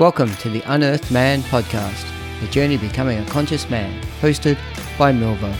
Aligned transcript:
Welcome 0.00 0.34
to 0.36 0.48
the 0.48 0.62
Unearthed 0.62 1.10
Man 1.10 1.42
podcast, 1.42 2.06
the 2.40 2.46
journey 2.46 2.78
becoming 2.78 3.18
a 3.18 3.26
conscious 3.26 3.68
man, 3.68 4.02
hosted 4.22 4.56
by 4.96 5.12
Milvo. 5.12 5.52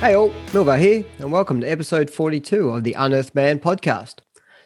Hey 0.00 0.14
all, 0.14 0.30
Milvo 0.54 0.78
here, 0.78 1.04
and 1.18 1.30
welcome 1.30 1.60
to 1.60 1.66
episode 1.66 2.08
42 2.08 2.70
of 2.70 2.84
the 2.84 2.94
Unearthed 2.94 3.34
Man 3.34 3.58
podcast. 3.58 4.20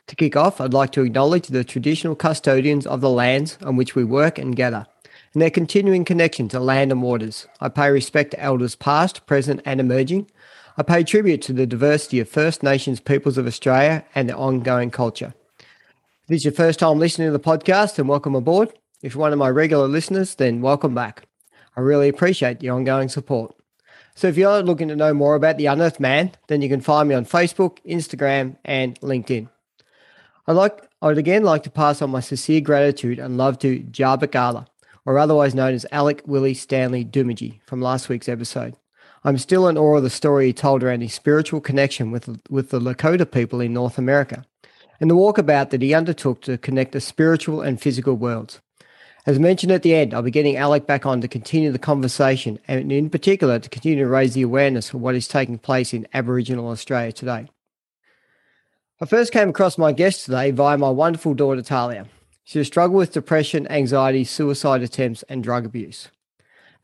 To 0.07 0.15
kick 0.15 0.37
off, 0.37 0.61
I'd 0.61 0.73
like 0.73 0.93
to 0.93 1.03
acknowledge 1.03 1.49
the 1.49 1.65
traditional 1.65 2.15
custodians 2.15 2.87
of 2.87 3.01
the 3.01 3.11
lands 3.11 3.59
on 3.65 3.75
which 3.75 3.97
we 3.97 4.05
work 4.05 4.39
and 4.39 4.55
gather, 4.55 4.87
and 5.33 5.43
their 5.43 5.51
continuing 5.51 6.05
connection 6.05 6.47
to 6.51 6.61
land 6.61 6.93
and 6.93 7.03
waters. 7.03 7.49
I 7.61 7.71
pay 7.71 7.91
respect 7.91 8.31
to 8.31 8.41
elders 8.41 8.77
past, 8.77 9.27
present, 9.27 9.61
and 9.65 9.81
emerging, 9.81 10.29
I 10.77 10.83
pay 10.83 11.05
tribute 11.05 11.41
to 11.43 11.53
the 11.53 11.69
diversity 11.69 12.19
of 12.19 12.29
First 12.29 12.65
Nations 12.65 12.99
peoples 12.99 13.39
of 13.39 13.47
Australia 13.47 14.05
and 14.13 14.29
their 14.29 14.37
ongoing 14.37 14.91
culture. 14.91 15.33
If 15.61 16.27
this 16.27 16.39
is 16.39 16.45
your 16.47 16.53
first 16.53 16.81
time 16.81 16.99
listening 16.99 17.29
to 17.29 17.33
the 17.33 17.39
podcast, 17.39 17.97
and 17.97 18.09
welcome 18.09 18.35
aboard. 18.35 18.73
If 19.01 19.15
you're 19.15 19.21
one 19.21 19.33
of 19.33 19.39
my 19.39 19.51
regular 19.51 19.87
listeners, 19.87 20.35
then 20.35 20.63
welcome 20.63 20.93
back. 20.93 21.29
I 21.77 21.81
really 21.81 22.09
appreciate 22.09 22.61
your 22.61 22.75
ongoing 22.75 23.09
support. 23.09 23.55
So 24.17 24.27
if 24.27 24.37
you're 24.37 24.65
looking 24.65 24.89
to 24.89 24.97
know 24.97 25.15
more 25.15 25.37
about 25.37 25.59
the 25.59 25.67
Unearthed 25.67 26.01
Man, 26.01 26.33
then 26.49 26.61
you 26.61 26.69
can 26.69 26.81
find 26.81 27.09
me 27.09 27.15
on 27.15 27.25
Facebook, 27.25 27.79
Instagram, 27.87 28.57
and 28.65 28.99
LinkedIn. 29.01 29.49
I'd 30.49 30.55
like 30.55 30.89
I 31.01 31.07
would 31.07 31.19
again 31.19 31.45
like 31.45 31.63
to 31.65 31.71
pass 31.71 32.03
on 32.03 32.11
my 32.11 32.19
sincere 32.19 32.61
gratitude 32.61 33.21
and 33.21 33.39
love 33.39 33.61
to 33.61 33.79
Jabakala, 33.79 34.67
or 35.07 35.21
otherwise 35.21 35.55
known 35.55 35.75
as 35.75 35.87
Alec 35.93 36.23
Willie 36.27 36.53
Stanley 36.53 37.05
Dumaji 37.05 37.61
from 37.65 37.81
last 37.81 38.09
week's 38.09 38.29
episode. 38.29 38.75
I'm 39.27 39.39
still 39.39 39.69
in 39.69 39.79
awe 39.79 39.97
of 39.97 40.03
the 40.03 40.11
story 40.11 40.47
he 40.47 40.53
told 40.53 40.83
around 40.83 41.01
his 41.01 41.15
spiritual 41.15 41.63
connection 41.63 42.11
with, 42.11 42.39
with 42.51 42.69
the 42.69 42.79
Lakota 42.79 43.31
people 43.31 43.61
in 43.61 43.73
North 43.73 43.97
America 43.97 44.45
and 45.01 45.11
the 45.11 45.17
walkabout 45.17 45.71
that 45.71 45.81
he 45.81 45.95
undertook 45.95 46.43
to 46.43 46.59
connect 46.59 46.93
the 46.93 47.01
spiritual 47.01 47.63
and 47.63 47.81
physical 47.81 48.15
worlds. 48.15 48.61
As 49.27 49.39
mentioned 49.39 49.73
at 49.73 49.83
the 49.83 49.95
end, 49.95 50.13
I'll 50.13 50.21
be 50.21 50.31
getting 50.31 50.59
Alec 50.59 50.87
back 50.87 51.07
on 51.07 51.23
to 51.23 51.29
continue 51.29 51.73
the 51.73 51.79
conversation 51.79 52.59
and, 52.69 52.93
in 52.93 53.09
particular, 53.09 53.59
to 53.59 53.71
continue 53.71 54.05
to 54.05 54.07
raise 54.07 54.35
the 54.35 54.43
awareness 54.43 54.93
of 54.93 55.01
what 55.01 55.15
is 55.15 55.27
taking 55.27 55.59
place 55.59 55.95
in 55.95 56.07
Aboriginal 56.13 56.69
Australia 56.69 57.11
today. 57.11 57.49
I 59.01 59.07
first 59.07 59.33
came 59.33 59.49
across 59.49 59.79
my 59.79 59.93
guest 59.93 60.27
today 60.27 60.51
via 60.51 60.77
my 60.77 60.91
wonderful 60.91 61.33
daughter 61.33 61.63
Talia. 61.63 62.07
She 62.45 62.59
has 62.59 62.67
struggled 62.67 62.99
with 62.99 63.13
depression, 63.13 63.67
anxiety, 63.69 64.25
suicide 64.25 64.83
attempts, 64.83 65.23
and 65.31 65.43
drug 65.43 65.65
abuse. 65.65 66.11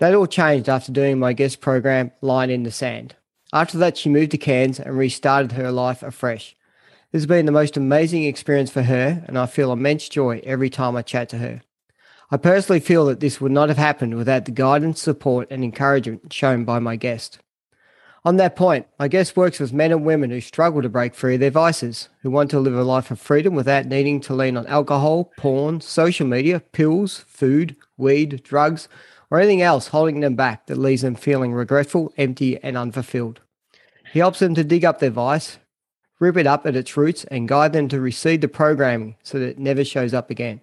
That 0.00 0.14
all 0.14 0.26
changed 0.26 0.70
after 0.70 0.90
doing 0.92 1.18
my 1.18 1.34
guest 1.34 1.60
program, 1.60 2.10
Line 2.22 2.48
in 2.48 2.62
the 2.62 2.70
Sand. 2.70 3.16
After 3.52 3.76
that, 3.76 3.98
she 3.98 4.08
moved 4.08 4.30
to 4.30 4.38
Cairns 4.38 4.80
and 4.80 4.96
restarted 4.96 5.52
her 5.52 5.70
life 5.70 6.02
afresh. 6.02 6.56
This 7.12 7.20
has 7.20 7.26
been 7.26 7.44
the 7.44 7.52
most 7.52 7.76
amazing 7.76 8.24
experience 8.24 8.70
for 8.70 8.84
her, 8.84 9.22
and 9.28 9.38
I 9.38 9.44
feel 9.44 9.70
immense 9.70 10.08
joy 10.08 10.40
every 10.42 10.70
time 10.70 10.96
I 10.96 11.02
chat 11.02 11.28
to 11.30 11.38
her. 11.38 11.60
I 12.30 12.38
personally 12.38 12.80
feel 12.80 13.04
that 13.06 13.20
this 13.20 13.42
would 13.42 13.52
not 13.52 13.68
have 13.68 13.76
happened 13.76 14.14
without 14.14 14.46
the 14.46 14.52
guidance, 14.52 15.02
support, 15.02 15.48
and 15.50 15.62
encouragement 15.62 16.32
shown 16.32 16.64
by 16.64 16.78
my 16.78 16.96
guest. 16.96 17.38
On 18.24 18.36
that 18.36 18.56
point, 18.56 18.86
my 18.98 19.06
guest 19.06 19.36
works 19.36 19.60
with 19.60 19.74
men 19.74 19.92
and 19.92 20.06
women 20.06 20.30
who 20.30 20.40
struggle 20.40 20.80
to 20.80 20.88
break 20.88 21.14
free 21.14 21.34
of 21.34 21.40
their 21.40 21.50
vices, 21.50 22.08
who 22.22 22.30
want 22.30 22.50
to 22.52 22.60
live 22.60 22.74
a 22.74 22.84
life 22.84 23.10
of 23.10 23.20
freedom 23.20 23.54
without 23.54 23.84
needing 23.84 24.18
to 24.22 24.34
lean 24.34 24.56
on 24.56 24.66
alcohol, 24.66 25.30
porn, 25.36 25.82
social 25.82 26.26
media, 26.26 26.60
pills, 26.60 27.18
food, 27.28 27.76
weed, 27.98 28.42
drugs, 28.42 28.88
or 29.30 29.38
anything 29.38 29.62
else 29.62 29.88
holding 29.88 30.20
them 30.20 30.34
back 30.34 30.66
that 30.66 30.76
leaves 30.76 31.02
them 31.02 31.14
feeling 31.14 31.52
regretful, 31.52 32.12
empty, 32.16 32.62
and 32.62 32.76
unfulfilled. 32.76 33.40
He 34.12 34.18
helps 34.18 34.40
them 34.40 34.54
to 34.56 34.64
dig 34.64 34.84
up 34.84 34.98
their 34.98 35.10
vice, 35.10 35.58
rip 36.18 36.36
it 36.36 36.46
up 36.46 36.66
at 36.66 36.76
its 36.76 36.96
roots, 36.96 37.24
and 37.24 37.48
guide 37.48 37.72
them 37.72 37.88
to 37.88 38.00
receive 38.00 38.40
the 38.40 38.48
programming 38.48 39.16
so 39.22 39.38
that 39.38 39.50
it 39.50 39.58
never 39.58 39.84
shows 39.84 40.12
up 40.12 40.30
again. 40.30 40.60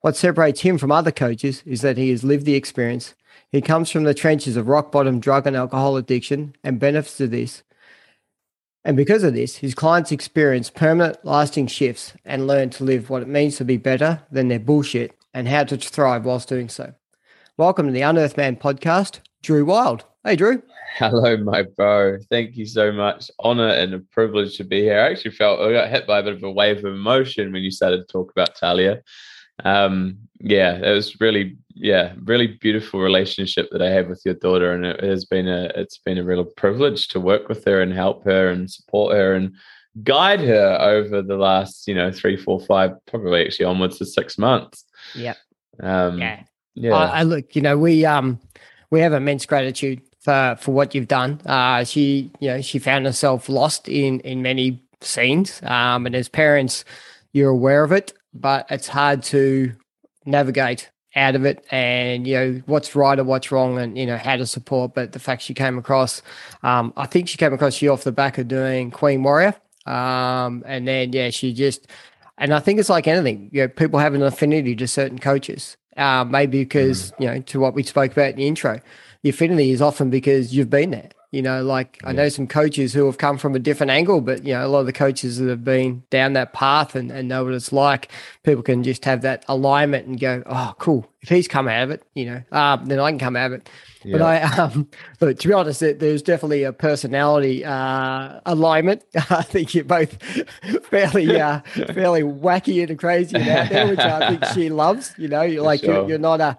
What 0.00 0.16
separates 0.16 0.60
him 0.60 0.78
from 0.78 0.92
other 0.92 1.10
coaches 1.10 1.62
is 1.66 1.80
that 1.80 1.98
he 1.98 2.10
has 2.10 2.22
lived 2.22 2.46
the 2.46 2.54
experience. 2.54 3.14
He 3.50 3.60
comes 3.60 3.90
from 3.90 4.04
the 4.04 4.14
trenches 4.14 4.56
of 4.56 4.68
rock 4.68 4.92
bottom 4.92 5.18
drug 5.18 5.46
and 5.46 5.56
alcohol 5.56 5.96
addiction 5.96 6.54
and 6.62 6.78
benefits 6.78 7.20
of 7.20 7.32
this. 7.32 7.64
And 8.84 8.96
because 8.96 9.24
of 9.24 9.34
this, 9.34 9.56
his 9.56 9.74
clients 9.74 10.12
experience 10.12 10.70
permanent, 10.70 11.24
lasting 11.24 11.66
shifts 11.66 12.12
and 12.24 12.46
learn 12.46 12.70
to 12.70 12.84
live 12.84 13.10
what 13.10 13.22
it 13.22 13.28
means 13.28 13.56
to 13.56 13.64
be 13.64 13.76
better 13.76 14.22
than 14.30 14.48
their 14.48 14.60
bullshit 14.60 15.18
and 15.34 15.48
how 15.48 15.64
to 15.64 15.76
thrive 15.76 16.24
whilst 16.24 16.48
doing 16.48 16.68
so. 16.68 16.94
Welcome 17.58 17.86
to 17.86 17.92
the 17.92 18.02
Unearthed 18.02 18.36
Man 18.36 18.54
podcast, 18.54 19.18
Drew 19.42 19.64
Wild. 19.64 20.04
Hey, 20.22 20.36
Drew. 20.36 20.62
Hello, 20.94 21.36
my 21.38 21.64
bro. 21.64 22.18
Thank 22.30 22.56
you 22.56 22.64
so 22.64 22.92
much. 22.92 23.32
Honor 23.40 23.70
and 23.70 23.94
a 23.94 23.98
privilege 23.98 24.56
to 24.58 24.64
be 24.64 24.82
here. 24.82 25.00
I 25.00 25.10
actually 25.10 25.32
felt 25.32 25.58
I 25.58 25.72
got 25.72 25.90
hit 25.90 26.06
by 26.06 26.20
a 26.20 26.22
bit 26.22 26.34
of 26.34 26.44
a 26.44 26.52
wave 26.52 26.78
of 26.78 26.84
emotion 26.84 27.52
when 27.52 27.64
you 27.64 27.72
started 27.72 27.96
to 27.96 28.12
talk 28.12 28.30
about 28.30 28.54
Talia. 28.54 29.02
Um, 29.64 30.18
yeah, 30.38 30.76
it 30.76 30.92
was 30.92 31.20
really, 31.20 31.56
yeah, 31.74 32.12
really 32.22 32.46
beautiful 32.46 33.00
relationship 33.00 33.70
that 33.72 33.82
I 33.82 33.90
have 33.90 34.06
with 34.06 34.22
your 34.24 34.34
daughter, 34.34 34.70
and 34.70 34.86
it 34.86 35.02
has 35.02 35.24
been 35.24 35.48
a, 35.48 35.64
it's 35.74 35.98
been 35.98 36.18
a 36.18 36.24
real 36.24 36.44
privilege 36.44 37.08
to 37.08 37.18
work 37.18 37.48
with 37.48 37.64
her 37.64 37.82
and 37.82 37.92
help 37.92 38.22
her 38.22 38.50
and 38.50 38.70
support 38.70 39.16
her 39.16 39.34
and 39.34 39.52
guide 40.04 40.42
her 40.42 40.78
over 40.80 41.22
the 41.22 41.36
last, 41.36 41.88
you 41.88 41.94
know, 41.96 42.12
three, 42.12 42.36
four, 42.36 42.60
five, 42.60 42.92
probably 43.06 43.44
actually 43.44 43.66
onwards 43.66 43.98
to 43.98 44.06
six 44.06 44.38
months. 44.38 44.84
Yep. 45.16 45.36
Um, 45.82 46.18
yeah 46.20 46.44
yeah. 46.78 46.94
I, 46.94 47.20
I, 47.20 47.22
look, 47.22 47.54
you 47.56 47.62
know, 47.62 47.76
we 47.78 48.04
um 48.04 48.38
we 48.90 49.00
have 49.00 49.12
immense 49.12 49.46
gratitude 49.46 50.00
for 50.20 50.56
for 50.60 50.72
what 50.72 50.94
you've 50.94 51.08
done. 51.08 51.40
Uh, 51.46 51.84
she, 51.84 52.30
you 52.40 52.48
know, 52.48 52.60
she 52.60 52.78
found 52.78 53.06
herself 53.06 53.48
lost 53.48 53.88
in 53.88 54.20
in 54.20 54.42
many 54.42 54.82
scenes. 55.00 55.60
Um, 55.62 56.06
and 56.06 56.14
as 56.14 56.28
parents, 56.28 56.84
you're 57.32 57.50
aware 57.50 57.84
of 57.84 57.92
it, 57.92 58.12
but 58.34 58.66
it's 58.70 58.88
hard 58.88 59.22
to 59.24 59.74
navigate 60.24 60.90
out 61.16 61.34
of 61.34 61.44
it 61.44 61.64
and 61.70 62.26
you 62.26 62.34
know 62.34 62.62
what's 62.66 62.94
right 62.94 63.18
or 63.18 63.24
what's 63.24 63.50
wrong 63.50 63.78
and 63.78 63.96
you 63.96 64.04
know 64.04 64.18
how 64.18 64.36
to 64.36 64.46
support 64.46 64.94
but 64.94 65.12
the 65.12 65.18
fact 65.18 65.42
she 65.42 65.54
came 65.54 65.78
across 65.78 66.22
um, 66.62 66.92
i 66.96 67.06
think 67.06 67.28
she 67.28 67.38
came 67.38 67.52
across 67.52 67.80
you 67.80 67.90
off 67.90 68.04
the 68.04 68.12
back 68.12 68.36
of 68.36 68.46
doing 68.46 68.90
queen 68.90 69.22
warrior 69.22 69.54
um, 69.86 70.62
and 70.66 70.86
then 70.86 71.12
yeah 71.12 71.30
she 71.30 71.52
just 71.52 71.86
and 72.36 72.52
i 72.52 72.60
think 72.60 72.78
it's 72.78 72.90
like 72.90 73.08
anything 73.08 73.48
you 73.52 73.62
know 73.62 73.68
people 73.68 73.98
have 73.98 74.14
an 74.14 74.22
affinity 74.22 74.76
to 74.76 74.86
certain 74.86 75.18
coaches 75.18 75.78
uh, 75.98 76.24
maybe 76.24 76.62
because, 76.62 77.10
mm. 77.12 77.20
you 77.20 77.26
know, 77.26 77.40
to 77.42 77.60
what 77.60 77.74
we 77.74 77.82
spoke 77.82 78.12
about 78.12 78.30
in 78.30 78.36
the 78.36 78.46
intro, 78.46 78.80
the 79.22 79.30
affinity 79.30 79.70
is 79.70 79.82
often 79.82 80.10
because 80.10 80.54
you've 80.54 80.70
been 80.70 80.90
there. 80.90 81.10
You 81.30 81.42
know, 81.42 81.62
like 81.62 81.98
yeah. 82.02 82.08
I 82.08 82.12
know 82.12 82.30
some 82.30 82.46
coaches 82.46 82.94
who 82.94 83.04
have 83.04 83.18
come 83.18 83.36
from 83.36 83.54
a 83.54 83.58
different 83.58 83.90
angle, 83.90 84.22
but 84.22 84.46
you 84.46 84.54
know, 84.54 84.66
a 84.66 84.68
lot 84.68 84.80
of 84.80 84.86
the 84.86 84.94
coaches 84.94 85.36
that 85.38 85.48
have 85.50 85.62
been 85.62 86.02
down 86.08 86.32
that 86.32 86.54
path 86.54 86.94
and, 86.94 87.10
and 87.12 87.28
know 87.28 87.44
what 87.44 87.52
it's 87.52 87.70
like, 87.70 88.10
people 88.44 88.62
can 88.62 88.82
just 88.82 89.04
have 89.04 89.20
that 89.22 89.44
alignment 89.46 90.06
and 90.06 90.18
go, 90.18 90.42
Oh, 90.46 90.74
cool. 90.78 91.06
If 91.20 91.28
he's 91.28 91.46
come 91.46 91.68
out 91.68 91.82
of 91.82 91.90
it, 91.90 92.02
you 92.14 92.24
know, 92.24 92.42
um, 92.50 92.86
then 92.86 92.98
I 92.98 93.10
can 93.10 93.18
come 93.18 93.36
out 93.36 93.52
of 93.52 93.60
it. 93.60 93.68
Yeah. 94.04 94.18
But 94.18 94.22
I 94.22 94.42
um 94.62 94.88
but 95.18 95.38
to 95.40 95.48
be 95.48 95.54
honest, 95.54 95.80
there's 95.80 96.22
definitely 96.22 96.62
a 96.64 96.72
personality 96.72 97.64
uh 97.64 98.40
alignment. 98.46 99.04
I 99.30 99.42
think 99.42 99.74
you're 99.74 99.84
both 99.84 100.22
fairly 100.84 101.40
uh 101.40 101.60
fairly 101.70 102.22
wacky 102.22 102.88
and 102.88 102.98
crazy 102.98 103.36
out 103.36 103.68
there, 103.68 103.88
which 103.88 103.98
I 103.98 104.30
think 104.30 104.44
she 104.54 104.68
loves. 104.68 105.14
You 105.18 105.28
know, 105.28 105.42
you're 105.42 105.64
like 105.64 105.80
sure. 105.80 105.94
you're, 105.94 106.08
you're 106.10 106.18
not 106.18 106.40
a 106.40 106.58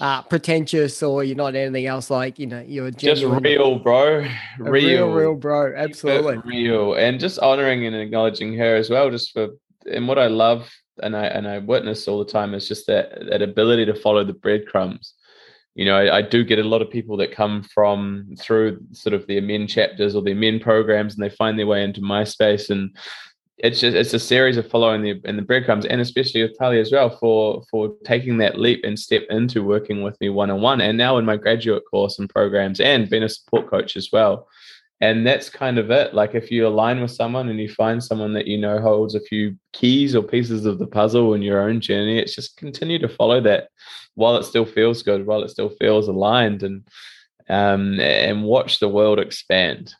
uh, 0.00 0.22
pretentious 0.22 1.02
or 1.02 1.22
you're 1.22 1.36
not 1.36 1.54
anything 1.54 1.86
else 1.86 2.08
like 2.10 2.38
you 2.38 2.46
know 2.46 2.64
you're 2.66 2.90
genuine. 2.90 3.42
just 3.42 3.44
real 3.44 3.78
bro 3.78 4.26
real 4.58 4.70
real, 4.70 5.10
real 5.10 5.34
bro 5.34 5.74
absolutely 5.76 6.38
real 6.38 6.94
and 6.94 7.20
just 7.20 7.38
honoring 7.40 7.84
and 7.84 7.94
acknowledging 7.94 8.56
her 8.56 8.76
as 8.76 8.88
well 8.88 9.10
just 9.10 9.30
for 9.32 9.48
and 9.92 10.08
what 10.08 10.18
i 10.18 10.26
love 10.26 10.70
and 11.02 11.14
i 11.14 11.26
and 11.26 11.46
i 11.46 11.58
witness 11.58 12.08
all 12.08 12.18
the 12.18 12.30
time 12.30 12.54
is 12.54 12.66
just 12.66 12.86
that 12.86 13.12
that 13.28 13.42
ability 13.42 13.84
to 13.84 13.94
follow 13.94 14.24
the 14.24 14.32
breadcrumbs 14.32 15.12
you 15.74 15.84
know 15.84 15.96
I, 15.96 16.18
I 16.18 16.22
do 16.22 16.44
get 16.44 16.58
a 16.58 16.64
lot 16.64 16.82
of 16.82 16.90
people 16.90 17.16
that 17.18 17.32
come 17.32 17.62
from 17.62 18.34
through 18.38 18.80
sort 18.92 19.14
of 19.14 19.26
the 19.26 19.40
men 19.40 19.66
chapters 19.66 20.14
or 20.14 20.22
the 20.22 20.34
men 20.34 20.60
programs 20.60 21.14
and 21.14 21.22
they 21.22 21.34
find 21.34 21.58
their 21.58 21.66
way 21.66 21.82
into 21.84 22.00
my 22.00 22.24
space 22.24 22.70
and 22.70 22.96
it's 23.62 23.80
just 23.80 23.96
it's 23.96 24.14
a 24.14 24.18
series 24.18 24.56
of 24.56 24.68
following 24.68 25.02
the 25.02 25.20
and 25.24 25.38
the 25.38 25.42
breadcrumbs, 25.42 25.84
and 25.84 26.00
especially 26.00 26.42
with 26.42 26.56
Talia 26.58 26.80
as 26.80 26.92
well 26.92 27.10
for 27.10 27.62
for 27.70 27.94
taking 28.04 28.38
that 28.38 28.58
leap 28.58 28.80
and 28.84 28.98
step 28.98 29.22
into 29.30 29.62
working 29.62 30.02
with 30.02 30.18
me 30.20 30.28
one 30.28 30.50
on 30.50 30.60
one, 30.60 30.80
and 30.80 30.96
now 30.96 31.18
in 31.18 31.24
my 31.24 31.36
graduate 31.36 31.82
course 31.90 32.18
and 32.18 32.28
programs, 32.28 32.80
and 32.80 33.10
being 33.10 33.22
a 33.22 33.28
support 33.28 33.68
coach 33.68 33.96
as 33.96 34.10
well. 34.12 34.48
And 35.02 35.26
that's 35.26 35.48
kind 35.48 35.78
of 35.78 35.90
it. 35.90 36.12
Like 36.14 36.34
if 36.34 36.50
you 36.50 36.66
align 36.66 37.00
with 37.00 37.10
someone 37.10 37.48
and 37.48 37.58
you 37.58 37.70
find 37.70 38.04
someone 38.04 38.34
that 38.34 38.46
you 38.46 38.58
know 38.58 38.80
holds 38.80 39.14
a 39.14 39.20
few 39.20 39.56
keys 39.72 40.14
or 40.14 40.22
pieces 40.22 40.66
of 40.66 40.78
the 40.78 40.86
puzzle 40.86 41.32
in 41.32 41.40
your 41.40 41.60
own 41.62 41.80
journey, 41.80 42.18
it's 42.18 42.34
just 42.34 42.56
continue 42.58 42.98
to 42.98 43.08
follow 43.08 43.40
that 43.40 43.68
while 44.14 44.36
it 44.36 44.44
still 44.44 44.66
feels 44.66 45.02
good, 45.02 45.26
while 45.26 45.42
it 45.42 45.48
still 45.48 45.70
feels 45.70 46.08
aligned, 46.08 46.62
and 46.62 46.86
um, 47.48 47.98
and 47.98 48.44
watch 48.44 48.78
the 48.78 48.88
world 48.88 49.18
expand 49.18 49.94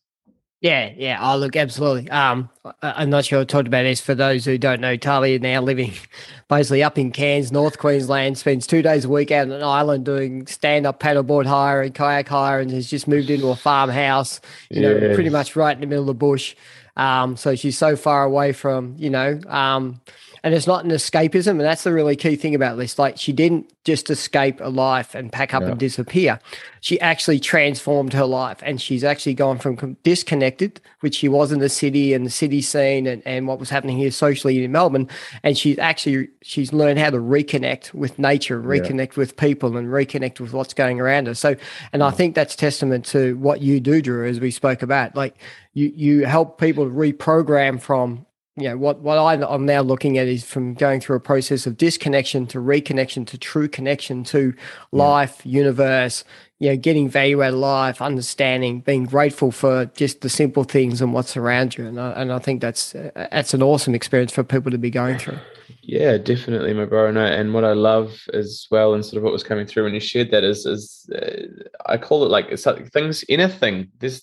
Yeah, 0.61 0.93
yeah. 0.95 1.19
Oh, 1.23 1.39
look, 1.39 1.57
absolutely. 1.57 2.11
Um, 2.11 2.51
I, 2.83 3.03
am 3.03 3.09
not 3.09 3.25
sure 3.25 3.41
I 3.41 3.45
talked 3.45 3.67
about 3.67 3.85
this 3.85 4.03
for 4.03 4.15
those 4.15 4.45
who 4.45 4.59
don't 4.59 4.83
know. 4.83 4.95
Talia 4.95 5.39
now 5.39 5.63
living 5.63 5.95
basically 6.49 6.83
up 6.83 6.99
in 6.99 7.13
Cairns, 7.13 7.51
North 7.51 7.79
Queensland, 7.79 8.37
spends 8.37 8.67
two 8.67 8.83
days 8.83 9.07
a 9.07 9.09
week 9.09 9.31
out 9.31 9.47
on 9.47 9.53
an 9.53 9.63
island 9.63 10.05
doing 10.05 10.47
stand-up 10.47 11.01
paddleboard 11.01 11.47
hire 11.47 11.81
and 11.81 11.95
kayak 11.95 12.29
hire, 12.29 12.61
and 12.61 12.71
has 12.73 12.91
just 12.91 13.09
moved 13.09 13.31
into 13.31 13.49
a 13.49 13.57
farmhouse. 13.57 14.41
You 14.69 14.83
know, 14.83 15.15
pretty 15.15 15.31
much 15.31 15.57
right 15.57 15.75
in 15.75 15.81
the 15.81 15.87
middle 15.87 16.03
of 16.03 16.09
the 16.09 16.15
bush. 16.15 16.55
Um, 16.97 17.39
so 17.39 17.55
she's 17.55 17.79
so 17.79 17.97
far 17.97 18.25
away 18.25 18.53
from 18.53 18.97
you 18.99 19.09
know 19.09 19.41
um, 19.49 20.03
and 20.43 20.55
it's 20.55 20.67
not 20.67 20.85
an 20.85 20.91
escapism 20.91 21.51
and 21.51 21.61
that's 21.61 21.85
the 21.85 21.93
really 21.93 22.17
key 22.17 22.37
thing 22.37 22.55
about 22.55 22.77
this. 22.77 22.99
Like 22.99 23.19
she 23.19 23.33
didn't 23.33 23.73
just 23.85 24.11
escape 24.11 24.61
a 24.61 24.69
life 24.69 25.15
and 25.15 25.33
pack 25.33 25.55
up 25.55 25.63
yeah. 25.63 25.71
and 25.71 25.79
disappear. 25.79 26.39
She 26.81 27.01
actually 27.01 27.41
transformed 27.41 28.13
her 28.13 28.25
life 28.25 28.59
and 28.63 28.81
she's 28.81 29.05
actually 29.05 29.35
gone 29.35 29.59
from 29.59 29.97
disconnected 30.03 30.81
which 31.01 31.15
she 31.15 31.29
was 31.29 31.51
in 31.53 31.61
the 31.61 31.69
city 31.69 32.13
and 32.13 32.27
the 32.27 32.31
city 32.31 32.61
scene 32.61 33.07
and, 33.07 33.23
and 33.27 33.47
what 33.47 33.59
was 33.59 33.71
happening 33.71 33.97
here 33.97 34.11
socially 34.11 34.63
in 34.63 34.73
melbourne 34.73 35.09
and 35.43 35.57
she's 35.57 35.79
actually 35.79 36.29
she's 36.43 36.73
learned 36.73 36.99
how 36.99 37.11
to 37.11 37.17
reconnect 37.17 37.93
with 37.95 38.19
nature 38.19 38.61
reconnect 38.61 39.17
yeah. 39.17 39.19
with 39.21 39.37
people 39.37 39.77
and 39.77 39.89
reconnect 39.89 40.41
with 40.41 40.53
what's 40.53 40.75
going 40.75 41.01
around 41.01 41.27
her. 41.27 41.35
So 41.35 41.57
and 41.93 42.03
i 42.03 42.11
think 42.11 42.35
that's 42.35 42.55
testament 42.55 43.05
to 43.07 43.37
what 43.39 43.61
you 43.61 43.81
do 43.81 44.03
drew 44.03 44.29
as 44.29 44.41
we 44.41 44.51
spoke 44.51 44.83
about. 44.83 45.17
Like 45.17 45.37
you 45.75 45.93
you 45.95 46.27
help 46.27 46.59
people 46.61 46.87
reprogram 46.87 47.81
from 47.81 48.27
you 48.61 48.69
know 48.69 48.77
what 48.77 49.01
what 49.01 49.19
I, 49.19 49.35
am 49.55 49.65
now 49.65 49.81
looking 49.81 50.19
at 50.19 50.29
is 50.29 50.45
from 50.45 50.75
going 50.75 51.01
through 51.01 51.17
a 51.17 51.21
process 51.21 51.67
of 51.67 51.77
disconnection 51.77 52.47
to 52.49 52.59
reconnection 52.59 53.27
to 53.29 53.39
true 53.39 53.69
connection 53.69 54.23
to 54.25 54.55
life, 54.93 55.41
yeah. 55.45 55.59
universe. 55.59 56.25
You 56.59 56.69
know, 56.69 56.77
getting 56.77 57.09
value 57.09 57.43
out 57.43 57.55
of 57.55 57.59
life, 57.59 58.03
understanding, 58.03 58.83
being 58.83 59.07
grateful 59.07 59.51
for 59.51 59.87
just 59.87 60.21
the 60.21 60.29
simple 60.29 60.63
things 60.63 61.01
and 61.01 61.15
what's 61.15 61.35
around 61.35 61.79
you, 61.79 61.87
and 61.87 61.99
I, 61.99 62.11
and 62.11 62.31
I 62.31 62.39
think 62.39 62.61
that's 62.61 62.93
that's 62.93 63.55
an 63.55 63.63
awesome 63.63 63.95
experience 63.95 64.31
for 64.31 64.45
people 64.45 64.71
to 64.71 64.77
be 64.77 64.91
going 64.91 65.17
through. 65.17 65.39
Yeah, 65.83 66.19
definitely, 66.19 66.75
my 66.75 66.85
bro. 66.85 67.09
And, 67.09 67.19
I, 67.19 67.29
and 67.29 67.55
what 67.55 67.65
I 67.65 67.73
love 67.73 68.21
as 68.35 68.67
well, 68.71 68.95
and 68.95 69.05
sort 69.05 69.17
of 69.17 69.23
what 69.23 69.33
was 69.33 69.43
coming 69.43 69.67
through 69.67 69.85
when 69.85 69.95
you 69.95 70.01
shared 70.01 70.31
that 70.31 70.45
is, 70.45 70.67
is 70.67 71.11
uh, 71.15 71.47
I 71.87 71.97
call 71.97 72.25
it 72.25 72.31
like 72.31 72.47
it's 72.51 72.67
like 72.67 72.93
things, 72.93 73.25
anything. 73.29 73.89
There's 73.99 74.23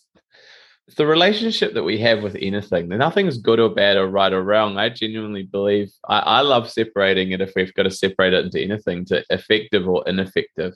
the 0.96 1.06
relationship 1.06 1.74
that 1.74 1.84
we 1.84 1.98
have 2.00 2.24
with 2.24 2.38
anything. 2.40 2.88
Nothing's 2.88 3.38
good 3.38 3.60
or 3.60 3.70
bad 3.70 3.98
or 3.98 4.08
right 4.08 4.32
or 4.32 4.42
wrong. 4.42 4.78
I 4.78 4.90
genuinely 4.90 5.44
believe 5.44 5.92
I, 6.08 6.20
I 6.20 6.42
love 6.42 6.70
separating 6.70 7.32
it 7.32 7.42
if 7.42 7.52
we've 7.56 7.74
got 7.74 7.84
to 7.84 7.92
separate 7.92 8.34
it 8.34 8.46
into 8.46 8.62
anything 8.62 9.04
to 9.06 9.24
effective 9.30 9.88
or 9.88 10.04
ineffective. 10.08 10.74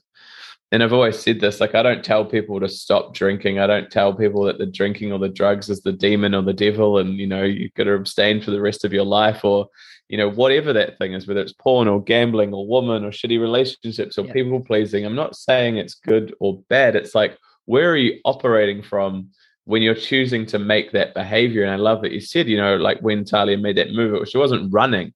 And 0.73 0.83
I've 0.83 0.93
always 0.93 1.19
said 1.19 1.39
this 1.39 1.59
like, 1.59 1.75
I 1.75 1.83
don't 1.83 2.03
tell 2.03 2.23
people 2.23 2.59
to 2.59 2.69
stop 2.69 3.13
drinking. 3.13 3.59
I 3.59 3.67
don't 3.67 3.91
tell 3.91 4.13
people 4.13 4.43
that 4.45 4.57
the 4.57 4.65
drinking 4.65 5.11
or 5.11 5.19
the 5.19 5.29
drugs 5.29 5.69
is 5.69 5.81
the 5.81 5.91
demon 5.91 6.33
or 6.33 6.41
the 6.41 6.53
devil 6.53 6.97
and, 6.97 7.17
you 7.17 7.27
know, 7.27 7.43
you've 7.43 7.73
got 7.73 7.85
to 7.85 7.93
abstain 7.93 8.41
for 8.41 8.51
the 8.51 8.61
rest 8.61 8.85
of 8.85 8.93
your 8.93 9.03
life 9.05 9.43
or, 9.43 9.67
you 10.07 10.17
know, 10.17 10.29
whatever 10.29 10.71
that 10.73 10.97
thing 10.97 11.13
is, 11.13 11.27
whether 11.27 11.41
it's 11.41 11.53
porn 11.53 11.89
or 11.89 12.01
gambling 12.01 12.53
or 12.53 12.67
woman 12.67 13.03
or 13.03 13.11
shitty 13.11 13.39
relationships 13.39 14.17
or 14.17 14.25
yeah. 14.25 14.33
people 14.33 14.61
pleasing. 14.61 15.05
I'm 15.05 15.15
not 15.15 15.35
saying 15.35 15.75
it's 15.75 15.95
good 15.95 16.33
or 16.39 16.61
bad. 16.69 16.95
It's 16.95 17.15
like, 17.15 17.37
where 17.65 17.91
are 17.91 17.97
you 17.97 18.19
operating 18.23 18.81
from? 18.81 19.29
When 19.71 19.81
you're 19.81 19.95
choosing 19.95 20.45
to 20.45 20.59
make 20.59 20.91
that 20.91 21.13
behavior. 21.13 21.63
And 21.63 21.71
I 21.71 21.77
love 21.77 22.01
that 22.01 22.11
you 22.11 22.19
said, 22.19 22.49
you 22.49 22.57
know, 22.57 22.75
like 22.75 22.99
when 22.99 23.23
Talia 23.23 23.57
made 23.57 23.77
that 23.77 23.93
move, 23.93 24.27
she 24.27 24.37
wasn't 24.37 24.73
running. 24.73 25.13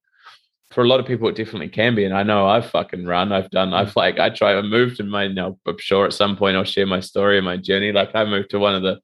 For 0.72 0.82
a 0.82 0.88
lot 0.88 1.02
of 1.02 1.06
people, 1.06 1.28
it 1.28 1.36
definitely 1.36 1.68
can 1.68 1.94
be. 1.94 2.06
And 2.06 2.14
I 2.14 2.24
know 2.24 2.48
I've 2.48 2.70
fucking 2.70 3.06
run. 3.06 3.34
I've 3.34 3.50
done, 3.50 3.74
I've 3.74 3.94
like, 3.98 4.18
I 4.18 4.30
try, 4.30 4.56
I 4.56 4.62
moved 4.62 5.02
in 5.02 5.10
my, 5.10 5.24
you 5.24 5.34
know, 5.34 5.60
I'm 5.68 5.78
sure 5.78 6.06
at 6.06 6.14
some 6.14 6.38
point 6.38 6.56
I'll 6.56 6.64
share 6.64 6.86
my 6.86 7.02
story 7.02 7.38
and 7.38 7.44
my 7.44 7.58
journey. 7.58 7.92
Like 7.92 8.16
I 8.16 8.24
moved 8.24 8.50
to 8.52 8.60
one 8.60 8.76
of 8.76 8.82
the, 8.82 9.02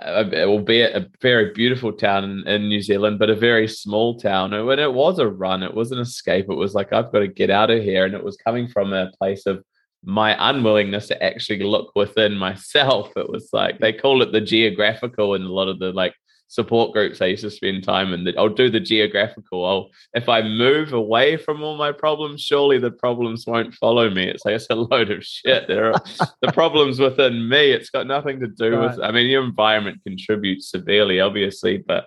uh, 0.00 0.24
albeit 0.46 0.96
a 0.96 1.10
very 1.20 1.52
beautiful 1.52 1.92
town 1.92 2.24
in, 2.24 2.48
in, 2.48 2.68
New 2.70 2.80
Zealand, 2.80 3.18
but 3.18 3.28
a 3.28 3.34
very 3.34 3.68
small 3.68 4.18
town. 4.18 4.54
And 4.54 4.66
when 4.66 4.78
it 4.78 4.94
was 4.94 5.18
a 5.18 5.28
run, 5.28 5.62
it 5.62 5.74
was 5.74 5.92
an 5.92 5.98
escape. 5.98 6.46
It 6.48 6.54
was 6.54 6.74
like, 6.74 6.94
I've 6.94 7.12
got 7.12 7.18
to 7.18 7.28
get 7.28 7.50
out 7.50 7.70
of 7.70 7.82
here. 7.82 8.06
And 8.06 8.14
it 8.14 8.24
was 8.24 8.38
coming 8.38 8.66
from 8.66 8.94
a 8.94 9.12
place 9.18 9.44
of, 9.44 9.62
my 10.04 10.36
unwillingness 10.50 11.08
to 11.08 11.22
actually 11.22 11.62
look 11.62 11.92
within 11.94 12.36
myself. 12.36 13.10
It 13.16 13.28
was 13.28 13.50
like 13.52 13.78
they 13.78 13.92
call 13.92 14.22
it 14.22 14.32
the 14.32 14.40
geographical 14.40 15.34
in 15.34 15.42
a 15.42 15.48
lot 15.48 15.68
of 15.68 15.78
the 15.78 15.92
like 15.92 16.14
support 16.48 16.92
groups 16.92 17.20
I 17.20 17.26
used 17.26 17.42
to 17.42 17.50
spend 17.50 17.84
time 17.84 18.12
in. 18.12 18.24
That 18.24 18.38
I'll 18.38 18.48
do 18.48 18.70
the 18.70 18.80
geographical. 18.80 19.64
I'll 19.64 19.90
if 20.14 20.28
I 20.28 20.42
move 20.42 20.92
away 20.92 21.36
from 21.36 21.62
all 21.62 21.76
my 21.76 21.92
problems, 21.92 22.42
surely 22.42 22.78
the 22.78 22.90
problems 22.90 23.46
won't 23.46 23.74
follow 23.74 24.08
me. 24.10 24.24
It's 24.28 24.44
like 24.44 24.54
it's 24.54 24.66
a 24.70 24.74
load 24.74 25.10
of 25.10 25.24
shit. 25.24 25.68
There 25.68 25.92
are 25.92 26.02
the 26.42 26.52
problems 26.52 26.98
within 26.98 27.48
me. 27.48 27.70
It's 27.70 27.90
got 27.90 28.06
nothing 28.06 28.40
to 28.40 28.48
do 28.48 28.76
right. 28.76 28.90
with. 28.90 29.00
I 29.00 29.10
mean, 29.10 29.26
your 29.26 29.44
environment 29.44 30.00
contributes 30.04 30.70
severely, 30.70 31.20
obviously, 31.20 31.78
but 31.78 32.06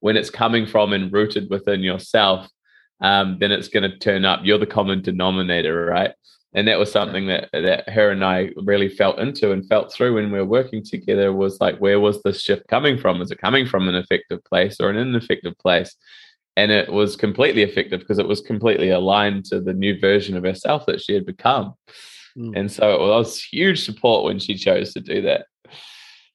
when 0.00 0.16
it's 0.16 0.30
coming 0.30 0.66
from 0.66 0.92
and 0.92 1.12
rooted 1.12 1.50
within 1.50 1.80
yourself, 1.80 2.48
um, 3.02 3.38
then 3.40 3.52
it's 3.52 3.68
going 3.68 3.90
to 3.90 3.98
turn 3.98 4.24
up. 4.24 4.40
You're 4.44 4.58
the 4.58 4.66
common 4.66 5.02
denominator, 5.02 5.86
right? 5.86 6.12
And 6.54 6.66
that 6.66 6.78
was 6.78 6.90
something 6.90 7.26
that 7.28 7.48
that 7.52 7.88
her 7.88 8.10
and 8.10 8.24
I 8.24 8.50
really 8.56 8.88
felt 8.88 9.18
into 9.18 9.52
and 9.52 9.66
felt 9.68 9.92
through 9.92 10.14
when 10.14 10.32
we 10.32 10.38
were 10.38 10.44
working 10.44 10.84
together 10.84 11.32
was 11.32 11.60
like 11.60 11.78
where 11.78 12.00
was 12.00 12.22
this 12.22 12.42
shift 12.42 12.66
coming 12.68 12.98
from? 12.98 13.20
Is 13.20 13.30
it 13.30 13.40
coming 13.40 13.66
from 13.66 13.88
an 13.88 13.94
effective 13.94 14.42
place 14.44 14.80
or 14.80 14.90
an 14.90 14.96
ineffective 14.96 15.56
place? 15.58 15.94
And 16.56 16.72
it 16.72 16.92
was 16.92 17.16
completely 17.16 17.62
effective 17.62 18.00
because 18.00 18.18
it 18.18 18.26
was 18.26 18.40
completely 18.40 18.90
aligned 18.90 19.44
to 19.46 19.60
the 19.60 19.72
new 19.72 19.98
version 19.98 20.36
of 20.36 20.44
herself 20.44 20.84
that 20.86 21.00
she 21.00 21.14
had 21.14 21.24
become. 21.24 21.74
Mm. 22.38 22.56
and 22.56 22.70
so 22.70 22.94
it 22.94 23.00
was 23.00 23.42
huge 23.42 23.84
support 23.84 24.24
when 24.24 24.38
she 24.38 24.54
chose 24.54 24.92
to 24.92 25.00
do 25.00 25.20
that 25.22 25.46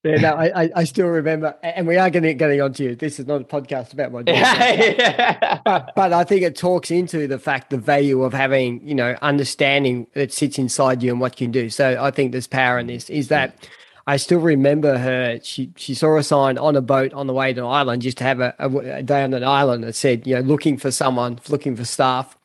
yeah, 0.05 0.17
no, 0.17 0.35
I, 0.35 0.69
I 0.75 0.83
still 0.83 1.07
remember, 1.07 1.55
and 1.63 1.87
we 1.87 1.97
are 1.97 2.09
getting 2.09 2.37
getting 2.37 2.61
onto 2.61 2.83
you. 2.83 2.95
This 2.95 3.19
is 3.19 3.25
not 3.25 3.41
a 3.41 3.43
podcast 3.43 3.93
about 3.93 4.11
my 4.11 4.21
daughter, 4.21 4.39
yeah. 4.39 5.59
but, 5.65 5.91
but 5.95 6.13
I 6.13 6.23
think 6.23 6.43
it 6.43 6.55
talks 6.55 6.91
into 6.91 7.27
the 7.27 7.39
fact, 7.39 7.71
the 7.71 7.77
value 7.77 8.23
of 8.23 8.33
having, 8.33 8.87
you 8.87 8.95
know, 8.95 9.15
understanding 9.21 10.07
that 10.13 10.31
sits 10.31 10.57
inside 10.59 11.01
you 11.01 11.11
and 11.11 11.19
what 11.19 11.39
you 11.39 11.47
can 11.47 11.51
do. 11.51 11.69
So 11.69 11.97
I 12.01 12.11
think 12.11 12.31
there's 12.31 12.47
power 12.47 12.77
in 12.77 12.87
this. 12.87 13.09
Is 13.09 13.29
that 13.29 13.67
I 14.07 14.17
still 14.17 14.39
remember 14.39 14.97
her. 14.97 15.39
She 15.41 15.71
she 15.75 15.95
saw 15.95 16.17
a 16.17 16.23
sign 16.23 16.57
on 16.57 16.75
a 16.75 16.81
boat 16.81 17.11
on 17.13 17.25
the 17.25 17.33
way 17.33 17.53
to 17.53 17.61
an 17.61 17.67
island, 17.67 18.03
just 18.03 18.17
to 18.19 18.23
have 18.23 18.39
a, 18.39 18.53
a, 18.59 18.69
a 18.97 19.03
day 19.03 19.23
on 19.23 19.33
an 19.33 19.43
island 19.43 19.83
that 19.83 19.95
said, 19.95 20.27
you 20.27 20.35
know, 20.35 20.41
looking 20.41 20.77
for 20.77 20.91
someone, 20.91 21.39
looking 21.49 21.75
for 21.75 21.85
staff. 21.85 22.37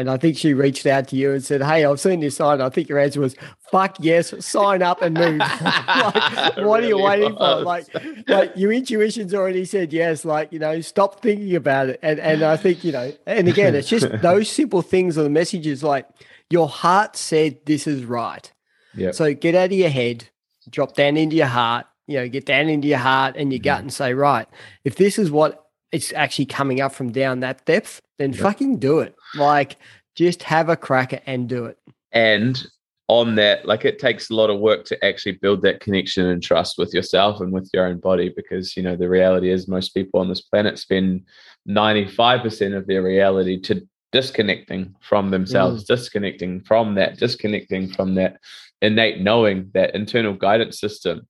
And 0.00 0.08
I 0.08 0.16
think 0.16 0.38
she 0.38 0.54
reached 0.54 0.86
out 0.86 1.08
to 1.08 1.16
you 1.16 1.32
and 1.32 1.44
said, 1.44 1.62
Hey, 1.62 1.84
I've 1.84 2.00
seen 2.00 2.20
this 2.20 2.36
sign. 2.36 2.62
I 2.62 2.70
think 2.70 2.88
your 2.88 2.98
answer 2.98 3.20
was, 3.20 3.36
Fuck 3.70 3.98
yes, 4.00 4.32
sign 4.44 4.82
up 4.82 5.02
and 5.02 5.14
move. 5.14 5.38
like, 5.60 6.56
what 6.56 6.82
are 6.82 6.88
you 6.88 6.98
waiting 6.98 7.36
for? 7.36 7.56
Like, 7.60 7.86
like 8.26 8.52
your 8.56 8.72
intuition's 8.72 9.34
already 9.34 9.66
said 9.66 9.92
yes. 9.92 10.24
Like, 10.24 10.54
you 10.54 10.58
know, 10.58 10.80
stop 10.80 11.20
thinking 11.20 11.54
about 11.54 11.90
it. 11.90 12.00
And 12.02 12.18
and 12.18 12.42
I 12.42 12.56
think, 12.56 12.82
you 12.82 12.92
know, 12.92 13.12
and 13.26 13.46
again, 13.46 13.74
it's 13.74 13.88
just 13.88 14.08
those 14.22 14.48
simple 14.48 14.80
things 14.80 15.18
are 15.18 15.22
the 15.22 15.28
messages 15.28 15.82
like 15.82 16.08
your 16.48 16.66
heart 16.66 17.14
said 17.14 17.58
this 17.66 17.86
is 17.86 18.06
right. 18.06 18.50
Yeah. 18.94 19.10
So 19.10 19.34
get 19.34 19.54
out 19.54 19.66
of 19.66 19.72
your 19.72 19.90
head, 19.90 20.28
drop 20.70 20.94
down 20.94 21.18
into 21.18 21.36
your 21.36 21.46
heart, 21.46 21.84
you 22.06 22.16
know, 22.16 22.26
get 22.26 22.46
down 22.46 22.70
into 22.70 22.88
your 22.88 22.98
heart 22.98 23.36
and 23.36 23.52
your 23.52 23.58
mm-hmm. 23.58 23.64
gut 23.64 23.80
and 23.80 23.92
say, 23.92 24.14
right, 24.14 24.48
if 24.82 24.96
this 24.96 25.18
is 25.18 25.30
what 25.30 25.66
it's 25.92 26.12
actually 26.12 26.46
coming 26.46 26.80
up 26.80 26.92
from 26.92 27.12
down 27.12 27.40
that 27.40 27.64
depth, 27.66 28.00
then 28.18 28.32
yep. 28.32 28.42
fucking 28.42 28.78
do 28.78 29.00
it. 29.00 29.14
Like, 29.34 29.76
just 30.20 30.42
have 30.42 30.68
a 30.68 30.76
cracker 30.76 31.20
and 31.26 31.48
do 31.48 31.64
it. 31.64 31.78
And 32.12 32.62
on 33.08 33.36
that, 33.36 33.64
like, 33.64 33.84
it 33.84 33.98
takes 33.98 34.30
a 34.30 34.34
lot 34.34 34.50
of 34.50 34.60
work 34.60 34.84
to 34.86 35.04
actually 35.04 35.32
build 35.32 35.62
that 35.62 35.80
connection 35.80 36.26
and 36.26 36.42
trust 36.42 36.76
with 36.76 36.92
yourself 36.92 37.40
and 37.40 37.52
with 37.52 37.70
your 37.72 37.86
own 37.86 37.98
body 37.98 38.32
because, 38.34 38.76
you 38.76 38.82
know, 38.82 38.96
the 38.96 39.08
reality 39.08 39.50
is 39.50 39.66
most 39.66 39.94
people 39.94 40.20
on 40.20 40.28
this 40.28 40.42
planet 40.42 40.78
spend 40.78 41.22
95% 41.68 42.76
of 42.76 42.86
their 42.86 43.02
reality 43.02 43.58
to 43.62 43.86
disconnecting 44.12 44.94
from 45.00 45.30
themselves, 45.30 45.84
mm. 45.84 45.86
disconnecting 45.86 46.60
from 46.60 46.94
that, 46.96 47.16
disconnecting 47.16 47.90
from 47.90 48.14
that 48.16 48.36
innate 48.82 49.20
knowing, 49.20 49.70
that 49.72 49.94
internal 49.94 50.34
guidance 50.34 50.78
system 50.78 51.26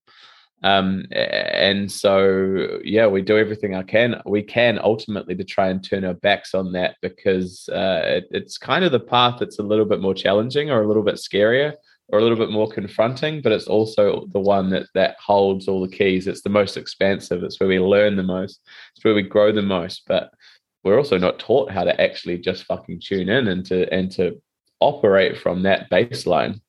um, 0.63 1.05
and 1.13 1.91
so 1.91 2.79
yeah 2.85 3.07
we 3.07 3.23
do 3.23 3.39
everything 3.39 3.75
i 3.75 3.83
can 3.83 4.21
we 4.27 4.43
can 4.43 4.79
ultimately 4.83 5.35
to 5.35 5.45
try 5.45 5.69
and 5.69 5.83
turn 5.83 6.05
our 6.05 6.15
backs 6.15 6.55
on 6.55 6.73
that 6.73 6.97
because 7.01 7.69
uh, 7.73 8.03
it, 8.05 8.29
it's 8.31 8.59
kind 8.59 8.85
of 8.85 8.93
the 8.93 9.01
path 9.01 9.37
that's 9.39 9.59
a 9.59 9.63
little 9.63 9.87
bit 9.87 10.01
more 10.01 10.15
challenging 10.15 10.71
or 10.71 10.83
a 10.83 10.87
little 10.87 11.03
bit 11.03 11.15
scarier 11.17 11.75
or 12.13 12.19
a 12.19 12.23
little 12.23 12.37
bit 12.37 12.51
more 12.51 12.69
confronting 12.69 13.41
but 13.41 13.53
it's 13.53 13.69
also 13.69 14.27
the 14.33 14.41
one 14.41 14.71
that 14.71 14.87
that 14.95 15.17
holds 15.19 15.69
all 15.69 15.81
the 15.81 15.97
keys. 15.97 16.27
It's 16.27 16.43
the 16.43 16.49
most 16.49 16.77
expansive. 16.77 17.43
It's 17.43 17.59
where 17.61 17.69
we 17.69 17.79
learn 17.79 18.17
the 18.17 18.23
most. 18.23 18.61
It's 18.95 19.05
where 19.05 19.15
we 19.15 19.23
grow 19.23 19.53
the 19.53 19.63
most. 19.63 20.03
But 20.07 20.31
we're 20.83 20.99
also 20.99 21.19
not 21.19 21.39
taught 21.39 21.71
how 21.71 21.85
to 21.85 22.01
actually 22.01 22.39
just 22.39 22.65
fucking 22.65 23.01
tune 23.01 23.29
in 23.29 23.49
and 23.49 23.65
to 23.67 23.93
and 23.93 24.11
to 24.13 24.41
operate 24.81 25.39
from 25.39 25.63
that 25.63 25.91
baseline 25.91 26.61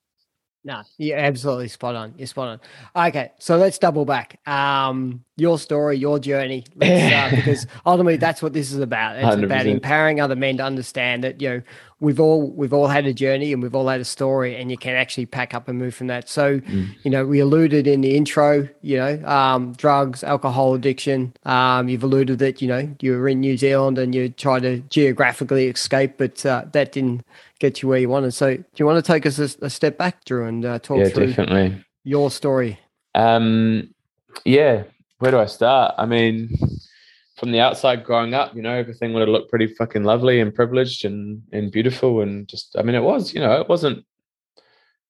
no, 0.63 0.83
you're 0.97 1.17
absolutely 1.17 1.67
spot 1.67 1.95
on. 1.95 2.13
You're 2.17 2.27
spot 2.27 2.59
on. 2.95 3.07
Okay, 3.07 3.31
so 3.39 3.57
let's 3.57 3.79
double 3.79 4.05
back. 4.05 4.39
Um, 4.47 5.23
your 5.35 5.57
story, 5.57 5.97
your 5.97 6.19
journey, 6.19 6.65
uh, 6.79 7.29
because 7.35 7.65
ultimately 7.83 8.17
that's 8.17 8.43
what 8.43 8.53
this 8.53 8.71
is 8.71 8.79
about. 8.79 9.15
It's 9.15 9.25
100%. 9.25 9.43
about 9.43 9.65
empowering 9.65 10.21
other 10.21 10.35
men 10.35 10.57
to 10.57 10.63
understand 10.63 11.23
that 11.23 11.41
you 11.41 11.49
know 11.49 11.61
we've 12.01 12.19
all 12.19 12.49
we've 12.51 12.73
all 12.73 12.87
had 12.87 13.05
a 13.05 13.13
journey 13.13 13.53
and 13.53 13.63
we've 13.63 13.75
all 13.75 13.87
had 13.87 14.01
a 14.01 14.05
story, 14.05 14.57
and 14.57 14.69
you 14.69 14.77
can 14.77 14.95
actually 14.95 15.27
pack 15.27 15.53
up 15.53 15.69
and 15.69 15.79
move 15.79 15.95
from 15.95 16.07
that. 16.07 16.27
So, 16.27 16.59
mm. 16.59 16.89
you 17.03 17.11
know, 17.11 17.25
we 17.25 17.39
alluded 17.39 17.87
in 17.87 18.01
the 18.01 18.17
intro, 18.17 18.67
you 18.81 18.97
know, 18.97 19.23
um, 19.25 19.71
drugs, 19.73 20.23
alcohol 20.23 20.73
addiction. 20.73 21.33
Um, 21.45 21.87
you've 21.87 22.03
alluded 22.03 22.39
that 22.39 22.61
you 22.61 22.67
know 22.67 22.93
you 22.99 23.17
were 23.17 23.29
in 23.29 23.39
New 23.39 23.55
Zealand 23.55 23.97
and 23.97 24.13
you 24.13 24.29
tried 24.29 24.63
to 24.63 24.79
geographically 24.89 25.67
escape, 25.67 26.15
but 26.17 26.45
uh, 26.45 26.65
that 26.73 26.91
didn't 26.91 27.23
get 27.59 27.81
you 27.81 27.87
where 27.87 27.99
you 27.99 28.09
wanted. 28.09 28.33
So, 28.33 28.57
do 28.57 28.65
you 28.75 28.85
want 28.85 29.03
to 29.03 29.09
take 29.09 29.25
us 29.25 29.39
a, 29.39 29.65
a 29.65 29.69
step 29.69 29.97
back, 29.97 30.25
Drew, 30.25 30.45
and 30.45 30.65
uh, 30.65 30.79
talk 30.79 30.97
yeah, 30.97 31.09
through 31.09 31.27
definitely. 31.27 31.85
your 32.03 32.29
story? 32.29 32.79
Um, 33.15 33.93
yeah, 34.43 34.83
where 35.19 35.31
do 35.31 35.39
I 35.39 35.45
start? 35.45 35.93
I 35.97 36.05
mean, 36.05 36.49
from 37.41 37.51
the 37.51 37.59
outside 37.59 38.03
growing 38.03 38.35
up, 38.35 38.55
you 38.55 38.61
know, 38.61 38.71
everything 38.71 39.13
would 39.13 39.21
have 39.21 39.29
looked 39.29 39.49
pretty 39.49 39.65
fucking 39.65 40.03
lovely 40.03 40.39
and 40.39 40.53
privileged 40.53 41.05
and 41.05 41.41
and 41.51 41.71
beautiful 41.71 42.21
and 42.21 42.47
just 42.47 42.75
I 42.77 42.83
mean 42.83 42.93
it 42.93 43.01
was, 43.01 43.33
you 43.33 43.41
know, 43.41 43.59
it 43.59 43.67
wasn't 43.67 44.05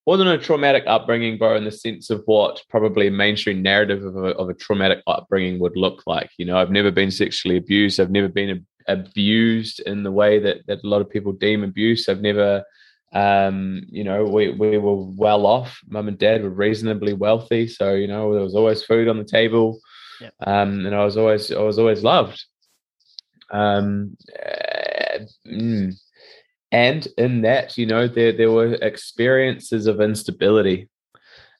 wasn't 0.05 0.29
a 0.29 0.37
traumatic 0.37 0.85
upbringing, 0.87 1.37
bro, 1.37 1.57
in 1.57 1.65
the 1.65 1.71
sense 1.73 2.09
of 2.09 2.23
what 2.27 2.63
probably 2.69 3.07
a 3.07 3.11
mainstream 3.11 3.61
narrative 3.61 4.05
of 4.05 4.15
a, 4.15 4.29
of 4.37 4.47
a 4.47 4.53
traumatic 4.53 5.03
upbringing 5.07 5.59
would 5.59 5.75
look 5.75 6.03
like. 6.07 6.29
You 6.37 6.45
know, 6.45 6.57
I've 6.57 6.71
never 6.71 6.89
been 6.89 7.11
sexually 7.11 7.57
abused. 7.57 7.99
I've 7.99 8.09
never 8.09 8.29
been 8.29 8.65
abused 8.87 9.81
in 9.81 10.03
the 10.03 10.11
way 10.11 10.39
that, 10.39 10.65
that 10.67 10.85
a 10.85 10.87
lot 10.87 11.01
of 11.01 11.09
people 11.09 11.33
deem 11.33 11.65
abuse. 11.65 12.07
I've 12.07 12.21
never, 12.21 12.63
um, 13.11 13.83
you 13.89 14.05
know, 14.05 14.23
we, 14.23 14.51
we 14.51 14.77
were 14.77 14.95
well 14.95 15.45
off. 15.45 15.81
Mum 15.87 16.07
and 16.07 16.17
dad 16.17 16.43
were 16.43 16.49
reasonably 16.49 17.11
wealthy. 17.13 17.67
So, 17.67 17.93
you 17.93 18.07
know, 18.07 18.33
there 18.33 18.41
was 18.41 18.55
always 18.55 18.83
food 18.83 19.09
on 19.09 19.17
the 19.17 19.25
table. 19.25 19.81
Yep. 20.21 20.33
Um, 20.45 20.85
and 20.85 20.95
I 20.95 21.03
was 21.03 21.17
always 21.17 21.51
I 21.51 21.61
was 21.61 21.79
always 21.79 22.03
loved. 22.03 22.43
Um, 23.49 24.15
uh, 24.33 25.19
mm. 25.45 25.93
and 26.71 27.07
in 27.17 27.41
that, 27.41 27.77
you 27.77 27.85
know, 27.85 28.07
there 28.07 28.31
there 28.31 28.51
were 28.51 28.73
experiences 28.75 29.87
of 29.87 29.99
instability. 29.99 30.87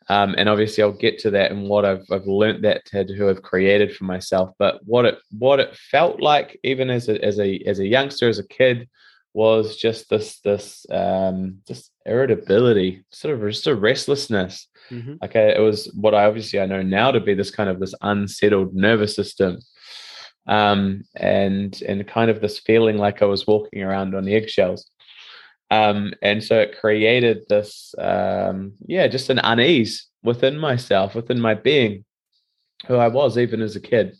Um, 0.09 0.35
and 0.37 0.49
obviously 0.49 0.83
I'll 0.83 0.91
get 0.91 1.19
to 1.19 1.31
that 1.31 1.51
and 1.51 1.69
what 1.69 1.85
I've 1.85 2.03
I've 2.11 2.27
learned 2.27 2.63
that 2.65 2.85
to 2.87 3.05
who 3.13 3.29
I've 3.29 3.41
created 3.41 3.95
for 3.95 4.03
myself. 4.03 4.51
But 4.57 4.79
what 4.85 5.05
it 5.05 5.17
what 5.37 5.59
it 5.59 5.75
felt 5.75 6.21
like, 6.21 6.59
even 6.63 6.89
as 6.89 7.09
a 7.09 7.23
as 7.23 7.39
a 7.39 7.57
as 7.65 7.79
a 7.79 7.87
youngster, 7.87 8.29
as 8.29 8.39
a 8.39 8.47
kid, 8.47 8.89
was 9.33 9.77
just 9.77 10.09
this 10.09 10.39
this 10.39 10.85
um 10.91 11.59
just 11.67 11.91
irritability, 12.05 13.03
sort 13.11 13.33
of 13.33 13.49
just 13.49 13.67
a 13.67 13.75
restlessness. 13.75 14.67
Mm-hmm. 14.89 15.15
Like 15.21 15.35
I, 15.35 15.49
it 15.49 15.61
was 15.61 15.91
what 15.95 16.13
I 16.13 16.25
obviously 16.25 16.59
I 16.59 16.65
know 16.65 16.81
now 16.81 17.11
to 17.11 17.19
be 17.19 17.33
this 17.33 17.51
kind 17.51 17.69
of 17.69 17.79
this 17.79 17.93
unsettled 18.01 18.73
nervous 18.75 19.15
system, 19.15 19.59
um, 20.47 21.03
and 21.15 21.81
and 21.87 22.07
kind 22.07 22.29
of 22.29 22.41
this 22.41 22.59
feeling 22.59 22.97
like 22.97 23.21
I 23.21 23.25
was 23.25 23.47
walking 23.47 23.83
around 23.83 24.15
on 24.15 24.27
eggshells. 24.27 24.89
Um, 25.69 26.13
and 26.21 26.43
so 26.43 26.59
it 26.59 26.77
created 26.81 27.45
this, 27.47 27.95
um, 27.97 28.73
yeah, 28.87 29.07
just 29.07 29.29
an 29.29 29.39
unease 29.41 30.05
within 30.21 30.57
myself, 30.57 31.15
within 31.15 31.39
my 31.39 31.53
being, 31.53 32.03
who 32.87 32.95
I 32.95 33.07
was 33.07 33.37
even 33.37 33.61
as 33.61 33.77
a 33.77 33.79
kid. 33.79 34.17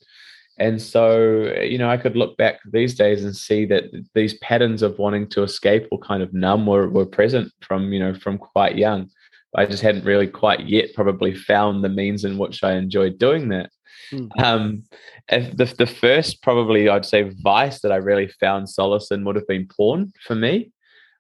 And 0.60 0.81
so, 0.81 1.53
you 1.62 1.77
know, 1.77 1.89
I 1.89 1.98
could 1.98 2.15
look 2.15 2.38
back 2.38 2.60
these 2.72 2.93
days 2.93 3.24
and 3.24 3.36
see 3.36 3.65
that 3.65 3.86
these 4.13 4.38
patterns 4.39 4.81
of 4.81 5.00
wanting 5.00 5.27
to 5.29 5.43
escape 5.43 5.88
or 5.91 6.00
kind 6.00 6.22
of 6.22 6.34
numb 6.34 6.65
were, 6.65 6.89
were 6.89 7.05
present 7.05 7.51
from, 7.62 7.91
you 7.93 8.00
know, 8.00 8.13
from 8.13 8.38
quite 8.38 8.77
young. 8.77 9.10
I 9.55 9.65
just 9.65 9.81
hadn't 9.81 10.05
really 10.05 10.27
quite 10.27 10.67
yet 10.67 10.93
probably 10.93 11.34
found 11.34 11.84
the 11.84 11.89
means 11.89 12.24
in 12.24 12.38
which 12.38 12.63
I 12.63 12.74
enjoyed 12.74 13.17
doing 13.17 13.50
that. 13.50 13.70
Mm. 14.12 14.29
Um, 14.41 14.84
the, 15.29 15.74
the 15.77 15.88
first 15.88 16.41
probably 16.41 16.89
I'd 16.89 17.05
say 17.05 17.31
vice 17.41 17.81
that 17.81 17.91
I 17.91 17.98
really 17.98 18.27
found 18.39 18.70
solace 18.70 19.10
in 19.12 19.24
would 19.25 19.36
have 19.36 19.48
been 19.48 19.67
porn 19.67 20.13
for 20.25 20.36
me. 20.36 20.72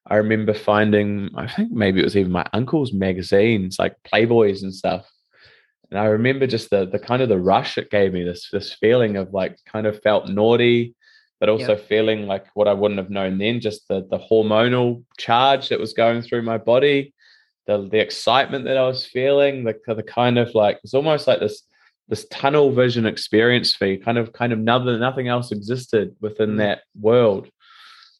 I 0.07 0.15
remember 0.15 0.53
finding, 0.53 1.29
I 1.35 1.47
think 1.47 1.71
maybe 1.71 1.99
it 1.99 2.03
was 2.03 2.17
even 2.17 2.31
my 2.31 2.45
uncle's 2.53 2.91
magazines, 2.91 3.77
like 3.79 3.95
Playboys 4.03 4.63
and 4.63 4.73
stuff. 4.73 5.09
And 5.91 5.99
I 5.99 6.05
remember 6.05 6.47
just 6.47 6.69
the 6.69 6.85
the 6.85 6.99
kind 6.99 7.21
of 7.21 7.29
the 7.29 7.39
rush 7.39 7.77
it 7.77 7.91
gave 7.91 8.13
me, 8.13 8.23
this 8.23 8.49
this 8.51 8.73
feeling 8.73 9.17
of 9.17 9.33
like 9.33 9.57
kind 9.65 9.85
of 9.85 10.01
felt 10.01 10.29
naughty, 10.29 10.95
but 11.39 11.49
also 11.49 11.73
yep. 11.75 11.87
feeling 11.87 12.27
like 12.27 12.45
what 12.53 12.67
I 12.67 12.73
wouldn't 12.73 12.99
have 12.99 13.09
known 13.09 13.37
then, 13.37 13.59
just 13.59 13.87
the 13.87 14.07
the 14.09 14.19
hormonal 14.19 15.03
charge 15.17 15.69
that 15.69 15.79
was 15.79 15.93
going 15.93 16.21
through 16.21 16.43
my 16.43 16.57
body 16.57 17.13
the 17.67 17.87
the 17.89 17.99
excitement 17.99 18.65
that 18.65 18.77
I 18.77 18.85
was 18.85 19.05
feeling, 19.05 19.63
the 19.63 19.75
the 19.93 20.03
kind 20.03 20.37
of 20.37 20.53
like 20.53 20.79
it's 20.83 20.93
almost 20.93 21.27
like 21.27 21.39
this 21.39 21.63
this 22.07 22.27
tunnel 22.29 22.71
vision 22.71 23.05
experience 23.05 23.73
for 23.73 23.85
you, 23.85 23.99
kind 23.99 24.17
of 24.17 24.33
kind 24.33 24.53
of 24.53 24.59
nothing 24.59 24.99
nothing 24.99 25.27
else 25.27 25.51
existed 25.51 26.15
within 26.19 26.51
mm. 26.51 26.57
that 26.57 26.81
world. 26.99 27.49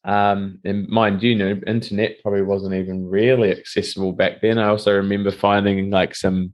Um, 0.04 0.60
and 0.66 0.88
mind 0.88 1.22
you, 1.22 1.32
you 1.32 1.36
know, 1.36 1.62
internet 1.68 2.22
probably 2.24 2.42
wasn't 2.42 2.74
even 2.74 3.08
really 3.08 3.52
accessible 3.52 4.14
back 4.14 4.42
then. 4.42 4.58
I 4.58 4.70
also 4.70 4.96
remember 4.96 5.32
finding 5.32 5.92
like 5.92 6.16
some 6.16 6.54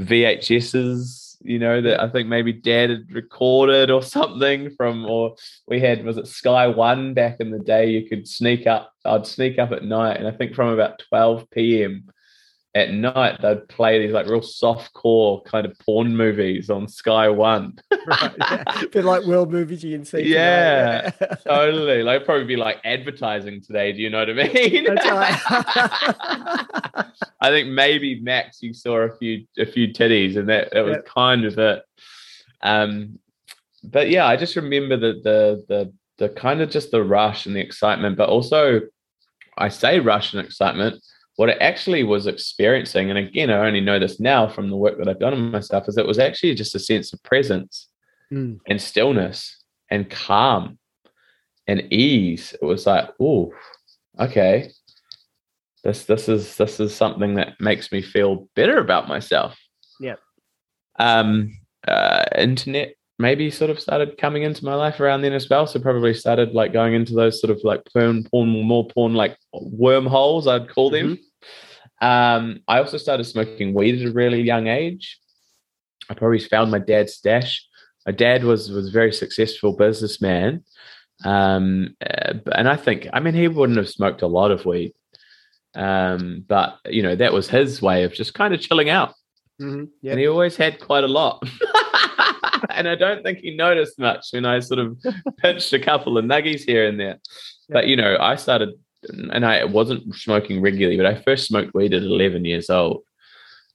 VHSs, 0.00 1.36
you 1.42 1.58
know, 1.58 1.80
that 1.80 2.00
I 2.00 2.08
think 2.08 2.28
maybe 2.28 2.52
dad 2.52 2.90
had 2.90 3.12
recorded 3.12 3.90
or 3.90 4.02
something 4.16 4.70
from, 4.76 5.06
or 5.06 5.36
we 5.66 5.80
had, 5.80 6.04
was 6.04 6.18
it 6.18 6.26
Sky 6.26 6.66
One 6.66 7.14
back 7.14 7.36
in 7.40 7.50
the 7.50 7.58
day? 7.58 7.90
You 7.90 8.08
could 8.08 8.28
sneak 8.28 8.66
up, 8.66 8.92
I'd 9.04 9.26
sneak 9.26 9.58
up 9.58 9.72
at 9.72 9.84
night, 9.84 10.18
and 10.18 10.26
I 10.26 10.32
think 10.32 10.54
from 10.54 10.68
about 10.68 11.02
12 11.08 11.50
p.m 11.50 12.10
at 12.76 12.92
night 12.92 13.40
they'd 13.40 13.66
play 13.68 13.98
these 13.98 14.12
like 14.12 14.26
real 14.26 14.42
soft 14.42 14.92
core 14.92 15.42
kind 15.44 15.64
of 15.64 15.74
porn 15.78 16.14
movies 16.14 16.68
on 16.68 16.86
Sky 16.86 17.30
One. 17.30 17.78
right, 18.06 18.34
yeah. 18.38 18.82
Bit 18.92 19.06
like 19.06 19.24
world 19.24 19.50
movies 19.50 19.82
you 19.82 19.96
can 19.96 20.04
see. 20.04 20.24
Yeah, 20.24 21.10
yeah. 21.18 21.26
totally. 21.36 22.02
Like 22.02 22.26
probably 22.26 22.44
be 22.44 22.56
like 22.56 22.76
advertising 22.84 23.62
today. 23.62 23.92
Do 23.92 24.02
you 24.02 24.10
know 24.10 24.18
what 24.18 24.28
I 24.28 24.34
mean? 24.34 24.84
That's 24.84 25.06
right. 25.06 25.40
I 27.40 27.48
think 27.48 27.68
maybe 27.68 28.20
Max, 28.20 28.62
you 28.62 28.74
saw 28.74 28.98
a 28.98 29.16
few 29.16 29.46
a 29.58 29.64
few 29.64 29.88
titties, 29.88 30.36
and 30.36 30.46
that 30.50 30.70
that 30.72 30.84
was 30.84 30.96
yep. 30.96 31.06
kind 31.06 31.46
of 31.46 31.58
it. 31.58 31.82
Um, 32.60 33.18
but 33.84 34.10
yeah, 34.10 34.26
I 34.26 34.36
just 34.36 34.54
remember 34.54 34.98
the 34.98 35.14
the 35.24 35.64
the 35.66 35.92
the 36.18 36.28
kind 36.28 36.60
of 36.60 36.68
just 36.68 36.90
the 36.90 37.02
rush 37.02 37.46
and 37.46 37.56
the 37.56 37.60
excitement, 37.60 38.18
but 38.18 38.28
also 38.28 38.82
I 39.56 39.70
say 39.70 39.98
rush 39.98 40.34
and 40.34 40.44
excitement 40.44 41.02
what 41.36 41.50
I 41.50 41.54
actually 41.54 42.02
was 42.02 42.26
experiencing, 42.26 43.10
and 43.10 43.18
again, 43.18 43.50
I 43.50 43.66
only 43.66 43.80
know 43.80 43.98
this 43.98 44.18
now 44.18 44.48
from 44.48 44.70
the 44.70 44.76
work 44.76 44.98
that 44.98 45.08
I've 45.08 45.20
done 45.20 45.34
on 45.34 45.50
myself, 45.50 45.88
is 45.88 45.98
it 45.98 46.06
was 46.06 46.18
actually 46.18 46.54
just 46.54 46.74
a 46.74 46.78
sense 46.78 47.12
of 47.12 47.22
presence 47.22 47.88
mm. 48.32 48.58
and 48.66 48.80
stillness 48.80 49.62
and 49.90 50.08
calm 50.08 50.78
and 51.66 51.92
ease. 51.92 52.54
It 52.60 52.64
was 52.64 52.86
like, 52.86 53.10
oh, 53.20 53.52
okay, 54.18 54.70
this 55.84 56.04
this 56.04 56.28
is 56.28 56.56
this 56.56 56.80
is 56.80 56.94
something 56.94 57.34
that 57.34 57.60
makes 57.60 57.92
me 57.92 58.02
feel 58.02 58.48
better 58.56 58.78
about 58.78 59.06
myself. 59.06 59.58
Yeah. 60.00 60.16
Um, 60.98 61.52
uh, 61.86 62.24
internet 62.36 62.94
maybe 63.18 63.50
sort 63.50 63.70
of 63.70 63.80
started 63.80 64.18
coming 64.18 64.42
into 64.42 64.64
my 64.64 64.74
life 64.74 65.00
around 65.00 65.22
then 65.22 65.32
as 65.32 65.48
well. 65.48 65.66
So 65.66 65.80
probably 65.80 66.12
started 66.12 66.52
like 66.52 66.72
going 66.72 66.94
into 66.94 67.14
those 67.14 67.40
sort 67.40 67.50
of 67.50 67.60
like 67.64 67.82
porn, 67.92 68.24
porn, 68.24 68.48
more 68.48 68.86
porn 68.88 69.14
like 69.14 69.36
wormholes, 69.52 70.46
I'd 70.46 70.68
call 70.68 70.90
them. 70.90 71.18
Um, 72.00 72.60
I 72.68 72.78
also 72.78 72.98
started 72.98 73.24
smoking 73.24 73.74
weed 73.74 74.00
at 74.00 74.08
a 74.08 74.12
really 74.12 74.42
young 74.42 74.66
age. 74.66 75.18
I 76.10 76.14
probably 76.14 76.38
found 76.38 76.70
my 76.70 76.78
dad's 76.78 77.14
stash. 77.14 77.66
My 78.04 78.12
dad 78.12 78.44
was 78.44 78.70
was 78.70 78.88
a 78.88 78.92
very 78.92 79.12
successful 79.12 79.72
businessman, 79.72 80.62
um, 81.24 81.96
uh, 82.00 82.34
and 82.52 82.68
I 82.68 82.76
think 82.76 83.08
I 83.12 83.20
mean 83.20 83.34
he 83.34 83.48
wouldn't 83.48 83.78
have 83.78 83.88
smoked 83.88 84.22
a 84.22 84.28
lot 84.28 84.52
of 84.52 84.64
weed, 84.64 84.92
um, 85.74 86.44
but 86.46 86.78
you 86.86 87.02
know 87.02 87.16
that 87.16 87.32
was 87.32 87.48
his 87.48 87.82
way 87.82 88.04
of 88.04 88.12
just 88.12 88.34
kind 88.34 88.54
of 88.54 88.60
chilling 88.60 88.90
out. 88.90 89.14
Mm-hmm. 89.60 89.84
Yep. 90.02 90.12
And 90.12 90.20
he 90.20 90.28
always 90.28 90.56
had 90.56 90.80
quite 90.80 91.02
a 91.02 91.08
lot. 91.08 91.42
and 92.70 92.88
I 92.88 92.94
don't 92.94 93.22
think 93.22 93.38
he 93.38 93.56
noticed 93.56 93.98
much 93.98 94.26
when 94.32 94.44
I 94.44 94.60
sort 94.60 94.80
of 94.80 94.98
pinched 95.38 95.72
a 95.72 95.78
couple 95.78 96.18
of 96.18 96.24
nuggies 96.24 96.60
here 96.60 96.86
and 96.86 97.00
there. 97.00 97.18
But 97.68 97.86
you 97.88 97.96
know, 97.96 98.16
I 98.20 98.36
started 98.36 98.70
and 99.08 99.44
I 99.44 99.64
wasn't 99.64 100.14
smoking 100.14 100.60
regularly, 100.60 100.96
but 100.96 101.06
I 101.06 101.20
first 101.20 101.46
smoked 101.46 101.74
weed 101.74 101.94
at 101.94 102.02
11 102.02 102.44
years 102.44 102.70
old, 102.70 103.02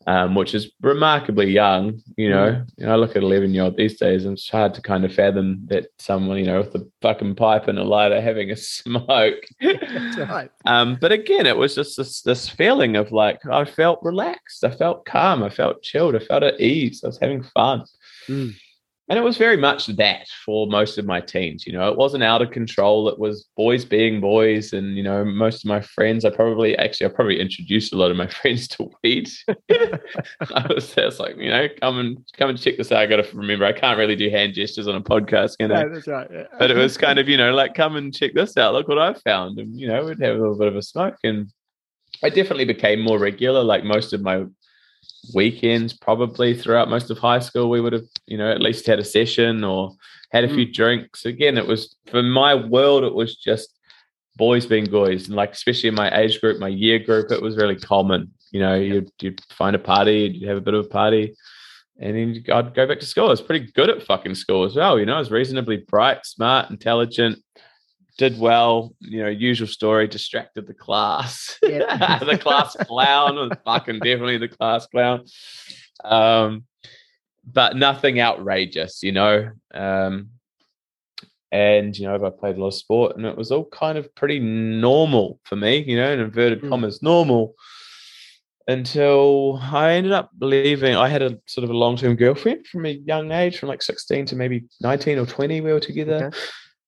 um, 0.07 0.35
which 0.35 0.53
is 0.53 0.71
remarkably 0.81 1.51
young. 1.51 2.01
You 2.17 2.29
know, 2.29 2.51
mm. 2.51 2.69
you 2.77 2.85
know, 2.85 2.93
I 2.93 2.95
look 2.95 3.15
at 3.15 3.23
11 3.23 3.53
year 3.53 3.63
old 3.63 3.77
these 3.77 3.97
days, 3.97 4.25
and 4.25 4.33
it's 4.33 4.49
hard 4.49 4.73
to 4.75 4.81
kind 4.81 5.05
of 5.05 5.13
fathom 5.13 5.61
that 5.67 5.87
someone, 5.99 6.37
you 6.37 6.45
know, 6.45 6.59
with 6.61 6.75
a 6.75 6.87
fucking 7.01 7.35
pipe 7.35 7.67
and 7.67 7.79
a 7.79 7.83
lighter 7.83 8.21
having 8.21 8.51
a 8.51 8.57
smoke. 8.57 9.43
Right. 9.61 10.49
Um, 10.65 10.97
but 10.99 11.11
again, 11.11 11.45
it 11.45 11.57
was 11.57 11.75
just 11.75 11.97
this, 11.97 12.21
this 12.21 12.49
feeling 12.49 12.95
of 12.95 13.11
like, 13.11 13.45
I 13.45 13.65
felt 13.65 13.99
relaxed, 14.03 14.63
I 14.63 14.71
felt 14.71 15.05
calm, 15.05 15.43
I 15.43 15.49
felt 15.49 15.83
chilled, 15.83 16.15
I 16.15 16.19
felt 16.19 16.43
at 16.43 16.59
ease, 16.59 17.03
I 17.03 17.07
was 17.07 17.19
having 17.19 17.43
fun. 17.43 17.85
Mm. 18.27 18.53
And 19.11 19.19
it 19.19 19.23
was 19.23 19.37
very 19.37 19.57
much 19.57 19.85
that 19.87 20.25
for 20.45 20.65
most 20.67 20.97
of 20.97 21.05
my 21.05 21.19
teens 21.19 21.67
you 21.67 21.73
know 21.73 21.89
it 21.91 21.97
wasn't 21.97 22.23
out 22.23 22.41
of 22.41 22.49
control. 22.49 23.09
It 23.09 23.19
was 23.19 23.47
boys 23.57 23.83
being 23.85 24.21
boys 24.21 24.71
and 24.71 24.95
you 24.97 25.03
know 25.03 25.23
most 25.25 25.63
of 25.63 25.67
my 25.67 25.81
friends 25.81 26.23
i 26.25 26.29
probably 26.29 26.77
actually 26.77 27.07
i 27.07 27.09
probably 27.09 27.39
introduced 27.39 27.91
a 27.93 27.97
lot 27.97 28.09
of 28.09 28.17
my 28.17 28.27
friends 28.39 28.67
to 28.69 28.89
weed. 29.03 29.29
I 29.69 30.65
was 30.73 30.95
just 30.95 31.19
like 31.19 31.35
you 31.37 31.49
know 31.49 31.67
come 31.81 31.99
and 31.99 32.17
come 32.37 32.49
and 32.49 32.59
check 32.59 32.77
this 32.77 32.91
out. 32.91 32.99
I 32.99 33.05
gotta 33.05 33.27
remember 33.33 33.65
i 33.65 33.73
can't 33.73 33.99
really 33.99 34.15
do 34.15 34.29
hand 34.29 34.53
gestures 34.53 34.87
on 34.87 34.95
a 34.95 35.01
podcast 35.01 35.57
you 35.59 35.67
know 35.67 35.75
Yeah, 35.81 35.87
that's 35.93 36.07
right. 36.07 36.29
yeah. 36.31 36.43
but 36.57 36.71
it 36.71 36.77
was 36.77 36.97
kind 36.97 37.19
of 37.19 37.27
you 37.27 37.37
know 37.37 37.53
like 37.53 37.73
come 37.75 37.97
and 37.97 38.13
check 38.15 38.33
this 38.33 38.55
out. 38.57 38.73
Look 38.73 38.87
what 38.87 38.97
i 38.97 39.13
found. 39.13 39.59
And 39.59 39.77
you 39.79 39.87
know 39.87 40.05
we'd 40.05 40.21
have 40.21 40.35
a 40.35 40.39
little 40.39 40.57
bit 40.57 40.67
of 40.69 40.75
a 40.77 40.81
smoke. 40.81 41.17
And 41.23 41.51
i 42.23 42.29
definitely 42.29 42.65
became 42.65 43.01
more 43.01 43.19
regular 43.19 43.63
like 43.63 43.83
most 43.83 44.13
of 44.13 44.21
my 44.21 44.45
weekends 45.33 45.93
probably 45.93 46.53
throughout 46.53 46.89
most 46.89 47.09
of 47.09 47.17
high 47.17 47.39
school 47.39 47.69
we 47.69 47.79
would 47.79 47.93
have 47.93 48.05
you 48.25 48.37
know 48.37 48.51
at 48.51 48.61
least 48.61 48.87
had 48.87 48.99
a 48.99 49.05
session 49.05 49.63
or 49.63 49.91
had 50.31 50.43
a 50.43 50.53
few 50.53 50.67
mm. 50.67 50.73
drinks. 50.73 51.25
Again 51.25 51.57
it 51.57 51.67
was 51.67 51.95
for 52.09 52.23
my 52.23 52.55
world 52.55 53.03
it 53.03 53.13
was 53.13 53.35
just 53.35 53.77
boys 54.37 54.65
being 54.65 54.85
boys. 54.85 55.27
And 55.27 55.35
like 55.35 55.51
especially 55.51 55.89
in 55.89 55.95
my 55.95 56.15
age 56.17 56.41
group 56.41 56.59
my 56.59 56.67
year 56.67 56.99
group 56.99 57.31
it 57.31 57.41
was 57.41 57.57
really 57.57 57.75
common. 57.75 58.31
You 58.51 58.59
know 58.61 58.75
you'd, 58.75 59.11
you'd 59.21 59.41
find 59.51 59.75
a 59.75 59.79
party 59.79 60.31
you'd 60.33 60.49
have 60.49 60.57
a 60.57 60.61
bit 60.61 60.73
of 60.73 60.85
a 60.85 60.89
party 60.89 61.35
and 61.99 62.15
then 62.15 62.43
I'd 62.51 62.73
go 62.73 62.87
back 62.87 62.99
to 62.99 63.05
school. 63.05 63.27
I 63.27 63.31
was 63.31 63.41
pretty 63.41 63.71
good 63.73 63.89
at 63.89 64.01
fucking 64.01 64.33
school 64.33 64.63
as 64.63 64.75
well. 64.75 64.99
You 64.99 65.05
know, 65.05 65.15
I 65.15 65.19
was 65.19 65.29
reasonably 65.29 65.77
bright, 65.77 66.25
smart, 66.25 66.71
intelligent, 66.71 67.37
did 68.17 68.39
well. 68.39 68.93
You 68.99 69.23
know, 69.23 69.29
usual 69.29 69.67
story, 69.67 70.07
distracted 70.07 70.67
the 70.67 70.73
class. 70.73 71.57
The 71.63 72.37
class 72.41 72.75
clown 72.75 73.35
was 73.35 73.51
fucking 73.65 73.99
definitely 73.99 74.37
the 74.37 74.47
class 74.47 74.87
clown. 74.87 75.25
Um, 76.03 76.65
but 77.45 77.75
nothing 77.75 78.19
outrageous, 78.19 79.01
you 79.03 79.11
know. 79.11 79.51
Um, 79.73 80.29
and 81.51 81.97
you 81.97 82.07
know, 82.07 82.15
I 82.15 82.29
played 82.29 82.55
a 82.57 82.59
lot 82.61 82.67
of 82.67 82.73
sport, 82.75 83.17
and 83.17 83.25
it 83.25 83.37
was 83.37 83.51
all 83.51 83.65
kind 83.65 83.97
of 83.97 84.13
pretty 84.15 84.39
normal 84.39 85.39
for 85.43 85.55
me, 85.55 85.83
you 85.85 85.97
know, 85.97 86.11
in 86.11 86.19
inverted 86.19 86.61
Mm. 86.61 86.69
commas, 86.69 87.01
normal 87.01 87.55
until 88.67 89.59
I 89.61 89.93
ended 89.93 90.11
up 90.11 90.29
leaving. 90.39 90.95
I 90.95 91.09
had 91.09 91.21
a 91.21 91.37
sort 91.47 91.63
of 91.63 91.69
a 91.71 91.77
long 91.77 91.97
term 91.97 92.15
girlfriend 92.15 92.67
from 92.67 92.85
a 92.85 92.91
young 93.05 93.31
age, 93.31 93.57
from 93.57 93.69
like 93.69 93.81
16 93.81 94.27
to 94.27 94.35
maybe 94.35 94.63
19 94.81 95.17
or 95.17 95.25
20. 95.25 95.61
We 95.61 95.73
were 95.73 95.79
together. 95.79 96.27
Okay. 96.27 96.37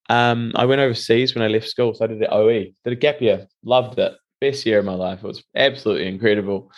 Um, 0.09 0.51
I 0.55 0.65
went 0.65 0.81
overseas 0.81 1.33
when 1.33 1.43
I 1.43 1.47
left 1.47 1.67
school. 1.67 1.93
So 1.93 2.05
I 2.05 2.07
did 2.07 2.19
the 2.19 2.33
OE, 2.33 2.73
did 2.83 2.93
a 2.93 2.95
gap 2.95 3.21
year, 3.21 3.47
loved 3.63 3.99
it. 3.99 4.13
Best 4.41 4.65
year 4.65 4.79
of 4.79 4.85
my 4.85 4.93
life. 4.93 5.23
It 5.23 5.27
was 5.27 5.43
absolutely 5.55 6.07
incredible. 6.07 6.71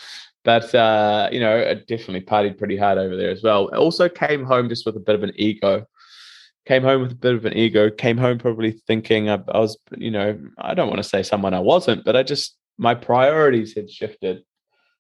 But, 0.44 0.74
uh, 0.76 1.30
you 1.32 1.40
know, 1.40 1.58
I 1.58 1.74
definitely 1.74 2.22
partied 2.22 2.60
pretty 2.60 2.78
hard 2.78 3.00
over 3.00 3.16
there 3.16 3.32
as 3.32 3.42
well. 3.42 3.70
I 3.74 3.78
also 3.78 4.08
came 4.08 4.44
home 4.44 4.70
just 4.70 4.86
with 4.86 4.96
a 4.96 5.00
bit 5.00 5.16
of 5.16 5.24
an 5.24 5.32
ego. 5.36 5.86
Came 6.68 6.84
home 6.84 7.02
with 7.02 7.14
a 7.14 7.16
bit 7.16 7.34
of 7.34 7.46
an 7.46 7.54
ego. 7.54 7.90
Came 7.90 8.18
home 8.18 8.38
probably 8.38 8.72
thinking 8.72 9.30
I, 9.30 9.40
I 9.48 9.60
was, 9.60 9.78
you 9.98 10.12
know, 10.12 10.40
I 10.60 10.76
don't 10.76 10.90
want 10.90 11.02
to 11.02 11.10
say 11.10 11.24
someone 11.24 11.56
I 11.56 11.60
wasn't, 11.60 12.06
but 12.06 12.16
I 12.16 12.22
just, 12.22 12.56
my 12.78 12.94
priorities 12.94 13.74
had 13.76 13.90
shifted 13.90 14.44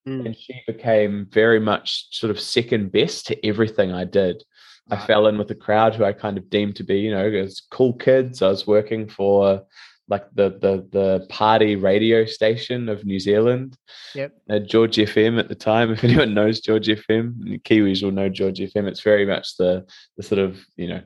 Mm. 0.08 0.25
and 0.27 0.38
she 0.38 0.62
became 0.67 1.27
very 1.32 1.60
much 1.60 2.15
sort 2.15 2.29
of 2.29 2.39
second 2.39 2.91
best 2.91 3.25
to 3.27 3.46
everything 3.46 3.91
I 3.91 4.03
did. 4.03 4.44
I 4.92 4.98
fell 5.06 5.27
in 5.27 5.38
with 5.38 5.50
a 5.51 5.56
crowd 5.56 5.96
who 5.96 6.04
I 6.04 6.13
kind 6.13 6.38
of 6.38 6.50
deemed 6.50 6.75
to 6.77 6.84
be, 6.84 7.00
you 7.00 7.12
know, 7.12 7.25
as 7.27 7.62
cool 7.72 7.94
kids. 7.94 8.42
I 8.42 8.50
was 8.50 8.68
working 8.68 9.08
for 9.10 9.63
like 10.08 10.25
the 10.36 10.50
the 10.50 10.88
the 10.92 11.25
party 11.30 11.75
radio 11.75 12.25
station 12.25 12.88
of 12.89 13.04
New 13.06 13.20
Zealand, 13.20 13.75
Yep. 14.13 14.32
uh, 14.51 14.60
George 14.60 14.98
FM 14.98 15.39
at 15.39 15.50
the 15.50 15.56
time. 15.56 15.89
If 15.94 16.04
anyone 16.04 16.36
knows 16.36 16.60
George 16.62 16.88
FM, 16.88 17.60
Kiwis 17.63 18.04
will 18.04 18.12
know 18.12 18.30
George 18.30 18.60
FM. 18.60 18.86
It's 18.88 19.01
very 19.01 19.25
much 19.25 19.58
the 19.58 19.86
the 20.18 20.24
sort 20.24 20.39
of 20.39 20.60
you 20.77 20.88
know, 20.88 21.01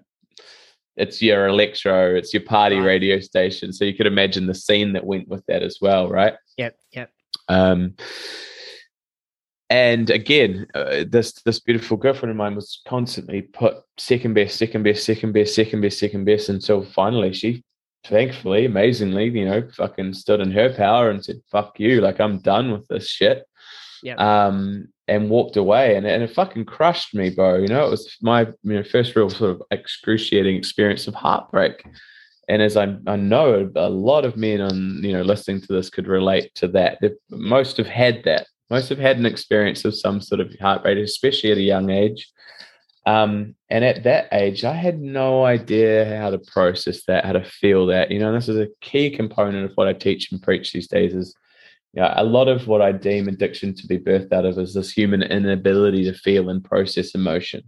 it's 0.98 1.22
your 1.22 1.48
electro, 1.48 2.14
it's 2.16 2.34
your 2.34 2.44
party 2.44 2.76
Right. 2.76 2.86
radio 2.86 3.20
station. 3.22 3.72
So 3.72 3.86
you 3.86 3.94
could 3.94 4.08
imagine 4.08 4.48
the 4.48 4.54
scene 4.56 4.92
that 4.94 5.06
went 5.06 5.30
with 5.30 5.46
that 5.48 5.64
as 5.64 5.78
well, 5.82 6.10
right? 6.10 6.34
Yep. 6.58 6.76
Yep. 6.92 7.10
Um, 7.48 7.96
and 9.70 10.10
again, 10.10 10.66
uh, 10.74 11.04
this 11.08 11.34
this 11.44 11.60
beautiful 11.60 11.96
girlfriend 11.96 12.32
of 12.32 12.38
mine 12.38 12.56
was 12.56 12.82
constantly 12.88 13.44
put 13.44 13.76
second 13.98 14.34
best, 14.34 14.58
second 14.58 14.84
best, 14.84 15.06
second 15.06 15.32
best, 15.32 15.54
second 15.54 15.82
best, 15.82 16.00
second 16.00 16.26
best, 16.26 16.50
until 16.50 16.84
finally 16.84 17.34
she, 17.34 17.64
thankfully, 18.04 18.66
amazingly, 18.66 19.30
you 19.30 19.46
know, 19.46 19.70
fucking 19.76 20.14
stood 20.14 20.40
in 20.40 20.52
her 20.52 20.74
power 20.74 21.12
and 21.12 21.24
said, 21.24 21.42
"Fuck 21.52 21.80
you!" 21.80 22.02
Like 22.02 22.20
I'm 22.20 22.40
done 22.40 22.72
with 22.72 22.88
this 22.88 23.08
shit. 23.08 23.46
Yep. 24.02 24.20
Um, 24.20 24.88
and 25.08 25.30
walked 25.30 25.56
away, 25.56 25.96
and 25.96 26.06
and 26.08 26.24
it 26.24 26.34
fucking 26.34 26.66
crushed 26.66 27.14
me, 27.14 27.30
bro. 27.30 27.58
You 27.58 27.68
know, 27.68 27.86
it 27.86 27.92
was 27.92 28.18
my 28.22 28.42
you 28.64 28.74
know 28.76 28.84
first 28.84 29.16
real 29.16 29.30
sort 29.30 29.52
of 29.52 29.62
excruciating 29.70 30.56
experience 30.56 31.08
of 31.08 31.14
heartbreak. 31.14 31.86
And 32.48 32.64
as 32.64 32.76
I, 32.76 32.96
I 33.06 33.16
know, 33.16 33.72
a 33.76 33.90
lot 33.90 34.26
of 34.26 34.36
men 34.36 34.62
on 34.62 35.04
you 35.04 35.14
know 35.14 35.22
listening 35.22 35.62
to 35.62 35.74
this 35.74 35.92
could 35.92 36.08
relate 36.08 36.56
to 36.56 36.68
that. 36.70 37.00
Most 37.30 37.78
have 37.78 37.88
had 37.88 38.24
that. 38.24 38.48
Most 38.70 38.90
have 38.90 39.00
had 39.00 39.18
an 39.18 39.26
experience 39.26 39.86
of 39.86 39.96
some 39.96 40.22
sort 40.22 40.42
of 40.42 40.54
heartbreak, 40.60 40.98
especially 40.98 41.52
at 41.52 41.58
a 41.58 41.62
young 41.62 41.90
age. 41.90 42.32
Um, 43.06 43.56
and 43.70 43.84
at 43.84 44.04
that 44.04 44.28
age, 44.32 44.64
I 44.64 44.74
had 44.74 45.00
no 45.00 45.44
idea 45.46 46.18
how 46.20 46.30
to 46.30 46.38
process 46.38 47.06
that, 47.06 47.26
how 47.26 47.32
to 47.32 47.44
feel 47.44 47.88
that. 47.88 48.12
You 48.12 48.20
know, 48.20 48.32
this 48.34 48.50
is 48.50 48.58
a 48.58 48.68
key 48.82 49.10
component 49.10 49.66
of 49.66 49.76
what 49.76 49.88
I 49.88 49.94
teach 49.94 50.32
and 50.32 50.42
preach 50.42 50.72
these 50.72 50.88
days. 50.88 51.16
Is 51.16 51.36
yeah, 51.94 52.14
a 52.16 52.24
lot 52.24 52.48
of 52.48 52.68
what 52.68 52.82
I 52.82 52.92
deem 52.92 53.28
addiction 53.28 53.74
to 53.76 53.88
be 53.88 53.98
birthed 53.98 54.32
out 54.32 54.46
of 54.46 54.60
is 54.60 54.76
this 54.76 54.92
human 54.92 55.24
inability 55.24 56.04
to 56.06 56.14
feel 56.14 56.50
and 56.50 56.64
process 56.64 57.16
emotion. 57.16 57.64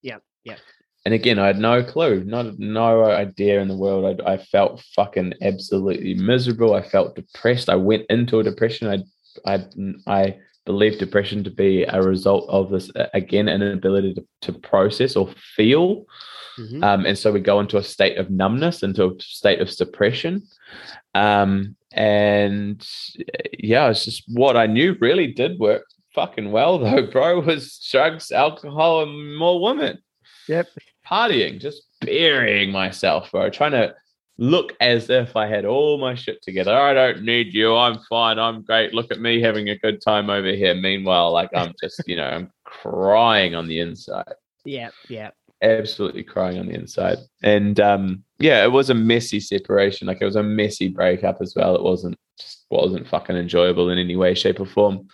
Yeah, 0.00 0.18
yeah. 0.44 0.56
And 1.04 1.14
again, 1.14 1.38
I 1.38 1.46
had 1.46 1.58
no 1.58 1.84
clue, 1.84 2.24
not 2.24 2.58
no 2.58 3.04
idea 3.04 3.60
in 3.60 3.68
the 3.68 3.76
world. 3.76 4.20
I, 4.24 4.32
I 4.32 4.38
felt 4.38 4.82
fucking 4.94 5.34
absolutely 5.42 6.14
miserable. 6.14 6.74
I 6.74 6.82
felt 6.82 7.14
depressed. 7.14 7.68
I 7.68 7.76
went 7.76 8.06
into 8.08 8.40
a 8.40 8.44
depression. 8.44 8.88
I, 8.88 9.04
I, 9.44 9.66
I 10.06 10.38
believe 10.64 10.98
depression 10.98 11.44
to 11.44 11.50
be 11.50 11.84
a 11.84 12.02
result 12.02 12.48
of 12.48 12.70
this 12.70 12.90
again 13.14 13.48
an 13.48 13.62
inability 13.62 14.14
to, 14.14 14.26
to 14.42 14.52
process 14.52 15.16
or 15.16 15.28
feel. 15.56 16.06
Mhm. 16.58 16.82
Um, 16.82 17.06
and 17.06 17.18
so 17.18 17.32
we 17.32 17.40
go 17.40 17.60
into 17.60 17.76
a 17.76 17.82
state 17.82 18.16
of 18.18 18.30
numbness, 18.30 18.82
into 18.82 19.06
a 19.06 19.20
state 19.20 19.60
of 19.60 19.70
suppression. 19.70 20.42
Um, 21.14 21.76
and 21.92 22.86
uh, 23.18 23.48
yeah, 23.58 23.90
it's 23.90 24.04
just 24.04 24.24
what 24.28 24.56
I 24.56 24.66
knew 24.66 24.96
really 25.00 25.28
did 25.32 25.58
work 25.58 25.84
fucking 26.14 26.50
well, 26.50 26.78
though, 26.80 27.06
bro, 27.06 27.40
was 27.40 27.78
drugs, 27.90 28.32
alcohol, 28.32 29.04
and 29.04 29.36
more 29.36 29.62
women. 29.62 29.98
Yep. 30.48 30.68
Partying, 31.06 31.60
just 31.60 31.82
burying 32.00 32.72
myself, 32.72 33.30
bro, 33.30 33.50
trying 33.50 33.72
to 33.72 33.94
look 34.38 34.74
as 34.80 35.08
if 35.08 35.34
I 35.36 35.46
had 35.46 35.64
all 35.64 35.98
my 35.98 36.14
shit 36.14 36.42
together. 36.42 36.76
I 36.76 36.92
don't 36.92 37.22
need 37.22 37.54
you. 37.54 37.74
I'm 37.74 37.98
fine. 38.08 38.38
I'm 38.38 38.62
great. 38.62 38.92
Look 38.92 39.10
at 39.10 39.20
me 39.20 39.40
having 39.40 39.70
a 39.70 39.78
good 39.78 40.02
time 40.02 40.30
over 40.30 40.52
here. 40.52 40.74
Meanwhile, 40.74 41.32
like 41.32 41.50
I'm 41.54 41.72
just, 41.80 42.02
you 42.06 42.16
know, 42.16 42.26
I'm 42.26 42.50
crying 42.64 43.54
on 43.54 43.66
the 43.66 43.80
inside 43.80 44.34
Yeah, 44.64 44.90
yeah. 45.08 45.30
absolutely 45.62 46.22
crying 46.22 46.58
on 46.58 46.66
the 46.66 46.74
inside. 46.74 47.18
And 47.42 47.80
um, 47.80 48.24
yeah, 48.38 48.62
it 48.64 48.72
was 48.72 48.90
a 48.90 48.94
messy 48.94 49.40
separation. 49.40 50.06
Like 50.06 50.18
it 50.20 50.26
was 50.26 50.36
a 50.36 50.42
messy 50.42 50.88
breakup 50.88 51.38
as 51.40 51.54
well. 51.56 51.74
It 51.74 51.82
wasn't 51.82 52.16
just 52.38 52.66
wasn't 52.70 53.08
fucking 53.08 53.36
enjoyable 53.36 53.88
in 53.88 53.98
any 53.98 54.16
way, 54.16 54.34
shape, 54.34 54.60
or 54.60 54.66
form. 54.66 55.08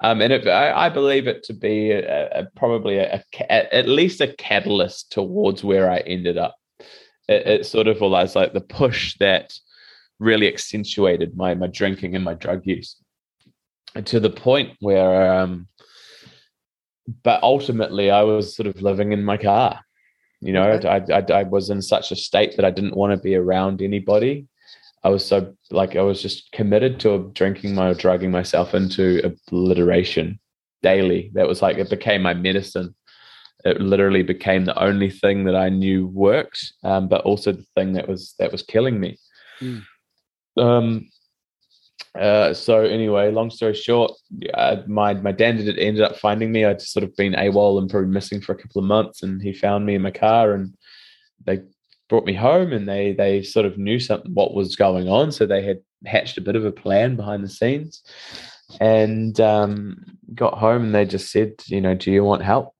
Um, 0.00 0.20
and 0.20 0.32
it, 0.32 0.46
I, 0.46 0.86
I 0.86 0.88
believe 0.88 1.26
it 1.26 1.42
to 1.44 1.52
be 1.52 1.90
a, 1.90 2.28
a, 2.30 2.48
probably 2.56 2.98
a, 2.98 3.22
a 3.40 3.74
at 3.74 3.88
least 3.88 4.20
a 4.20 4.32
catalyst 4.34 5.12
towards 5.12 5.62
where 5.64 5.90
I 5.90 5.98
ended 5.98 6.38
up. 6.38 6.57
It, 7.28 7.46
it 7.46 7.66
sort 7.66 7.88
of 7.88 8.00
was 8.00 8.34
like 8.34 8.52
the 8.52 8.60
push 8.60 9.16
that 9.18 9.52
really 10.18 10.48
accentuated 10.48 11.36
my 11.36 11.54
my 11.54 11.66
drinking 11.68 12.14
and 12.14 12.24
my 12.24 12.34
drug 12.34 12.66
use, 12.66 12.96
to 14.04 14.20
the 14.20 14.30
point 14.30 14.76
where 14.80 15.32
um, 15.32 15.68
but 17.22 17.42
ultimately 17.42 18.10
I 18.10 18.22
was 18.22 18.54
sort 18.54 18.66
of 18.66 18.82
living 18.82 19.12
in 19.12 19.24
my 19.24 19.36
car. 19.36 19.80
You 20.40 20.52
know, 20.52 20.70
Okay. 20.72 20.88
I, 20.88 21.18
I, 21.18 21.40
I 21.40 21.42
was 21.42 21.70
in 21.70 21.82
such 21.82 22.12
a 22.12 22.16
state 22.16 22.56
that 22.56 22.64
I 22.64 22.70
didn't 22.70 22.96
want 22.96 23.12
to 23.12 23.16
be 23.22 23.34
around 23.34 23.82
anybody. 23.82 24.46
I 25.02 25.08
was 25.08 25.24
so 25.24 25.54
like 25.70 25.96
I 25.96 26.02
was 26.02 26.20
just 26.22 26.50
committed 26.52 27.00
to 27.00 27.30
drinking 27.34 27.74
my 27.74 27.92
drugging 27.92 28.30
myself 28.30 28.74
into 28.74 29.20
obliteration 29.24 30.38
daily. 30.82 31.30
That 31.34 31.48
was 31.48 31.62
like 31.62 31.78
it 31.78 31.90
became 31.90 32.22
my 32.22 32.34
medicine. 32.34 32.94
It 33.64 33.80
literally 33.80 34.22
became 34.22 34.64
the 34.64 34.80
only 34.82 35.10
thing 35.10 35.44
that 35.44 35.56
I 35.56 35.68
knew 35.68 36.06
worked, 36.06 36.72
um, 36.84 37.08
but 37.08 37.22
also 37.22 37.52
the 37.52 37.66
thing 37.74 37.94
that 37.94 38.08
was 38.08 38.34
that 38.38 38.52
was 38.52 38.62
killing 38.62 39.00
me. 39.00 39.18
Mm. 39.60 39.82
Um, 40.56 41.08
uh, 42.18 42.54
so 42.54 42.80
anyway, 42.80 43.30
long 43.30 43.50
story 43.50 43.74
short, 43.74 44.12
uh, 44.54 44.76
my 44.86 45.14
my 45.14 45.32
dad 45.32 45.58
ended 45.58 46.00
up 46.00 46.16
finding 46.16 46.52
me. 46.52 46.64
I'd 46.64 46.80
sort 46.80 47.04
of 47.04 47.14
been 47.16 47.34
AWOL 47.34 47.78
and 47.78 47.90
probably 47.90 48.10
missing 48.10 48.40
for 48.40 48.52
a 48.52 48.56
couple 48.56 48.80
of 48.80 48.88
months, 48.88 49.22
and 49.22 49.42
he 49.42 49.52
found 49.52 49.86
me 49.86 49.94
in 49.94 50.02
my 50.02 50.10
car, 50.10 50.52
and 50.52 50.74
they 51.44 51.60
brought 52.08 52.24
me 52.24 52.34
home, 52.34 52.72
and 52.72 52.88
they 52.88 53.12
they 53.12 53.42
sort 53.42 53.66
of 53.66 53.78
knew 53.78 54.00
something 54.00 54.32
what 54.34 54.54
was 54.54 54.76
going 54.76 55.08
on, 55.08 55.32
so 55.32 55.46
they 55.46 55.62
had 55.62 55.80
hatched 56.06 56.38
a 56.38 56.42
bit 56.42 56.56
of 56.56 56.64
a 56.64 56.72
plan 56.72 57.16
behind 57.16 57.44
the 57.44 57.48
scenes, 57.48 58.02
and 58.80 59.40
um, 59.40 60.04
got 60.34 60.58
home, 60.58 60.84
and 60.84 60.94
they 60.94 61.04
just 61.04 61.30
said, 61.30 61.54
you 61.66 61.80
know, 61.80 61.94
do 61.94 62.10
you 62.10 62.24
want 62.24 62.42
help? 62.42 62.74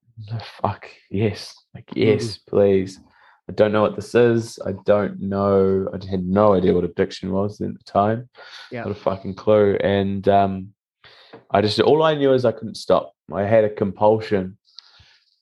Fuck 0.61 0.89
yes, 1.11 1.55
Like, 1.75 1.91
yes, 1.95 2.39
please. 2.39 3.01
I 3.49 3.53
don't 3.55 3.73
know 3.73 3.81
what 3.81 3.97
this 3.97 4.15
is. 4.15 4.59
I 4.67 4.73
don't 4.85 5.21
know. 5.21 5.89
I 5.93 6.11
had 6.11 6.25
no 6.25 6.55
idea 6.55 6.75
what 6.75 6.85
addiction 6.85 7.33
was 7.33 7.61
at 7.61 7.73
the 7.73 7.85
time. 7.85 8.29
Yeah. 8.71 8.83
Not 8.83 8.93
a 8.93 8.95
fucking 8.95 9.37
clue. 9.37 9.77
And 9.77 10.29
um, 10.29 10.75
I 11.51 11.63
just 11.63 11.81
all 11.81 12.03
I 12.03 12.15
knew 12.15 12.35
is 12.35 12.45
I 12.45 12.53
couldn't 12.53 12.77
stop. 12.77 13.15
I 13.33 13.43
had 13.43 13.65
a 13.65 13.71
compulsion, 13.71 14.59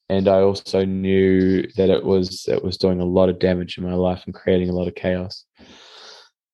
and 0.09 0.27
I 0.27 0.39
also 0.39 0.85
knew 0.85 1.63
that 1.75 1.89
it 1.89 2.03
was 2.03 2.47
it 2.47 2.63
was 2.63 2.77
doing 2.77 3.01
a 3.01 3.05
lot 3.05 3.29
of 3.29 3.39
damage 3.39 3.77
in 3.77 3.83
my 3.83 3.93
life 3.93 4.23
and 4.25 4.33
creating 4.33 4.69
a 4.69 4.73
lot 4.73 4.87
of 4.87 4.95
chaos. 4.95 5.43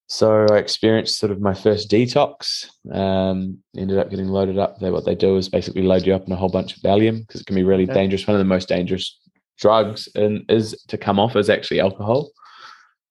So 0.08 0.46
I 0.52 0.58
experienced 0.58 1.18
sort 1.18 1.32
of 1.32 1.42
my 1.42 1.54
first 1.54 1.90
detox. 1.90 2.70
Um, 2.92 3.60
ended 3.76 3.98
up 3.98 4.10
getting 4.10 4.28
loaded 4.28 4.60
up. 4.60 4.80
They, 4.80 4.92
what 4.92 5.06
they 5.06 5.16
do 5.16 5.38
is 5.38 5.50
basically 5.50 5.84
load 5.84 6.06
you 6.06 6.14
up 6.14 6.26
in 6.28 6.34
a 6.34 6.36
whole 6.36 6.50
bunch 6.50 6.76
of 6.76 6.84
Valium 6.84 7.26
because 7.26 7.42
it 7.42 7.48
can 7.48 7.56
be 7.56 7.64
really 7.64 7.86
dangerous. 7.86 8.28
One 8.28 8.36
of 8.36 8.40
the 8.40 8.46
most 8.46 8.68
dangerous 8.68 9.20
drugs 9.58 10.10
and 10.16 10.44
is 10.50 10.84
to 10.88 10.98
come 10.98 11.20
off 11.20 11.36
is 11.36 11.50
actually 11.50 11.80
alcohol. 11.80 12.32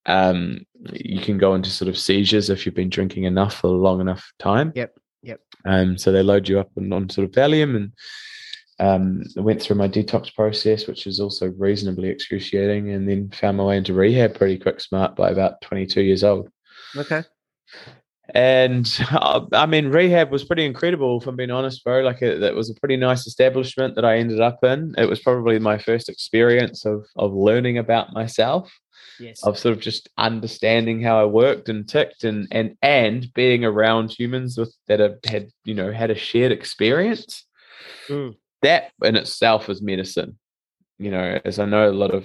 Um, 0.07 0.66
you 0.92 1.20
can 1.20 1.38
go 1.38 1.55
into 1.55 1.70
sort 1.70 1.88
of 1.88 1.96
seizures 1.96 2.50
if 2.50 2.66
you've 2.66 2.74
been 2.74 2.90
drinking 2.90 3.24
enough 3.24 3.55
for 3.55 3.68
a 3.68 3.70
long 3.70 4.00
enough 4.00 4.33
time. 4.38 4.72
Yep, 4.74 4.98
yep. 5.22 5.40
Um, 5.64 5.96
so 5.96 6.11
they 6.11 6.22
load 6.22 6.48
you 6.48 6.59
up 6.59 6.70
on, 6.76 6.92
on 6.92 7.09
sort 7.09 7.24
of 7.24 7.33
Valium 7.33 7.76
and 7.76 7.92
um, 8.83 9.22
I 9.38 9.40
went 9.40 9.62
through 9.62 9.76
my 9.76 9.87
detox 9.88 10.35
process, 10.35 10.88
which 10.88 11.07
was 11.07 11.20
also 11.20 11.52
reasonably 11.57 12.09
excruciating, 12.09 12.90
and 12.90 13.09
then 13.09 13.31
found 13.31 13.59
my 13.59 13.64
way 13.64 13.76
into 13.76 13.94
rehab 13.94 14.35
pretty 14.35 14.59
quick, 14.59 14.81
smart 14.81 15.14
by 15.14 15.31
about 15.31 15.61
22 15.61 16.02
years 16.02 16.24
old. 16.24 16.48
Okay. 16.96 17.22
And 18.35 18.88
uh, 19.11 19.44
I 19.52 19.66
mean, 19.66 19.88
rehab 19.88 20.31
was 20.31 20.44
pretty 20.44 20.64
incredible, 20.64 21.20
if 21.20 21.26
I'm 21.26 21.37
being 21.37 21.50
honest, 21.50 21.85
bro. 21.85 22.00
Like, 22.00 22.22
it, 22.22 22.40
that 22.40 22.55
was 22.55 22.70
a 22.70 22.74
pretty 22.74 22.96
nice 22.96 23.26
establishment 23.26 23.94
that 23.96 24.05
I 24.05 24.18
ended 24.18 24.40
up 24.40 24.62
in. 24.62 24.94
It 24.96 25.09
was 25.09 25.20
probably 25.20 25.59
my 25.59 25.78
first 25.78 26.09
experience 26.09 26.85
of 26.85 27.05
of 27.16 27.33
learning 27.33 27.78
about 27.78 28.12
myself, 28.12 28.72
Yes. 29.18 29.42
of 29.42 29.59
sort 29.59 29.74
of 29.76 29.81
just 29.81 30.09
understanding 30.18 31.02
how 31.02 31.20
I 31.20 31.24
worked 31.26 31.68
and 31.68 31.87
ticked, 31.87 32.24
and 32.24 32.46
and 32.52 32.76
and 32.81 33.26
being 33.35 33.64
around 33.64 34.11
humans 34.11 34.57
with 34.57 34.74
that 34.88 35.00
have 35.00 35.18
had 35.24 35.50
you 35.64 35.74
know 35.74 35.92
had 35.92 36.11
a 36.11 36.14
shared 36.14 36.52
experience. 36.52 37.44
Mm. 38.09 38.37
That 38.62 38.92
in 39.02 39.16
itself 39.16 39.68
is 39.68 39.83
medicine. 39.83 40.38
You 40.98 41.11
know, 41.11 41.40
as 41.44 41.59
I 41.59 41.64
know 41.64 41.90
a 41.90 41.92
lot 41.92 42.14
of 42.14 42.24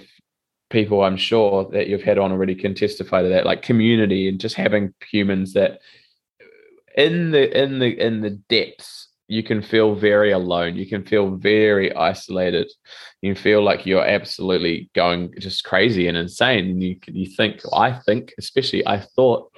people 0.69 1.03
I'm 1.03 1.17
sure 1.17 1.69
that 1.71 1.87
you've 1.87 2.03
had 2.03 2.17
on 2.17 2.31
already 2.31 2.55
can 2.55 2.75
testify 2.75 3.21
to 3.21 3.29
that, 3.29 3.45
like 3.45 3.61
community 3.61 4.27
and 4.27 4.39
just 4.39 4.55
having 4.55 4.93
humans 5.09 5.53
that 5.53 5.79
in 6.95 7.31
the 7.31 7.61
in 7.61 7.79
the 7.79 8.05
in 8.05 8.21
the 8.21 8.31
depths 8.31 9.07
you 9.27 9.43
can 9.43 9.61
feel 9.61 9.93
very 9.93 10.31
alone. 10.31 10.75
You 10.75 10.87
can 10.87 11.03
feel 11.03 11.35
very 11.35 11.93
isolated. 11.95 12.71
You 13.21 13.35
feel 13.35 13.61
like 13.61 13.85
you're 13.85 14.05
absolutely 14.05 14.89
going 14.95 15.33
just 15.37 15.63
crazy 15.65 16.07
and 16.07 16.17
insane. 16.17 16.69
And 16.69 16.83
you 16.83 16.97
you 17.07 17.25
think, 17.35 17.61
I 17.73 17.91
think, 17.91 18.33
especially 18.37 18.87
I 18.87 18.99
thought, 18.99 19.51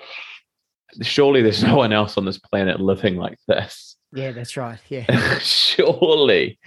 surely 1.02 1.42
there's 1.42 1.64
no 1.72 1.78
one 1.78 1.94
else 1.94 2.18
on 2.18 2.26
this 2.26 2.40
planet 2.40 2.80
living 2.80 3.18
like 3.18 3.38
this. 3.48 3.96
Yeah, 4.12 4.32
that's 4.32 4.58
right. 4.58 4.80
Yeah. 4.90 5.38
surely. 5.40 6.60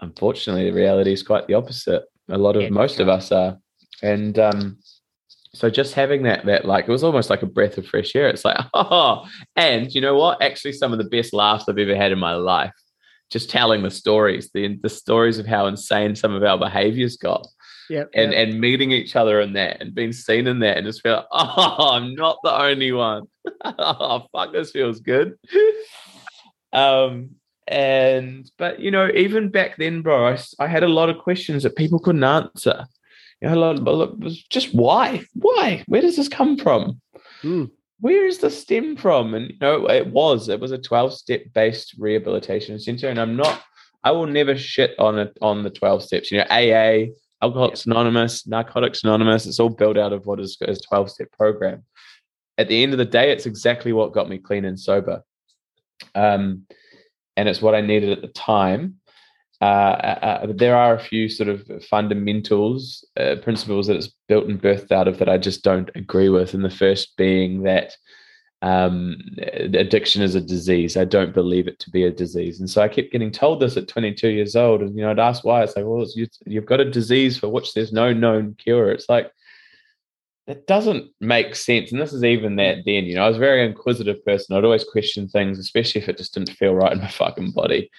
Unfortunately, 0.00 0.64
the 0.64 0.76
reality 0.76 1.12
is 1.12 1.22
quite 1.22 1.48
the 1.48 1.54
opposite. 1.54 2.04
A 2.32 2.38
lot 2.38 2.56
of 2.56 2.62
Yeah, 2.62 2.68
most 2.70 2.98
of 2.98 3.08
us 3.08 3.30
are, 3.30 3.58
and 4.02 4.38
um, 4.38 4.78
so 5.54 5.68
just 5.70 5.94
having 5.94 6.22
that 6.22 6.46
that 6.46 6.64
like 6.64 6.88
it 6.88 6.90
was 6.90 7.04
almost 7.04 7.30
like 7.30 7.42
a 7.42 7.46
breath 7.46 7.76
of 7.78 7.86
fresh 7.86 8.16
air. 8.16 8.28
It's 8.28 8.44
like 8.44 8.58
oh, 8.74 9.26
and 9.54 9.94
you 9.94 10.00
know 10.00 10.16
what? 10.16 10.42
Actually, 10.42 10.72
some 10.72 10.92
of 10.92 10.98
the 10.98 11.04
best 11.10 11.32
laughs 11.32 11.68
I've 11.68 11.78
ever 11.78 11.94
had 11.94 12.10
in 12.12 12.18
my 12.18 12.34
life. 12.34 12.72
Just 13.30 13.50
telling 13.50 13.82
the 13.82 13.90
stories, 13.90 14.50
the 14.52 14.78
the 14.82 14.88
stories 14.88 15.38
of 15.38 15.46
how 15.46 15.66
insane 15.66 16.16
some 16.16 16.34
of 16.34 16.42
our 16.42 16.58
behaviors 16.58 17.16
got, 17.16 17.46
Yep. 17.90 18.10
and 18.14 18.32
yep. 18.32 18.48
and 18.48 18.60
meeting 18.60 18.92
each 18.92 19.14
other 19.16 19.40
in 19.40 19.52
that, 19.54 19.80
and 19.80 19.94
being 19.94 20.12
seen 20.12 20.46
in 20.46 20.58
that, 20.60 20.78
and 20.78 20.86
just 20.86 21.02
feel 21.02 21.24
oh, 21.32 21.90
I'm 21.92 22.14
not 22.14 22.38
the 22.42 22.62
only 22.62 22.92
one. 22.92 23.24
oh, 23.64 24.26
fuck, 24.32 24.52
this 24.52 24.70
feels 24.70 25.00
good. 25.00 25.36
um, 26.72 27.30
and 27.68 28.50
but 28.58 28.80
you 28.80 28.90
know, 28.90 29.08
even 29.14 29.48
back 29.48 29.76
then, 29.76 30.02
bro, 30.02 30.36
I 30.58 30.66
had 30.66 30.82
a 30.82 30.88
lot 30.88 31.08
of 31.08 31.18
questions 31.18 31.62
that 31.62 31.76
people 31.76 31.98
couldn't 31.98 32.24
answer. 32.24 32.86
You 33.40 33.48
know, 33.48 33.54
a 33.54 33.56
lot, 33.56 33.84
but 33.84 34.00
it 34.00 34.18
was 34.18 34.42
just 34.44 34.74
why, 34.74 35.24
why, 35.34 35.82
where 35.86 36.00
does 36.00 36.16
this 36.16 36.28
come 36.28 36.56
from? 36.56 37.00
Mm. 37.42 37.70
Where 38.00 38.26
is 38.26 38.38
this 38.38 38.60
stem 38.60 38.96
from? 38.96 39.34
And 39.34 39.50
you 39.50 39.56
know, 39.60 39.88
it 39.88 40.08
was 40.08 40.48
it 40.48 40.60
was 40.60 40.72
a 40.72 40.78
twelve 40.78 41.14
step 41.14 41.42
based 41.54 41.94
rehabilitation 41.98 42.78
center, 42.78 43.08
and 43.08 43.18
I'm 43.18 43.36
not. 43.36 43.62
I 44.04 44.10
will 44.10 44.26
never 44.26 44.56
shit 44.56 44.98
on 44.98 45.18
it 45.18 45.36
on 45.40 45.62
the 45.62 45.70
twelve 45.70 46.02
steps. 46.02 46.32
You 46.32 46.38
know, 46.38 46.46
AA, 46.50 47.12
Alcoholics 47.42 47.86
Anonymous, 47.86 48.46
Narcotics 48.46 49.04
Anonymous. 49.04 49.46
It's 49.46 49.60
all 49.60 49.68
built 49.68 49.96
out 49.96 50.12
of 50.12 50.26
what 50.26 50.40
is 50.40 50.56
a 50.60 50.74
twelve 50.74 51.10
step 51.10 51.30
program. 51.32 51.84
At 52.58 52.68
the 52.68 52.82
end 52.82 52.92
of 52.92 52.98
the 52.98 53.04
day, 53.04 53.30
it's 53.30 53.46
exactly 53.46 53.92
what 53.92 54.12
got 54.12 54.28
me 54.28 54.38
clean 54.38 54.64
and 54.64 54.78
sober. 54.78 55.22
Um, 56.14 56.66
and 57.36 57.48
it's 57.48 57.62
what 57.62 57.74
I 57.74 57.80
needed 57.80 58.10
at 58.10 58.22
the 58.22 58.28
time. 58.28 58.96
Uh, 59.60 59.64
uh, 59.64 60.46
but 60.46 60.58
there 60.58 60.76
are 60.76 60.94
a 60.96 61.00
few 61.00 61.28
sort 61.28 61.48
of 61.48 61.64
fundamentals, 61.84 63.06
uh, 63.16 63.36
principles 63.42 63.86
that 63.86 63.96
it's 63.96 64.12
built 64.26 64.46
and 64.48 64.60
birthed 64.60 64.90
out 64.90 65.06
of 65.06 65.18
that 65.18 65.28
I 65.28 65.38
just 65.38 65.62
don't 65.62 65.88
agree 65.94 66.28
with. 66.28 66.52
And 66.52 66.64
the 66.64 66.70
first 66.70 67.16
being 67.16 67.62
that 67.62 67.94
um, 68.62 69.18
addiction 69.38 70.20
is 70.20 70.34
a 70.34 70.40
disease. 70.40 70.96
I 70.96 71.04
don't 71.04 71.32
believe 71.32 71.68
it 71.68 71.78
to 71.78 71.90
be 71.90 72.04
a 72.04 72.10
disease. 72.10 72.58
And 72.58 72.68
so 72.68 72.82
I 72.82 72.88
kept 72.88 73.12
getting 73.12 73.30
told 73.30 73.60
this 73.60 73.76
at 73.76 73.86
22 73.86 74.30
years 74.30 74.56
old. 74.56 74.82
And, 74.82 74.96
you 74.96 75.02
know, 75.02 75.12
I'd 75.12 75.20
ask 75.20 75.44
why. 75.44 75.62
It's 75.62 75.76
like, 75.76 75.84
well, 75.84 76.02
it's, 76.02 76.16
you've 76.44 76.66
got 76.66 76.80
a 76.80 76.90
disease 76.90 77.38
for 77.38 77.48
which 77.48 77.72
there's 77.72 77.92
no 77.92 78.12
known 78.12 78.56
cure. 78.58 78.90
It's 78.90 79.08
like, 79.08 79.30
it 80.46 80.66
doesn't 80.66 81.10
make 81.20 81.54
sense. 81.54 81.92
And 81.92 82.00
this 82.00 82.12
is 82.12 82.24
even 82.24 82.56
that 82.56 82.78
then, 82.84 83.04
you 83.04 83.14
know, 83.14 83.24
I 83.24 83.28
was 83.28 83.36
a 83.36 83.40
very 83.40 83.64
inquisitive 83.64 84.24
person. 84.24 84.56
I'd 84.56 84.64
always 84.64 84.84
question 84.84 85.28
things, 85.28 85.58
especially 85.58 86.00
if 86.00 86.08
it 86.08 86.18
just 86.18 86.34
didn't 86.34 86.56
feel 86.56 86.74
right 86.74 86.92
in 86.92 86.98
my 86.98 87.08
fucking 87.08 87.52
body. 87.52 87.90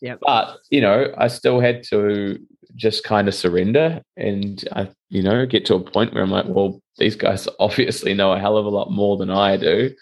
Yeah. 0.00 0.16
But, 0.20 0.58
you 0.70 0.80
know, 0.80 1.14
I 1.16 1.28
still 1.28 1.60
had 1.60 1.84
to 1.84 2.38
just 2.74 3.04
kind 3.04 3.28
of 3.28 3.34
surrender 3.34 4.02
and 4.16 4.66
I, 4.72 4.90
you 5.10 5.22
know, 5.22 5.46
get 5.46 5.64
to 5.66 5.74
a 5.74 5.80
point 5.80 6.12
where 6.12 6.24
I'm 6.24 6.30
like, 6.30 6.46
well, 6.48 6.82
these 6.98 7.14
guys 7.14 7.48
obviously 7.60 8.14
know 8.14 8.32
a 8.32 8.38
hell 8.38 8.56
of 8.56 8.66
a 8.66 8.70
lot 8.70 8.90
more 8.90 9.16
than 9.16 9.30
I 9.30 9.56
do. 9.56 9.94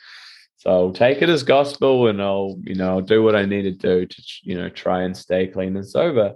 So 0.56 0.70
I'll 0.70 0.92
take 0.92 1.20
it 1.22 1.28
as 1.28 1.42
gospel 1.42 2.08
and 2.08 2.20
I'll, 2.22 2.56
you 2.62 2.74
know, 2.74 2.90
I'll 2.90 3.00
do 3.02 3.22
what 3.22 3.36
I 3.36 3.44
need 3.44 3.62
to 3.62 3.72
do 3.72 4.06
to, 4.06 4.22
you 4.42 4.54
know, 4.54 4.68
try 4.70 5.02
and 5.02 5.16
stay 5.16 5.46
clean 5.46 5.76
and 5.76 5.86
sober. 5.86 6.34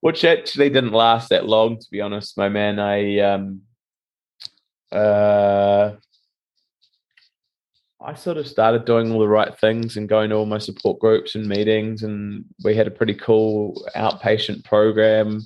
Which 0.00 0.24
actually 0.24 0.70
didn't 0.70 0.92
last 0.92 1.30
that 1.30 1.46
long, 1.46 1.78
to 1.78 1.86
be 1.90 2.00
honest, 2.00 2.36
my 2.36 2.48
man. 2.48 2.78
I 2.78 3.18
um 3.18 3.62
uh 4.92 5.92
I 8.00 8.14
sort 8.14 8.36
of 8.36 8.46
started 8.46 8.84
doing 8.84 9.10
all 9.10 9.18
the 9.18 9.28
right 9.28 9.58
things 9.58 9.96
and 9.96 10.08
going 10.08 10.30
to 10.30 10.36
all 10.36 10.46
my 10.46 10.58
support 10.58 11.00
groups 11.00 11.34
and 11.34 11.48
meetings, 11.48 12.04
and 12.04 12.44
we 12.64 12.76
had 12.76 12.86
a 12.86 12.92
pretty 12.92 13.14
cool 13.14 13.84
outpatient 13.96 14.64
program 14.64 15.40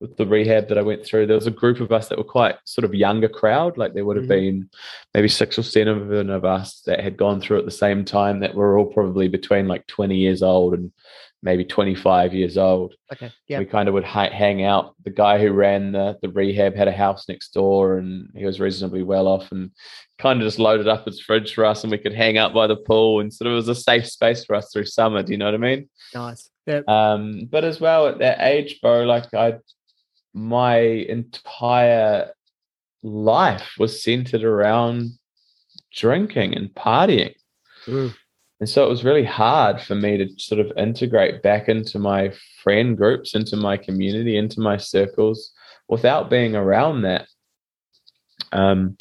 with 0.00 0.16
the 0.16 0.24
rehab 0.24 0.68
that 0.68 0.78
I 0.78 0.82
went 0.82 1.04
through. 1.04 1.26
There 1.26 1.36
was 1.36 1.48
a 1.48 1.50
group 1.50 1.80
of 1.80 1.90
us 1.90 2.08
that 2.08 2.16
were 2.16 2.22
quite 2.24 2.54
sort 2.64 2.84
of 2.84 2.94
younger 2.94 3.28
crowd, 3.28 3.76
like 3.76 3.92
there 3.92 4.04
would 4.04 4.16
have 4.16 4.26
Mhm. 4.26 4.28
been 4.28 4.70
maybe 5.14 5.28
six 5.28 5.58
or 5.58 5.62
seven 5.64 6.30
of 6.30 6.44
us 6.44 6.80
that 6.86 7.00
had 7.00 7.16
gone 7.16 7.40
through 7.40 7.58
at 7.58 7.64
the 7.64 7.70
same 7.72 8.04
time 8.04 8.38
that 8.40 8.54
were 8.54 8.78
all 8.78 8.86
probably 8.86 9.26
between 9.28 9.66
like 9.66 9.86
20 9.88 10.16
years 10.16 10.42
old 10.42 10.74
and 10.74 10.92
maybe 11.42 11.64
25 11.64 12.34
years 12.34 12.58
old 12.58 12.94
Okay. 13.12 13.32
Yeah. 13.48 13.60
we 13.60 13.64
kind 13.64 13.88
of 13.88 13.94
would 13.94 14.04
ha- 14.04 14.30
hang 14.30 14.62
out. 14.62 14.94
The 15.04 15.10
guy 15.10 15.38
who 15.40 15.52
ran 15.52 15.92
the, 15.92 16.18
the 16.20 16.28
rehab 16.28 16.74
had 16.76 16.86
a 16.88 16.92
house 16.92 17.28
next 17.28 17.54
door 17.54 17.96
and 17.96 18.28
he 18.36 18.44
was 18.44 18.60
reasonably 18.60 19.02
well 19.02 19.26
off 19.26 19.50
and 19.50 19.70
kind 20.18 20.38
of 20.40 20.46
just 20.46 20.58
loaded 20.58 20.86
up 20.86 21.06
his 21.06 21.20
fridge 21.20 21.54
for 21.54 21.64
us 21.64 21.82
and 21.82 21.90
we 21.90 21.96
could 21.98 22.12
hang 22.12 22.36
out 22.36 22.52
by 22.52 22.66
the 22.66 22.76
pool 22.76 23.20
and 23.20 23.32
sort 23.32 23.48
of 23.48 23.54
was 23.54 23.68
a 23.68 23.74
safe 23.74 24.06
space 24.06 24.44
for 24.44 24.54
us 24.54 24.70
through 24.70 24.84
summer. 24.84 25.22
Do 25.22 25.32
you 25.32 25.38
know 25.38 25.46
what 25.46 25.54
I 25.54 25.58
mean? 25.58 25.88
Nice. 26.14 26.50
Yep. 26.66 26.86
Um, 26.88 27.48
but 27.50 27.64
as 27.64 27.80
well 27.80 28.06
at 28.08 28.18
that 28.18 28.40
age, 28.40 28.78
bro, 28.82 29.04
like 29.04 29.32
I, 29.32 29.54
my 30.34 30.78
entire 30.78 32.32
life 33.02 33.72
was 33.78 34.02
centered 34.02 34.44
around 34.44 35.12
drinking 35.94 36.54
and 36.54 36.68
partying. 36.74 37.34
Mm. 37.86 38.14
And 38.60 38.68
so 38.68 38.84
it 38.84 38.90
was 38.90 39.04
really 39.04 39.24
hard 39.24 39.80
for 39.80 39.94
me 39.94 40.18
to 40.18 40.28
sort 40.38 40.60
of 40.60 40.70
integrate 40.76 41.42
back 41.42 41.68
into 41.68 41.98
my 41.98 42.32
friend 42.62 42.96
groups, 42.96 43.34
into 43.34 43.56
my 43.56 43.78
community, 43.78 44.36
into 44.36 44.60
my 44.60 44.76
circles 44.76 45.52
without 45.88 46.28
being 46.28 46.54
around 46.54 47.02
that. 47.02 47.26
Um, 48.52 48.98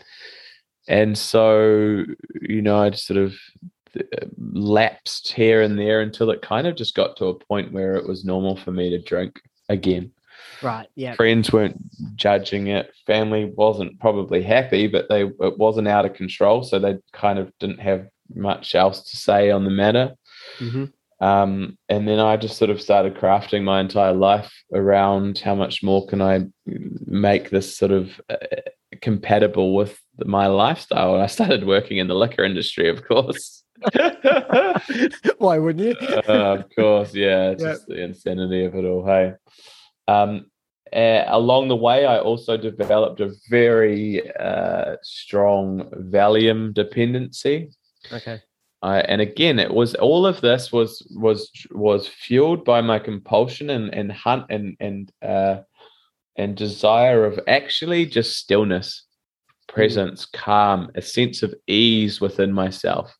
and 0.87 1.17
so, 1.17 2.05
you 2.41 2.61
know, 2.61 2.79
I'd 2.79 2.97
sort 2.97 3.17
of 3.17 3.35
uh, 3.97 4.25
lapsed 4.37 5.33
here 5.33 5.61
and 5.61 5.77
there 5.77 5.99
until 6.01 6.31
it 6.31 6.41
kind 6.41 6.65
of 6.65 6.75
just 6.75 6.95
got 6.95 7.17
to 7.17 7.25
a 7.25 7.37
point 7.37 7.73
where 7.73 7.95
it 7.95 8.07
was 8.07 8.23
normal 8.23 8.55
for 8.55 8.71
me 8.71 8.89
to 8.89 9.01
drink 9.01 9.41
again. 9.67 10.11
Right. 10.61 10.87
Yeah. 10.95 11.15
Friends 11.15 11.51
weren't 11.51 11.77
judging 12.15 12.67
it. 12.67 12.91
Family 13.05 13.51
wasn't 13.55 13.99
probably 13.99 14.41
happy, 14.41 14.87
but 14.87 15.07
they 15.09 15.23
it 15.23 15.57
wasn't 15.57 15.87
out 15.87 16.05
of 16.05 16.13
control, 16.13 16.63
so 16.63 16.79
they 16.79 16.97
kind 17.13 17.39
of 17.39 17.51
didn't 17.59 17.79
have 17.79 18.07
much 18.33 18.75
else 18.75 19.01
to 19.11 19.17
say 19.17 19.51
on 19.51 19.63
the 19.65 19.71
matter. 19.71 20.15
hmm 20.59 20.85
Um, 21.21 21.77
and 21.89 22.07
then 22.07 22.19
I 22.19 22.37
just 22.37 22.57
sort 22.57 22.69
of 22.71 22.79
started 22.81 23.15
crafting 23.15 23.63
my 23.63 23.81
entire 23.81 24.13
life 24.13 24.51
around 24.73 25.39
how 25.39 25.53
much 25.55 25.83
more 25.83 26.07
can 26.07 26.21
I 26.21 26.45
make 27.05 27.49
this 27.49 27.75
sort 27.77 27.91
of 27.91 28.21
uh, 28.29 28.35
compatible 29.01 29.75
with 29.75 29.99
my 30.25 30.47
lifestyle. 30.47 31.13
And 31.15 31.23
I 31.23 31.27
started 31.27 31.65
working 31.65 31.97
in 31.97 32.07
the 32.07 32.15
liquor 32.15 32.43
industry, 32.45 32.87
of 32.89 33.03
course. 33.03 33.63
Why 35.37 35.57
wouldn't 35.57 35.85
you? 36.01 36.07
uh, 36.27 36.57
of 36.59 36.65
course, 36.75 37.13
yeah. 37.13 37.49
It's 37.51 37.63
Yep. 37.63 37.71
just 37.73 37.87
the 37.87 38.01
insanity 38.03 38.65
of 38.65 38.75
it 38.75 38.85
all. 38.85 39.05
Hey. 39.05 39.33
Um, 40.07 40.45
uh, 40.91 41.23
along 41.27 41.67
the 41.67 41.75
way, 41.75 42.05
I 42.05 42.17
also 42.19 42.57
developed 42.57 43.19
a 43.21 43.31
very 43.49 44.31
uh, 44.37 44.95
strong 45.03 45.89
Valium 46.11 46.73
dependency. 46.73 47.69
Okay. 48.11 48.41
I, 48.81 48.99
and 49.01 49.19
again, 49.21 49.59
it 49.59 49.73
was 49.73 49.93
all 49.95 50.25
of 50.25 50.39
this 50.41 50.71
was 50.71 51.05
was 51.11 51.51
was 51.71 52.07
fueled 52.07 52.63
by 52.63 52.79
my 52.81 52.97
compulsion 52.99 53.69
and 53.69 53.93
and 53.93 54.11
hunt 54.11 54.45
and 54.49 54.77
and 54.79 55.11
uh, 55.21 55.61
and 56.37 56.55
desire 56.55 57.25
of 57.25 57.39
actually 57.47 58.05
just 58.05 58.37
stillness, 58.37 59.03
presence, 59.67 60.25
calm, 60.25 60.89
a 60.95 61.01
sense 61.01 61.43
of 61.43 61.53
ease 61.67 62.21
within 62.21 62.53
myself. 62.53 63.13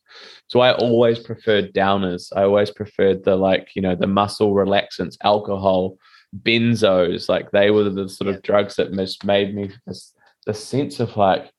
So 0.48 0.62
I 0.62 0.74
always 0.74 1.20
preferred 1.20 1.74
downers. 1.74 2.32
I 2.36 2.44
always 2.44 2.72
preferred 2.72 3.26
the 3.26 3.36
like 3.36 3.76
you 3.76 3.82
know 3.82 3.96
the 3.96 4.08
muscle 4.08 4.54
relaxants, 4.54 5.18
alcohol, 5.24 5.98
benzos. 6.44 7.28
Like 7.28 7.52
they 7.52 7.70
were 7.70 7.84
the 7.90 8.08
sort 8.08 8.30
Yeah. 8.30 8.36
of 8.36 8.44
drugs 8.44 8.78
that 8.78 8.94
just 8.94 9.26
made 9.26 9.54
me 9.54 9.72
this, 9.86 10.14
the 10.46 10.54
sense 10.54 11.02
of 11.02 11.18
like 11.18 11.52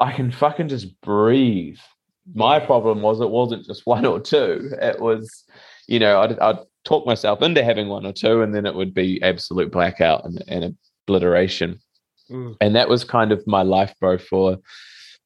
I 0.00 0.10
can 0.10 0.32
fucking 0.32 0.68
just 0.68 1.00
breathe. 1.02 1.78
My 2.34 2.58
problem 2.58 3.02
was 3.02 3.20
it 3.20 3.30
wasn't 3.30 3.66
just 3.66 3.86
one 3.86 4.04
or 4.06 4.20
two. 4.20 4.70
It 4.80 5.00
was, 5.00 5.44
you 5.86 5.98
know, 5.98 6.20
I'd, 6.20 6.38
I'd 6.38 6.58
talk 6.84 7.06
myself 7.06 7.42
into 7.42 7.64
having 7.64 7.88
one 7.88 8.06
or 8.06 8.12
two, 8.12 8.42
and 8.42 8.54
then 8.54 8.66
it 8.66 8.74
would 8.74 8.94
be 8.94 9.22
absolute 9.22 9.70
blackout 9.70 10.24
and, 10.24 10.42
and 10.48 10.76
obliteration. 11.06 11.80
Mm. 12.30 12.56
And 12.60 12.74
that 12.76 12.88
was 12.88 13.04
kind 13.04 13.32
of 13.32 13.46
my 13.46 13.62
life, 13.62 13.94
bro, 14.00 14.18
for 14.18 14.58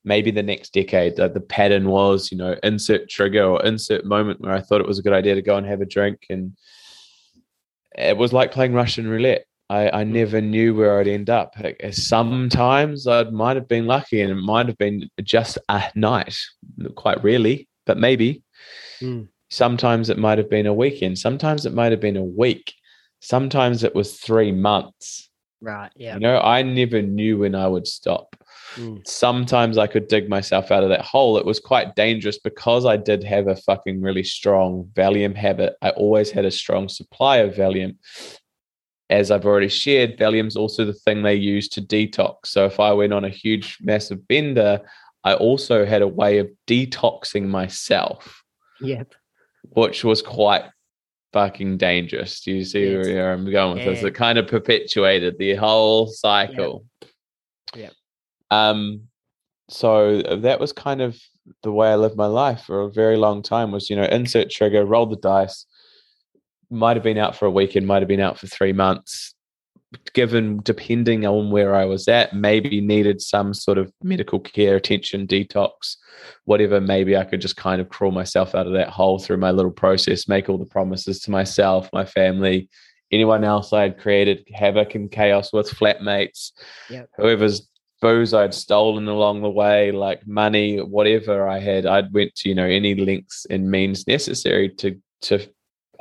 maybe 0.04 0.30
the 0.30 0.42
next 0.42 0.72
decade. 0.72 1.16
The 1.16 1.44
pattern 1.48 1.88
was, 1.88 2.30
you 2.30 2.38
know, 2.38 2.56
insert 2.62 3.08
trigger 3.08 3.44
or 3.44 3.64
insert 3.64 4.04
moment 4.04 4.40
where 4.40 4.52
I 4.52 4.60
thought 4.60 4.80
it 4.80 4.86
was 4.86 4.98
a 4.98 5.02
good 5.02 5.12
idea 5.12 5.34
to 5.34 5.42
go 5.42 5.56
and 5.56 5.66
have 5.66 5.80
a 5.80 5.86
drink. 5.86 6.26
And 6.30 6.56
it 7.96 8.16
was 8.16 8.32
like 8.32 8.52
playing 8.52 8.72
Russian 8.72 9.08
roulette. 9.08 9.44
I, 9.70 10.00
I 10.00 10.04
never 10.04 10.40
knew 10.40 10.74
where 10.74 10.98
I'd 10.98 11.06
end 11.06 11.30
up. 11.30 11.54
Sometimes 11.92 13.06
I 13.06 13.22
might 13.30 13.54
have 13.56 13.68
been 13.68 13.86
lucky 13.86 14.20
and 14.20 14.32
it 14.32 14.42
might 14.42 14.66
have 14.66 14.76
been 14.76 15.08
just 15.22 15.58
a 15.68 15.84
night, 15.94 16.36
quite 16.96 17.22
rarely, 17.22 17.68
but 17.86 17.96
maybe. 17.96 18.42
Mm. 19.00 19.28
Sometimes 19.48 20.10
it 20.10 20.18
might 20.18 20.38
have 20.38 20.50
been 20.50 20.66
a 20.66 20.74
weekend. 20.74 21.20
Sometimes 21.20 21.66
it 21.66 21.72
might 21.72 21.92
have 21.92 22.00
been 22.00 22.16
a 22.16 22.24
week. 22.24 22.74
Sometimes 23.20 23.84
it 23.84 23.94
was 23.94 24.18
three 24.18 24.50
months. 24.50 25.30
Right. 25.60 25.92
Yeah. 25.94 26.14
You 26.14 26.20
know, 26.20 26.40
I 26.40 26.62
never 26.62 27.00
knew 27.00 27.38
when 27.38 27.54
I 27.54 27.68
would 27.68 27.86
stop. 27.86 28.34
Mm. 28.74 29.06
Sometimes 29.06 29.78
I 29.78 29.86
could 29.86 30.08
dig 30.08 30.28
myself 30.28 30.70
out 30.70 30.82
of 30.82 30.88
that 30.88 31.02
hole. 31.02 31.36
It 31.36 31.44
was 31.44 31.60
quite 31.60 31.94
dangerous 31.94 32.38
because 32.38 32.86
I 32.86 32.96
did 32.96 33.22
have 33.24 33.46
a 33.46 33.56
fucking 33.56 34.00
really 34.00 34.24
strong 34.24 34.90
Valium 34.94 35.36
habit. 35.36 35.74
I 35.82 35.90
always 35.90 36.30
had 36.30 36.44
a 36.44 36.50
strong 36.50 36.88
supply 36.88 37.38
of 37.38 37.54
Valium. 37.54 37.96
As 39.10 39.30
I've 39.30 39.44
already 39.44 39.68
shared, 39.68 40.16
Valium's 40.16 40.56
also 40.56 40.84
the 40.84 40.92
thing 40.92 41.22
they 41.22 41.34
use 41.34 41.68
to 41.70 41.82
detox. 41.82 42.46
So 42.46 42.64
if 42.64 42.78
I 42.80 42.92
went 42.92 43.12
on 43.12 43.24
a 43.24 43.28
huge, 43.28 43.76
massive 43.82 44.26
bender, 44.28 44.80
I 45.24 45.34
also 45.34 45.84
had 45.84 46.00
a 46.00 46.08
way 46.08 46.38
of 46.38 46.48
detoxing 46.66 47.46
myself, 47.48 48.42
Yep. 48.80 49.14
which 49.70 50.04
was 50.04 50.22
quite 50.22 50.64
fucking 51.32 51.76
dangerous. 51.76 52.40
Do 52.40 52.52
you 52.52 52.64
see 52.64 52.92
Yes. 52.92 53.06
where 53.06 53.32
I'm 53.32 53.50
going 53.50 53.74
with 53.78 53.84
this? 53.84 54.02
It 54.04 54.14
kind 54.14 54.38
of 54.38 54.46
perpetuated 54.46 55.38
the 55.38 55.56
whole 55.56 56.06
cycle. 56.06 56.86
Yep. 57.76 57.92
Um, 58.50 59.08
so 59.68 60.22
that 60.22 60.58
was 60.60 60.72
kind 60.72 61.00
of 61.02 61.20
the 61.62 61.72
way 61.72 61.88
I 61.90 61.96
lived 61.96 62.16
my 62.16 62.26
life 62.26 62.62
for 62.62 62.82
a 62.82 62.90
very 62.90 63.16
long 63.16 63.42
time 63.42 63.72
was, 63.72 63.90
you 63.90 63.96
know, 63.96 64.04
insert 64.04 64.50
trigger, 64.50 64.84
roll 64.84 65.06
the 65.06 65.16
dice, 65.16 65.66
might 66.70 66.96
have 66.96 67.02
been 67.04 67.18
out 67.18 67.36
for 67.36 67.46
a 67.46 67.50
weekend, 67.50 67.86
might 67.86 68.02
have 68.02 68.08
been 68.08 68.20
out 68.20 68.38
for 68.38 68.46
three 68.46 68.72
months. 68.72 69.34
Given 70.14 70.60
depending 70.62 71.26
on 71.26 71.50
where 71.50 71.74
I 71.74 71.84
was 71.84 72.06
at, 72.06 72.32
maybe 72.32 72.80
needed 72.80 73.20
some 73.20 73.52
sort 73.52 73.76
of 73.76 73.92
medical 74.04 74.38
care, 74.38 74.76
attention, 74.76 75.26
detox, 75.26 75.96
whatever. 76.44 76.80
Maybe 76.80 77.16
I 77.16 77.24
could 77.24 77.40
just 77.40 77.56
kind 77.56 77.80
of 77.80 77.88
crawl 77.88 78.12
myself 78.12 78.54
out 78.54 78.68
of 78.68 78.72
that 78.74 78.88
hole 78.90 79.18
through 79.18 79.38
my 79.38 79.50
little 79.50 79.72
process, 79.72 80.28
make 80.28 80.48
all 80.48 80.58
the 80.58 80.64
promises 80.64 81.18
to 81.22 81.32
myself, 81.32 81.88
my 81.92 82.04
family, 82.04 82.68
anyone 83.10 83.42
else 83.42 83.72
I 83.72 83.82
had 83.82 83.98
created 83.98 84.46
havoc 84.54 84.94
and 84.94 85.10
chaos 85.10 85.52
with, 85.52 85.68
flatmates, 85.68 86.52
Yep. 86.88 87.08
whoever's 87.16 87.68
booze 88.00 88.32
I'd 88.32 88.54
stolen 88.54 89.08
along 89.08 89.42
the 89.42 89.50
way, 89.50 89.90
like 89.90 90.24
money, 90.26 90.78
whatever 90.78 91.48
I 91.48 91.58
had, 91.58 91.84
I'd 91.84 92.12
went 92.14 92.34
to, 92.36 92.48
you 92.48 92.54
know, 92.54 92.64
any 92.64 92.94
lengths 92.94 93.44
and 93.50 93.70
means 93.70 94.06
necessary 94.06 94.68
to 94.76 94.96
to 95.22 95.46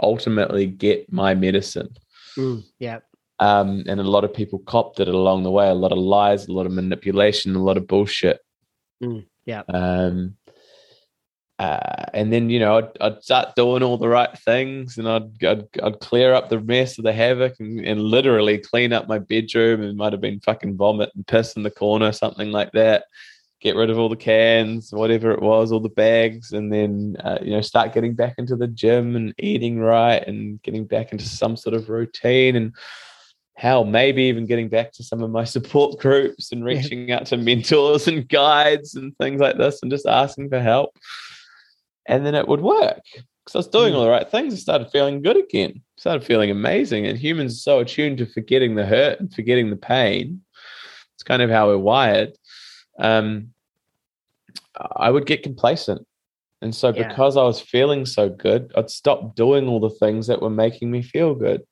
ultimately 0.02 0.66
get 0.66 1.12
my 1.12 1.34
medicine. 1.34 1.96
Mm. 2.38 2.64
Yep. 2.80 3.04
Um, 3.40 3.84
and 3.88 4.00
a 4.00 4.04
lot 4.04 4.26
of 4.26 4.34
people 4.34 4.60
copped 4.60 5.00
it 5.00 5.08
along 5.08 5.44
the 5.44 5.52
way, 5.52 5.70
a 5.70 5.74
lot 5.74 5.94
of 5.94 5.98
lies, 5.98 6.48
a 6.48 6.52
lot 6.52 6.66
of 6.66 6.74
manipulation, 6.74 7.56
a 7.56 7.64
lot 7.64 7.78
of 7.78 7.88
bullshit. 7.88 8.42
Mm, 9.02 9.26
yeah. 9.46 9.64
Um, 9.70 10.36
uh, 11.58 12.06
and 12.14 12.32
then 12.32 12.50
you 12.50 12.58
know 12.60 12.78
I'd, 12.78 13.02
I'd 13.02 13.24
start 13.24 13.56
doing 13.56 13.84
all 13.84 13.98
the 13.98 14.08
right 14.08 14.38
things, 14.40 14.98
and 14.98 15.08
I'd 15.08 15.44
I'd, 15.44 15.66
I'd 15.84 16.00
clear 16.00 16.34
up 16.34 16.50
the 16.50 16.60
mess 16.62 16.98
of 16.98 17.04
the 17.04 17.14
havoc, 17.14 17.60
and, 17.60 17.86
and 17.86 18.02
literally 18.02 18.58
clean 18.58 18.94
up 18.94 19.08
my 19.08 19.20
bedroom. 19.20 19.84
It 19.84 19.96
might 19.96 20.14
have 20.14 20.22
been 20.22 20.40
fucking 20.40 20.78
vomit 20.78 21.12
and 21.16 21.28
piss 21.28 21.58
in 21.58 21.64
the 21.64 21.72
corner, 21.72 22.12
something 22.12 22.52
like 22.52 22.72
that. 22.74 23.06
Get 23.62 23.76
rid 23.76 23.90
of 23.90 24.00
all 24.00 24.10
the 24.10 24.16
cans, 24.16 24.92
whatever 24.92 25.32
it 25.32 25.42
was, 25.42 25.72
all 25.72 25.80
the 25.80 25.90
bags, 25.90 26.54
and 26.54 26.72
then 26.72 27.18
uh, 27.24 27.40
you 27.42 27.52
know 27.52 27.62
start 27.62 27.94
getting 27.94 28.14
back 28.14 28.36
into 28.38 28.56
the 28.56 28.68
gym 28.68 29.16
and 29.16 29.34
eating 29.38 29.80
right, 29.80 30.26
and 30.26 30.62
getting 30.62 30.86
back 30.86 31.12
into 31.12 31.26
some 31.26 31.58
sort 31.58 31.76
of 31.76 31.90
routine, 31.90 32.56
and 32.56 32.74
hell, 33.56 33.84
maybe 33.84 34.24
even 34.24 34.46
getting 34.46 34.70
back 34.70 34.94
to 34.94 35.04
some 35.04 35.22
of 35.22 35.30
my 35.30 35.44
support 35.56 36.00
groups 36.00 36.52
and 36.52 36.64
reaching 36.64 37.12
out 37.12 37.26
to 37.28 37.38
mentors 37.38 38.08
and 38.08 38.30
guides 38.30 38.96
and 38.96 39.18
things 39.18 39.42
like 39.42 39.58
this, 39.58 39.82
and 39.82 39.92
just 39.92 40.06
asking 40.06 40.50
for 40.50 40.60
help 40.60 40.98
and 42.10 42.26
then 42.26 42.36
it 42.36 42.48
would 42.48 42.62
work 42.62 43.04
because 43.50 43.56
I 43.56 43.60
was 43.60 43.68
doing 43.68 43.96
all 43.96 44.04
the 44.04 44.10
right 44.10 44.30
things. 44.30 44.54
I 44.54 44.58
started 44.58 44.92
feeling 44.92 45.22
good 45.22 45.38
again. 45.38 45.82
Started 45.98 46.26
feeling 46.26 46.52
amazing. 46.52 47.06
And 47.06 47.18
humans 47.18 47.54
are 47.54 47.58
so 47.58 47.80
attuned 47.80 48.18
to 48.18 48.26
forgetting 48.26 48.76
the 48.76 48.86
hurt 48.86 49.20
and 49.20 49.34
forgetting 49.34 49.70
the 49.70 49.76
pain. 49.76 50.42
It's 51.16 51.24
kind 51.24 51.42
of 51.42 51.50
how 51.50 51.68
we're 51.68 51.78
wired. 51.78 52.34
Um, 53.00 53.54
I 54.96 55.10
would 55.10 55.26
get 55.26 55.44
complacent. 55.44 56.06
And 56.62 56.76
so, 56.76 56.90
Yeah. 56.90 57.08
because 57.08 57.38
I 57.38 57.44
was 57.44 57.62
feeling 57.62 58.06
so 58.06 58.30
good, 58.30 58.72
I'd 58.76 58.90
stop 58.90 59.36
doing 59.36 59.68
all 59.68 59.80
the 59.80 59.90
things 59.90 60.28
that 60.28 60.42
were 60.42 60.50
making 60.50 60.92
me 60.92 61.02
feel 61.02 61.34
good. 61.36 61.64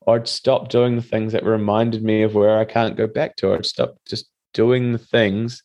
Or 0.00 0.16
I'd 0.16 0.28
stop 0.28 0.68
doing 0.68 0.96
the 0.96 1.02
things 1.02 1.32
that 1.32 1.44
reminded 1.44 2.02
me 2.02 2.22
of 2.22 2.34
where 2.34 2.58
I 2.58 2.64
can't 2.64 2.96
go 2.96 3.06
back 3.06 3.36
to. 3.36 3.50
Or 3.50 3.54
I'd 3.54 3.66
stop 3.66 3.96
just 4.06 4.28
doing 4.52 4.92
the 4.92 4.98
things 4.98 5.62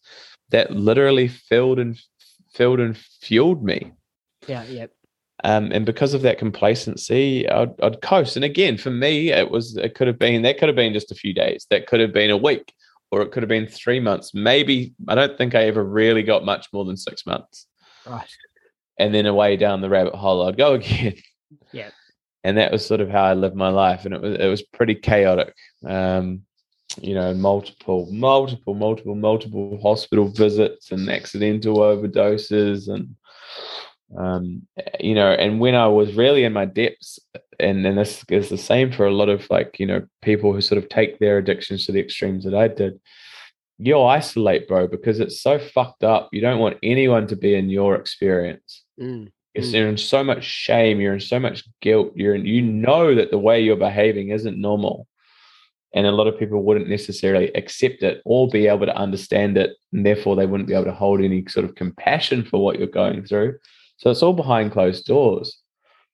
that 0.50 0.72
literally 0.72 1.28
filled 1.28 1.80
and 1.80 2.00
filled 2.54 2.80
and 2.80 2.96
fueled 2.98 3.64
me. 3.64 3.92
Yeah. 4.48 4.64
Yep. 4.64 4.92
Um, 5.44 5.72
and 5.72 5.86
because 5.86 6.14
of 6.14 6.24
that 6.24 6.40
complacency, 6.40 7.48
I'd, 7.50 7.80
I'd 7.82 8.02
coast. 8.02 8.36
And 8.36 8.46
again, 8.46 8.78
for 8.78 8.90
me, 8.90 9.32
it 9.32 9.52
was 9.52 9.78
it 9.78 9.94
could 9.94 10.08
have 10.08 10.18
been 10.18 10.42
that 10.44 10.58
could 10.58 10.70
have 10.70 10.76
been 10.76 10.94
just 10.94 11.12
a 11.12 11.16
few 11.16 11.34
days. 11.34 11.68
That 11.70 11.86
could 11.88 12.00
have 12.00 12.14
been 12.14 12.32
a 12.32 12.38
week, 12.38 12.74
or 13.12 13.22
it 13.22 13.32
could 13.32 13.44
have 13.44 13.50
been 13.50 13.68
three 13.68 14.00
months. 14.00 14.34
Maybe 14.34 14.94
I 15.08 15.16
don't 15.16 15.38
think 15.38 15.56
I 15.56 15.64
ever 15.64 15.84
really 15.84 16.24
got 16.24 16.46
much 16.46 16.68
more 16.74 16.86
than 16.86 16.98
six 16.98 17.26
months. 17.26 17.68
Right. 18.06 18.30
And 19.00 19.14
then 19.14 19.26
away 19.26 19.58
down 19.58 19.82
the 19.82 19.90
rabbit 19.90 20.16
hole, 20.16 20.48
I'd 20.48 20.58
go 20.58 20.74
again. 20.76 21.16
Yeah. 21.72 21.90
And 22.44 22.58
that 22.58 22.72
was 22.72 22.86
sort 22.86 23.02
of 23.02 23.10
how 23.10 23.24
I 23.24 23.34
lived 23.34 23.56
my 23.56 23.70
life, 23.70 24.06
and 24.06 24.14
it 24.14 24.22
was 24.22 24.36
it 24.36 24.48
was 24.48 24.62
pretty 24.62 24.96
chaotic. 24.96 25.54
Um, 25.86 26.44
you 27.02 27.14
know, 27.14 27.34
multiple, 27.34 28.08
multiple, 28.12 28.74
multiple, 28.74 29.16
multiple 29.16 29.80
hospital 29.82 30.30
visits 30.30 30.92
and 30.92 31.10
accidental 31.10 31.78
overdoses 31.78 32.88
and 32.88 33.16
um, 34.16 34.66
you 35.00 35.16
know, 35.16 35.32
and 35.32 35.60
when 35.60 35.76
I 35.76 35.88
was 35.88 36.16
really 36.16 36.44
in 36.44 36.54
my 36.54 36.66
depths, 36.66 37.20
and 37.60 37.86
and 37.86 37.98
this 37.98 38.24
is 38.30 38.50
the 38.50 38.58
same 38.58 38.92
for 38.92 39.06
a 39.06 39.14
lot 39.14 39.30
of 39.30 39.50
like 39.50 39.80
you 39.80 39.86
know 39.86 40.06
people 40.22 40.54
who 40.54 40.62
sort 40.62 40.82
of 40.82 40.90
take 40.90 41.20
their 41.20 41.38
addictions 41.38 41.86
to 41.86 41.92
the 41.92 42.00
extremes 42.00 42.46
that 42.46 42.56
I 42.56 42.68
did. 42.68 43.00
You'll 43.80 44.06
isolate, 44.06 44.68
bro, 44.68 44.88
because 44.88 45.20
it's 45.20 45.40
so 45.40 45.60
fucked 45.60 46.04
up. 46.04 46.30
You 46.32 46.42
don't 46.42 46.60
want 46.60 46.80
anyone 46.82 47.28
to 47.28 47.36
be 47.36 47.54
in 47.54 47.70
your 47.70 47.96
experience. 47.96 48.84
Mm. 49.00 49.32
Mm. 49.58 49.74
you're 49.74 49.90
in 49.90 49.98
so 49.98 50.24
much 50.24 50.44
shame, 50.44 51.00
you're 51.00 51.14
in 51.14 51.20
so 51.20 51.40
much 51.40 51.64
guilt. 51.82 52.12
You're 52.16 52.36
in, 52.36 52.46
you 52.46 52.62
know 52.62 53.16
that 53.16 53.32
the 53.32 53.38
way 53.38 53.62
you're 53.62 53.76
behaving 53.76 54.30
isn't 54.30 54.60
normal, 54.60 55.08
and 55.94 56.06
a 56.06 56.12
lot 56.12 56.28
of 56.28 56.40
people 56.40 56.64
wouldn't 56.64 56.90
necessarily 56.90 57.52
accept 57.54 58.04
it 58.04 58.22
or 58.26 58.48
be 58.48 58.68
able 58.68 58.86
to 58.86 58.96
understand 58.96 59.58
it, 59.58 59.76
and 59.94 60.06
therefore 60.06 60.36
they 60.36 60.46
wouldn't 60.46 60.68
be 60.68 60.76
able 60.76 60.86
to 60.86 60.94
hold 60.94 61.22
any 61.22 61.46
sort 61.48 61.66
of 61.66 61.76
compassion 61.76 62.44
for 62.44 62.64
what 62.64 62.78
you're 62.78 62.88
going 62.88 63.26
through. 63.26 63.58
So 63.98 64.10
it's 64.12 64.24
all 64.24 64.34
behind 64.34 64.72
closed 64.72 65.06
doors. 65.06 65.62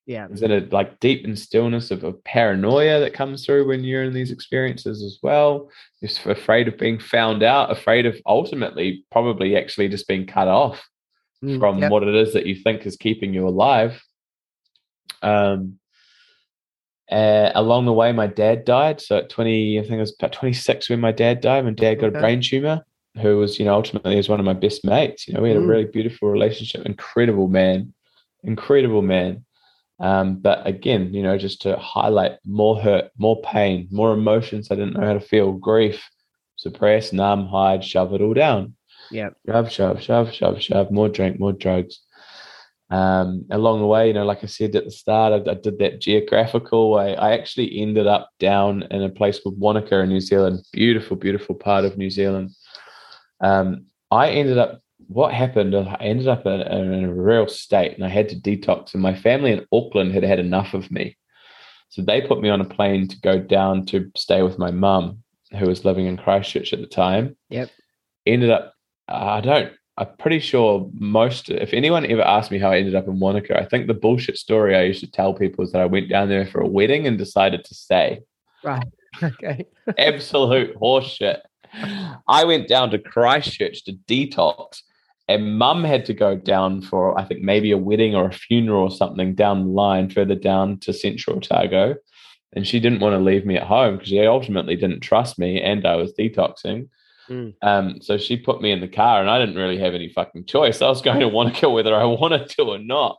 Yeah. 0.05 0.27
Is 0.29 0.41
it 0.41 0.51
a 0.51 0.67
like 0.75 0.99
deep 0.99 1.25
in 1.25 1.35
stillness 1.35 1.89
of, 1.89 2.03
of 2.03 2.21
paranoia 2.25 2.99
that 2.99 3.13
comes 3.13 3.45
through 3.45 3.67
when 3.67 3.85
you're 3.85 4.03
in 4.03 4.13
these 4.13 4.31
experiences 4.31 5.01
as 5.01 5.19
well? 5.23 5.69
Just 6.01 6.25
afraid 6.25 6.67
of 6.67 6.77
being 6.77 6.99
found 6.99 7.41
out, 7.43 7.71
afraid 7.71 8.05
of 8.05 8.19
ultimately 8.25 9.05
probably 9.11 9.55
actually 9.55 9.87
just 9.87 10.07
being 10.07 10.25
cut 10.25 10.47
off 10.47 10.85
Mm, 11.43 11.59
from 11.59 11.79
yep. 11.79 11.91
what 11.91 12.03
it 12.03 12.15
is 12.15 12.31
that 12.33 12.45
you 12.45 12.55
think 12.55 12.85
is 12.85 12.95
keeping 12.95 13.33
you 13.33 13.45
alive. 13.45 14.01
Um, 15.21 15.77
uh, 17.11 17.51
along 17.53 17.85
the 17.85 17.91
way, 17.91 18.13
my 18.13 18.27
dad 18.27 18.63
died. 18.63 19.01
So 19.01 19.17
at 19.17 19.29
20, 19.29 19.77
I 19.77 19.81
think 19.81 19.93
it 19.95 19.99
was 19.99 20.15
about 20.17 20.31
26 20.31 20.89
when 20.89 21.01
my 21.01 21.11
dad 21.11 21.41
died. 21.41 21.65
My 21.65 21.71
dad 21.71 21.95
got 21.99 22.07
Okay. 22.07 22.17
a 22.17 22.21
brain 22.21 22.41
tumor, 22.41 22.85
who 23.21 23.37
was, 23.37 23.59
you 23.59 23.65
know, 23.65 23.75
ultimately 23.75 24.15
was 24.15 24.29
one 24.29 24.39
of 24.39 24.45
my 24.45 24.53
best 24.53 24.83
mates. 24.85 25.27
You 25.27 25.33
know, 25.33 25.41
we 25.41 25.49
had 25.49 25.57
Mm. 25.59 25.63
a 25.63 25.67
really 25.67 25.85
beautiful 25.85 26.29
relationship. 26.29 26.85
Incredible 26.85 27.47
man, 27.47 27.93
incredible 28.43 29.01
man. 29.01 29.45
Um, 29.99 30.37
but 30.37 30.65
again, 30.65 31.13
you 31.13 31.21
know, 31.21 31.37
just 31.37 31.61
to 31.61 31.77
highlight 31.77 32.33
more 32.45 32.79
hurt, 32.79 33.11
more 33.17 33.39
pain, 33.41 33.87
more 33.91 34.13
emotions 34.13 34.69
I 34.71 34.75
didn't 34.75 34.93
know 34.93 35.05
how 35.05 35.13
to 35.13 35.19
feel, 35.19 35.51
grief, 35.53 36.03
suppress, 36.55 37.13
numb, 37.13 37.47
hide, 37.47 37.83
shove 37.83 38.13
it 38.13 38.21
all 38.21 38.33
down 38.33 38.75
Yeah. 39.11 39.29
shove, 39.47 39.71
shove, 39.71 40.01
shove, 40.01 40.33
shove, 40.33 40.61
shove, 40.61 40.91
more 40.91 41.09
drink, 41.09 41.39
more 41.39 41.53
drugs. 41.53 41.99
Um, 42.89 43.45
along 43.49 43.79
the 43.79 43.87
way, 43.87 44.07
you 44.07 44.13
know, 44.13 44.25
like 44.25 44.43
I 44.43 44.47
said 44.47 44.75
at 44.75 44.85
the 44.85 44.91
start, 44.91 45.47
I, 45.47 45.51
I 45.51 45.53
did 45.55 45.79
that 45.79 45.99
geographical. 45.99 46.95
I, 46.95 47.09
I 47.13 47.31
actually 47.33 47.79
ended 47.79 48.05
up 48.07 48.29
down 48.39 48.83
in 48.91 49.01
a 49.03 49.09
place 49.09 49.39
called 49.39 49.59
Wanaka 49.59 49.99
in 50.01 50.09
New 50.09 50.19
Zealand. 50.19 50.59
Beautiful, 50.73 51.15
beautiful 51.17 51.55
part 51.55 51.85
of 51.85 51.97
New 51.97 52.09
Zealand. 52.09 52.51
Um, 53.43 53.85
I 54.09 54.29
ended 54.29 54.57
up, 54.57 54.81
what 55.07 55.33
happened, 55.33 55.75
I 55.75 55.97
ended 55.99 56.27
up 56.27 56.45
in, 56.45 56.61
in 56.61 57.03
a 57.03 57.13
real 57.13 57.47
state 57.47 57.93
and 57.93 58.03
I 58.03 58.09
had 58.09 58.29
to 58.29 58.35
detox, 58.35 58.93
and 58.93 59.03
my 59.03 59.13
family 59.15 59.51
in 59.51 59.65
Auckland 59.71 60.13
had 60.13 60.23
had 60.23 60.39
enough 60.39 60.73
of 60.73 60.89
me. 60.89 61.17
So 61.89 62.01
they 62.01 62.21
put 62.21 62.41
me 62.41 62.49
on 62.49 62.61
a 62.61 62.65
plane 62.65 63.07
to 63.09 63.19
go 63.21 63.39
down 63.39 63.85
to 63.87 64.09
stay 64.15 64.41
with 64.41 64.57
my 64.57 64.71
mum, 64.71 65.23
who 65.59 65.67
was 65.67 65.85
living 65.85 66.07
in 66.07 66.17
Christchurch 66.17 66.73
at 66.73 66.79
the 66.79 66.87
time. 66.87 67.37
Yep. 67.49 67.69
Ended 68.25 68.49
up 68.49 68.73
I 69.07 69.41
don't. 69.41 69.73
I'm 69.97 70.07
pretty 70.17 70.39
sure 70.39 70.89
most. 70.93 71.49
If 71.49 71.71
anyone 71.73 72.09
ever 72.09 72.23
asked 72.23 72.51
me 72.51 72.57
how 72.57 72.71
I 72.71 72.77
ended 72.77 72.95
up 72.95 73.07
in 73.07 73.19
Wanaka, 73.19 73.59
I 73.59 73.65
think 73.65 73.87
the 73.87 73.93
bullshit 73.93 74.37
story 74.37 74.75
I 74.75 74.83
used 74.83 75.01
to 75.01 75.11
tell 75.11 75.33
people 75.33 75.63
is 75.63 75.71
that 75.71 75.81
I 75.81 75.85
went 75.85 76.09
down 76.09 76.29
there 76.29 76.47
for 76.47 76.61
a 76.61 76.67
wedding 76.67 77.05
and 77.05 77.17
decided 77.17 77.63
to 77.65 77.75
stay. 77.75 78.21
Right. 78.63 78.87
Okay. 79.21 79.67
Absolute 79.99 80.75
horseshit. 80.75 81.41
I 82.27 82.43
went 82.43 82.67
down 82.67 82.91
to 82.91 82.99
Christchurch 82.99 83.83
to 83.85 83.93
detox, 84.07 84.81
and 85.27 85.57
Mum 85.57 85.83
had 85.83 86.05
to 86.05 86.13
go 86.13 86.35
down 86.35 86.81
for 86.81 87.17
I 87.17 87.23
think 87.25 87.41
maybe 87.41 87.71
a 87.71 87.77
wedding 87.77 88.15
or 88.15 88.27
a 88.27 88.33
funeral 88.33 88.83
or 88.83 88.91
something 88.91 89.35
down 89.35 89.63
the 89.63 89.69
line, 89.71 90.09
further 90.09 90.35
down 90.35 90.79
to 90.79 90.93
Central 90.93 91.37
Otago, 91.37 91.95
and 92.53 92.67
she 92.67 92.79
didn't 92.79 92.99
want 92.99 93.13
to 93.13 93.23
leave 93.23 93.45
me 93.45 93.55
at 93.57 93.67
home 93.67 93.95
because 93.95 94.09
she 94.09 94.25
ultimately 94.25 94.75
didn't 94.75 95.01
trust 95.01 95.39
me, 95.39 95.61
and 95.61 95.85
I 95.85 95.95
was 95.95 96.13
detoxing. 96.13 96.89
Mm. 97.29 97.53
Um, 97.61 98.01
so 98.01 98.17
she 98.17 98.37
put 98.37 98.61
me 98.61 98.71
in 98.71 98.81
the 98.81 98.87
car, 98.87 99.21
and 99.21 99.29
I 99.29 99.39
didn't 99.39 99.55
really 99.55 99.79
have 99.79 99.93
any 99.93 100.09
fucking 100.09 100.45
choice. 100.45 100.81
I 100.81 100.89
was 100.89 101.01
going 101.01 101.19
to 101.19 101.27
Wanaka 101.29 101.69
whether 101.69 101.95
I 101.95 102.03
wanted 102.03 102.49
to 102.49 102.63
or 102.63 102.79
not. 102.79 103.17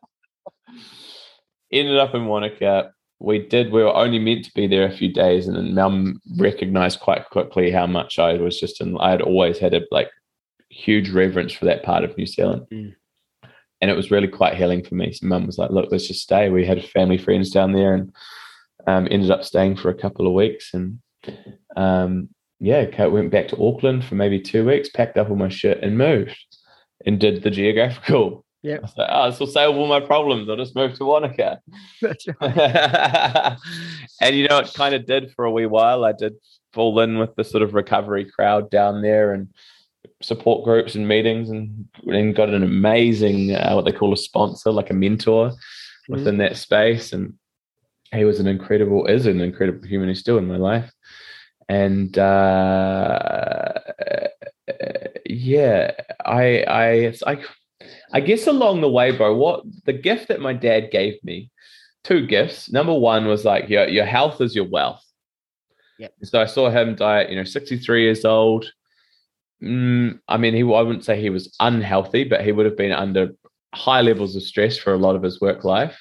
Ended 1.73 1.99
up 1.99 2.15
in 2.15 2.27
Wanaka. 2.27 2.93
We 3.25 3.39
did. 3.47 3.73
We 3.73 3.83
were 3.83 3.95
only 3.95 4.19
meant 4.19 4.45
to 4.45 4.53
be 4.55 4.67
there 4.67 4.87
a 4.87 4.97
few 4.97 5.13
days, 5.13 5.49
and 5.49 5.57
then 5.57 5.75
Mum 5.75 6.21
recognized 6.39 7.01
quite 7.01 7.29
quickly 7.31 7.71
how 7.71 7.87
much 7.87 8.19
I 8.19 8.35
was 8.35 8.61
just 8.61 8.81
in. 8.81 8.97
I 8.99 9.11
had 9.11 9.23
always 9.23 9.59
had 9.59 9.73
a 9.75 9.83
like 9.91 10.11
huge 10.71 11.11
reverence 11.11 11.53
for 11.53 11.65
that 11.65 11.83
part 11.83 12.05
of 12.05 12.17
New 12.19 12.27
Zealand, 12.27 12.67
Mm. 12.71 12.95
and 13.81 13.91
it 13.91 13.97
was 13.97 14.11
really 14.11 14.29
quite 14.29 14.57
healing 14.57 14.85
for 14.85 14.95
me. 14.95 15.13
So 15.13 15.27
Mum 15.27 15.47
was 15.47 15.57
like, 15.59 15.71
"Look, 15.71 15.89
let's 15.91 16.07
just 16.09 16.21
stay." 16.21 16.51
We 16.51 16.67
had 16.67 16.85
family 16.85 17.17
friends 17.19 17.51
down 17.51 17.73
there, 17.73 17.95
and 17.95 18.13
um, 18.87 19.09
ended 19.11 19.31
up 19.31 19.45
staying 19.45 19.77
for 19.77 19.89
a 19.89 19.95
couple 19.95 20.27
of 20.27 20.35
weeks, 20.35 20.75
and 20.75 20.99
um, 21.77 22.29
yeah, 22.61 23.07
went 23.07 23.31
back 23.31 23.49
to 23.49 23.63
Auckland 23.65 24.05
for 24.05 24.17
maybe 24.17 24.41
two 24.41 24.67
weeks, 24.67 24.91
packed 24.91 25.17
up 25.17 25.31
all 25.31 25.37
my 25.37 25.49
shit, 25.49 25.83
and 25.83 25.97
moved, 25.97 26.37
and 27.07 27.19
did 27.19 27.43
the 27.43 27.51
geographical. 27.51 28.44
Yep. 28.65 28.81
I 28.83 29.01
like, 29.03 29.11
oh, 29.13 29.31
this 29.31 29.39
will 29.41 29.47
solve 29.47 29.77
all 29.77 29.87
my 29.87 30.01
problems. 30.01 30.49
I'll 30.49 30.57
just 30.57 30.75
move 30.75 30.95
to 30.95 31.05
Wanaka. 31.05 31.61
And 34.21 34.35
you 34.35 34.49
know, 34.49 34.59
it 34.61 34.73
kind 34.75 34.95
of 34.95 35.05
did 35.05 35.33
for 35.33 35.45
a 35.45 35.51
wee 35.51 35.67
while. 35.67 36.05
I 36.05 36.13
did 36.13 36.35
fall 36.73 36.99
in 37.01 37.19
with 37.19 37.35
the 37.37 37.45
sort 37.45 37.63
of 37.63 37.75
recovery 37.75 38.25
crowd 38.25 38.71
down 38.71 39.03
there 39.03 39.35
and 39.35 39.49
support 40.23 40.65
groups 40.65 40.95
and 40.95 41.07
meetings, 41.07 41.51
and, 41.51 41.87
and 42.07 42.35
got 42.35 42.49
an 42.49 42.63
amazing 42.63 43.55
uh, 43.55 43.75
what 43.75 43.85
they 43.85 43.93
call 43.93 44.15
a 44.15 44.17
sponsor, 44.17 44.71
like 44.71 44.89
a 44.89 44.95
mentor 44.95 45.53
within 46.09 46.39
that 46.39 46.57
space. 46.57 47.13
And 47.13 47.35
he 48.15 48.25
was 48.25 48.41
an 48.41 48.47
incredible, 48.47 49.05
is 49.07 49.27
an 49.27 49.43
incredible 49.43 49.87
human. 49.87 50.09
He's 50.09 50.21
still 50.21 50.39
in 50.39 50.49
my 50.49 50.57
life. 50.57 50.91
And 51.69 52.17
uh, 52.17 53.75
yeah, 55.27 55.91
I, 56.25 56.63
I, 56.63 56.87
it's 56.93 57.21
like, 57.21 57.43
I 58.15 58.21
guess 58.21 58.47
along 58.47 58.81
the 58.81 58.89
way, 58.89 59.11
bro, 59.11 59.35
what 59.35 59.65
the 59.85 59.93
gift 59.93 60.29
that 60.29 60.41
my 60.41 60.53
dad 60.55 60.91
gave 60.91 61.23
me, 61.25 61.51
two 62.05 62.27
gifts. 62.27 62.71
Number 62.71 62.95
one 62.95 63.27
was 63.27 63.45
like 63.45 63.69
your 63.69 63.89
your 63.89 64.07
health 64.07 64.41
is 64.41 64.55
your 64.55 64.69
wealth. 64.69 65.03
Yep. 65.99 66.15
So 66.23 66.41
I 66.41 66.47
saw 66.47 66.71
him 66.71 66.95
die 66.95 67.25
at 67.25 67.31
you 67.31 67.37
know 67.37 67.45
63 67.45 68.03
years 68.03 68.25
old. 68.25 68.71
Mm, 69.63 70.21
I 70.29 70.37
mean, 70.37 70.55
he 70.55 70.61
I 70.63 70.83
wouldn't 70.83 71.05
say 71.05 71.21
he 71.21 71.31
was 71.31 71.55
unhealthy, 71.61 72.25
but 72.25 72.45
he 72.45 72.53
would 72.53 72.67
have 72.67 72.77
been 72.77 72.93
under 72.93 73.31
high 73.75 74.01
levels 74.03 74.37
of 74.37 74.43
stress 74.43 74.77
for 74.79 74.93
a 74.95 74.99
lot 74.99 75.17
of 75.17 75.23
his 75.23 75.41
work 75.41 75.65
life. 75.65 75.99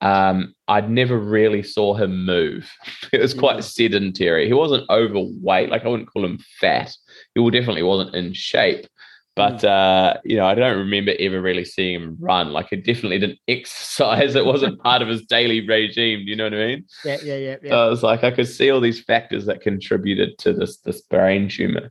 Um, 0.00 0.54
I'd 0.68 0.90
never 0.90 1.18
really 1.18 1.62
saw 1.62 1.94
him 1.94 2.24
move. 2.26 2.70
It 3.12 3.20
was 3.20 3.34
quite 3.34 3.58
Mhm. 3.58 3.62
sedentary. 3.64 4.46
He 4.46 4.52
wasn't 4.54 4.88
overweight, 4.90 5.70
like 5.70 5.84
I 5.84 5.88
wouldn't 5.88 6.10
call 6.12 6.24
him 6.24 6.38
fat. 6.60 6.94
He 7.34 7.50
definitely 7.50 7.82
wasn't 7.84 8.14
in 8.14 8.32
shape. 8.32 8.86
But 9.36 9.64
uh, 9.64 10.18
you 10.24 10.36
know, 10.36 10.46
I 10.46 10.54
don't 10.54 10.78
remember 10.78 11.12
ever 11.18 11.40
really 11.40 11.64
seeing 11.64 12.00
him 12.00 12.16
run. 12.20 12.52
Like 12.52 12.68
he 12.70 12.76
definitely 12.76 13.18
didn't 13.18 13.40
exercise. 13.48 14.34
It 14.36 14.46
wasn't 14.46 14.80
part 14.80 15.02
of 15.02 15.08
his 15.08 15.22
daily 15.22 15.66
regime. 15.66 16.24
Do 16.24 16.30
you 16.30 16.36
know 16.36 16.44
what 16.44 16.54
I 16.54 16.66
mean? 16.66 16.84
Yeah, 17.04 17.18
yeah, 17.22 17.36
yeah, 17.36 17.56
yeah. 17.62 17.70
So 17.70 17.86
I 17.86 17.88
was 17.88 18.02
like, 18.02 18.22
I 18.22 18.30
could 18.30 18.46
see 18.46 18.70
all 18.70 18.80
these 18.80 19.02
factors 19.02 19.46
that 19.46 19.60
contributed 19.60 20.38
to 20.38 20.52
this 20.52 20.78
this 20.78 21.00
brain 21.00 21.48
tumor. 21.48 21.90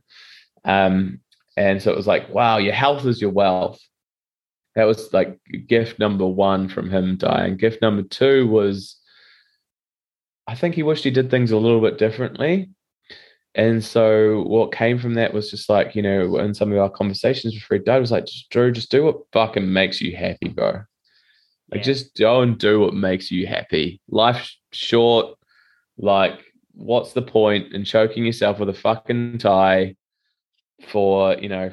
Um, 0.64 1.20
and 1.56 1.82
so 1.82 1.92
it 1.92 1.96
was 1.96 2.06
like, 2.06 2.32
wow, 2.32 2.56
your 2.58 2.72
health 2.72 3.04
is 3.04 3.20
your 3.20 3.30
wealth. 3.30 3.80
That 4.74 4.84
was 4.84 5.12
like 5.12 5.38
gift 5.68 5.98
number 5.98 6.26
one 6.26 6.68
from 6.68 6.90
him 6.90 7.16
dying. 7.16 7.56
Gift 7.56 7.80
number 7.80 8.02
two 8.02 8.48
was, 8.48 8.96
I 10.48 10.56
think 10.56 10.74
he 10.74 10.82
wished 10.82 11.04
he 11.04 11.10
did 11.10 11.30
things 11.30 11.52
a 11.52 11.58
little 11.58 11.80
bit 11.80 11.98
differently. 11.98 12.70
And 13.56 13.84
so 13.84 14.42
what 14.42 14.72
came 14.72 14.98
from 14.98 15.14
that 15.14 15.32
was 15.32 15.50
just 15.50 15.68
like, 15.68 15.94
you 15.94 16.02
know, 16.02 16.38
in 16.38 16.54
some 16.54 16.72
of 16.72 16.78
our 16.78 16.90
conversations 16.90 17.54
before 17.54 17.76
he 17.78 17.84
died, 17.84 18.00
was 18.00 18.10
like, 18.10 18.26
just 18.26 18.50
Drew, 18.50 18.72
just 18.72 18.90
do 18.90 19.04
what 19.04 19.20
fucking 19.32 19.72
makes 19.72 20.00
you 20.00 20.16
happy, 20.16 20.48
bro. 20.48 20.82
Like 21.70 21.78
Yeah. 21.78 21.82
just 21.82 22.16
go 22.16 22.40
and 22.42 22.58
do 22.58 22.80
what 22.80 22.94
makes 22.94 23.30
you 23.30 23.46
happy. 23.46 24.00
Life's 24.08 24.58
short. 24.72 25.38
Like, 25.96 26.40
what's 26.72 27.12
the 27.12 27.22
point 27.22 27.72
in 27.72 27.84
choking 27.84 28.24
yourself 28.24 28.58
with 28.58 28.68
a 28.68 28.74
fucking 28.74 29.38
tie 29.38 29.94
for, 30.88 31.34
you 31.38 31.48
know, 31.48 31.70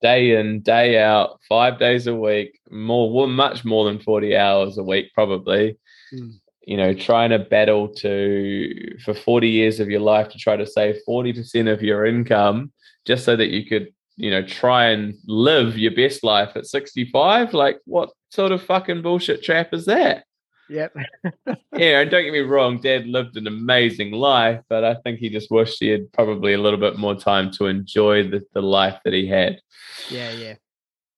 day 0.00 0.38
in, 0.38 0.60
day 0.60 0.98
out, 0.98 1.40
five 1.48 1.78
days 1.78 2.06
a 2.06 2.14
week, 2.14 2.58
more 2.70 3.28
much 3.28 3.64
more 3.64 3.84
than 3.84 3.98
40 4.00 4.36
hours 4.36 4.78
a 4.78 4.82
week, 4.82 5.12
probably. 5.14 5.78
Mm. 6.12 6.32
You 6.66 6.76
know, 6.76 6.94
trying 6.94 7.30
to 7.30 7.38
battle 7.38 7.88
to 7.96 8.98
for 9.04 9.14
40 9.14 9.48
years 9.48 9.80
of 9.80 9.90
your 9.90 10.00
life 10.00 10.28
to 10.30 10.38
try 10.38 10.56
to 10.56 10.66
save 10.66 10.96
40% 11.06 11.70
of 11.72 11.82
your 11.82 12.06
income 12.06 12.72
just 13.04 13.24
so 13.24 13.36
that 13.36 13.48
you 13.48 13.66
could, 13.66 13.92
you 14.16 14.30
know, 14.30 14.42
try 14.42 14.86
and 14.86 15.14
live 15.26 15.76
your 15.76 15.94
best 15.94 16.24
life 16.24 16.56
at 16.56 16.66
65. 16.66 17.52
Like, 17.52 17.80
what 17.84 18.10
sort 18.30 18.52
of 18.52 18.62
fucking 18.62 19.02
bullshit 19.02 19.42
trap 19.42 19.74
is 19.74 19.84
that? 19.86 20.24
Yep. 20.68 20.96
yeah, 21.76 22.00
and 22.00 22.10
don't 22.10 22.24
get 22.24 22.32
me 22.32 22.40
wrong, 22.40 22.80
Dad 22.80 23.06
lived 23.06 23.36
an 23.36 23.46
amazing 23.46 24.12
life, 24.12 24.60
but 24.68 24.84
I 24.84 24.94
think 25.04 25.18
he 25.18 25.28
just 25.28 25.50
wished 25.50 25.76
he 25.80 25.88
had 25.88 26.10
probably 26.12 26.54
a 26.54 26.60
little 26.60 26.78
bit 26.78 26.96
more 26.96 27.14
time 27.14 27.50
to 27.52 27.66
enjoy 27.66 28.28
the, 28.28 28.42
the 28.54 28.62
life 28.62 28.98
that 29.04 29.12
he 29.12 29.26
had. 29.26 29.60
Yeah, 30.08 30.30
yeah. 30.30 30.54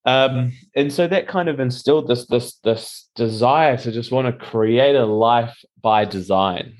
Um, 0.06 0.52
and 0.76 0.92
so 0.92 1.08
that 1.08 1.26
kind 1.26 1.48
of 1.48 1.58
instilled 1.58 2.06
this 2.06 2.26
this 2.26 2.54
this 2.62 3.08
desire 3.16 3.76
to 3.76 3.92
just 3.92 4.12
want 4.12 4.26
to 4.26 4.46
create 4.46 4.94
a 4.94 5.04
life 5.04 5.56
by 5.82 6.04
design, 6.04 6.76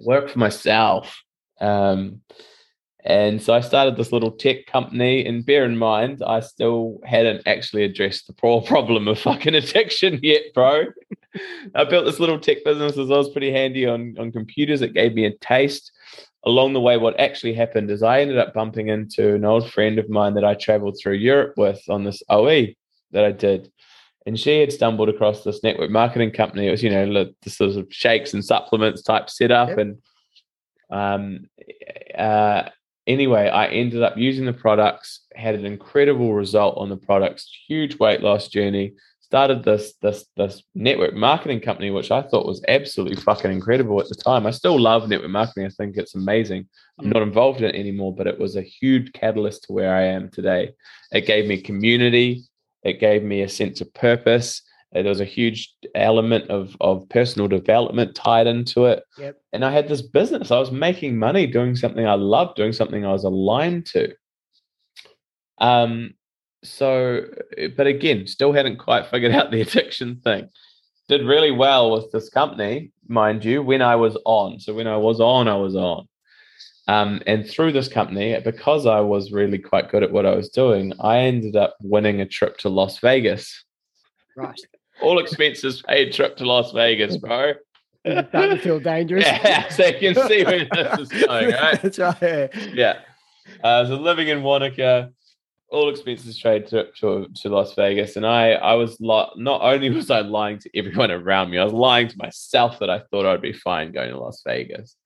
work 0.00 0.30
for 0.30 0.38
myself. 0.38 1.22
Um, 1.60 2.22
and 3.06 3.40
so 3.40 3.54
I 3.54 3.60
started 3.60 3.96
this 3.96 4.10
little 4.10 4.32
tech 4.32 4.66
company. 4.66 5.24
And 5.24 5.46
bear 5.46 5.64
in 5.64 5.78
mind, 5.78 6.22
I 6.26 6.40
still 6.40 6.98
hadn't 7.04 7.46
actually 7.46 7.84
addressed 7.84 8.26
the 8.26 8.32
pro- 8.32 8.60
problem 8.72 9.06
of 9.06 9.20
fucking 9.20 9.54
addiction 9.54 10.18
yet, 10.22 10.42
bro. 10.54 10.86
I 11.74 11.84
built 11.84 12.04
this 12.04 12.18
little 12.18 12.40
tech 12.40 12.64
business 12.64 12.98
as 12.98 13.10
I 13.10 13.16
was 13.16 13.30
pretty 13.30 13.52
handy 13.52 13.86
on, 13.86 14.16
on 14.18 14.32
computers. 14.32 14.82
It 14.82 14.94
gave 14.94 15.14
me 15.14 15.24
a 15.26 15.36
taste. 15.38 15.92
Along 16.46 16.72
the 16.72 16.80
way, 16.80 16.96
what 16.96 17.18
actually 17.18 17.54
happened 17.54 17.90
is 17.90 18.02
I 18.02 18.20
ended 18.20 18.38
up 18.38 18.54
bumping 18.54 18.88
into 18.88 19.34
an 19.34 19.44
old 19.44 19.70
friend 19.70 19.98
of 19.98 20.08
mine 20.08 20.34
that 20.34 20.44
I 20.44 20.54
traveled 20.54 20.96
through 20.98 21.14
Europe 21.14 21.54
with 21.56 21.82
on 21.88 22.04
this 22.04 22.22
OE 22.28 22.68
that 23.10 23.24
I 23.24 23.32
did. 23.32 23.70
and 24.26 24.38
she 24.38 24.60
had 24.60 24.72
stumbled 24.72 25.08
across 25.08 25.44
this 25.44 25.62
network 25.62 25.90
marketing 25.90 26.32
company. 26.32 26.66
It 26.66 26.72
was, 26.72 26.82
you 26.82 26.90
know, 26.90 27.26
the 27.42 27.50
sort 27.50 27.76
of 27.76 27.86
shakes 27.90 28.34
and 28.34 28.44
supplements 28.44 29.02
type 29.02 29.30
setup. 29.30 29.68
Yep. 29.70 29.78
And 29.78 29.98
um, 30.90 31.46
uh, 32.16 32.68
anyway, 33.06 33.48
I 33.48 33.66
ended 33.66 34.02
up 34.02 34.16
using 34.16 34.44
the 34.44 34.52
products, 34.52 35.20
had 35.34 35.54
an 35.54 35.64
incredible 35.64 36.34
result 36.34 36.76
on 36.76 36.88
the 36.88 36.96
products, 36.96 37.48
huge 37.68 37.98
weight 37.98 38.20
loss 38.20 38.48
journey. 38.48 38.94
Started 39.26 39.64
this 39.64 39.94
this 40.02 40.24
this 40.36 40.62
network 40.76 41.12
marketing 41.12 41.60
company, 41.60 41.90
which 41.90 42.12
I 42.12 42.22
thought 42.22 42.46
was 42.46 42.62
absolutely 42.68 43.16
fucking 43.16 43.50
incredible 43.50 44.00
at 44.00 44.08
the 44.08 44.14
time. 44.14 44.46
I 44.46 44.52
still 44.52 44.78
love 44.78 45.08
network 45.08 45.30
marketing. 45.30 45.66
I 45.66 45.70
think 45.70 45.96
it's 45.96 46.14
amazing. 46.14 46.68
I'm 47.00 47.08
not 47.08 47.22
involved 47.22 47.58
in 47.58 47.64
it 47.64 47.74
anymore, 47.74 48.14
but 48.14 48.28
it 48.28 48.38
was 48.38 48.54
a 48.54 48.62
huge 48.62 49.12
catalyst 49.14 49.64
to 49.64 49.72
where 49.72 49.96
I 49.96 50.04
am 50.04 50.30
today. 50.30 50.74
It 51.10 51.26
gave 51.26 51.48
me 51.48 51.60
community. 51.60 52.44
It 52.84 53.00
gave 53.00 53.24
me 53.24 53.42
a 53.42 53.48
sense 53.48 53.80
of 53.80 53.92
purpose. 53.94 54.62
There 54.92 55.02
was 55.02 55.20
a 55.20 55.24
huge 55.24 55.74
element 55.96 56.48
of 56.48 56.76
of 56.80 57.08
personal 57.08 57.48
development 57.48 58.14
tied 58.14 58.46
into 58.46 58.84
it. 58.84 59.02
Yep. 59.18 59.36
And 59.52 59.64
I 59.64 59.72
had 59.72 59.88
this 59.88 60.02
business. 60.02 60.52
I 60.52 60.60
was 60.60 60.70
making 60.70 61.18
money 61.18 61.48
doing 61.48 61.74
something 61.74 62.06
I 62.06 62.14
loved, 62.14 62.54
doing 62.54 62.72
something 62.72 63.04
I 63.04 63.10
was 63.12 63.24
aligned 63.24 63.86
to. 63.86 64.14
Um, 65.58 66.14
so, 66.64 67.22
but 67.76 67.86
again, 67.86 68.26
still 68.26 68.52
hadn't 68.52 68.78
quite 68.78 69.06
figured 69.06 69.32
out 69.32 69.50
the 69.50 69.60
addiction 69.62 70.16
thing. 70.16 70.48
Did 71.08 71.24
really 71.24 71.52
well 71.52 71.92
with 71.92 72.10
this 72.10 72.28
company, 72.28 72.90
mind 73.06 73.44
you, 73.44 73.62
when 73.62 73.82
I 73.82 73.96
was 73.96 74.18
on. 74.24 74.58
So 74.58 74.74
when 74.74 74.88
I 74.88 74.96
was 74.96 75.20
on, 75.20 75.46
I 75.46 75.56
was 75.56 75.76
on. 75.76 76.08
Um, 76.88 77.20
and 77.26 77.48
through 77.48 77.72
this 77.72 77.88
company, 77.88 78.38
because 78.44 78.86
I 78.86 79.00
was 79.00 79.32
really 79.32 79.58
quite 79.58 79.90
good 79.90 80.02
at 80.02 80.12
what 80.12 80.26
I 80.26 80.34
was 80.34 80.48
doing, 80.48 80.92
I 81.00 81.18
ended 81.18 81.56
up 81.56 81.76
winning 81.80 82.20
a 82.20 82.26
trip 82.26 82.58
to 82.58 82.68
Las 82.68 82.98
Vegas. 82.98 83.64
Right. 84.36 84.60
All 85.02 85.18
expenses 85.18 85.82
paid 85.82 86.12
trip 86.12 86.36
to 86.38 86.44
Las 86.44 86.72
Vegas, 86.72 87.16
bro. 87.18 87.54
Starting 88.04 88.30
to 88.32 88.58
feel 88.58 88.78
dangerous. 88.78 89.24
Yeah, 89.24 89.68
so 89.68 89.86
you 89.86 90.14
can 90.14 90.28
see 90.28 90.44
where 90.44 90.64
this 90.64 90.98
is 91.00 91.24
going, 91.24 91.50
right? 91.50 91.82
That's 91.82 91.98
right. 91.98 92.50
Yeah. 92.72 93.00
Uh, 93.64 93.84
so 93.84 93.96
living 93.96 94.28
in 94.28 94.44
Wanaka, 94.44 95.10
all 95.68 95.90
expenses 95.90 96.40
paid 96.40 96.68
trip 96.68 96.94
to, 96.96 97.26
to 97.42 97.48
Las 97.48 97.74
Vegas, 97.74 98.16
and 98.16 98.26
I 98.26 98.52
I 98.52 98.74
was 98.74 98.98
li- 99.00 99.32
not 99.36 99.62
only 99.62 99.90
was 99.90 100.10
I 100.10 100.20
lying 100.20 100.58
to 100.60 100.78
everyone 100.78 101.10
around 101.10 101.50
me, 101.50 101.58
I 101.58 101.64
was 101.64 101.72
lying 101.72 102.08
to 102.08 102.18
myself 102.18 102.78
that 102.80 102.90
I 102.90 103.00
thought 103.10 103.26
I'd 103.26 103.42
be 103.42 103.52
fine 103.52 103.92
going 103.92 104.10
to 104.10 104.18
Las 104.18 104.42
Vegas 104.46 104.96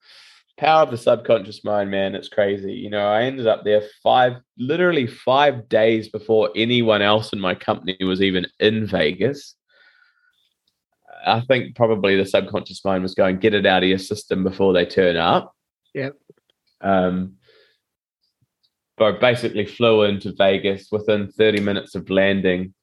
power 0.61 0.83
of 0.83 0.91
the 0.91 0.97
subconscious 0.97 1.63
mind, 1.63 1.89
man, 1.89 2.13
it's 2.13 2.29
crazy. 2.29 2.73
You 2.73 2.91
know, 2.91 3.07
I 3.07 3.23
ended 3.23 3.47
up 3.47 3.63
there 3.63 3.81
five, 4.03 4.33
literally 4.57 5.07
five 5.07 5.67
days 5.67 6.07
before 6.07 6.51
anyone 6.55 7.01
else 7.01 7.33
in 7.33 7.39
my 7.39 7.55
company 7.55 7.97
was 8.01 8.21
even 8.21 8.45
in 8.59 8.85
Vegas. 8.85 9.55
I 11.25 11.41
think 11.41 11.75
probably 11.75 12.15
the 12.15 12.27
subconscious 12.27 12.85
mind 12.85 13.01
was 13.01 13.15
going, 13.15 13.39
get 13.39 13.55
it 13.55 13.65
out 13.65 13.81
of 13.81 13.89
your 13.89 13.97
system 13.97 14.43
before 14.43 14.71
they 14.71 14.85
turn 14.85 15.17
up. 15.17 15.55
Yep. 15.95 16.15
Um, 16.81 17.37
I 19.01 19.11
basically 19.11 19.65
flew 19.65 20.03
into 20.03 20.33
Vegas 20.37 20.89
within 20.91 21.31
30 21.31 21.61
minutes 21.61 21.95
of 21.95 22.09
landing, 22.09 22.73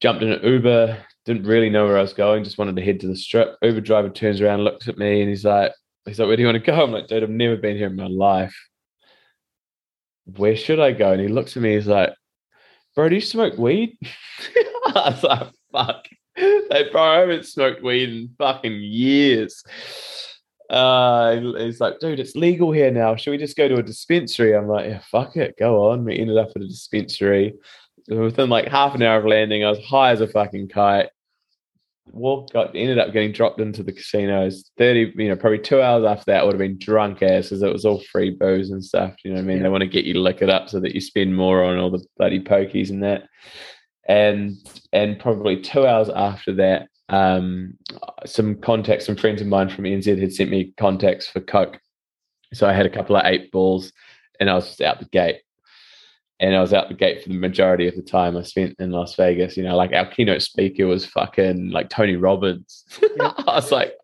jumped 0.00 0.22
in 0.22 0.32
an 0.32 0.44
Uber, 0.44 0.98
didn't 1.24 1.46
really 1.46 1.70
know 1.70 1.86
where 1.86 1.98
I 1.98 2.02
was 2.02 2.12
going, 2.12 2.44
just 2.44 2.58
wanted 2.58 2.76
to 2.76 2.82
head 2.82 3.00
to 3.00 3.06
the 3.06 3.16
strip. 3.16 3.56
Uber 3.62 3.80
driver 3.80 4.10
turns 4.10 4.40
around, 4.40 4.64
looks 4.64 4.88
at 4.88 4.98
me, 4.98 5.20
and 5.20 5.30
he's 5.30 5.44
like, 5.44 5.72
He's 6.04 6.18
like, 6.18 6.26
where 6.26 6.36
do 6.36 6.42
you 6.42 6.48
want 6.48 6.64
to 6.64 6.70
go? 6.70 6.82
I'm 6.82 6.90
like, 6.90 7.06
dude, 7.06 7.22
I've 7.22 7.30
never 7.30 7.56
been 7.56 7.76
here 7.76 7.86
in 7.86 7.96
my 7.96 8.08
life. 8.08 8.56
Where 10.24 10.56
should 10.56 10.80
I 10.80 10.92
go? 10.92 11.12
And 11.12 11.20
he 11.20 11.28
looks 11.28 11.56
at 11.56 11.62
me, 11.62 11.74
he's 11.74 11.86
like, 11.86 12.12
bro, 12.94 13.08
do 13.08 13.14
you 13.14 13.20
smoke 13.20 13.56
weed? 13.56 13.96
I 14.86 15.10
was 15.10 15.22
like, 15.22 15.48
fuck. 15.72 16.06
Bro, 16.92 17.02
I 17.02 17.18
haven't 17.18 17.44
smoked 17.44 17.82
weed 17.82 18.08
in 18.08 18.34
fucking 18.38 18.80
years. 18.80 19.62
Uh, 20.72 21.54
he's 21.58 21.80
like, 21.80 21.98
dude, 22.00 22.18
it's 22.18 22.34
legal 22.34 22.72
here 22.72 22.90
now. 22.90 23.14
Should 23.14 23.32
we 23.32 23.38
just 23.38 23.56
go 23.56 23.68
to 23.68 23.76
a 23.76 23.82
dispensary? 23.82 24.56
I'm 24.56 24.68
like, 24.68 24.86
yeah, 24.86 25.00
fuck 25.10 25.36
it, 25.36 25.54
go 25.58 25.90
on. 25.90 26.04
We 26.04 26.18
ended 26.18 26.38
up 26.38 26.50
at 26.56 26.62
a 26.62 26.66
dispensary. 26.66 27.54
Within 28.08 28.48
like 28.48 28.68
half 28.68 28.94
an 28.94 29.02
hour 29.02 29.18
of 29.18 29.26
landing, 29.26 29.64
I 29.64 29.70
was 29.70 29.84
high 29.84 30.10
as 30.10 30.20
a 30.20 30.26
fucking 30.26 30.68
kite 30.68 31.10
walked 32.10 32.52
got 32.52 32.74
ended 32.74 32.98
up 32.98 33.12
getting 33.12 33.32
dropped 33.32 33.60
into 33.60 33.82
the 33.82 33.92
casinos 33.92 34.70
30 34.76 35.12
you 35.16 35.28
know 35.28 35.36
probably 35.36 35.58
two 35.58 35.80
hours 35.80 36.04
after 36.04 36.24
that 36.26 36.40
I 36.40 36.44
would 36.44 36.54
have 36.54 36.58
been 36.58 36.78
drunk 36.78 37.22
ass 37.22 37.44
because 37.44 37.62
it 37.62 37.72
was 37.72 37.84
all 37.84 38.02
free 38.10 38.30
booze 38.30 38.70
and 38.70 38.84
stuff 38.84 39.14
you 39.24 39.30
know 39.30 39.36
what 39.36 39.42
i 39.42 39.46
mean 39.46 39.58
yeah. 39.58 39.62
they 39.64 39.68
want 39.68 39.82
to 39.82 39.88
get 39.88 40.04
you 40.04 40.14
to 40.14 40.20
lick 40.20 40.42
it 40.42 40.50
up 40.50 40.68
so 40.68 40.80
that 40.80 40.94
you 40.94 41.00
spend 41.00 41.36
more 41.36 41.62
on 41.62 41.78
all 41.78 41.90
the 41.90 42.04
bloody 42.18 42.40
pokies 42.40 42.90
and 42.90 43.02
that 43.02 43.24
and 44.08 44.56
and 44.92 45.20
probably 45.20 45.60
two 45.60 45.86
hours 45.86 46.08
after 46.08 46.52
that 46.54 46.88
um 47.12 47.74
some 48.26 48.56
contacts 48.56 49.06
some 49.06 49.16
friends 49.16 49.40
of 49.40 49.46
mine 49.46 49.68
from 49.68 49.84
nz 49.84 50.20
had 50.20 50.32
sent 50.32 50.50
me 50.50 50.72
contacts 50.76 51.28
for 51.28 51.40
coke 51.40 51.78
so 52.52 52.66
i 52.66 52.72
had 52.72 52.86
a 52.86 52.90
couple 52.90 53.16
of 53.16 53.24
eight 53.24 53.52
balls 53.52 53.92
and 54.40 54.50
i 54.50 54.54
was 54.54 54.66
just 54.66 54.80
out 54.80 54.98
the 54.98 55.06
gate 55.06 55.42
and 56.42 56.56
I 56.56 56.60
was 56.60 56.72
out 56.72 56.88
the 56.88 56.94
gate 56.94 57.22
for 57.22 57.28
the 57.28 57.36
majority 57.36 57.86
of 57.86 57.94
the 57.94 58.02
time 58.02 58.36
I 58.36 58.42
spent 58.42 58.74
in 58.80 58.90
Las 58.90 59.14
Vegas. 59.14 59.56
You 59.56 59.62
know, 59.62 59.76
like 59.76 59.92
our 59.92 60.06
keynote 60.06 60.42
speaker 60.42 60.88
was 60.88 61.06
fucking 61.06 61.70
like 61.70 61.88
Tony 61.88 62.16
Robbins. 62.16 62.84
I 63.20 63.44
was 63.46 63.70
like 63.70 63.94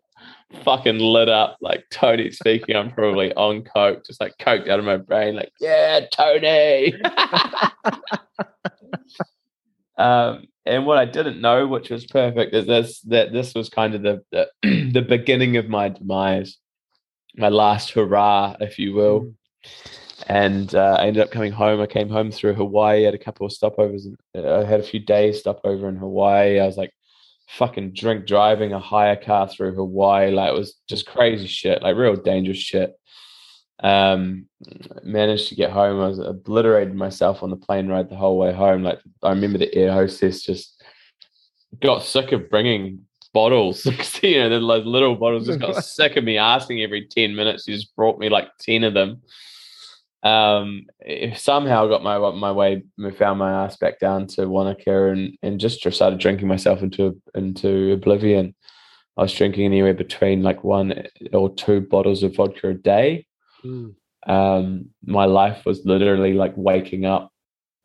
fucking 0.63 0.99
lit 0.99 1.27
up, 1.27 1.57
like 1.59 1.83
Tony 1.91 2.31
speaking. 2.31 2.77
I'm 2.77 2.91
probably 2.91 3.33
on 3.33 3.63
coke, 3.63 4.05
just 4.05 4.21
like 4.21 4.37
coked 4.37 4.69
out 4.69 4.79
of 4.79 4.85
my 4.85 4.95
brain, 4.95 5.35
like 5.35 5.51
yeah, 5.59 6.05
Tony. 6.11 6.93
um, 9.99 10.45
and 10.65 10.85
what 10.85 10.97
I 10.97 11.05
didn't 11.05 11.41
know, 11.41 11.67
which 11.67 11.89
was 11.89 12.05
perfect, 12.05 12.53
is 12.53 12.65
this 12.65 13.01
that 13.01 13.31
this 13.31 13.53
was 13.53 13.69
kind 13.69 13.95
of 13.95 14.01
the 14.01 14.21
the, 14.31 14.47
the 14.93 15.01
beginning 15.01 15.57
of 15.57 15.69
my 15.69 15.89
demise, 15.89 16.57
my 17.35 17.49
last 17.49 17.91
hurrah, 17.91 18.55
if 18.59 18.79
you 18.79 18.93
will. 18.93 19.21
Mm 19.21 19.33
and 20.27 20.75
uh, 20.75 20.97
I 20.99 21.07
ended 21.07 21.23
up 21.23 21.31
coming 21.31 21.51
home. 21.51 21.81
I 21.81 21.87
came 21.87 22.09
home 22.09 22.31
through 22.31 22.53
Hawaii. 22.55 23.03
Had 23.03 23.13
a 23.13 23.19
couple 23.19 23.45
of 23.45 23.53
stopovers. 23.53 24.03
Uh, 24.37 24.59
I 24.59 24.63
had 24.63 24.79
a 24.79 24.83
few 24.83 24.99
days 24.99 25.39
stopover 25.39 25.87
in 25.87 25.95
Hawaii. 25.95 26.59
I 26.59 26.65
was 26.65 26.77
like 26.77 26.93
fucking 27.49 27.93
drink 27.93 28.27
driving 28.27 28.73
a 28.73 28.79
hire 28.79 29.15
car 29.15 29.47
through 29.47 29.75
Hawaii. 29.75 30.31
Like 30.31 30.51
it 30.51 30.57
was 30.57 30.75
just 30.87 31.05
crazy 31.05 31.47
shit, 31.47 31.81
like 31.81 31.95
real 31.95 32.15
dangerous 32.15 32.57
shit. 32.57 32.93
Um, 33.81 34.47
managed 35.03 35.47
to 35.49 35.55
get 35.55 35.71
home. 35.71 36.01
I 36.01 36.07
was 36.07 36.19
obliterated 36.19 36.95
myself 36.95 37.43
on 37.43 37.49
the 37.49 37.55
plane 37.55 37.87
ride 37.87 38.09
the 38.09 38.15
whole 38.15 38.37
way 38.37 38.53
home. 38.53 38.83
Like 38.83 38.99
I 39.23 39.29
remember 39.29 39.57
the 39.57 39.73
air 39.73 39.93
hostess 39.93 40.43
just 40.43 40.83
got 41.81 42.03
sick 42.03 42.31
of 42.33 42.49
bringing 42.49 43.05
bottles. 43.33 43.85
you 44.21 44.39
know, 44.39 44.49
the 44.49 44.59
little 44.59 45.15
bottles 45.15 45.47
just 45.47 45.59
got 45.59 45.83
sick 45.85 46.17
of 46.17 46.23
me 46.23 46.37
asking 46.37 46.81
every 46.81 47.07
10 47.07 47.35
minutes. 47.35 47.65
She 47.65 47.73
just 47.73 47.95
brought 47.95 48.19
me 48.19 48.27
like 48.27 48.49
10 48.59 48.83
of 48.83 48.93
them 48.93 49.21
um, 50.23 50.85
somehow 51.35 51.87
got 51.87 52.03
my 52.03 52.17
my 52.31 52.51
way, 52.51 52.83
found 53.17 53.39
my 53.39 53.63
ass 53.63 53.77
back 53.77 53.99
down 53.99 54.27
to 54.27 54.49
Wanaka 54.49 55.11
and 55.11 55.37
and 55.41 55.59
just 55.59 55.79
started 55.93 56.19
drinking 56.19 56.47
myself 56.47 56.81
into 56.81 57.19
into 57.35 57.93
oblivion. 57.93 58.53
I 59.17 59.23
was 59.23 59.33
drinking 59.33 59.65
anywhere 59.65 59.93
between 59.93 60.43
like 60.43 60.63
one 60.63 61.07
or 61.33 61.53
two 61.53 61.81
bottles 61.81 62.23
of 62.23 62.35
vodka 62.35 62.69
a 62.69 62.73
day. 62.73 63.25
Mm. 63.63 63.95
Um, 64.27 64.89
my 65.05 65.25
life 65.25 65.65
was 65.65 65.85
literally 65.85 66.33
like 66.33 66.53
waking 66.55 67.05
up 67.05 67.31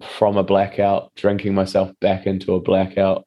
from 0.03 0.37
a 0.37 0.43
blackout, 0.43 1.15
drinking 1.15 1.55
myself 1.55 1.91
back 2.01 2.27
into 2.27 2.55
a 2.55 2.61
blackout, 2.61 3.27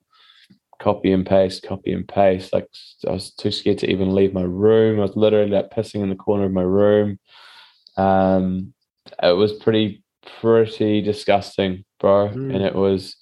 copy 0.80 1.12
and 1.12 1.26
paste, 1.26 1.64
copy 1.64 1.94
and 1.94 2.08
paste. 2.08 2.54
Like 2.54 2.68
I 3.08 3.12
was 3.12 3.32
too 3.32 3.52
scared 3.52 3.80
to 3.80 3.90
even 3.90 4.14
leave 4.14 4.34
my 4.34 4.44
room. 4.44 5.00
I 5.00 5.04
was 5.04 5.16
literally 5.16 5.52
like 5.52 5.72
pissing 5.72 6.02
in 6.02 6.10
the 6.10 6.16
corner 6.16 6.46
of 6.46 6.52
my 6.52 6.62
room. 6.62 7.20
Um, 7.96 8.74
it 9.24 9.36
was 9.36 9.54
pretty 9.54 10.04
pretty 10.42 11.02
disgusting, 11.02 11.86
bro. 12.00 12.30
Mm. 12.30 12.56
And 12.56 12.64
it 12.64 12.76
was 12.76 13.16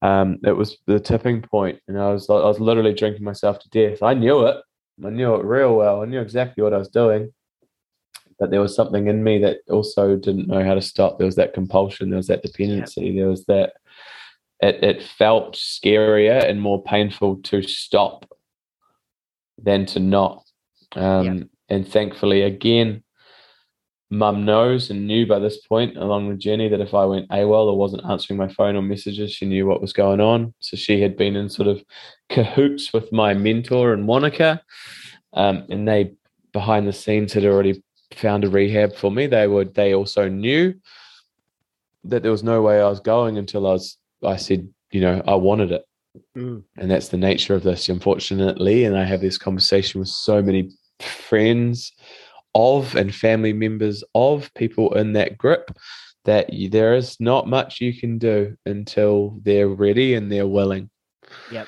um 0.00 0.38
it 0.44 0.52
was 0.52 0.78
the 0.86 0.98
tipping 0.98 1.42
point 1.42 1.78
and 1.86 1.96
I 1.98 2.12
was 2.12 2.28
I 2.28 2.34
was 2.34 2.58
literally 2.58 2.94
drinking 2.94 3.24
myself 3.24 3.58
to 3.60 3.68
death. 3.70 4.02
I 4.02 4.14
knew 4.14 4.46
it. 4.46 4.56
I 5.04 5.10
knew 5.10 5.34
it 5.34 5.44
real 5.44 5.76
well. 5.76 6.02
I 6.02 6.06
knew 6.06 6.20
exactly 6.20 6.62
what 6.62 6.74
I 6.74 6.78
was 6.78 6.88
doing. 6.88 7.32
But 8.38 8.50
there 8.50 8.60
was 8.60 8.74
something 8.74 9.06
in 9.06 9.22
me 9.22 9.38
that 9.38 9.58
also 9.68 10.16
didn't 10.16 10.48
know 10.48 10.64
how 10.64 10.74
to 10.74 10.82
stop. 10.82 11.18
There 11.18 11.26
was 11.26 11.36
that 11.36 11.54
compulsion, 11.54 12.10
there 12.10 12.16
was 12.16 12.28
that 12.28 12.42
dependency, 12.42 13.06
yeah. 13.06 13.20
there 13.20 13.30
was 13.30 13.44
that 13.46 13.74
it, 14.60 14.82
it 14.82 15.02
felt 15.02 15.54
scarier 15.54 16.48
and 16.48 16.60
more 16.60 16.82
painful 16.82 17.36
to 17.44 17.62
stop 17.62 18.30
than 19.58 19.86
to 19.86 20.00
not. 20.00 20.44
Um, 20.94 21.24
yeah. 21.24 21.44
And 21.68 21.88
thankfully, 21.88 22.42
again, 22.42 23.02
mum 24.10 24.44
knows 24.44 24.90
and 24.90 25.06
knew 25.06 25.26
by 25.26 25.38
this 25.38 25.58
point 25.66 25.96
along 25.96 26.28
the 26.28 26.36
journey 26.36 26.68
that 26.68 26.82
if 26.82 26.92
I 26.92 27.04
went 27.06 27.30
AWOL 27.30 27.68
or 27.68 27.78
wasn't 27.78 28.04
answering 28.04 28.38
my 28.38 28.48
phone 28.48 28.76
or 28.76 28.82
messages, 28.82 29.32
she 29.32 29.46
knew 29.46 29.66
what 29.66 29.80
was 29.80 29.92
going 29.92 30.20
on. 30.20 30.52
So 30.60 30.76
she 30.76 31.00
had 31.00 31.16
been 31.16 31.34
in 31.34 31.48
sort 31.48 31.68
of 31.68 31.82
cahoots 32.28 32.92
with 32.92 33.10
my 33.12 33.32
mentor 33.32 33.92
and 33.92 34.04
Monica, 34.04 34.62
Um, 35.32 35.64
and 35.70 35.88
they 35.88 36.12
behind 36.52 36.86
the 36.86 36.92
scenes 36.92 37.32
had 37.32 37.44
already 37.44 37.82
found 38.14 38.44
a 38.44 38.50
rehab 38.50 38.94
for 38.94 39.10
me. 39.10 39.26
They 39.26 39.46
would 39.46 39.74
they 39.74 39.94
also 39.94 40.28
knew 40.28 40.74
that 42.04 42.22
there 42.22 42.32
was 42.32 42.42
no 42.42 42.62
way 42.62 42.80
I 42.80 42.88
was 42.88 43.00
going 43.00 43.38
until 43.38 43.66
I 43.66 43.72
was 43.72 43.98
I 44.24 44.36
said 44.36 44.68
you 44.92 45.00
know, 45.00 45.22
I 45.26 45.34
wanted 45.34 45.72
it. 45.72 45.84
Mm. 46.36 46.62
And 46.76 46.90
that's 46.90 47.08
the 47.08 47.16
nature 47.16 47.54
of 47.54 47.62
this, 47.62 47.88
unfortunately. 47.88 48.84
And 48.84 48.96
I 48.96 49.04
have 49.04 49.20
this 49.20 49.38
conversation 49.38 49.98
with 49.98 50.08
so 50.08 50.42
many 50.42 50.70
friends 51.00 51.92
of 52.54 52.94
and 52.94 53.14
family 53.14 53.54
members 53.54 54.04
of 54.14 54.52
people 54.54 54.94
in 54.94 55.14
that 55.14 55.38
group 55.38 55.74
that 56.24 56.52
you, 56.52 56.68
there 56.68 56.94
is 56.94 57.18
not 57.18 57.48
much 57.48 57.80
you 57.80 57.98
can 57.98 58.18
do 58.18 58.56
until 58.66 59.40
they're 59.42 59.68
ready 59.68 60.14
and 60.14 60.30
they're 60.30 60.46
willing. 60.46 60.90
Yep. 61.50 61.66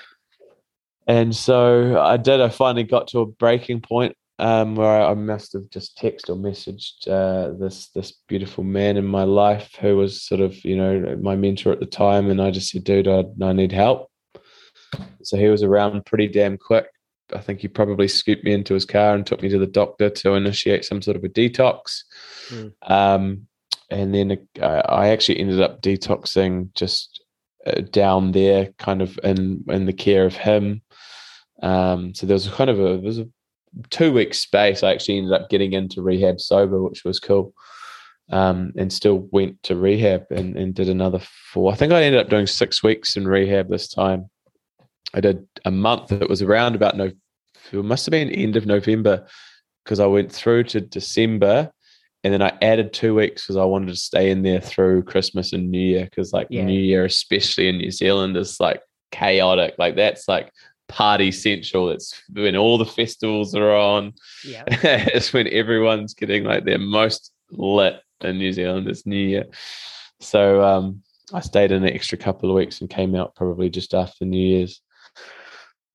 And 1.07 1.35
so 1.35 2.01
I 2.01 2.17
did. 2.19 2.41
I 2.41 2.51
finally 2.51 2.85
got 2.85 3.09
to 3.09 3.21
a 3.21 3.27
breaking 3.27 3.81
point 3.81 4.15
um, 4.39 4.75
where 4.75 5.03
I 5.03 5.15
must 5.15 5.53
have 5.53 5.71
just 5.71 5.99
texted 5.99 6.31
or 6.31 6.37
messaged 6.37 7.09
uh, 7.09 7.57
this 7.59 7.89
this 7.91 8.13
beautiful 8.29 8.65
man 8.65 8.97
in 8.97 9.07
my 9.07 9.23
life 9.25 9.75
who 9.81 9.97
was 9.97 10.23
sort 10.23 10.41
of 10.41 10.65
you 10.65 10.77
know 10.77 11.17
my 11.23 11.37
mentor 11.37 11.73
at 11.73 11.81
the 11.81 11.87
time, 11.87 12.31
and 12.31 12.43
I 12.43 12.51
just 12.51 12.71
said, 12.71 12.85
"Dude, 12.85 13.09
I, 13.09 13.25
I 13.43 13.53
need 13.53 13.73
help." 13.73 14.11
So 15.23 15.37
he 15.37 15.49
was 15.49 15.63
around 15.63 16.07
pretty 16.07 16.29
damn 16.29 16.59
quick. 16.59 16.87
I 17.33 17.39
think 17.39 17.61
he 17.61 17.69
probably 17.69 18.09
scooped 18.09 18.45
me 18.45 18.53
into 18.53 18.75
his 18.75 18.85
car 18.85 19.15
and 19.15 19.27
took 19.27 19.43
me 19.43 19.49
to 19.49 19.59
the 19.59 19.67
doctor 19.67 20.11
to 20.11 20.35
initiate 20.35 20.85
some 20.85 21.01
sort 21.01 21.17
of 21.17 21.25
a 21.25 21.29
detox. 21.29 22.03
Mm. 22.51 22.73
Um, 22.83 23.47
and 23.91 24.15
then 24.15 24.47
I 24.61 25.09
actually 25.09 25.41
ended 25.41 25.61
up 25.61 25.81
detoxing 25.81 26.73
just 26.75 27.23
uh, 27.67 27.81
down 27.91 28.33
there, 28.33 28.73
kind 28.79 29.01
of 29.01 29.19
in 29.23 29.65
in 29.69 29.87
the 29.87 29.93
care 29.93 30.27
of 30.27 30.37
him. 30.37 30.83
Um, 31.63 32.15
so 32.15 32.27
there 32.27 32.35
was 32.35 32.49
kind 32.49 32.71
of 32.71 32.79
a 32.79 32.83
there 32.83 32.99
was 32.99 33.21
a 33.21 33.29
two 33.91 34.13
week 34.13 34.35
space. 34.35 34.83
I 34.83 34.93
actually 34.93 35.19
ended 35.19 35.33
up 35.33 35.51
getting 35.51 35.73
into 35.73 36.03
rehab 36.03 36.41
sober, 36.41 36.83
which 36.83 37.05
was 37.05 37.21
cool. 37.21 37.55
Um, 38.31 38.73
and 38.79 38.91
still 38.91 39.29
went 39.33 39.63
to 39.65 39.77
rehab 39.77 40.25
and, 40.31 40.57
and 40.57 40.75
did 40.75 40.89
another 40.89 41.21
four. 41.53 41.71
I 41.71 41.77
think 41.77 41.93
I 41.93 42.03
ended 42.03 42.23
up 42.23 42.31
doing 42.31 42.47
six 42.47 42.83
weeks 42.83 43.17
in 43.17 43.29
rehab 43.29 43.69
this 43.69 43.89
time. 43.89 44.31
I 45.13 45.21
did 45.21 45.47
a 45.67 45.71
month. 45.71 46.11
It 46.11 46.29
was 46.31 46.41
around 46.41 46.75
about 46.75 46.97
no, 46.97 47.11
it 47.73 47.85
must 47.85 48.07
have 48.07 48.13
been 48.13 48.31
end 48.31 48.57
of 48.57 48.65
November 48.65 49.27
because 49.85 50.01
I 50.01 50.07
went 50.07 50.33
through 50.33 50.65
to 50.65 50.81
December 50.81 51.71
and 52.25 52.33
then 52.33 52.41
I 52.41 52.57
added 52.63 52.95
two 52.95 53.15
weeks 53.15 53.43
because 53.43 53.57
I 53.57 53.65
wanted 53.65 53.89
to 53.89 53.97
stay 53.97 54.31
in 54.31 54.43
there 54.43 54.61
through 54.61 55.03
Christmas 55.03 55.53
and 55.53 55.71
New 55.71 55.79
Year 55.79 56.05
because 56.05 56.33
like 56.33 56.47
Yeah. 56.49 56.65
New 56.65 56.81
Year, 56.81 57.05
especially 57.05 57.69
in 57.69 57.77
New 57.77 57.91
Zealand, 57.91 58.39
is 58.39 58.59
like 58.59 58.81
chaotic. 59.13 59.75
Like 59.79 59.97
that's 59.97 60.27
like 60.27 60.51
party 60.89 61.33
central. 61.33 61.91
It's 61.91 62.21
when 62.33 62.57
all 62.57 62.79
the 62.79 62.85
festivals 62.85 63.55
are 63.55 63.75
on. 63.75 64.15
Yeah. 64.47 64.65
it's 64.69 65.33
when 65.33 65.49
everyone's 65.49 66.15
getting 66.15 66.45
like 66.45 66.65
their 66.65 66.79
most 66.79 67.33
lit 67.51 68.01
in 68.21 68.39
New 68.39 68.53
Zealand. 68.53 68.89
It's 68.89 69.07
New 69.07 69.17
Year. 69.17 69.45
So 70.21 70.63
um, 70.63 71.03
I 71.33 71.41
stayed 71.41 71.73
in 71.73 71.85
an 71.85 71.93
extra 71.93 72.19
couple 72.19 72.51
of 72.51 72.57
weeks 72.57 72.81
and 72.81 72.91
came 72.91 73.15
out 73.15 73.35
probably 73.35 73.71
just 73.71 73.95
after 73.95 74.25
New 74.25 74.39
Year's. 74.39 74.81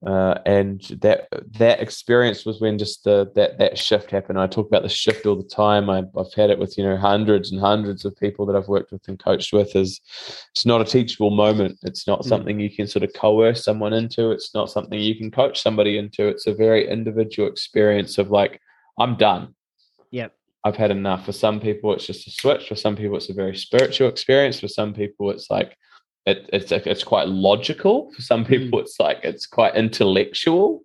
Uh, 0.06 0.36
and 0.46 0.82
that 1.02 1.28
that 1.58 1.82
experience 1.82 2.46
was 2.46 2.62
when 2.62 2.78
just 2.78 3.04
the 3.04 3.30
that 3.36 3.58
that 3.58 3.78
shift 3.78 4.10
happened. 4.10 4.40
I 4.40 4.48
talk 4.48 4.66
about 4.68 4.84
the 4.84 4.88
shift 4.88 5.26
all 5.26 5.36
the 5.36 5.44
time. 5.44 5.90
I, 5.90 6.04
I've 6.18 6.34
had 6.34 6.50
it 6.50 6.58
with 6.58 6.78
you 6.78 6.86
know 6.86 6.96
hundreds 6.96 7.52
and 7.52 7.60
hundreds 7.60 8.06
of 8.06 8.16
people 8.16 8.46
that 8.46 8.56
I've 8.56 8.70
worked 8.70 8.94
with 8.94 9.06
and 9.10 9.20
coached 9.20 9.52
with. 9.52 9.76
Is 9.76 10.00
it's 10.56 10.66
not 10.66 10.80
a 10.80 10.86
teachable 10.86 11.32
moment. 11.32 11.80
It's 11.84 12.08
not 12.08 12.22
Mm. 12.22 12.30
something 12.30 12.60
you 12.62 12.70
can 12.74 12.88
sort 12.88 13.04
of 13.04 13.12
coerce 13.14 13.66
someone 13.66 13.92
into. 13.92 14.32
It's 14.32 14.54
not 14.56 14.72
something 14.72 14.98
you 14.98 15.16
can 15.16 15.32
coach 15.32 15.62
somebody 15.62 15.98
into. 15.98 16.28
It's 16.30 16.48
a 16.48 16.54
very 16.54 16.88
individual 16.90 17.50
experience 17.50 18.18
of 18.18 18.32
like 18.32 18.62
I'm 18.98 19.18
done. 19.18 19.54
Yep. 20.12 20.34
I've 20.64 20.78
had 20.78 20.92
enough. 20.92 21.26
For 21.26 21.34
some 21.34 21.60
people, 21.60 21.94
it's 21.94 22.08
just 22.08 22.26
a 22.28 22.32
switch. 22.32 22.70
For 22.70 22.76
some 22.76 22.96
people, 22.96 23.18
it's 23.18 23.30
a 23.30 23.34
very 23.34 23.56
spiritual 23.56 24.08
experience. 24.08 24.62
For 24.62 24.70
some 24.70 24.94
people, 24.94 25.30
it's 25.30 25.50
like 25.50 25.78
it, 26.30 26.50
it's 26.54 26.72
it's 26.72 27.04
quite 27.04 27.28
logical. 27.28 28.12
For 28.14 28.22
some 28.22 28.46
people, 28.46 28.80
it's 28.80 29.00
like 29.00 29.20
it's 29.24 29.46
quite 29.46 29.76
intellectual. 29.76 30.82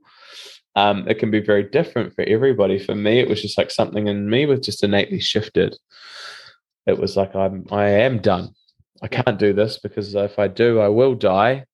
Um, 0.76 1.07
it 1.09 1.18
can 1.20 1.30
be 1.30 1.40
very 1.40 1.62
different 1.62 2.14
for 2.14 2.22
everybody. 2.24 2.78
For 2.78 2.95
me, 2.95 3.20
it 3.20 3.28
was 3.28 3.40
just 3.42 3.57
like 3.59 3.70
something 3.70 4.09
in 4.09 4.28
me 4.28 4.47
was 4.47 4.61
just 4.61 4.82
innately 4.82 5.20
shifted. 5.20 5.76
It 6.86 6.99
was 6.99 7.16
like 7.16 7.34
I'm 7.34 7.64
I 7.70 7.86
am 8.07 8.18
done. 8.18 8.55
I 9.03 9.09
can't 9.09 9.38
do 9.38 9.53
this 9.53 9.78
because 9.78 10.14
if 10.14 10.38
I 10.38 10.49
do, 10.49 10.80
I 10.80 10.88
will 10.88 11.14
die. 11.14 11.64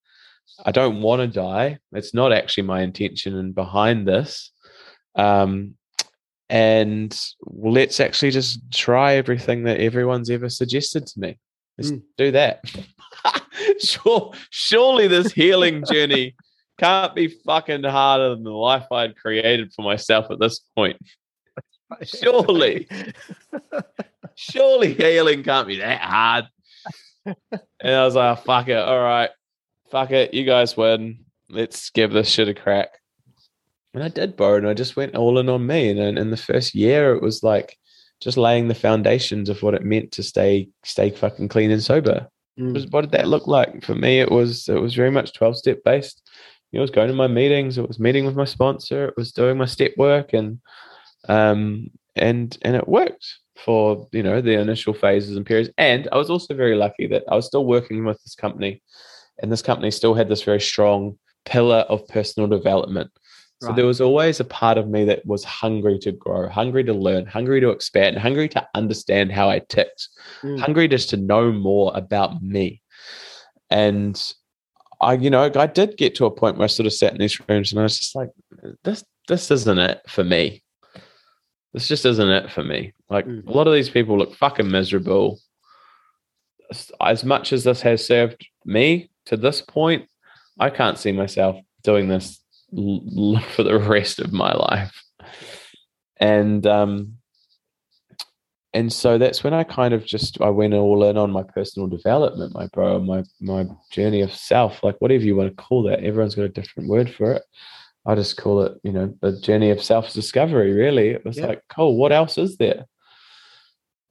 I 0.64 0.72
don't 0.72 1.00
want 1.00 1.20
to 1.20 1.26
die. 1.28 1.78
It's 1.92 2.12
not 2.12 2.32
actually 2.32 2.64
my 2.64 2.82
intention 2.82 3.36
and 3.38 3.54
behind 3.54 4.06
this. 4.06 4.50
Um, 5.14 5.74
and 6.48 7.16
let's 7.46 8.00
actually 8.00 8.32
just 8.32 8.58
try 8.72 9.14
everything 9.14 9.62
that 9.64 9.80
everyone's 9.80 10.28
ever 10.30 10.48
suggested 10.48 11.06
to 11.06 11.20
me. 11.20 11.38
Let's 11.78 11.92
Mm. 11.92 12.02
do 12.18 12.30
that. 12.32 12.64
sure, 13.80 14.32
surely 14.50 15.08
this 15.08 15.32
healing 15.32 15.84
journey 15.84 16.34
can't 16.78 17.14
be 17.14 17.28
fucking 17.28 17.84
harder 17.84 18.30
than 18.30 18.44
the 18.44 18.50
life 18.50 18.90
I'd 18.90 19.16
created 19.16 19.72
for 19.72 19.82
myself 19.82 20.30
at 20.30 20.38
this 20.38 20.60
point. 20.74 20.96
Surely. 22.02 22.88
Surely 24.34 24.94
healing 24.94 25.42
can't 25.42 25.68
be 25.68 25.78
that 25.78 26.00
hard. 26.00 26.46
And 27.26 27.94
I 27.94 28.04
was 28.04 28.14
like, 28.14 28.38
oh, 28.38 28.40
fuck 28.42 28.68
it. 28.68 28.78
All 28.78 29.00
right. 29.00 29.30
Fuck 29.90 30.12
it. 30.12 30.32
You 30.32 30.44
guys 30.44 30.76
win. 30.76 31.24
Let's 31.48 31.90
give 31.90 32.12
this 32.12 32.30
shit 32.30 32.48
a 32.48 32.54
crack. 32.54 32.90
And 33.92 34.02
I 34.02 34.08
did, 34.08 34.36
bro. 34.36 34.56
And 34.56 34.68
I 34.68 34.74
just 34.74 34.96
went 34.96 35.16
all 35.16 35.38
in 35.38 35.48
on 35.48 35.66
me. 35.66 35.90
And 35.90 35.98
in, 35.98 36.16
in 36.16 36.30
the 36.30 36.36
first 36.36 36.74
year, 36.74 37.14
it 37.14 37.22
was 37.22 37.42
like 37.42 37.76
just 38.20 38.36
laying 38.36 38.68
the 38.68 38.74
foundations 38.74 39.48
of 39.48 39.62
what 39.62 39.74
it 39.74 39.84
meant 39.84 40.12
to 40.12 40.22
stay 40.22 40.68
stay 40.84 41.10
fucking 41.10 41.48
clean 41.48 41.70
and 41.70 41.82
sober. 41.82 42.28
Mm. 42.58 42.90
What 42.90 43.02
did 43.02 43.12
that 43.12 43.28
look 43.28 43.46
like 43.46 43.84
for 43.84 43.94
me? 43.94 44.20
It 44.20 44.30
was 44.30 44.68
it 44.68 44.80
was 44.80 44.94
very 44.94 45.10
much 45.10 45.32
twelve 45.32 45.56
step 45.56 45.78
based. 45.84 46.22
You 46.70 46.78
know, 46.78 46.82
it 46.82 46.82
was 46.82 46.90
going 46.90 47.08
to 47.08 47.14
my 47.14 47.26
meetings. 47.26 47.78
It 47.78 47.86
was 47.86 47.98
meeting 47.98 48.24
with 48.24 48.36
my 48.36 48.44
sponsor. 48.44 49.06
It 49.08 49.16
was 49.16 49.32
doing 49.32 49.58
my 49.58 49.66
step 49.66 49.92
work, 49.96 50.32
and 50.32 50.60
um 51.28 51.90
and 52.16 52.56
and 52.62 52.76
it 52.76 52.88
worked 52.88 53.26
for 53.64 54.08
you 54.12 54.22
know 54.22 54.40
the 54.40 54.58
initial 54.58 54.94
phases 54.94 55.36
and 55.36 55.46
periods. 55.46 55.70
And 55.78 56.08
I 56.12 56.16
was 56.16 56.30
also 56.30 56.54
very 56.54 56.76
lucky 56.76 57.06
that 57.08 57.24
I 57.28 57.34
was 57.34 57.46
still 57.46 57.66
working 57.66 58.04
with 58.04 58.22
this 58.22 58.34
company, 58.34 58.82
and 59.40 59.50
this 59.50 59.62
company 59.62 59.90
still 59.90 60.14
had 60.14 60.28
this 60.28 60.42
very 60.42 60.60
strong 60.60 61.18
pillar 61.44 61.84
of 61.88 62.06
personal 62.08 62.48
development. 62.48 63.10
So 63.62 63.72
there 63.74 63.84
was 63.84 64.00
always 64.00 64.40
a 64.40 64.44
part 64.44 64.78
of 64.78 64.88
me 64.88 65.04
that 65.04 65.24
was 65.26 65.44
hungry 65.44 65.98
to 66.00 66.12
grow, 66.12 66.48
hungry 66.48 66.82
to 66.84 66.94
learn, 66.94 67.26
hungry 67.26 67.60
to 67.60 67.68
expand, 67.68 68.16
hungry 68.18 68.48
to 68.50 68.66
understand 68.74 69.32
how 69.32 69.50
I 69.50 69.58
ticked 69.58 70.08
Mm. 70.42 70.58
hungry 70.60 70.88
just 70.88 71.10
to 71.10 71.18
know 71.18 71.52
more 71.52 71.92
about 71.94 72.42
me. 72.42 72.80
And 73.68 74.16
I, 75.02 75.14
you 75.14 75.28
know, 75.28 75.50
I 75.54 75.66
did 75.66 75.98
get 75.98 76.14
to 76.16 76.24
a 76.26 76.30
point 76.30 76.56
where 76.56 76.64
I 76.64 76.68
sort 76.68 76.86
of 76.86 76.94
sat 76.94 77.12
in 77.12 77.18
these 77.18 77.38
rooms 77.48 77.70
and 77.72 77.80
I 77.80 77.82
was 77.82 77.98
just 77.98 78.16
like, 78.16 78.30
this, 78.82 79.04
this 79.28 79.50
isn't 79.50 79.78
it 79.78 80.00
for 80.08 80.24
me. 80.24 80.62
This 81.74 81.86
just 81.86 82.06
isn't 82.06 82.28
it 82.30 82.50
for 82.50 82.64
me. 82.64 82.94
Like 83.10 83.26
Mm. 83.26 83.46
a 83.46 83.52
lot 83.52 83.66
of 83.66 83.74
these 83.74 83.90
people 83.90 84.16
look 84.16 84.34
fucking 84.34 84.70
miserable. 84.70 85.38
As- 86.70 86.92
As 87.00 87.24
much 87.24 87.52
as 87.52 87.64
this 87.64 87.82
has 87.82 88.06
served 88.06 88.46
me 88.64 89.10
to 89.26 89.36
this 89.36 89.60
point, 89.60 90.08
I 90.58 90.70
can't 90.70 90.98
see 90.98 91.12
myself 91.12 91.56
doing 91.84 92.08
this 92.08 92.40
l- 92.76 93.40
for 93.54 93.62
the 93.62 93.78
rest 93.78 94.18
of 94.20 94.32
my 94.32 94.52
life. 94.52 95.02
And 96.18 96.66
um, 96.66 97.14
and 98.72 98.92
so 98.92 99.18
that's 99.18 99.42
when 99.42 99.52
I 99.54 99.64
kind 99.64 99.94
of 99.94 100.04
just 100.04 100.40
I 100.40 100.50
went 100.50 100.74
all 100.74 101.02
in 101.04 101.16
on 101.16 101.30
my 101.32 101.42
personal 101.42 101.88
development, 101.88 102.54
my 102.54 102.66
bro, 102.72 103.00
my 103.00 103.24
my 103.40 103.66
journey 103.90 104.20
of 104.20 104.32
self, 104.32 104.82
like 104.82 104.96
whatever 105.00 105.24
you 105.24 105.34
want 105.36 105.48
to 105.56 105.62
call 105.62 105.82
that. 105.84 106.04
Everyone's 106.04 106.34
got 106.34 106.42
a 106.44 106.48
different 106.48 106.88
word 106.88 107.10
for 107.12 107.32
it. 107.32 107.42
I 108.06 108.14
just 108.14 108.36
call 108.36 108.62
it, 108.62 108.78
you 108.82 108.92
know, 108.92 109.14
the 109.20 109.38
journey 109.40 109.70
of 109.70 109.82
self 109.82 110.12
discovery. 110.12 110.72
Really, 110.72 111.08
it 111.08 111.24
was 111.24 111.38
Yeah. 111.38 111.46
like, 111.48 111.62
cool. 111.68 111.96
What 111.96 112.12
else 112.12 112.38
is 112.38 112.56
there? 112.58 112.86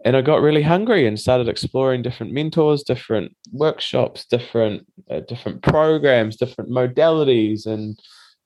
And 0.05 0.15
I 0.15 0.21
got 0.21 0.41
really 0.41 0.61
hungry 0.61 1.05
and 1.05 1.19
started 1.19 1.49
exploring 1.49 2.01
different 2.03 2.31
mentors, 2.31 2.83
different 2.83 3.35
workshops, 3.51 4.25
different 4.25 4.87
uh, 5.09 5.21
different 5.21 5.61
programs, 5.61 6.37
different 6.37 6.69
modalities, 6.69 7.65
and 7.65 7.99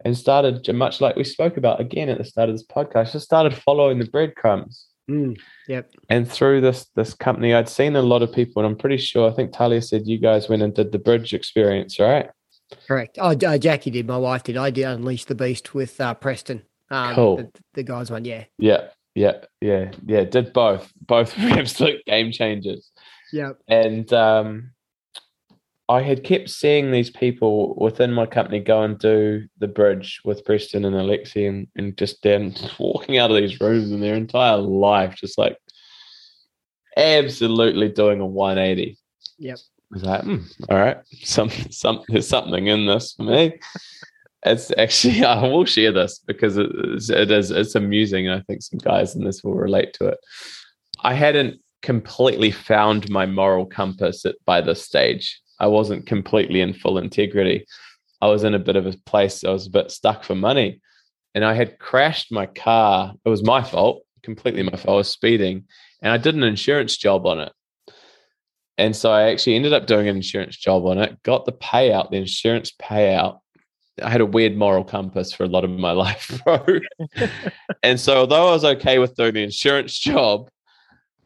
and 0.05 0.17
started 0.17 0.67
much 0.75 0.99
like 1.01 1.15
we 1.15 1.23
spoke 1.23 1.57
about 1.57 1.79
again 1.79 2.09
at 2.09 2.17
the 2.17 2.23
start 2.25 2.49
of 2.49 2.55
this 2.55 2.65
podcast. 2.65 3.11
Just 3.13 3.25
started 3.25 3.53
following 3.55 3.99
the 3.99 4.05
breadcrumbs 4.07 4.87
Mm. 5.09 5.37
Yep. 5.67 5.91
and 6.07 6.25
through 6.31 6.61
this 6.61 6.85
this 6.95 7.13
company 7.13 7.53
i'd 7.53 7.67
seen 7.67 7.97
a 7.97 8.01
lot 8.01 8.21
of 8.21 8.31
people 8.31 8.63
and 8.63 8.71
i'm 8.71 8.77
pretty 8.77 8.95
sure 8.95 9.29
i 9.29 9.33
think 9.33 9.51
talia 9.51 9.81
said 9.81 10.07
you 10.07 10.17
guys 10.17 10.47
went 10.47 10.61
and 10.61 10.73
did 10.73 10.93
the 10.93 10.97
bridge 10.97 11.33
experience 11.33 11.99
right 11.99 12.29
Correct. 12.87 13.17
Oh, 13.21 13.35
uh, 13.45 13.57
Jackie 13.57 13.91
did. 13.91 14.07
My 14.07 14.17
wife 14.17 14.43
did. 14.43 14.55
I 14.57 14.69
did 14.71 14.85
Unleash 14.85 15.25
the 15.25 15.35
Beast 15.35 15.75
with 15.75 15.99
uh, 16.01 16.13
Preston. 16.15 16.63
Um, 16.89 17.13
Cool. 17.15 17.35
The, 17.37 17.51
the 17.73 17.83
guys 17.83 18.09
one. 18.09 18.23
Yeah. 18.25 18.45
yeah 18.57 18.87
yeah 19.13 19.43
yeah 19.61 19.91
yeah 20.05 20.23
did 20.23 20.53
both 20.53 20.91
both 21.05 21.37
absolute 21.37 22.03
game 22.05 22.31
changers 22.31 22.91
Yep. 23.33 23.57
and 23.67 24.11
um 24.13 24.71
i 25.89 26.01
had 26.01 26.23
kept 26.23 26.49
seeing 26.49 26.91
these 26.91 27.09
people 27.09 27.75
within 27.75 28.11
my 28.11 28.25
company 28.25 28.59
go 28.59 28.83
and 28.83 28.99
do 28.99 29.43
the 29.59 29.67
bridge 29.67 30.21
with 30.23 30.45
preston 30.45 30.85
and 30.85 30.95
alexi 30.95 31.47
and, 31.47 31.67
and 31.75 31.97
just 31.97 32.21
then 32.23 32.55
walking 32.79 33.17
out 33.17 33.31
of 33.31 33.37
these 33.37 33.59
rooms 33.59 33.91
and 33.91 34.01
their 34.01 34.15
entire 34.15 34.57
life 34.57 35.15
just 35.15 35.37
like 35.37 35.57
absolutely 36.97 37.89
doing 37.89 38.19
a 38.19 38.25
180 38.25 38.97
Yep. 39.39 39.57
was 39.91 40.03
like, 40.03 40.23
hmm, 40.23 40.37
all 40.69 40.77
right, 40.77 40.97
some, 41.23 41.49
some, 41.69 42.03
there's 42.07 42.27
something 42.27 42.67
in 42.67 42.85
this 42.85 43.13
for 43.13 43.23
me. 43.23 43.59
It's 44.45 44.71
actually, 44.77 45.23
I 45.25 45.41
will 45.41 45.65
share 45.65 45.91
this 45.91 46.19
because 46.19 46.57
it 46.57 46.69
is, 46.73 47.09
it 47.09 47.31
is, 47.31 47.51
it's 47.51 47.75
amusing. 47.75 48.27
And 48.27 48.39
I 48.39 48.43
think 48.43 48.61
some 48.61 48.79
guys 48.79 49.15
in 49.15 49.23
this 49.23 49.43
will 49.43 49.55
relate 49.55 49.93
to 49.95 50.07
it. 50.07 50.17
I 51.01 51.13
hadn't 51.13 51.59
completely 51.81 52.51
found 52.51 53.09
my 53.09 53.25
moral 53.25 53.65
compass 53.65 54.25
at, 54.25 54.35
by 54.45 54.61
this 54.61 54.83
stage. 54.83 55.41
I 55.63 55.67
wasn't 55.67 56.05
completely 56.05 56.59
in 56.59 56.73
full 56.73 56.97
integrity. 56.97 57.65
I 58.21 58.27
was 58.27 58.43
in 58.43 58.53
a 58.53 58.59
bit 58.59 58.75
of 58.75 58.85
a 58.85 58.97
place, 59.05 59.45
I 59.45 59.51
was 59.51 59.67
a 59.67 59.71
bit 59.71 59.91
stuck 59.91 60.25
for 60.25 60.35
money. 60.35 60.81
And 61.33 61.45
I 61.45 61.53
had 61.53 61.79
crashed 61.79 62.33
my 62.33 62.47
car. 62.47 63.13
It 63.23 63.29
was 63.29 63.43
my 63.43 63.63
fault, 63.63 64.03
completely 64.23 64.61
my 64.61 64.75
fault. 64.75 64.89
I 64.89 64.97
was 64.97 65.07
speeding 65.07 65.63
and 66.01 66.11
I 66.11 66.17
did 66.17 66.35
an 66.35 66.43
insurance 66.43 66.97
job 66.97 67.25
on 67.25 67.39
it. 67.39 67.53
And 68.77 68.93
so 68.93 69.09
I 69.09 69.31
actually 69.31 69.55
ended 69.55 69.71
up 69.71 69.87
doing 69.87 70.09
an 70.09 70.17
insurance 70.17 70.57
job 70.57 70.85
on 70.85 70.97
it, 70.97 71.23
got 71.23 71.45
the 71.45 71.53
payout, 71.53 72.11
the 72.11 72.17
insurance 72.17 72.73
payout. 72.81 73.39
I 74.01 74.09
had 74.09 74.19
a 74.19 74.25
weird 74.25 74.57
moral 74.57 74.83
compass 74.83 75.31
for 75.31 75.45
a 75.45 75.47
lot 75.47 75.63
of 75.63 75.69
my 75.69 75.91
life, 76.05 76.41
bro. 76.43 76.59
and 77.83 77.97
so, 77.97 78.17
although 78.17 78.49
I 78.49 78.51
was 78.51 78.65
okay 78.65 78.99
with 78.99 79.15
doing 79.15 79.35
the 79.35 79.43
insurance 79.43 79.97
job, 80.09 80.49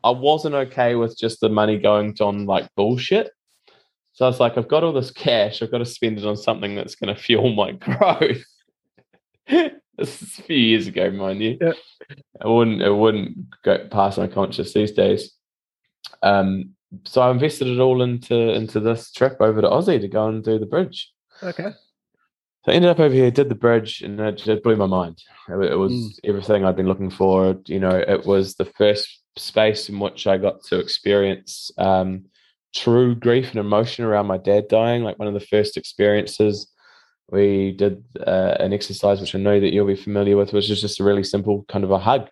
I 0.04 0.12
wasn't 0.12 0.56
okay 0.56 0.94
with 0.94 1.18
just 1.18 1.42
the 1.42 1.50
money 1.50 1.80
going 1.80 2.16
on 2.20 2.46
like 2.46 2.70
bullshit. 2.76 3.32
So 4.18 4.26
I 4.26 4.30
was 4.30 4.40
like, 4.40 4.58
I've 4.58 4.68
got 4.68 4.84
all 4.84 4.94
this 4.94 5.12
cash, 5.12 5.62
I've 5.62 5.70
got 5.70 5.78
to 5.78 5.86
spend 5.86 6.18
it 6.18 6.26
on 6.26 6.36
something 6.36 6.74
that's 6.74 6.96
going 6.96 7.14
to 7.14 7.22
fuel 7.22 7.54
my 7.54 7.72
growth. 7.88 8.44
this 9.48 10.22
is 10.24 10.40
a 10.40 10.42
few 10.42 10.58
years 10.58 10.88
ago, 10.88 11.12
mind 11.12 11.40
you. 11.40 11.56
Yeah. 11.62 11.74
It 12.10 12.48
wouldn't 12.48 12.82
it 12.82 12.92
wouldn't 12.92 13.38
go 13.64 13.88
past 13.92 14.18
my 14.18 14.26
conscious 14.26 14.74
these 14.74 14.92
days. 14.92 15.34
Um, 16.24 16.72
so 17.06 17.22
I 17.22 17.30
invested 17.30 17.68
it 17.68 17.80
all 17.80 18.02
into 18.02 18.36
into 18.36 18.80
this 18.80 19.12
trip 19.12 19.38
over 19.40 19.62
to 19.62 19.68
Aussie 19.68 20.02
to 20.02 20.08
go 20.08 20.28
and 20.30 20.44
do 20.44 20.58
the 20.58 20.66
bridge. 20.66 21.12
Okay. 21.44 21.70
So 22.66 22.72
I 22.72 22.74
ended 22.74 22.90
up 22.90 23.00
over 23.00 23.14
here, 23.14 23.30
did 23.30 23.50
the 23.50 23.56
bridge, 23.56 24.02
and 24.02 24.20
it 24.20 24.38
just 24.40 24.64
blew 24.64 24.78
my 24.78 24.88
mind. 24.88 25.22
It, 25.48 25.72
it 25.74 25.76
was 25.78 25.92
Mm. 25.94 26.10
everything 26.24 26.66
I'd 26.66 26.76
been 26.76 26.88
looking 26.88 27.12
for. 27.12 27.56
You 27.68 27.80
know, 27.80 27.96
it 27.96 28.26
was 28.26 28.56
the 28.56 28.66
first 28.66 29.22
space 29.36 29.90
in 29.90 30.00
which 30.00 30.26
I 30.26 30.38
got 30.38 30.64
to 30.66 30.80
experience 30.80 31.70
um, 31.78 32.26
true 32.78 33.16
grief 33.16 33.50
and 33.50 33.60
emotion 33.60 34.06
around 34.06 34.28
my 34.28 34.38
dad 34.38 34.68
dying. 34.68 35.04
Like 35.04 35.18
one 35.20 35.28
of 35.28 35.34
the 35.34 35.40
first 35.40 35.78
experiences, 35.78 36.72
we 37.30 37.74
did 37.74 38.04
uh, 38.26 38.56
an 38.60 38.74
exercise 38.74 39.20
which 39.20 39.36
I 39.36 39.40
know 39.40 39.60
that 39.60 39.74
you'll 39.74 39.88
be 39.88 39.96
familiar 39.96 40.38
with, 40.38 40.54
which 40.54 40.70
is 40.70 40.82
just 40.82 41.00
a 41.00 41.04
really 41.04 41.24
simple 41.24 41.66
kind 41.68 41.84
of 41.84 41.92
a 41.92 42.00
hug. 42.00 42.30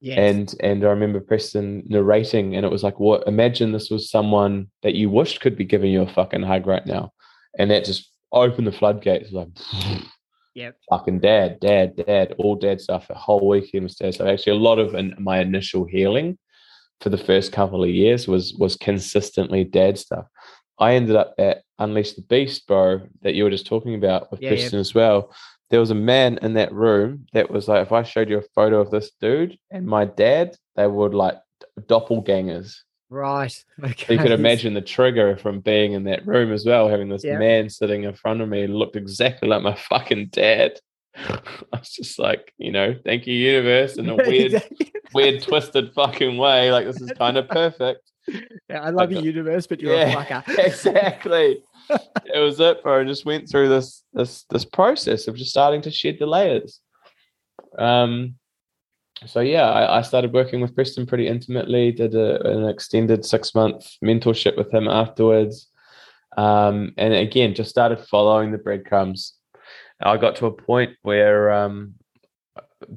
Yes. 0.00 0.18
And 0.18 0.54
and 0.60 0.84
I 0.84 0.88
remember 0.88 1.20
Preston 1.20 1.82
narrating, 1.86 2.54
and 2.54 2.66
it 2.66 2.72
was 2.72 2.82
like, 2.82 3.00
"What? 3.00 3.26
Imagine 3.26 3.72
this 3.72 3.88
was 3.88 4.10
someone 4.10 4.70
that 4.82 4.94
you 4.94 5.08
wished 5.08 5.40
could 5.40 5.56
be 5.56 5.64
giving 5.64 5.90
you 5.90 6.02
a 6.02 6.12
fucking 6.12 6.42
hug 6.42 6.66
right 6.66 6.84
now," 6.84 7.12
and 7.58 7.70
that 7.70 7.86
just 7.86 8.10
opened 8.30 8.66
the 8.66 8.72
floodgates. 8.72 9.32
Like, 9.32 9.48
yeah, 10.54 10.72
fucking 10.90 11.20
dad, 11.20 11.60
dad, 11.60 11.96
dad, 11.96 12.34
all 12.36 12.56
dad 12.56 12.82
stuff. 12.82 13.08
The 13.08 13.14
whole 13.14 13.48
weekend 13.48 13.84
was 13.84 13.96
dad 13.96 14.14
stuff. 14.14 14.28
Actually, 14.28 14.58
a 14.58 14.60
lot 14.60 14.78
of 14.78 14.94
in, 14.94 15.14
my 15.18 15.40
initial 15.40 15.86
healing 15.86 16.36
for 17.00 17.10
the 17.10 17.18
first 17.18 17.52
couple 17.52 17.82
of 17.82 17.90
years 17.90 18.26
was 18.26 18.54
was 18.54 18.76
consistently 18.76 19.64
dad 19.64 19.98
stuff. 19.98 20.26
I 20.78 20.94
ended 20.94 21.16
up 21.16 21.34
at 21.38 21.62
Unleash 21.78 22.12
the 22.12 22.22
Beast, 22.22 22.66
bro, 22.66 23.00
that 23.22 23.34
you 23.34 23.44
were 23.44 23.50
just 23.50 23.66
talking 23.66 23.94
about 23.94 24.30
with 24.30 24.42
Yeah, 24.42 24.52
yeah. 24.54 24.78
As 24.78 24.94
well. 24.94 25.32
There 25.70 25.80
was 25.80 25.90
a 25.90 25.94
man 25.96 26.38
in 26.42 26.54
that 26.54 26.72
room 26.72 27.26
that 27.32 27.50
was 27.50 27.66
like, 27.66 27.82
if 27.82 27.92
I 27.92 28.02
showed 28.02 28.28
you 28.30 28.38
a 28.38 28.42
photo 28.54 28.80
of 28.80 28.90
this 28.90 29.10
dude 29.20 29.58
and 29.70 29.86
my 29.86 30.04
dad, 30.04 30.54
they 30.76 30.86
would 30.86 31.12
like 31.14 31.36
doppelgangers. 31.80 32.76
right. 33.08 33.64
Okay. 33.84 34.04
So 34.06 34.12
you 34.12 34.18
could 34.18 34.32
imagine 34.32 34.74
the 34.74 34.80
trigger 34.80 35.36
from 35.36 35.60
being 35.60 35.92
in 35.92 36.04
that 36.04 36.26
room 36.26 36.52
as 36.52 36.64
well, 36.64 36.88
having 36.88 37.08
this 37.08 37.24
Yeah. 37.24 37.38
man 37.38 37.68
sitting 37.70 38.04
in 38.04 38.14
front 38.14 38.40
of 38.40 38.48
me 38.48 38.66
looked 38.66 38.96
exactly 38.96 39.48
like 39.48 39.62
my 39.62 39.74
fucking 39.90 40.28
dad. 40.32 40.78
I 41.72 41.78
was 41.78 41.90
just 41.90 42.18
like, 42.18 42.52
you 42.58 42.70
know, 42.72 42.94
thank 43.04 43.26
you, 43.26 43.34
universe, 43.34 43.96
in 43.96 44.08
a 44.08 44.14
weird, 44.28 44.52
Exactly. 44.54 44.92
weird, 45.14 45.42
twisted 45.42 45.92
fucking 45.94 46.36
way. 46.36 46.70
Like 46.72 46.86
this 46.86 47.00
is 47.00 47.12
kind 47.18 47.36
of 47.36 47.48
perfect. 47.48 48.00
Yeah, 48.68 48.82
I 48.82 48.90
love 48.90 49.10
I 49.10 49.14
your 49.14 49.22
universe, 49.22 49.66
but 49.66 49.80
you're 49.80 49.94
Yeah, 49.94 50.20
a 50.20 50.24
fucker. 50.42 50.58
exactly. 50.58 51.62
it 51.88 52.38
was 52.40 52.58
it, 52.60 52.82
bro. 52.82 53.00
I 53.00 53.04
just 53.04 53.24
went 53.24 53.48
through 53.48 53.68
this 53.68 54.02
this 54.12 54.44
this 54.50 54.64
process 54.64 55.28
of 55.28 55.36
just 55.36 55.50
starting 55.50 55.80
to 55.82 55.90
shed 55.90 56.16
the 56.18 56.26
layers. 56.26 56.80
Um, 57.78 58.34
so 59.24 59.40
yeah, 59.40 59.70
I, 59.70 59.98
I 59.98 60.02
started 60.02 60.32
working 60.32 60.60
with 60.60 60.74
Preston 60.74 61.06
pretty 61.06 61.28
intimately. 61.28 61.92
Did 61.92 62.14
a, 62.14 62.42
an 62.50 62.68
extended 62.68 63.24
six 63.24 63.54
month 63.54 63.86
mentorship 64.04 64.56
with 64.56 64.74
him 64.74 64.88
afterwards, 64.88 65.68
um, 66.36 66.92
and 66.98 67.14
again, 67.14 67.54
just 67.54 67.70
started 67.70 68.00
following 68.00 68.50
the 68.50 68.58
breadcrumbs. 68.58 69.34
I 70.00 70.16
got 70.16 70.36
to 70.36 70.46
a 70.46 70.52
point 70.52 70.96
where, 71.02 71.50
um, 71.52 71.94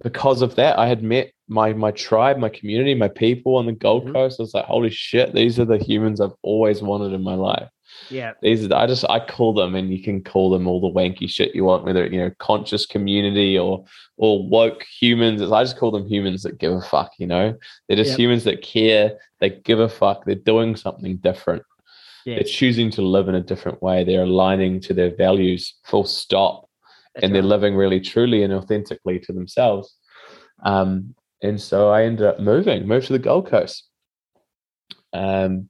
because 0.03 0.41
of 0.41 0.55
that, 0.55 0.77
I 0.77 0.87
had 0.87 1.01
met 1.03 1.31
my 1.47 1.73
my 1.73 1.91
tribe, 1.91 2.37
my 2.37 2.49
community, 2.49 2.93
my 2.93 3.07
people 3.07 3.55
on 3.55 3.65
the 3.65 3.71
Gold 3.71 4.05
Mhm. 4.07 4.13
Coast. 4.13 4.39
I 4.39 4.43
was 4.43 4.53
like, 4.53 4.65
holy 4.65 4.89
shit, 4.91 5.33
these 5.33 5.59
are 5.59 5.65
the 5.65 5.77
humans 5.77 6.21
I've 6.21 6.35
always 6.43 6.81
wanted 6.81 7.13
in 7.13 7.23
my 7.23 7.33
life 7.33 7.69
Yeah. 8.11 8.33
these 8.43 8.69
are 8.69 8.75
I 8.75 8.85
just 8.85 9.03
I 9.09 9.19
call 9.19 9.53
them 9.53 9.73
and 9.75 9.91
you 9.91 10.03
can 10.03 10.21
call 10.23 10.51
them 10.51 10.67
all 10.67 10.79
the 10.79 10.91
wanky 10.99 11.27
shit 11.29 11.55
you 11.55 11.63
want, 11.65 11.85
whether 11.85 12.05
you 12.05 12.19
know 12.19 12.31
conscious 12.39 12.85
community 12.85 13.57
or 13.57 13.83
or 14.17 14.47
woke 14.47 14.83
humans. 14.83 15.41
I 15.41 15.63
just 15.63 15.77
call 15.77 15.91
them 15.91 16.05
humans 16.07 16.43
that 16.43 16.59
give 16.59 16.73
a 16.73 16.81
fuck. 16.81 17.11
You 17.17 17.27
know, 17.27 17.55
they're 17.87 17.97
just 17.97 18.11
Yep. 18.11 18.19
humans 18.19 18.43
that 18.43 18.61
care. 18.61 19.17
They 19.39 19.49
give 19.49 19.79
a 19.79 19.89
fuck. 19.89 20.25
They're 20.25 20.35
doing 20.35 20.75
something 20.75 21.17
different. 21.17 21.63
Yeah. 22.25 22.35
They're 22.35 22.43
choosing 22.43 22.91
to 22.91 23.01
live 23.01 23.27
in 23.29 23.35
a 23.35 23.41
different 23.41 23.81
way. 23.81 24.03
They're 24.03 24.23
aligning 24.23 24.81
to 24.81 24.93
their 24.93 25.09
values. 25.15 25.73
Full 25.85 26.03
stop. 26.03 26.68
That's 27.19 27.25
and 27.25 27.35
they're 27.35 27.41
living 27.43 27.75
really 27.75 27.99
truly 27.99 28.43
and 28.43 28.53
authentically 28.53 29.19
to 29.19 29.33
themselves. 29.33 29.95
Um, 30.63 31.15
and 31.41 31.59
so 31.59 31.89
I 31.89 32.03
ended 32.03 32.25
up 32.25 32.39
moving, 32.39 32.87
moved 32.87 33.07
to 33.07 33.13
the 33.13 33.19
Gold 33.19 33.47
Coast. 33.47 33.87
Um, 35.13 35.69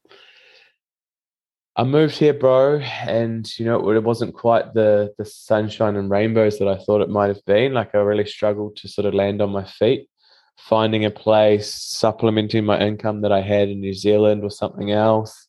I 1.75 1.83
moved 1.83 2.17
here, 2.17 2.33
bro, 2.33 2.79
and 2.79 3.49
you 3.57 3.65
know 3.65 3.89
it 3.91 4.03
wasn't 4.03 4.33
quite 4.33 4.73
the 4.73 5.13
the 5.17 5.23
sunshine 5.23 5.95
and 5.95 6.09
rainbows 6.09 6.59
that 6.59 6.67
I 6.67 6.77
thought 6.77 7.01
it 7.01 7.09
might 7.09 7.29
have 7.29 7.45
been. 7.45 7.73
Like 7.73 7.95
I 7.95 7.99
really 7.99 8.25
struggled 8.25 8.75
to 8.77 8.89
sort 8.89 9.05
of 9.05 9.13
land 9.13 9.41
on 9.41 9.51
my 9.51 9.63
feet, 9.63 10.09
finding 10.57 11.05
a 11.05 11.11
place, 11.11 11.73
supplementing 11.73 12.65
my 12.65 12.79
income 12.79 13.21
that 13.21 13.31
I 13.31 13.41
had 13.41 13.69
in 13.69 13.79
New 13.79 13.93
Zealand 13.93 14.43
with 14.43 14.53
something 14.53 14.91
else. 14.91 15.48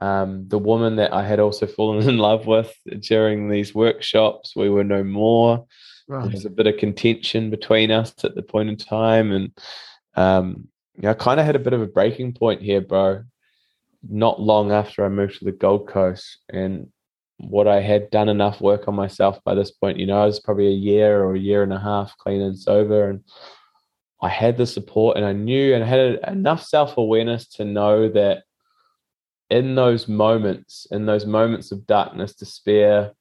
Um, 0.00 0.48
the 0.48 0.58
woman 0.58 0.96
that 0.96 1.12
I 1.12 1.26
had 1.26 1.40
also 1.40 1.66
fallen 1.66 2.08
in 2.08 2.18
love 2.18 2.46
with 2.46 2.74
during 3.00 3.48
these 3.48 3.74
workshops, 3.74 4.54
we 4.56 4.68
were 4.68 4.84
no 4.84 5.04
more. 5.04 5.66
There 6.08 6.18
was 6.20 6.44
a 6.44 6.50
bit 6.50 6.66
of 6.66 6.76
contention 6.76 7.50
between 7.50 7.90
us 7.90 8.12
at 8.24 8.34
the 8.34 8.42
point 8.42 8.68
in 8.68 8.76
time, 8.76 9.32
and 9.32 9.52
um, 10.16 10.68
yeah, 10.98 11.10
I 11.10 11.14
kind 11.14 11.40
of 11.40 11.46
had 11.46 11.56
a 11.56 11.60
bit 11.60 11.72
of 11.72 11.80
a 11.80 11.86
breaking 11.86 12.34
point 12.34 12.60
here, 12.60 12.82
bro. 12.82 13.24
Not 14.06 14.40
long 14.40 14.70
after 14.70 15.04
I 15.04 15.08
moved 15.08 15.38
to 15.38 15.46
the 15.46 15.52
Gold 15.52 15.88
Coast, 15.88 16.38
and 16.50 16.90
what 17.38 17.66
I 17.66 17.80
had 17.80 18.10
done 18.10 18.28
enough 18.28 18.60
work 18.60 18.86
on 18.86 18.94
myself 18.94 19.42
by 19.44 19.54
this 19.54 19.70
point, 19.70 19.98
you 19.98 20.06
know, 20.06 20.22
I 20.22 20.26
was 20.26 20.40
probably 20.40 20.68
a 20.68 20.72
year 20.72 21.24
or 21.24 21.34
a 21.34 21.38
year 21.38 21.62
and 21.62 21.72
a 21.72 21.80
half 21.80 22.14
clean 22.18 22.42
and 22.42 22.58
sober, 22.58 23.08
and 23.08 23.24
I 24.20 24.28
had 24.28 24.58
the 24.58 24.66
support, 24.66 25.16
and 25.16 25.24
I 25.24 25.32
knew, 25.32 25.74
and 25.74 25.82
I 25.82 25.86
had 25.86 26.20
enough 26.28 26.62
self 26.62 26.98
awareness 26.98 27.48
to 27.54 27.64
know 27.64 28.10
that 28.10 28.44
in 29.50 29.74
those 29.74 30.08
moments, 30.08 30.86
in 30.90 31.06
those 31.06 31.26
moments 31.26 31.72
of 31.72 31.86
darkness, 31.86 32.34
despair, 32.34 33.12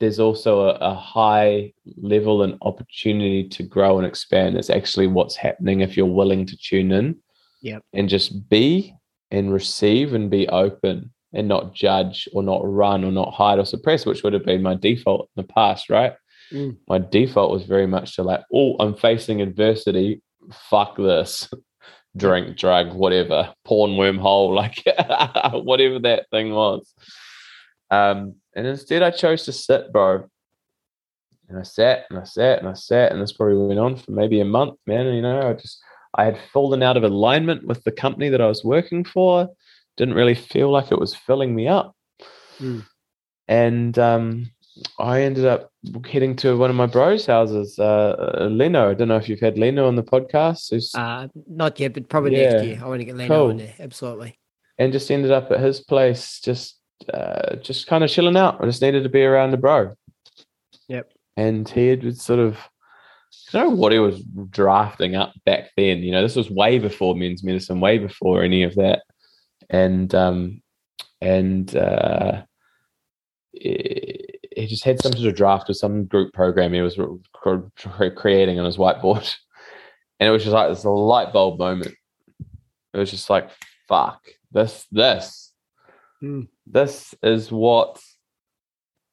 there's 0.00 0.18
also 0.18 0.62
a, 0.62 0.74
a 0.80 0.94
high 0.94 1.72
level 1.96 2.42
and 2.42 2.58
opportunity 2.62 3.48
to 3.48 3.62
grow 3.62 3.98
and 3.98 4.06
expand. 4.06 4.56
It's 4.56 4.70
actually 4.70 5.06
what's 5.06 5.36
happening 5.36 5.80
if 5.80 5.96
you're 5.96 6.06
willing 6.06 6.46
to 6.46 6.56
tune 6.56 6.92
in 6.92 7.16
Yep. 7.62 7.82
and 7.92 8.08
just 8.08 8.48
be 8.48 8.94
and 9.30 9.52
receive 9.52 10.14
and 10.14 10.30
be 10.30 10.48
open 10.48 11.12
and 11.32 11.48
not 11.48 11.74
judge 11.74 12.28
or 12.32 12.42
not 12.42 12.60
run 12.64 13.04
or 13.04 13.12
not 13.12 13.34
hide 13.34 13.58
or 13.58 13.64
suppress, 13.64 14.06
which 14.06 14.22
would 14.22 14.32
have 14.32 14.44
been 14.44 14.62
my 14.62 14.74
default 14.74 15.28
in 15.36 15.42
the 15.42 15.52
past, 15.52 15.90
right? 15.90 16.14
Mm. 16.52 16.76
My 16.88 16.98
default 16.98 17.50
was 17.50 17.64
very 17.64 17.86
much 17.86 18.16
to 18.16 18.22
like, 18.22 18.40
oh, 18.54 18.76
I'm 18.78 18.94
facing 18.94 19.40
adversity. 19.40 20.22
Fuck 20.52 20.96
this. 20.96 21.48
Drink, 22.16 22.56
drug, 22.56 22.94
whatever, 22.94 23.52
porn 23.64 23.92
wormhole, 23.92 24.54
like 24.54 24.82
whatever 25.64 25.98
that 26.00 26.30
thing 26.30 26.52
was. 26.52 26.92
Um, 27.90 28.36
and 28.54 28.66
instead, 28.66 29.02
I 29.02 29.10
chose 29.10 29.44
to 29.44 29.52
sit, 29.52 29.92
bro. 29.92 30.28
And 31.48 31.58
I 31.58 31.62
sat 31.62 32.06
and 32.10 32.18
I 32.18 32.24
sat 32.24 32.58
and 32.58 32.68
I 32.68 32.72
sat, 32.72 33.12
and 33.12 33.22
this 33.22 33.32
probably 33.32 33.56
went 33.68 33.78
on 33.78 33.96
for 33.96 34.10
maybe 34.10 34.40
a 34.40 34.44
month, 34.44 34.78
man. 34.86 35.06
You 35.14 35.22
know, 35.22 35.48
I 35.48 35.52
just 35.52 35.78
I 36.14 36.24
had 36.24 36.38
fallen 36.52 36.82
out 36.82 36.96
of 36.96 37.04
alignment 37.04 37.64
with 37.66 37.84
the 37.84 37.92
company 37.92 38.28
that 38.30 38.40
I 38.40 38.48
was 38.48 38.64
working 38.64 39.04
for. 39.04 39.48
Didn't 39.96 40.14
really 40.14 40.34
feel 40.34 40.70
like 40.70 40.90
it 40.90 40.98
was 40.98 41.14
filling 41.14 41.54
me 41.54 41.68
up, 41.68 41.94
Mm. 42.60 42.84
and 43.48 43.98
um, 43.98 44.50
I 44.98 45.22
ended 45.22 45.44
up 45.44 45.70
heading 46.08 46.36
to 46.36 46.56
one 46.56 46.70
of 46.70 46.76
my 46.76 46.86
bros' 46.86 47.26
houses, 47.26 47.78
uh, 47.78 48.48
Leno. 48.50 48.90
I 48.90 48.94
don't 48.94 49.08
know 49.08 49.16
if 49.16 49.28
you've 49.28 49.40
had 49.40 49.58
Leno 49.58 49.86
on 49.86 49.96
the 49.96 50.02
podcast. 50.02 50.70
Who's 50.70 50.94
Uh, 50.94 51.28
not 51.48 51.78
yet, 51.80 51.94
but 51.94 52.08
probably 52.08 52.36
Yeah. 52.40 52.50
next 52.52 52.64
year. 52.64 52.78
I 52.82 52.88
want 52.88 53.00
to 53.00 53.04
get 53.04 53.16
Leno 53.16 53.34
Cool. 53.34 53.50
in 53.50 53.56
there. 53.58 53.74
Absolutely. 53.78 54.38
and 54.78 54.92
just 54.92 55.10
ended 55.10 55.30
up 55.30 55.50
at 55.50 55.60
his 55.60 55.80
place, 55.80 56.38
just 56.40 56.76
uh, 57.12 57.56
just 57.56 57.86
kind 57.86 58.04
of 58.04 58.10
chilling 58.10 58.36
out. 58.36 58.60
I 58.60 58.66
just 58.66 58.82
needed 58.82 59.02
to 59.04 59.08
be 59.08 59.22
around 59.22 59.50
the 59.52 59.56
bro. 59.56 59.94
Yep. 60.88 61.10
And 61.36 61.66
he 61.68 61.88
had 61.88 62.16
sort 62.16 62.40
of 62.40 62.58
I 63.52 63.58
don't 63.58 63.70
know 63.70 63.76
what 63.76 63.92
he 63.92 63.98
was 63.98 64.22
drafting 64.50 65.14
up 65.16 65.32
back 65.44 65.70
then. 65.76 65.98
You 65.98 66.12
know, 66.12 66.22
this 66.22 66.36
was 66.36 66.50
way 66.50 66.78
before 66.78 67.14
men's 67.14 67.42
medicine, 67.44 67.80
way 67.80 67.98
before 67.98 68.42
any 68.42 68.62
of 68.64 68.74
that. 68.76 69.02
And 69.70 70.14
um 70.14 70.62
and 71.22 71.74
uh 71.74 72.42
he 74.56 74.66
just 74.66 74.84
had 74.84 75.00
some 75.00 75.12
sort 75.12 75.28
of 75.28 75.36
draft 75.36 75.68
of 75.68 75.76
some 75.76 76.06
group 76.06 76.32
program 76.32 76.72
he 76.72 76.80
was 76.80 76.98
creating 77.34 78.58
on 78.58 78.64
his 78.64 78.78
whiteboard. 78.78 79.34
And 80.18 80.26
it 80.26 80.32
was 80.32 80.44
just 80.44 80.54
like 80.54 80.70
this 80.70 80.86
light 80.86 81.30
bulb 81.30 81.58
moment. 81.58 81.94
It 82.94 82.98
was 82.98 83.10
just 83.10 83.28
like, 83.28 83.50
fuck, 83.86 84.22
this, 84.50 84.86
this, 84.90 85.52
mm. 86.22 86.48
this 86.66 87.14
is 87.22 87.52
what 87.52 88.00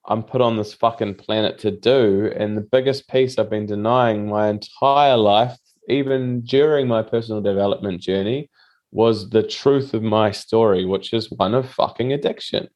I'm 0.05 0.23
put 0.23 0.39
on 0.39 0.55
this 0.55 0.73
fucking 0.73 1.15
planet 1.15 1.59
to 1.59 1.71
do. 1.71 2.31
And 2.33 2.55
the 2.55 2.61
biggest 2.61 3.09
piece 3.09 3.37
I've 3.37 3.49
been 3.49 3.65
denying 3.65 4.29
my 4.29 4.47
entire 4.47 5.17
life, 5.17 5.57
even 5.89 6.39
during 6.39 6.87
my 6.87 7.01
personal 7.01 7.41
development 7.41 7.99
journey, 7.99 8.49
was 8.91 9.29
the 9.29 9.43
truth 9.43 9.93
of 9.93 10.03
my 10.03 10.31
story, 10.31 10.85
which 10.85 11.11
is 11.11 11.29
one 11.31 11.53
of 11.53 11.69
fucking 11.69 12.13
addiction. 12.13 12.69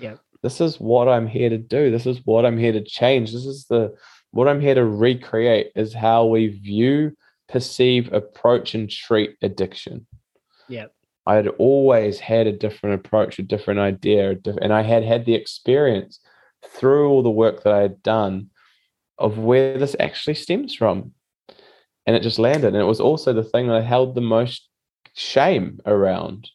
Yeah. 0.00 0.16
This 0.42 0.60
is 0.60 0.80
what 0.80 1.08
I'm 1.08 1.26
here 1.26 1.50
to 1.50 1.58
do. 1.58 1.90
This 1.90 2.06
is 2.06 2.20
what 2.24 2.46
I'm 2.46 2.58
here 2.58 2.72
to 2.72 2.82
change. 2.82 3.32
This 3.32 3.44
is 3.44 3.66
the 3.66 3.94
what 4.32 4.48
I'm 4.48 4.60
here 4.60 4.74
to 4.74 4.84
recreate 4.84 5.72
is 5.74 5.92
how 5.92 6.26
we 6.26 6.48
view, 6.48 7.16
perceive, 7.48 8.12
approach, 8.12 8.74
and 8.74 8.88
treat 8.88 9.36
addiction. 9.42 10.06
Yeah. 10.68 10.86
I 11.26 11.34
had 11.34 11.48
always 11.48 12.18
had 12.20 12.46
a 12.46 12.52
different 12.52 12.94
approach, 12.94 13.38
a 13.38 13.42
different 13.42 13.80
idea, 13.80 14.36
and 14.62 14.72
I 14.72 14.82
had 14.82 15.04
had 15.04 15.26
the 15.26 15.34
experience 15.34 16.20
through 16.64 17.08
all 17.08 17.22
the 17.22 17.30
work 17.30 17.62
that 17.64 17.72
I 17.72 17.80
had 17.80 18.02
done 18.02 18.50
of 19.18 19.38
where 19.38 19.78
this 19.78 19.94
actually 20.00 20.34
stems 20.34 20.74
from. 20.74 21.12
And 22.06 22.16
it 22.16 22.22
just 22.22 22.38
landed. 22.38 22.68
And 22.68 22.76
it 22.76 22.84
was 22.84 23.00
also 23.00 23.32
the 23.32 23.44
thing 23.44 23.68
that 23.68 23.76
I 23.76 23.82
held 23.82 24.14
the 24.14 24.22
most 24.22 24.68
shame 25.14 25.80
around. 25.84 26.48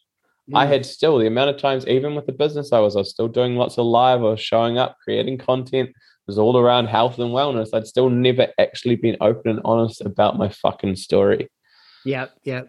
Mm. 0.50 0.58
I 0.58 0.66
had 0.66 0.86
still 0.86 1.18
the 1.18 1.26
amount 1.26 1.50
of 1.50 1.60
times, 1.60 1.86
even 1.86 2.14
with 2.14 2.26
the 2.26 2.32
business 2.32 2.72
I 2.72 2.78
was, 2.78 2.94
I 2.94 3.00
was 3.00 3.10
still 3.10 3.28
doing 3.28 3.56
lots 3.56 3.78
of 3.78 3.86
live, 3.86 4.20
I 4.20 4.30
was 4.30 4.40
showing 4.40 4.78
up, 4.78 4.96
creating 5.02 5.38
content. 5.38 5.90
It 5.90 5.94
was 6.26 6.38
all 6.38 6.56
around 6.56 6.86
health 6.86 7.18
and 7.18 7.30
wellness. 7.30 7.70
I'd 7.72 7.86
still 7.86 8.10
never 8.10 8.48
actually 8.58 8.96
been 8.96 9.16
open 9.20 9.50
and 9.50 9.60
honest 9.64 10.00
about 10.00 10.38
my 10.38 10.48
fucking 10.48 10.96
story. 10.96 11.48
Yeah, 12.04 12.26
yeah. 12.44 12.62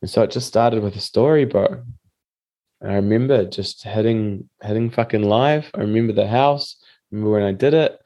And 0.00 0.10
so 0.10 0.22
it 0.22 0.30
just 0.30 0.46
started 0.46 0.82
with 0.82 0.96
a 0.96 1.00
story, 1.00 1.44
bro. 1.44 1.82
And 2.80 2.92
I 2.92 2.94
remember 2.96 3.44
just 3.44 3.82
hitting 3.82 4.48
hitting 4.62 4.90
fucking 4.90 5.22
live. 5.22 5.70
I 5.74 5.80
remember 5.80 6.12
the 6.12 6.26
house. 6.26 6.76
I 6.82 7.16
remember 7.16 7.32
when 7.32 7.42
I 7.42 7.52
did 7.52 7.74
it. 7.74 7.98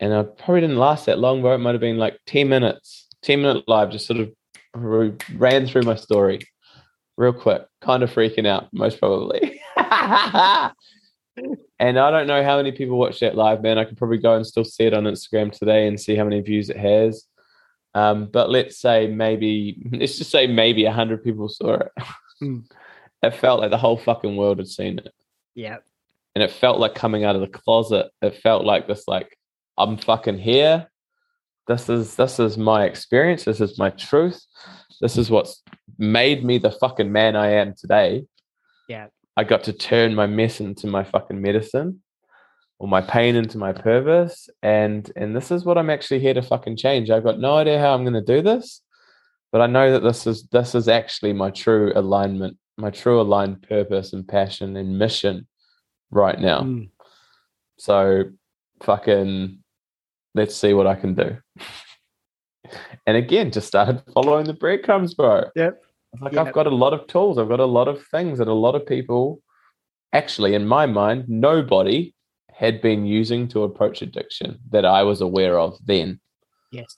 And 0.00 0.12
I 0.12 0.22
probably 0.24 0.60
didn't 0.60 0.76
last 0.76 1.06
that 1.06 1.18
long, 1.18 1.40
bro. 1.40 1.54
It 1.54 1.58
might 1.58 1.72
have 1.72 1.80
been 1.80 1.98
like 1.98 2.18
10 2.26 2.48
minutes, 2.48 3.08
10 3.22 3.40
minute 3.40 3.64
live, 3.66 3.90
just 3.90 4.06
sort 4.06 4.20
of 4.20 4.32
ran 4.74 5.66
through 5.66 5.82
my 5.82 5.94
story 5.94 6.40
real 7.16 7.32
quick, 7.32 7.62
kind 7.80 8.02
of 8.02 8.12
freaking 8.12 8.46
out, 8.46 8.68
most 8.72 8.98
probably. 8.98 9.60
and 9.76 10.72
I 11.98 12.10
don't 12.10 12.26
know 12.26 12.42
how 12.42 12.56
many 12.56 12.72
people 12.72 12.98
watch 12.98 13.20
that 13.20 13.36
live, 13.36 13.62
man. 13.62 13.78
I 13.78 13.84
could 13.84 13.96
probably 13.96 14.18
go 14.18 14.34
and 14.34 14.46
still 14.46 14.64
see 14.64 14.84
it 14.84 14.94
on 14.94 15.04
Instagram 15.04 15.52
today 15.52 15.86
and 15.86 16.00
see 16.00 16.16
how 16.16 16.24
many 16.24 16.40
views 16.40 16.70
it 16.70 16.76
has. 16.76 17.24
Um, 17.94 18.26
but 18.26 18.50
let's 18.50 18.78
say 18.78 19.06
maybe, 19.06 19.80
let's 19.92 20.18
just 20.18 20.30
say 20.30 20.46
maybe 20.46 20.84
100 20.84 21.22
people 21.22 21.48
saw 21.48 21.74
it. 21.74 21.92
Mm. 22.42 22.64
It 23.22 23.36
felt 23.36 23.60
like 23.60 23.70
the 23.70 23.78
whole 23.78 23.96
fucking 23.96 24.36
world 24.36 24.58
had 24.58 24.68
seen 24.68 24.98
it. 24.98 25.08
Yeah. 25.54 25.78
And 26.34 26.44
it 26.44 26.50
felt 26.50 26.78
like 26.78 26.94
coming 26.94 27.24
out 27.24 27.34
of 27.34 27.40
the 27.40 27.46
closet. 27.46 28.10
It 28.20 28.36
felt 28.42 28.66
like 28.66 28.86
this, 28.86 29.08
like, 29.08 29.38
I'm 29.78 29.96
fucking 29.96 30.36
here. 30.36 30.90
This 31.66 31.88
is 31.88 32.16
this 32.16 32.38
is 32.38 32.58
my 32.58 32.84
experience. 32.84 33.44
This 33.44 33.62
is 33.62 33.78
my 33.78 33.88
truth. 33.88 34.44
This 35.00 35.16
is 35.16 35.30
what's 35.30 35.62
made 35.98 36.44
me 36.44 36.58
the 36.58 36.70
fucking 36.70 37.10
man 37.10 37.36
I 37.36 37.52
am 37.52 37.74
today. 37.74 38.24
Yeah. 38.88 39.06
I 39.36 39.44
got 39.44 39.64
to 39.64 39.72
turn 39.72 40.14
my 40.14 40.26
mess 40.26 40.60
into 40.60 40.86
my 40.86 41.04
fucking 41.04 41.40
medicine 41.40 42.02
or 42.78 42.88
my 42.88 43.00
pain 43.00 43.36
into 43.36 43.58
my 43.58 43.72
purpose. 43.72 44.48
And 44.62 45.10
and 45.16 45.34
this 45.34 45.50
is 45.50 45.64
what 45.64 45.78
I'm 45.78 45.90
actually 45.90 46.20
here 46.20 46.34
to 46.34 46.42
fucking 46.42 46.76
change. 46.76 47.10
I've 47.10 47.24
got 47.24 47.38
no 47.38 47.56
idea 47.56 47.80
how 47.80 47.94
I'm 47.94 48.04
gonna 48.04 48.22
do 48.22 48.42
this, 48.42 48.80
but 49.52 49.60
I 49.60 49.66
know 49.66 49.92
that 49.92 50.02
this 50.02 50.26
is 50.26 50.46
this 50.48 50.74
is 50.74 50.88
actually 50.88 51.32
my 51.32 51.50
true 51.50 51.92
alignment, 51.94 52.56
my 52.76 52.90
true 52.90 53.20
aligned 53.20 53.62
purpose 53.62 54.12
and 54.12 54.26
passion 54.26 54.76
and 54.76 54.98
mission 54.98 55.46
right 56.10 56.38
now. 56.38 56.60
Mm. 56.60 56.90
So 57.78 58.24
fucking 58.82 59.58
let's 60.34 60.56
see 60.56 60.74
what 60.74 60.86
I 60.86 60.94
can 60.94 61.14
do. 61.14 61.36
and 63.06 63.16
again, 63.16 63.50
just 63.50 63.66
started 63.66 64.02
following 64.12 64.46
the 64.46 64.54
breadcrumbs, 64.54 65.14
bro. 65.14 65.44
Yep. 65.56 65.82
Like 66.20 66.32
yep. 66.32 66.46
I've 66.46 66.52
got 66.52 66.66
a 66.66 66.74
lot 66.74 66.92
of 66.92 67.06
tools. 67.06 67.38
I've 67.38 67.48
got 67.48 67.60
a 67.60 67.66
lot 67.66 67.88
of 67.88 68.04
things 68.06 68.38
that 68.38 68.48
a 68.48 68.52
lot 68.52 68.74
of 68.74 68.86
people, 68.86 69.40
actually, 70.12 70.54
in 70.54 70.66
my 70.66 70.86
mind, 70.86 71.28
nobody 71.28 72.14
had 72.52 72.80
been 72.80 73.04
using 73.04 73.48
to 73.48 73.64
approach 73.64 74.00
addiction 74.00 74.58
that 74.70 74.84
I 74.84 75.02
was 75.02 75.20
aware 75.20 75.58
of 75.58 75.76
then. 75.84 76.20
Yes. 76.70 76.96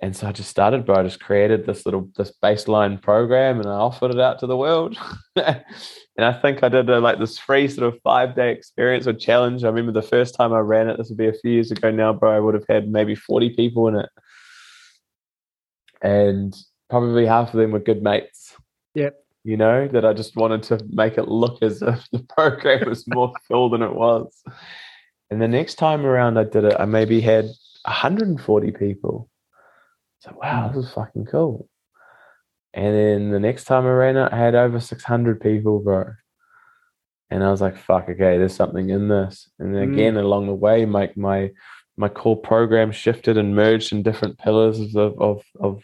And 0.00 0.16
so 0.16 0.26
I 0.26 0.32
just 0.32 0.50
started, 0.50 0.84
bro. 0.84 0.96
I 0.96 1.02
just 1.04 1.20
created 1.20 1.64
this 1.64 1.86
little 1.86 2.08
this 2.16 2.32
baseline 2.42 3.00
program 3.00 3.60
and 3.60 3.68
I 3.68 3.74
offered 3.74 4.10
it 4.10 4.20
out 4.20 4.40
to 4.40 4.48
the 4.48 4.56
world. 4.56 4.96
and 5.36 5.62
I 6.18 6.32
think 6.32 6.64
I 6.64 6.68
did 6.68 6.90
a, 6.90 6.98
like 6.98 7.20
this 7.20 7.38
free 7.38 7.68
sort 7.68 7.92
of 7.92 8.00
five 8.02 8.34
day 8.34 8.50
experience 8.50 9.06
or 9.06 9.12
challenge. 9.12 9.62
I 9.62 9.68
remember 9.68 9.92
the 9.92 10.02
first 10.02 10.34
time 10.34 10.52
I 10.52 10.58
ran 10.58 10.88
it, 10.88 10.98
this 10.98 11.08
would 11.08 11.18
be 11.18 11.28
a 11.28 11.32
few 11.32 11.52
years 11.52 11.70
ago 11.70 11.92
now, 11.92 12.12
bro. 12.12 12.34
I 12.34 12.40
would 12.40 12.54
have 12.54 12.66
had 12.68 12.90
maybe 12.90 13.14
40 13.14 13.50
people 13.50 13.86
in 13.86 13.94
it. 13.94 14.08
And 16.02 16.54
probably 16.90 17.26
half 17.26 17.54
of 17.54 17.60
them 17.60 17.70
were 17.70 17.78
good 17.78 18.02
mates. 18.02 18.56
Yep. 18.94 19.16
You 19.44 19.56
know, 19.56 19.88
that 19.88 20.04
I 20.04 20.12
just 20.12 20.36
wanted 20.36 20.62
to 20.64 20.80
make 20.88 21.18
it 21.18 21.28
look 21.28 21.62
as 21.62 21.82
if 21.82 22.06
the 22.12 22.20
program 22.36 22.88
was 22.88 23.04
more 23.08 23.32
full 23.48 23.70
than 23.70 23.82
it 23.82 23.94
was. 23.94 24.42
And 25.30 25.40
the 25.40 25.48
next 25.48 25.76
time 25.76 26.04
around 26.04 26.38
I 26.38 26.44
did 26.44 26.64
it, 26.64 26.76
I 26.78 26.84
maybe 26.84 27.20
had 27.20 27.46
140 27.84 28.70
people. 28.72 29.28
So 30.20 30.36
wow, 30.40 30.68
this 30.68 30.86
is 30.86 30.92
fucking 30.92 31.26
cool. 31.26 31.68
And 32.74 32.94
then 32.94 33.30
the 33.30 33.40
next 33.40 33.64
time 33.64 33.84
I 33.86 33.90
ran 33.90 34.16
it, 34.16 34.32
I 34.32 34.36
had 34.36 34.54
over 34.54 34.80
600 34.80 35.40
people, 35.40 35.80
bro. 35.80 36.12
And 37.30 37.42
I 37.42 37.50
was 37.50 37.60
like, 37.60 37.76
fuck, 37.78 38.04
okay, 38.10 38.36
there's 38.38 38.54
something 38.54 38.90
in 38.90 39.08
this. 39.08 39.50
And 39.58 39.74
then 39.74 39.82
again, 39.82 40.14
mm. 40.14 40.20
along 40.22 40.46
the 40.46 40.54
way, 40.54 40.84
my 40.84 41.10
my 41.16 41.50
my 41.96 42.08
core 42.08 42.40
program 42.40 42.92
shifted 42.92 43.38
and 43.38 43.56
merged 43.56 43.92
in 43.92 44.02
different 44.02 44.38
pillars 44.38 44.94
of, 44.94 45.18
of 45.18 45.42
of 45.58 45.82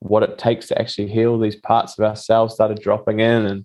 what 0.00 0.22
it 0.22 0.38
takes 0.38 0.68
to 0.68 0.80
actually 0.80 1.08
heal 1.08 1.38
these 1.38 1.56
parts 1.56 1.98
of 1.98 2.04
ourselves 2.04 2.54
started 2.54 2.80
dropping 2.80 3.20
in 3.20 3.46
and 3.46 3.64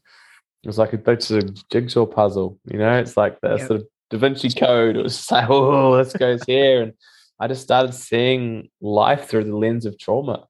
it 0.64 0.68
was 0.68 0.78
like 0.78 0.94
a 0.94 0.98
bit 0.98 1.30
of 1.30 1.38
a 1.38 1.54
jigsaw 1.72 2.06
puzzle, 2.06 2.60
you 2.66 2.80
know, 2.80 2.98
it's 2.98 3.16
like 3.16 3.40
the 3.42 3.56
yep. 3.56 3.68
sort 3.68 3.82
of 3.82 3.88
Da 4.10 4.18
Vinci 4.18 4.50
Code. 4.50 4.98
It 4.98 5.04
was 5.04 5.30
like, 5.32 5.48
oh, 5.50 5.96
this 5.98 6.14
goes 6.14 6.42
here. 6.46 6.82
And 6.82 6.94
I 7.40 7.48
just 7.48 7.62
started 7.62 7.94
seeing 7.94 8.70
life 8.82 9.28
through 9.28 9.44
the 9.44 9.56
lens 9.56 9.86
of 9.86 10.00
trauma. 10.00 10.48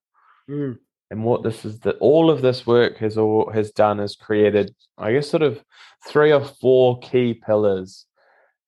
Mm. 0.49 0.77
And 1.11 1.23
what 1.23 1.43
this 1.43 1.65
is 1.65 1.79
that 1.81 1.97
all 1.99 2.31
of 2.31 2.41
this 2.41 2.65
work 2.65 2.97
has 2.97 3.17
all 3.17 3.51
has 3.51 3.71
done 3.71 3.99
is 3.99 4.15
created, 4.15 4.73
I 4.97 5.13
guess, 5.13 5.29
sort 5.29 5.43
of 5.43 5.63
three 6.07 6.31
or 6.31 6.43
four 6.43 6.99
key 6.99 7.33
pillars 7.33 8.05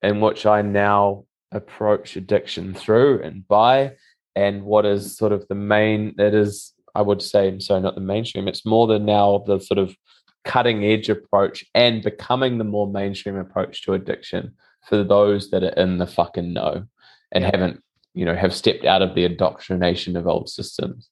in 0.01 0.21
which 0.21 0.45
I 0.45 0.61
now 0.61 1.25
approach 1.51 2.15
addiction 2.15 2.73
through 2.73 3.21
and 3.23 3.47
by. 3.47 3.93
And 4.35 4.63
what 4.63 4.85
is 4.85 5.17
sort 5.17 5.31
of 5.31 5.47
the 5.47 5.55
main, 5.55 6.13
it 6.19 6.35
is, 6.35 6.73
I 6.97 7.01
would 7.01 7.21
say, 7.21 7.59
so 7.59 7.79
not 7.79 7.93
the 7.93 8.01
mainstream, 8.01 8.47
it's 8.47 8.65
more 8.65 8.87
than 8.87 9.05
now 9.05 9.43
the 9.45 9.59
sort 9.59 9.77
of 9.77 9.95
cutting 10.43 10.83
edge 10.83 11.09
approach 11.09 11.63
and 11.75 12.01
becoming 12.01 12.57
the 12.57 12.63
more 12.63 12.91
mainstream 12.91 13.35
approach 13.35 13.83
to 13.83 13.93
addiction 13.93 14.53
for 14.89 15.03
those 15.03 15.51
that 15.51 15.63
are 15.63 15.81
in 15.83 15.99
the 15.99 16.07
fucking 16.07 16.53
know 16.53 16.85
and 17.31 17.43
haven't 17.43 17.83
you 18.15 18.25
know 18.25 18.33
have 18.33 18.55
stepped 18.55 18.83
out 18.83 19.03
of 19.03 19.13
the 19.13 19.25
indoctrination 19.25 20.17
of 20.17 20.25
old 20.25 20.49
systems. 20.49 21.09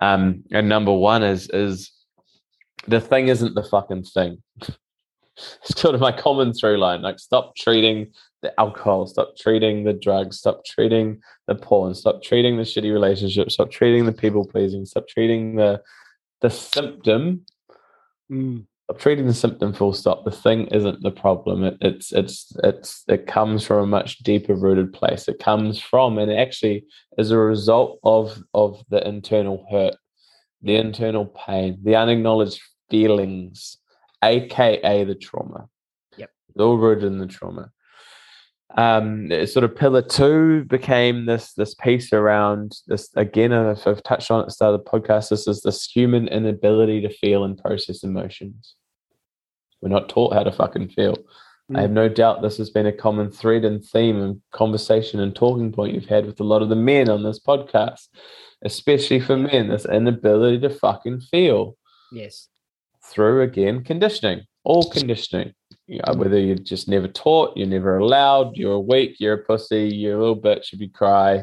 Um 0.00 0.44
and 0.52 0.68
number 0.70 0.94
one 0.94 1.22
is 1.22 1.50
is 1.50 1.90
the 2.86 3.00
thing 3.00 3.28
isn't 3.28 3.54
the 3.54 3.64
fucking 3.64 4.04
thing. 4.04 4.42
It's 5.62 5.80
sort 5.80 5.94
of 5.94 6.02
my 6.02 6.12
common 6.12 6.52
through 6.52 6.76
line 6.76 7.00
like 7.00 7.18
stop 7.18 7.56
treating 7.56 8.12
the 8.42 8.58
alcohol 8.58 9.06
stop 9.06 9.36
treating 9.36 9.84
the 9.84 9.92
drugs 9.92 10.38
stop 10.38 10.64
treating 10.64 11.20
the 11.46 11.54
porn 11.54 11.94
stop 11.94 12.22
treating 12.22 12.56
the 12.56 12.62
shitty 12.62 12.92
relationships, 12.92 13.54
stop 13.54 13.70
treating 13.70 14.06
the 14.06 14.12
people 14.12 14.44
pleasing 14.46 14.84
stop 14.84 15.06
treating 15.08 15.56
the 15.56 15.80
the 16.40 16.50
symptom 16.50 17.44
mm 18.30 18.64
treating 18.98 19.28
the 19.28 19.32
symptom 19.32 19.72
full 19.72 19.92
stop 19.92 20.24
the 20.24 20.32
thing 20.32 20.66
isn't 20.66 21.00
the 21.04 21.12
problem 21.12 21.62
it, 21.62 21.76
it's 21.80 22.10
it's 22.10 22.52
it's 22.64 23.04
it 23.06 23.24
comes 23.24 23.64
from 23.64 23.84
a 23.84 23.86
much 23.86 24.18
deeper 24.18 24.52
rooted 24.52 24.92
place 24.92 25.28
it 25.28 25.38
comes 25.38 25.78
from 25.78 26.18
and 26.18 26.32
actually 26.32 26.84
as 27.16 27.30
a 27.30 27.38
result 27.38 28.00
of 28.02 28.42
of 28.52 28.82
the 28.88 29.06
internal 29.06 29.64
hurt 29.70 29.94
the 30.62 30.74
internal 30.74 31.24
pain 31.24 31.78
the 31.84 31.94
unacknowledged 31.94 32.60
feelings 32.90 33.78
aka 34.22 35.04
the 35.04 35.14
trauma. 35.14 35.68
Yep. 36.16 36.30
It's 36.48 36.60
all 36.60 36.76
rooted 36.76 37.04
in 37.04 37.18
the 37.18 37.26
trauma. 37.26 37.70
Um, 38.76 39.28
sort 39.46 39.64
of 39.64 39.74
pillar 39.74 40.02
two 40.02 40.64
became 40.64 41.26
this 41.26 41.54
this 41.54 41.74
piece 41.74 42.12
around 42.12 42.76
this 42.86 43.10
again. 43.16 43.52
I've, 43.52 43.84
I've 43.84 44.02
touched 44.04 44.30
on 44.30 44.40
at 44.40 44.46
the 44.46 44.52
start 44.52 44.74
of 44.74 44.84
the 44.84 44.90
podcast. 44.90 45.30
This 45.30 45.48
is 45.48 45.62
this 45.62 45.90
human 45.90 46.28
inability 46.28 47.00
to 47.00 47.08
feel 47.08 47.42
and 47.42 47.58
process 47.58 48.04
emotions. 48.04 48.76
We're 49.80 49.88
not 49.88 50.08
taught 50.08 50.34
how 50.34 50.44
to 50.44 50.52
fucking 50.52 50.90
feel. 50.90 51.16
Mm. 51.70 51.78
I 51.78 51.80
have 51.82 51.90
no 51.90 52.08
doubt 52.08 52.42
this 52.42 52.58
has 52.58 52.70
been 52.70 52.86
a 52.86 52.92
common 52.92 53.30
thread 53.32 53.64
and 53.64 53.84
theme 53.84 54.22
and 54.22 54.40
conversation 54.52 55.18
and 55.18 55.34
talking 55.34 55.72
point 55.72 55.94
you've 55.94 56.06
had 56.06 56.26
with 56.26 56.38
a 56.38 56.44
lot 56.44 56.62
of 56.62 56.68
the 56.68 56.76
men 56.76 57.08
on 57.08 57.24
this 57.24 57.40
podcast, 57.40 58.06
especially 58.62 59.18
for 59.18 59.36
men. 59.36 59.68
This 59.68 59.86
inability 59.86 60.60
to 60.60 60.70
fucking 60.70 61.22
feel. 61.22 61.76
Yes. 62.12 62.48
Through 63.04 63.42
again 63.42 63.82
conditioning, 63.82 64.42
all 64.62 64.88
conditioning 64.90 65.54
whether 66.14 66.38
you're 66.38 66.56
just 66.56 66.88
never 66.88 67.08
taught, 67.08 67.56
you're 67.56 67.66
never 67.66 67.98
allowed, 67.98 68.56
you're 68.56 68.74
a 68.74 68.80
weak, 68.80 69.16
you're 69.18 69.34
a 69.34 69.44
pussy, 69.44 69.88
you're 69.88 70.16
a 70.16 70.20
little 70.20 70.40
bitch 70.40 70.72
if 70.72 70.80
you 70.80 70.90
cry, 70.90 71.42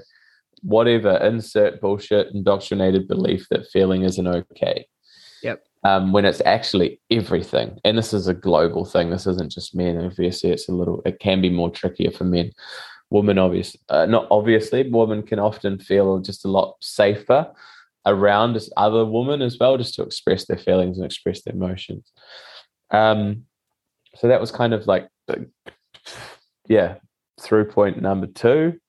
whatever, 0.61 1.17
insert 1.17 1.81
bullshit 1.81 2.33
indoctrinated 2.33 3.07
belief 3.07 3.47
that 3.49 3.67
feeling 3.67 4.03
isn't 4.03 4.27
okay. 4.27 4.87
Yep. 5.43 5.63
Um, 5.83 6.11
when 6.11 6.25
it's 6.25 6.41
actually 6.45 6.99
everything. 7.11 7.79
And 7.83 7.97
this 7.97 8.13
is 8.13 8.27
a 8.27 8.33
global 8.33 8.85
thing. 8.85 9.09
This 9.09 9.27
isn't 9.27 9.51
just 9.51 9.75
men. 9.75 9.97
Obviously, 10.03 10.51
it's 10.51 10.69
a 10.69 10.73
little, 10.73 11.01
it 11.05 11.19
can 11.19 11.41
be 11.41 11.49
more 11.49 11.69
trickier 11.69 12.11
for 12.11 12.23
men. 12.23 12.51
Women, 13.09 13.37
obviously, 13.37 13.79
uh, 13.89 14.05
not 14.05 14.27
obviously, 14.31 14.89
women 14.89 15.23
can 15.23 15.39
often 15.39 15.79
feel 15.79 16.19
just 16.19 16.43
a 16.43 16.49
lot 16.49 16.75
safer 16.81 17.51
around 18.05 18.59
other 18.75 19.05
women 19.05 19.41
as 19.41 19.57
well, 19.59 19.77
just 19.77 19.95
to 19.95 20.03
express 20.03 20.45
their 20.45 20.57
feelings 20.57 20.97
and 20.97 21.05
express 21.05 21.41
their 21.41 21.53
emotions. 21.53 22.11
Um, 22.91 23.46
so 24.17 24.27
that 24.27 24.41
was 24.41 24.51
kind 24.51 24.73
of 24.73 24.87
like 24.87 25.07
yeah 26.67 26.95
through 27.39 27.65
point 27.65 28.01
number 28.01 28.27
two 28.27 28.79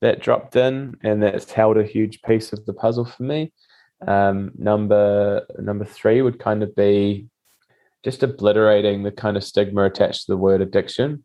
that 0.00 0.20
dropped 0.20 0.56
in 0.56 0.96
and 1.02 1.22
that's 1.22 1.50
held 1.52 1.78
a 1.78 1.84
huge 1.84 2.22
piece 2.22 2.52
of 2.52 2.66
the 2.66 2.72
puzzle 2.72 3.04
for 3.04 3.22
me. 3.22 3.52
Um, 4.06 4.50
number 4.58 5.46
number 5.58 5.84
three 5.84 6.20
would 6.22 6.40
kind 6.40 6.64
of 6.64 6.74
be 6.74 7.28
just 8.04 8.24
obliterating 8.24 9.04
the 9.04 9.12
kind 9.12 9.36
of 9.36 9.44
stigma 9.44 9.84
attached 9.84 10.26
to 10.26 10.32
the 10.32 10.36
word 10.36 10.60
addiction. 10.60 11.24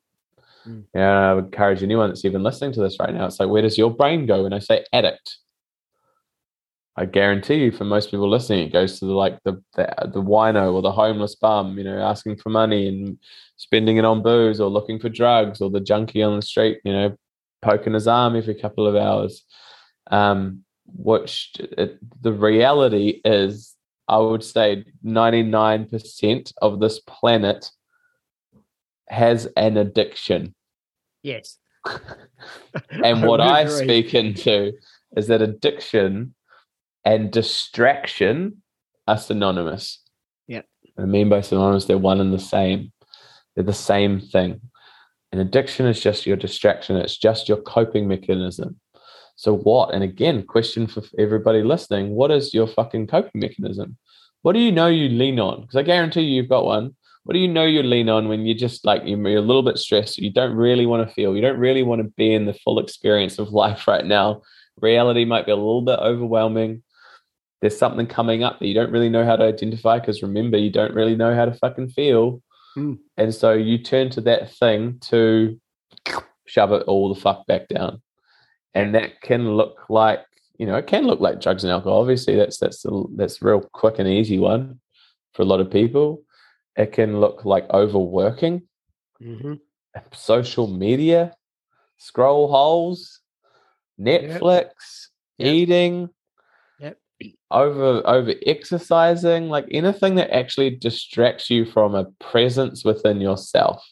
Mm. 0.68 0.84
yeah 0.94 1.30
i 1.30 1.34
would 1.34 1.46
encourage 1.46 1.82
anyone 1.82 2.10
that's 2.10 2.26
even 2.26 2.44
listening 2.44 2.74
to 2.74 2.82
this 2.82 2.98
right 3.00 3.14
now 3.14 3.26
it's 3.26 3.40
like 3.40 3.48
where 3.48 3.62
does 3.62 3.78
your 3.78 3.90
brain 3.90 4.26
go 4.26 4.44
when 4.44 4.54
i 4.54 4.60
say 4.60 4.84
addict 4.92 5.38
I 7.00 7.06
guarantee 7.06 7.64
you, 7.64 7.72
for 7.72 7.84
most 7.84 8.10
people 8.10 8.28
listening, 8.28 8.68
it 8.68 8.74
goes 8.74 9.00
to 9.00 9.06
the 9.06 9.14
like 9.14 9.38
the, 9.44 9.62
the 9.76 9.88
the 10.14 10.22
wino 10.22 10.74
or 10.74 10.82
the 10.82 10.92
homeless 10.92 11.36
bum, 11.36 11.78
you 11.78 11.84
know, 11.84 12.00
asking 12.00 12.38
for 12.38 12.50
money 12.50 12.88
and 12.88 13.20
spending 13.56 13.98
it 13.98 14.06
on 14.06 14.24
booze 14.24 14.60
or 14.60 14.70
looking 14.70 15.00
for 15.00 15.08
drugs, 15.08 15.62
or 15.62 15.70
the 15.70 15.80
junkie 15.80 16.24
on 16.24 16.36
the 16.36 16.42
street, 16.42 16.80
you 16.84 16.92
know, 16.92 17.16
poking 17.62 17.94
his 17.94 18.08
arm 18.08 18.36
every 18.36 18.56
couple 18.56 18.88
of 18.88 18.96
hours. 18.96 19.46
Um, 20.10 20.64
which 20.88 21.52
it, 21.60 22.00
the 22.24 22.34
reality 22.34 23.22
is, 23.24 23.76
I 24.08 24.18
would 24.18 24.44
say, 24.44 24.84
ninety 25.04 25.44
nine 25.44 25.86
percent 25.86 26.52
of 26.64 26.80
this 26.80 27.00
planet 27.02 27.70
has 29.08 29.48
an 29.56 29.78
addiction. 29.78 30.56
Yes. 31.22 31.60
and 32.90 33.22
what 33.22 33.40
I 33.40 33.68
speak 33.68 34.16
into 34.16 34.74
is 35.16 35.28
that 35.28 35.44
addiction 35.44 36.34
and 37.08 37.32
distraction 37.32 38.62
are 39.08 39.18
synonymous. 39.18 40.04
Yeah. 40.46 40.64
I 40.98 41.06
mean 41.06 41.30
by 41.30 41.40
synonymous, 41.40 41.86
they're 41.86 41.98
one 41.98 42.20
and 42.20 42.34
the 42.34 42.40
same. 42.40 42.92
They're 43.56 43.64
the 43.64 43.72
same 43.72 44.20
thing. 44.20 44.60
An 45.32 45.40
addiction 45.40 45.86
is 45.86 46.02
just 46.02 46.26
your 46.26 46.36
distraction, 46.36 46.98
it's 46.98 47.18
just 47.18 47.48
your 47.48 47.62
coping 47.62 48.10
mechanism. 48.10 48.78
So, 49.38 49.56
what? 49.56 49.94
And 49.94 50.04
again, 50.04 50.44
question 50.44 50.86
for 50.86 51.02
everybody 51.18 51.64
listening 51.64 52.10
what 52.10 52.30
is 52.30 52.54
your 52.54 52.68
fucking 52.68 53.08
coping 53.08 53.40
mechanism? 53.40 53.98
What 54.42 54.54
do 54.54 54.60
you 54.60 54.74
know 54.74 54.88
you 54.88 55.08
lean 55.08 55.40
on? 55.40 55.62
Because 55.62 55.78
I 55.78 55.84
guarantee 55.84 56.24
you, 56.24 56.36
you've 56.36 56.50
got 56.50 56.66
one. 56.66 56.94
What 57.24 57.36
do 57.36 57.40
you 57.40 57.48
know 57.48 57.66
you 57.66 57.84
lean 57.84 58.10
on 58.10 58.28
when 58.28 58.46
you're 58.46 58.58
just 58.58 58.86
like 58.86 59.04
you're 59.06 59.18
a 59.18 59.42
little 59.42 59.64
bit 59.64 59.78
stressed? 59.78 60.18
You 60.18 60.32
don't 60.32 60.56
really 60.56 60.86
want 60.86 61.08
to 61.08 61.14
feel, 61.14 61.38
you 61.38 61.42
don't 61.42 61.60
really 61.60 61.84
want 61.84 62.02
to 62.02 62.14
be 62.18 62.34
in 62.34 62.46
the 62.46 62.54
full 62.66 62.80
experience 62.80 63.40
of 63.40 63.52
life 63.54 63.88
right 63.88 64.06
now. 64.06 64.42
Reality 64.82 65.24
might 65.24 65.46
be 65.46 65.54
a 65.54 65.56
little 65.56 65.82
bit 65.82 66.00
overwhelming 66.00 66.84
there's 67.62 67.78
something 67.78 68.06
coming 68.06 68.44
up 68.44 68.60
that 68.60 68.68
you 68.68 68.74
don't 68.74 68.92
really 68.92 69.10
know 69.10 69.26
how 69.26 69.36
to 69.36 69.44
identify 69.44 70.00
because 70.00 70.22
remember 70.22 70.58
you 70.58 70.70
don't 70.70 70.94
really 70.94 71.16
know 71.16 71.34
how 71.36 71.46
to 71.46 71.54
fucking 71.54 71.90
feel 71.90 72.42
mm. 72.78 72.98
and 73.18 73.34
so 73.34 73.54
you 73.54 73.78
turn 73.78 74.10
to 74.10 74.22
that 74.22 74.52
thing 74.54 74.98
to 75.02 75.60
shove 76.46 76.72
it 76.72 76.84
all 76.84 77.14
the 77.14 77.20
fuck 77.20 77.46
back 77.48 77.68
down 77.68 78.02
and 78.74 78.96
that 78.96 79.22
can 79.22 79.56
look 79.56 79.86
like 79.90 80.24
you 80.58 80.66
know 80.66 80.76
it 80.76 80.88
can 80.88 81.06
look 81.06 81.20
like 81.20 81.42
drugs 81.42 81.64
and 81.64 81.72
alcohol 81.72 82.02
obviously 82.02 82.36
that's 82.36 82.58
that's 82.58 82.82
the, 82.84 83.06
that's 83.16 83.42
real 83.42 83.62
quick 83.62 84.00
and 84.00 84.08
easy 84.08 84.40
one 84.40 84.80
for 85.34 85.42
a 85.42 85.46
lot 85.46 85.60
of 85.60 85.72
people 85.72 86.24
it 86.76 86.92
can 86.92 87.20
look 87.20 87.44
like 87.44 87.70
overworking 87.72 88.62
mm-hmm. 89.22 89.54
social 90.14 90.68
media 90.68 91.34
scroll 91.98 92.48
holes 92.50 93.22
netflix 94.00 94.70
yep. 95.38 95.48
eating 95.54 96.10
over 97.52 98.02
over 98.06 98.34
exercising 98.46 99.50
like 99.50 99.66
anything 99.72 100.16
that 100.16 100.30
actually 100.36 100.70
distracts 100.70 101.50
you 101.50 101.66
from 101.66 101.96
a 101.96 102.06
presence 102.20 102.84
within 102.84 103.22
yourself 103.22 103.84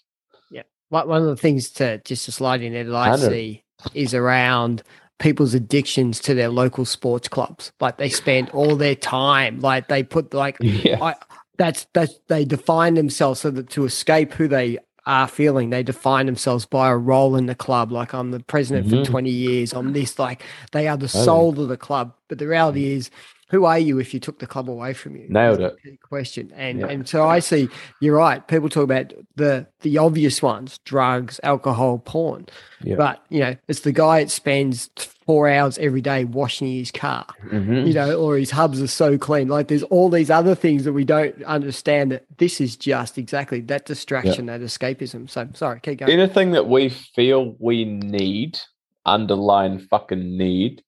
yeah 0.52 0.64
one 0.90 1.10
of 1.10 1.26
the 1.26 1.38
things 1.38 1.70
to 1.72 1.98
just 2.00 2.26
to 2.26 2.32
slide 2.32 2.62
in 2.62 2.74
there 2.74 2.84
that 2.84 2.96
i 2.96 3.10
100. 3.10 3.30
see 3.30 3.64
is 3.94 4.14
around 4.14 4.84
people's 5.20 5.54
addictions 5.54 6.20
to 6.20 6.34
their 6.34 6.50
local 6.50 6.84
sports 6.84 7.28
clubs 7.28 7.72
like 7.80 7.98
they 7.98 8.10
spend 8.10 8.50
all 8.50 8.76
their 8.76 8.96
time 8.96 9.60
like 9.62 9.88
they 9.88 10.04
put 10.04 10.34
like 10.34 10.58
yeah. 10.62 11.02
I, 11.02 11.16
that's 11.58 11.88
that's 11.94 12.20
they 12.28 12.44
define 12.44 12.96
themselves 12.96 13.40
so 13.40 13.52
that 13.52 13.70
to 13.70 13.86
escape 13.86 14.34
who 14.34 14.48
they 14.48 14.78
are 15.06 15.28
feeling. 15.28 15.70
They 15.70 15.84
define 15.84 16.26
themselves 16.26 16.66
by 16.66 16.90
a 16.90 16.98
role 16.98 17.36
in 17.36 17.46
the 17.46 17.56
club. 17.56 17.92
Like 17.92 18.14
I'm 18.14 18.32
the 18.32 18.40
president 18.40 18.88
mm-hmm. 18.88 19.04
for 19.04 19.12
20 19.12 19.30
years. 19.30 19.74
I'm 19.74 19.94
this, 19.94 20.18
like 20.18 20.44
they 20.72 20.88
are 20.88 20.98
the 20.98 21.08
soul 21.08 21.60
of 21.60 21.70
the 21.70 21.78
club. 21.78 22.14
But 22.28 22.40
the 22.40 22.48
reality 22.48 22.94
is 22.94 23.12
who 23.50 23.66
are 23.66 23.78
you 23.78 24.00
if 24.00 24.14
you 24.14 24.20
took 24.20 24.40
the 24.40 24.48
club 24.48 24.70
away 24.70 24.94
from 24.94 25.16
you? 25.16 25.28
Nailed 25.30 25.62
it. 25.62 25.76
Question. 26.02 26.52
And 26.56 26.80
yeah. 26.80 26.88
and 26.88 27.08
so 27.08 27.28
I 27.28 27.40
see 27.40 27.70
you're 28.00 28.18
right. 28.18 28.46
People 28.48 28.70
talk 28.70 28.84
about 28.84 29.14
the 29.36 29.68
the 29.82 29.98
obvious 30.00 30.42
ones: 30.42 30.80
drugs, 30.80 31.40
alcohol, 31.44 32.00
porn. 32.00 32.48
Yeah. 32.82 32.96
But 32.96 33.24
you 33.30 33.42
know, 33.42 33.56
it's 33.68 33.82
the 33.82 33.92
guy 33.92 34.24
that 34.24 34.32
spends 34.32 34.90
four 35.26 35.48
hours 35.48 35.78
every 35.78 36.02
day 36.02 36.24
washing 36.24 36.68
his 36.68 36.92
car. 36.92 37.28
Mm-hmm. 37.46 37.88
You 37.88 37.94
know, 37.94 38.20
or 38.20 38.38
his 38.38 38.52
hubs 38.52 38.82
are 38.82 38.88
so 38.88 39.18
clean. 39.18 39.48
Like 39.48 39.68
there's 39.68 39.84
all 39.84 40.10
these 40.10 40.32
other 40.32 40.56
things 40.56 40.84
that 40.86 40.94
we 40.94 41.06
don't 41.06 41.44
understand. 41.44 42.14
That 42.14 42.26
this 42.38 42.60
is 42.60 42.76
just 42.76 43.20
exactly 43.20 43.62
that 43.62 43.86
distraction, 43.86 44.48
yeah. 44.48 44.58
that 44.58 44.66
escapism. 44.66 45.30
So 45.30 45.48
sorry, 45.54 45.82
keep 45.82 46.00
going. 46.00 46.12
Anything 46.12 46.52
that 46.52 46.68
we 46.68 46.90
feel 46.90 47.56
we 47.60 47.86
need, 47.86 48.60
underline 49.06 49.88
fucking 49.88 50.36
need 50.36 50.82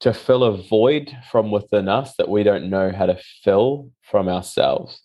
to 0.00 0.12
fill 0.12 0.44
a 0.44 0.62
void 0.62 1.16
from 1.30 1.50
within 1.50 1.88
us 1.88 2.14
that 2.16 2.28
we 2.28 2.42
don't 2.42 2.68
know 2.68 2.92
how 2.92 3.06
to 3.06 3.18
fill 3.42 3.90
from 4.02 4.28
ourselves. 4.28 5.00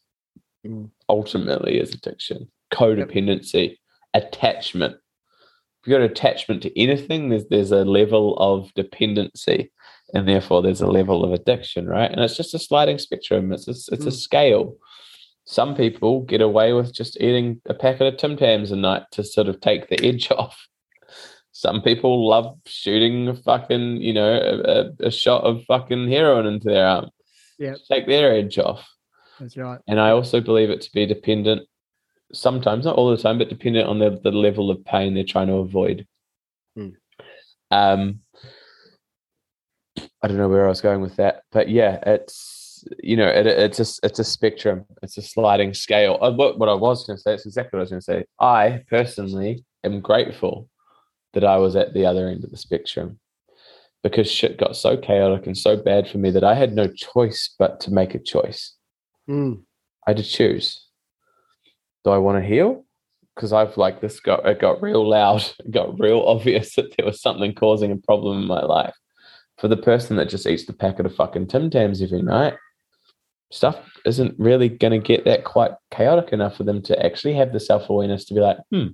Mm. 0.65 0.89
Ultimately, 1.09 1.79
is 1.79 1.93
addiction, 1.93 2.51
codependency, 2.73 3.69
yep. 3.69 3.77
attachment. 4.13 4.95
If 4.95 5.87
you've 5.87 5.97
got 5.97 6.01
attachment 6.01 6.61
to 6.63 6.79
anything, 6.79 7.29
there's 7.29 7.45
there's 7.49 7.71
a 7.71 7.83
level 7.83 8.37
of 8.37 8.71
dependency, 8.75 9.71
and 10.13 10.27
therefore 10.27 10.61
there's 10.61 10.81
a 10.81 10.87
level 10.87 11.23
of 11.23 11.33
addiction, 11.33 11.87
right? 11.87 12.11
And 12.11 12.21
it's 12.21 12.37
just 12.37 12.53
a 12.53 12.59
sliding 12.59 12.99
spectrum. 12.99 13.51
It's 13.51 13.67
a, 13.67 13.71
it's 13.71 14.05
mm. 14.05 14.07
a 14.07 14.11
scale. 14.11 14.75
Some 15.45 15.75
people 15.75 16.21
get 16.21 16.41
away 16.41 16.73
with 16.73 16.93
just 16.93 17.19
eating 17.19 17.61
a 17.65 17.73
packet 17.73 18.13
of 18.13 18.17
Tim 18.17 18.37
Tams 18.37 18.71
a 18.71 18.75
night 18.75 19.03
to 19.13 19.23
sort 19.23 19.47
of 19.47 19.59
take 19.59 19.89
the 19.89 20.05
edge 20.05 20.29
off 20.37 20.67
some 21.62 21.80
people 21.84 22.28
love 22.28 22.57
shooting 22.66 23.28
a 23.28 23.36
fucking, 23.36 23.97
you 23.97 24.14
know, 24.14 24.34
a, 24.34 25.05
a 25.05 25.12
shot 25.12 25.43
of 25.43 25.64
fucking 25.66 26.09
heroin 26.09 26.47
into 26.47 26.70
their 26.70 26.88
arm. 26.88 27.12
Yeah. 27.59 27.76
Take 27.88 28.07
their 28.07 28.34
edge 28.34 28.57
off. 28.57 28.84
That's 29.39 29.55
right. 29.55 29.80
And 29.88 29.99
I 29.99 30.09
also 30.09 30.41
believe 30.41 30.72
it 30.72 30.82
to 30.82 30.91
be 30.91 31.05
dependent, 31.05 31.68
sometimes, 32.34 32.86
not 32.86 32.95
all 32.95 33.12
the 33.12 33.22
time, 33.22 33.38
but 33.38 33.49
dependent 33.49 33.88
on 33.88 33.99
the, 33.99 34.20
the 34.24 34.32
level 34.32 34.72
of 34.72 34.84
pain 34.86 35.14
they're 35.14 35.24
trying 35.24 35.47
to 35.47 35.57
avoid. 35.57 36.07
Hmm. 36.76 36.89
Um, 37.70 38.22
I 40.24 40.28
don't 40.28 40.38
know 40.38 40.49
where 40.49 40.66
I 40.66 40.70
was 40.70 40.82
going 40.82 41.01
with 41.01 41.18
that, 41.18 41.43
but 41.51 41.70
yeah, 41.70 41.99
it's 42.07 42.84
you 43.03 43.16
know, 43.16 43.28
it, 43.28 43.45
it's 43.45 43.80
a 43.80 44.07
it's 44.07 44.18
a 44.18 44.24
spectrum, 44.24 44.86
it's 45.03 45.20
a 45.20 45.22
sliding 45.22 45.76
scale. 45.76 46.18
Uh, 46.22 46.32
what 46.32 46.57
what 46.57 46.70
I 46.70 46.74
was 46.74 47.05
going 47.05 47.18
to 47.18 47.22
say, 47.22 47.36
it's 47.36 47.45
exactly 47.45 47.78
what 47.78 47.82
I 47.82 47.84
was 47.84 47.89
going 47.91 48.01
to 48.01 48.05
say. 48.05 48.26
I 48.39 48.84
personally 48.89 49.64
am 49.84 50.01
grateful 50.01 50.68
that 51.34 51.43
I 51.43 51.57
was 51.57 51.75
at 51.75 51.93
the 51.93 52.05
other 52.05 52.27
end 52.27 52.43
of 52.43 52.51
the 52.51 52.57
spectrum 52.57 53.19
because 54.03 54.29
shit 54.29 54.57
got 54.57 54.75
so 54.75 54.97
chaotic 54.97 55.45
and 55.45 55.57
so 55.57 55.77
bad 55.77 56.07
for 56.07 56.17
me 56.17 56.32
that 56.32 56.43
I 56.43 56.55
had 56.55 56.73
no 56.73 56.88
choice 56.88 57.53
but 57.59 57.79
to 57.82 57.91
make 57.91 58.15
a 58.15 58.19
choice. 58.19 58.73
Mm. 59.29 59.61
I 60.07 60.11
had 60.11 60.17
to 60.17 60.23
choose. 60.23 60.88
do 62.03 62.11
I 62.11 62.17
want 62.17 62.41
to 62.41 62.47
heal? 62.47 62.86
Because 63.36 63.53
I've 63.53 63.77
like 63.77 64.01
this 64.01 64.19
got 64.19 64.45
it 64.45 64.59
got 64.59 64.82
real 64.82 65.07
loud, 65.07 65.43
it 65.59 65.71
got 65.71 65.99
real 65.99 66.21
obvious 66.21 66.75
that 66.75 66.95
there 66.97 67.05
was 67.05 67.21
something 67.21 67.53
causing 67.53 67.91
a 67.91 67.97
problem 67.97 68.39
in 68.39 68.47
my 68.47 68.61
life. 68.61 68.95
For 69.57 69.67
the 69.67 69.77
person 69.77 70.15
that 70.17 70.29
just 70.29 70.47
eats 70.47 70.65
the 70.65 70.73
packet 70.73 71.05
of 71.05 71.15
fucking 71.15 71.47
Tim 71.47 71.69
Tams 71.69 72.01
every 72.01 72.23
night, 72.23 72.55
stuff 73.51 73.77
isn't 74.05 74.39
really 74.39 74.69
going 74.69 74.99
to 74.99 75.07
get 75.07 75.25
that 75.25 75.43
quite 75.43 75.71
chaotic 75.91 76.34
enough 76.34 76.57
for 76.57 76.63
them 76.63 76.82
to 76.82 77.05
actually 77.05 77.36
have 77.36 77.53
the 77.53 77.59
self 77.59 77.89
awareness 77.89 78.25
to 78.25 78.34
be 78.34 78.39
like, 78.39 78.57
hmm, 78.71 78.88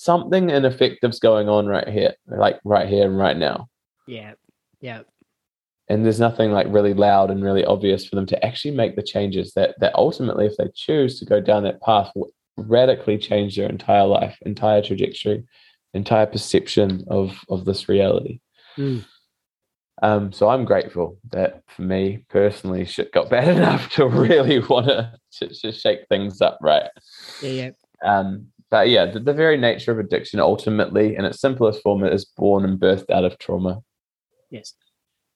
something 0.00 0.48
ineffective's 0.48 1.18
going 1.18 1.48
on 1.48 1.66
right 1.66 1.88
here, 1.88 2.14
like 2.26 2.58
right 2.64 2.88
here 2.88 3.06
and 3.06 3.18
right 3.18 3.36
now. 3.36 3.68
Yeah. 4.06 4.32
Yeah. 4.80 5.02
And 5.88 6.04
there's 6.04 6.20
nothing 6.20 6.52
like 6.52 6.66
really 6.70 6.94
loud 6.94 7.30
and 7.30 7.44
really 7.44 7.64
obvious 7.64 8.06
for 8.06 8.16
them 8.16 8.26
to 8.26 8.44
actually 8.44 8.70
make 8.70 8.96
the 8.96 9.02
changes 9.02 9.52
that 9.54 9.74
that 9.80 9.94
ultimately, 9.94 10.46
if 10.46 10.56
they 10.56 10.68
choose 10.74 11.18
to 11.18 11.26
go 11.26 11.40
down 11.40 11.64
that 11.64 11.82
path, 11.82 12.10
will 12.14 12.30
radically 12.56 13.18
change 13.18 13.56
their 13.56 13.68
entire 13.68 14.06
life, 14.06 14.38
entire 14.46 14.82
trajectory, 14.82 15.44
entire 15.92 16.26
perception 16.26 17.04
of 17.08 17.38
of 17.48 17.64
this 17.64 17.88
reality. 17.88 18.40
Mm. 18.78 19.04
Um, 20.02 20.32
so 20.32 20.48
I'm 20.48 20.64
grateful 20.64 21.18
that 21.32 21.62
for 21.68 21.82
me 21.82 22.24
personally, 22.30 22.84
shit 22.86 23.12
got 23.12 23.28
bad 23.36 23.48
enough 23.48 23.90
to 23.94 24.06
really 24.06 24.60
want 24.60 24.86
to, 24.86 25.48
to 25.48 25.72
shake 25.72 26.06
things 26.08 26.40
up, 26.40 26.58
right? 26.62 26.88
Yeah, 27.42 27.50
yeah. 27.50 27.70
Um, 28.02 28.46
but 28.70 28.88
yeah, 28.88 29.06
the, 29.06 29.20
the, 29.20 29.34
very 29.34 29.56
nature 29.56 29.92
of 29.92 29.98
addiction 29.98 30.40
ultimately, 30.40 31.16
in 31.16 31.24
its 31.24 31.40
simplest 31.40 31.82
form, 31.82 32.04
is 32.04 32.24
born 32.24 32.64
and 32.64 32.78
birthed 32.78 33.10
out 33.10 33.24
of 33.24 33.38
trauma. 33.38 33.80
Yes. 34.50 34.74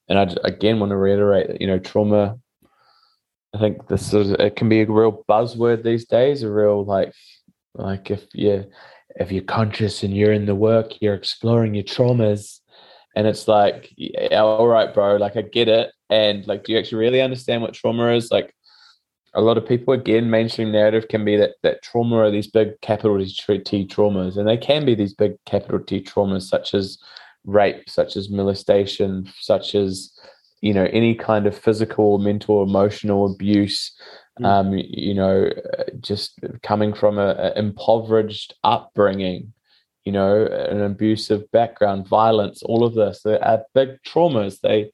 And 0.09 0.18
I 0.18 0.35
again 0.45 0.80
want 0.80 0.91
to 0.91 0.97
reiterate 0.97 1.49
that 1.49 1.61
you 1.61 1.66
know 1.66 1.78
trauma. 1.78 2.39
I 3.55 3.59
think 3.59 3.89
this 3.89 4.12
is 4.12 4.30
it 4.32 4.57
can 4.57 4.68
be 4.68 4.82
a 4.82 4.87
real 4.87 5.24
buzzword 5.28 5.82
these 5.82 6.07
days. 6.07 6.43
A 6.43 6.51
real 6.51 6.85
like 6.85 7.12
like 7.74 8.11
if 8.11 8.24
you 8.32 8.64
if 9.16 9.32
you're 9.32 9.45
conscious 9.45 10.03
and 10.03 10.14
you're 10.14 10.32
in 10.32 10.47
the 10.47 10.55
work, 10.55 11.01
you're 11.01 11.14
exploring 11.14 11.74
your 11.74 11.85
traumas 11.85 12.61
and 13.16 13.26
it's 13.26 13.49
like 13.49 13.93
yeah, 13.97 14.41
all 14.41 14.66
right 14.66 14.93
bro 14.93 15.16
like 15.16 15.37
i 15.37 15.43
get 15.43 15.68
it 15.68 15.91
and 16.11 16.47
like 16.47 16.64
do 16.64 16.72
you 16.72 16.78
actually 16.78 16.99
really 16.99 17.20
understand 17.20 17.62
what 17.62 17.74
trauma 17.74 18.12
is 18.14 18.30
like 18.30 18.55
a 19.35 19.41
lot 19.41 19.59
of 19.59 19.66
people 19.66 19.93
again 19.93 20.30
mainstream 20.30 20.70
narrative 20.72 21.09
can 21.09 21.24
be 21.24 21.37
that 21.37 21.55
that 21.62 21.82
trauma 21.82 22.16
are 22.16 22.30
these 22.30 22.47
big 22.47 22.80
capital 22.80 23.18
t 23.18 23.87
traumas 23.87 24.37
and 24.37 24.49
they 24.49 24.57
can 24.57 24.85
be 24.85 24.95
these 24.95 25.14
big 25.14 25.37
capital 25.45 25.80
t 25.80 26.01
traumas 26.01 26.43
such 26.43 26.74
as 26.74 26.99
rape 27.45 27.89
such 27.89 28.16
as 28.16 28.30
molestation 28.30 29.30
such 29.41 29.74
as 29.74 30.12
you 30.61 30.72
know 30.72 30.89
any 30.93 31.14
kind 31.14 31.47
of 31.47 31.57
physical 31.57 32.18
mental 32.18 32.62
emotional 32.62 33.30
abuse 33.32 33.93
mm. 34.41 34.47
um 34.47 34.72
you 34.72 35.14
know 35.14 35.51
just 36.01 36.39
coming 36.62 36.95
from 36.95 37.18
a, 37.18 37.35
a 37.39 37.59
impoverished 37.59 38.55
upbringing 38.64 39.53
you 40.05 40.12
know, 40.12 40.45
an 40.47 40.82
abusive 40.82 41.51
background, 41.51 42.07
violence, 42.07 42.62
all 42.62 42.85
of 42.85 42.95
this. 42.95 43.22
They 43.22 43.39
are 43.39 43.64
big 43.74 44.03
traumas. 44.07 44.61
They, 44.61 44.93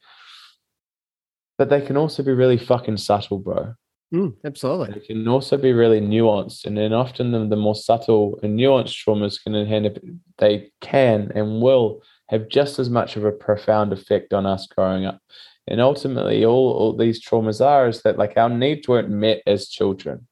but 1.58 1.68
they 1.68 1.80
can 1.80 1.96
also 1.96 2.22
be 2.22 2.32
really 2.32 2.58
fucking 2.58 2.96
subtle, 2.96 3.38
bro. 3.38 3.74
Mm, 4.12 4.34
absolutely. 4.44 4.98
They 4.98 5.06
can 5.06 5.28
also 5.28 5.56
be 5.56 5.72
really 5.72 6.00
nuanced, 6.00 6.64
and 6.64 6.76
then 6.76 6.92
often 6.92 7.30
the, 7.30 7.46
the 7.46 7.56
more 7.56 7.76
subtle 7.76 8.40
and 8.42 8.58
nuanced 8.58 8.96
traumas 9.04 9.42
can 9.42 9.54
have 9.54 9.98
they 10.38 10.72
can 10.80 11.30
and 11.34 11.62
will 11.62 12.02
have 12.28 12.48
just 12.48 12.78
as 12.78 12.90
much 12.90 13.16
of 13.16 13.24
a 13.24 13.32
profound 13.32 13.92
effect 13.92 14.32
on 14.32 14.46
us 14.46 14.66
growing 14.66 15.04
up. 15.04 15.20
And 15.68 15.80
ultimately, 15.80 16.44
all, 16.44 16.72
all 16.72 16.96
these 16.96 17.24
traumas 17.24 17.64
are 17.64 17.86
is 17.86 18.02
that 18.02 18.18
like 18.18 18.36
our 18.36 18.48
needs 18.48 18.88
weren't 18.88 19.10
met 19.10 19.42
as 19.46 19.68
children. 19.68 20.26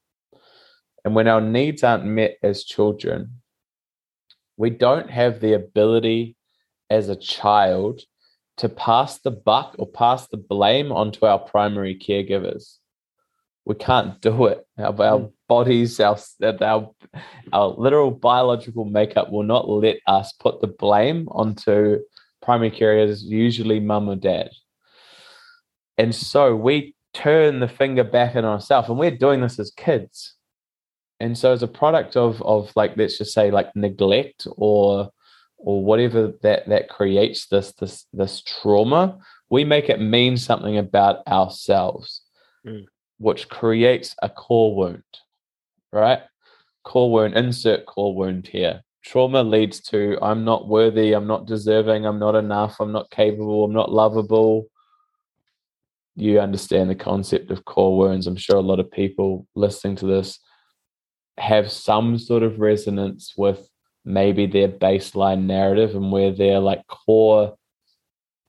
And 1.05 1.15
when 1.15 1.29
our 1.29 1.39
needs 1.39 1.81
aren't 1.81 2.05
met 2.05 2.37
as 2.43 2.65
children, 2.65 3.41
we 4.57 4.69
don't 4.69 5.09
have 5.09 5.39
the 5.39 5.53
ability 5.53 6.35
as 6.89 7.07
a 7.07 7.15
child 7.15 8.01
to 8.57 8.67
pass 8.67 9.19
the 9.19 9.31
buck 9.31 9.75
or 9.79 9.87
pass 9.87 10.27
the 10.27 10.37
blame 10.37 10.91
onto 10.91 11.25
our 11.25 11.39
primary 11.39 11.97
caregivers. 11.97 12.78
We 13.65 13.75
can't 13.75 14.19
do 14.21 14.47
it. 14.47 14.65
Our, 14.77 14.85
our 14.85 15.19
mm. 15.19 15.31
bodies, 15.47 15.99
our, 15.99 16.17
our, 16.61 16.89
our 17.53 17.67
literal 17.67 18.11
biological 18.11 18.85
makeup 18.85 19.31
will 19.31 19.43
not 19.43 19.69
let 19.69 19.97
us 20.07 20.33
put 20.33 20.61
the 20.61 20.67
blame 20.67 21.27
onto 21.29 21.99
primary 22.41 22.71
caregivers, 22.71 23.21
usually 23.23 23.79
mum 23.79 24.09
or 24.09 24.15
dad. 24.15 24.49
And 25.97 26.15
so 26.15 26.55
we 26.55 26.95
turn 27.13 27.59
the 27.59 27.67
finger 27.67 28.03
back 28.03 28.35
on 28.35 28.45
ourselves, 28.45 28.89
and 28.89 28.97
we're 28.97 29.11
doing 29.11 29.41
this 29.41 29.59
as 29.59 29.71
kids 29.71 30.35
and 31.19 31.37
so 31.37 31.51
as 31.51 31.63
a 31.63 31.67
product 31.67 32.15
of 32.15 32.41
of 32.43 32.71
like 32.75 32.95
let's 32.97 33.17
just 33.17 33.33
say 33.33 33.51
like 33.51 33.75
neglect 33.75 34.47
or 34.57 35.09
or 35.57 35.83
whatever 35.83 36.33
that 36.41 36.67
that 36.67 36.89
creates 36.89 37.47
this 37.47 37.73
this 37.73 38.05
this 38.13 38.41
trauma 38.41 39.17
we 39.49 39.63
make 39.63 39.89
it 39.89 39.99
mean 39.99 40.37
something 40.37 40.77
about 40.77 41.25
ourselves 41.27 42.21
mm. 42.65 42.85
Which 43.19 43.47
creates 43.49 44.15
a 44.21 44.29
core 44.29 44.75
wound 44.75 45.03
right? 45.91 46.19
Core 46.83 47.11
wound 47.11 47.35
insert 47.35 47.85
core 47.85 48.15
wound 48.15 48.47
here. 48.47 48.81
Trauma 49.03 49.43
leads 49.43 49.79
to 49.79 50.17
i'm 50.21 50.43
not 50.43 50.67
worthy 50.67 51.13
i'm 51.13 51.25
not 51.25 51.47
deserving 51.47 52.05
i'm 52.05 52.19
not 52.19 52.35
enough 52.35 52.75
i'm 52.81 52.91
not 52.91 53.09
capable 53.09 53.63
i'm 53.63 53.73
not 53.73 53.91
lovable. 53.91 54.67
You 56.15 56.41
understand 56.41 56.89
the 56.89 56.95
concept 56.95 57.49
of 57.49 57.63
core 57.63 57.97
wounds. 57.97 58.27
I'm 58.27 58.35
sure 58.35 58.57
a 58.57 58.61
lot 58.61 58.81
of 58.81 58.91
people 58.91 59.47
listening 59.55 59.95
to 59.97 60.05
this 60.05 60.39
have 61.37 61.71
some 61.71 62.17
sort 62.17 62.43
of 62.43 62.59
resonance 62.59 63.33
with 63.37 63.69
maybe 64.03 64.45
their 64.45 64.67
baseline 64.67 65.45
narrative 65.45 65.95
and 65.95 66.11
where 66.11 66.31
their 66.31 66.59
like 66.59 66.85
core 66.87 67.55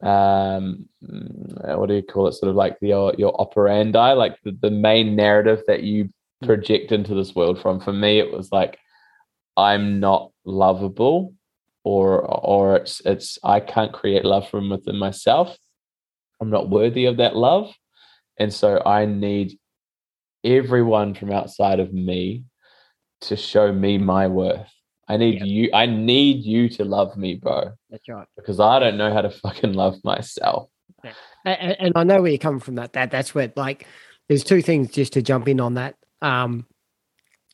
um 0.02 0.88
what 0.98 1.88
do 1.88 1.94
you 1.94 2.02
call 2.02 2.26
it? 2.28 2.32
Sort 2.32 2.50
of 2.50 2.56
like 2.56 2.78
your 2.80 3.14
your 3.18 3.38
operandi 3.40 4.12
like 4.12 4.36
the, 4.44 4.52
the 4.52 4.70
main 4.70 5.14
narrative 5.14 5.62
that 5.66 5.82
you 5.82 6.08
project 6.42 6.90
into 6.92 7.14
this 7.14 7.34
world 7.34 7.60
from. 7.60 7.80
For 7.80 7.92
me 7.92 8.18
it 8.18 8.32
was 8.32 8.50
like 8.50 8.78
i'm 9.56 10.00
not 10.00 10.30
lovable 10.44 11.34
or 11.84 12.22
or 12.22 12.76
it's 12.76 13.00
it's 13.04 13.38
i 13.42 13.58
can't 13.60 13.92
create 13.92 14.24
love 14.24 14.48
from 14.48 14.70
within 14.70 14.96
myself. 14.96 15.56
I'm 16.40 16.50
not 16.50 16.70
worthy 16.70 17.04
of 17.06 17.18
that 17.18 17.36
love. 17.36 17.72
And 18.38 18.52
so 18.52 18.82
i 18.86 19.04
need 19.04 19.58
everyone 20.44 21.14
from 21.14 21.30
outside 21.30 21.80
of 21.80 21.92
me 21.92 22.44
to 23.22 23.36
show 23.36 23.70
me 23.70 23.98
my 23.98 24.26
worth. 24.26 24.72
I 25.10 25.16
need 25.16 25.44
you. 25.44 25.70
I 25.74 25.86
need 25.86 26.44
you 26.44 26.68
to 26.68 26.84
love 26.84 27.16
me, 27.16 27.34
bro. 27.34 27.72
That's 27.90 28.08
right. 28.08 28.28
Because 28.36 28.60
I 28.60 28.78
don't 28.78 28.96
know 28.96 29.12
how 29.12 29.22
to 29.22 29.30
fucking 29.30 29.72
love 29.72 29.96
myself. 30.04 30.68
Yeah. 31.02 31.12
And, 31.44 31.76
and, 31.80 31.92
I 31.96 32.04
know 32.04 32.22
where 32.22 32.30
you're 32.30 32.38
coming 32.38 32.60
from. 32.60 32.76
That 32.76 32.92
that 32.92 33.10
that's 33.10 33.34
where 33.34 33.52
like 33.56 33.88
there's 34.28 34.44
two 34.44 34.62
things 34.62 34.92
just 34.92 35.14
to 35.14 35.22
jump 35.22 35.48
in 35.48 35.58
on 35.58 35.74
that. 35.74 35.96
Um, 36.22 36.64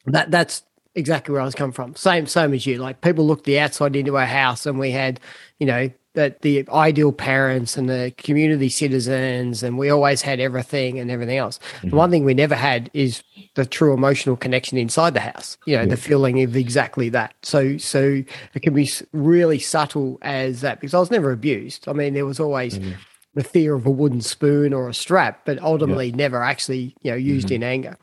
that 0.04 0.30
that's 0.30 0.64
exactly 0.94 1.32
where 1.32 1.40
I 1.40 1.46
was 1.46 1.54
coming 1.54 1.72
from. 1.72 1.94
Same 1.94 2.26
same 2.26 2.52
as 2.52 2.66
you. 2.66 2.76
Like 2.76 3.00
people 3.00 3.26
looked 3.26 3.46
the 3.46 3.59
outside 3.59 3.96
into 3.96 4.18
our 4.18 4.26
house, 4.26 4.66
and 4.66 4.78
we 4.78 4.90
had 4.90 5.18
you 5.59 5.66
know 5.66 5.90
that 6.17 6.41
the 6.41 6.67
ideal 6.71 7.12
parents 7.12 7.77
and 7.77 7.89
the 7.89 8.12
community 8.17 8.71
citizens, 8.71 9.62
and 9.62 9.79
we 9.79 9.91
always 9.91 10.23
had 10.23 10.41
everything 10.41 10.99
and 10.99 11.11
everything 11.11 11.37
else. 11.37 11.59
Mm-hmm. 11.59 11.91
The 11.91 11.97
one 11.97 12.11
thing 12.11 12.25
we 12.25 12.35
never 12.35 12.55
had 12.55 12.91
is 12.95 13.23
the 13.55 13.67
true 13.67 13.93
emotional 13.93 14.35
connection 14.35 14.79
inside 14.79 15.12
the 15.12 15.21
house. 15.21 15.59
You 15.67 15.77
know, 15.77 15.83
yeah. 15.83 15.91
the 15.91 15.97
feeling 15.97 16.43
of 16.43 16.57
exactly 16.57 17.11
that. 17.11 17.35
So, 17.43 17.77
so 17.77 18.23
it 18.55 18.62
can 18.62 18.75
be 18.75 18.91
really 19.12 19.59
subtle 19.59 20.19
as 20.23 20.62
that 20.62 20.81
because 20.81 20.95
I 20.95 20.99
was 20.99 21.11
never 21.11 21.31
abused. 21.31 21.87
I 21.87 21.93
mean, 21.93 22.14
there 22.14 22.27
was 22.27 22.41
always. 22.41 22.79
Mm-hmm. 22.79 22.93
The 23.35 23.45
fear 23.45 23.75
of 23.75 23.85
a 23.85 23.91
wooden 23.91 24.23
spoon 24.23 24.73
or 24.73 24.89
a 24.89 24.95
strap, 24.95 25.45
but 25.45 25.59
ultimately 25.61 26.09
yeah. 26.09 26.17
never 26.17 26.43
actually, 26.43 26.97
you 27.03 27.11
know, 27.11 27.19
used 27.19 27.49
mm-hmm. 27.49 27.57
in 27.57 27.62
anger. 27.64 27.99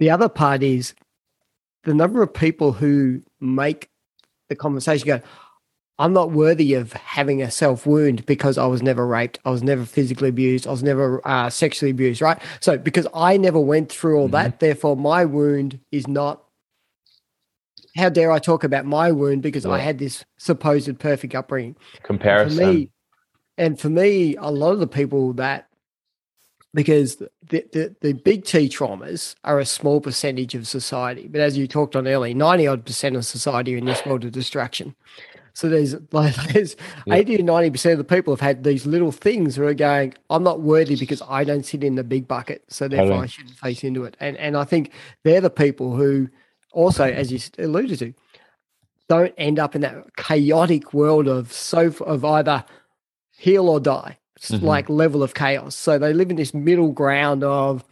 The 0.00 0.10
other 0.10 0.28
part 0.28 0.64
is 0.64 0.92
the 1.84 1.94
number 1.94 2.20
of 2.20 2.34
people 2.34 2.72
who 2.72 3.22
make 3.40 3.90
the 4.48 4.56
conversation 4.56 5.06
go, 5.06 5.20
I'm 5.98 6.12
not 6.12 6.30
worthy 6.30 6.74
of 6.74 6.92
having 6.92 7.42
a 7.42 7.50
self 7.50 7.86
wound 7.86 8.26
because 8.26 8.58
I 8.58 8.66
was 8.66 8.82
never 8.82 9.06
raped, 9.06 9.38
I 9.44 9.50
was 9.50 9.62
never 9.62 9.84
physically 9.84 10.28
abused, 10.28 10.66
I 10.66 10.70
was 10.70 10.82
never 10.82 11.26
uh, 11.26 11.48
sexually 11.48 11.90
abused, 11.90 12.20
right? 12.20 12.40
So 12.60 12.76
because 12.76 13.06
I 13.14 13.36
never 13.36 13.60
went 13.60 13.90
through 13.90 14.18
all 14.18 14.26
mm-hmm. 14.26 14.32
that, 14.32 14.60
therefore 14.60 14.96
my 14.96 15.24
wound 15.24 15.80
is 15.90 16.06
not. 16.06 16.42
How 17.96 18.10
dare 18.10 18.30
I 18.30 18.38
talk 18.38 18.62
about 18.62 18.84
my 18.84 19.10
wound 19.10 19.42
because 19.42 19.64
yeah. 19.64 19.72
I 19.72 19.78
had 19.78 19.98
this 19.98 20.22
supposed 20.36 20.98
perfect 20.98 21.34
upbringing? 21.34 21.76
Comparison. 22.02 22.58
And 22.58 22.68
for, 22.68 22.72
me, 22.74 22.90
and 23.56 23.80
for 23.80 23.88
me, 23.88 24.36
a 24.36 24.50
lot 24.50 24.72
of 24.72 24.80
the 24.80 24.86
people 24.86 25.32
that 25.34 25.66
because 26.74 27.16
the, 27.16 27.30
the, 27.48 27.96
the 28.02 28.12
big 28.12 28.44
T 28.44 28.68
traumas 28.68 29.34
are 29.44 29.58
a 29.58 29.64
small 29.64 30.02
percentage 30.02 30.54
of 30.54 30.68
society. 30.68 31.26
But 31.26 31.40
as 31.40 31.56
you 31.56 31.66
talked 31.66 31.96
on 31.96 32.06
earlier, 32.06 32.34
90 32.34 32.66
odd 32.66 32.84
percent 32.84 33.16
of 33.16 33.24
society 33.24 33.74
are 33.74 33.78
in 33.78 33.86
this 33.86 34.04
world 34.04 34.26
of 34.26 34.32
distraction. 34.32 34.94
So 35.56 35.70
there's 35.70 35.96
like 36.12 36.34
there's 36.52 36.76
Yeah. 37.06 37.14
eighty 37.14 37.36
to 37.38 37.42
ninety 37.42 37.70
percent 37.70 37.92
of 37.92 37.98
the 38.06 38.14
people 38.14 38.30
have 38.34 38.40
had 38.42 38.62
these 38.62 38.84
little 38.84 39.10
things 39.10 39.56
who 39.56 39.64
are 39.66 39.72
going, 39.72 40.12
I'm 40.28 40.42
not 40.42 40.60
worthy 40.60 40.96
because 40.96 41.22
I 41.26 41.44
don't 41.44 41.64
sit 41.64 41.82
in 41.82 41.94
the 41.94 42.04
big 42.04 42.28
bucket, 42.28 42.62
so 42.68 42.88
therefore 42.88 43.06
Totally. 43.08 43.24
I 43.24 43.26
shouldn't 43.26 43.56
face 43.58 43.82
into 43.82 44.04
it. 44.04 44.16
And 44.20 44.36
and 44.36 44.54
I 44.56 44.64
think 44.64 44.92
they're 45.24 45.40
the 45.40 45.48
people 45.48 45.96
who 45.96 46.28
also, 46.72 47.04
as 47.04 47.32
you 47.32 47.38
alluded 47.58 47.98
to, 48.00 48.12
don't 49.08 49.32
end 49.38 49.58
up 49.58 49.74
in 49.74 49.80
that 49.80 50.14
chaotic 50.16 50.92
world 50.92 51.26
of 51.26 51.50
so 51.52 51.86
of 52.00 52.22
either 52.24 52.62
heal 53.38 53.70
or 53.70 53.80
die. 53.80 54.18
It's 54.36 54.50
Mhm. 54.50 54.62
like 54.62 54.90
level 54.90 55.22
of 55.22 55.32
chaos. 55.32 55.74
So 55.74 55.98
they 55.98 56.12
live 56.12 56.28
in 56.28 56.36
this 56.36 56.52
middle 56.52 56.92
ground 56.92 57.42
of, 57.42 57.82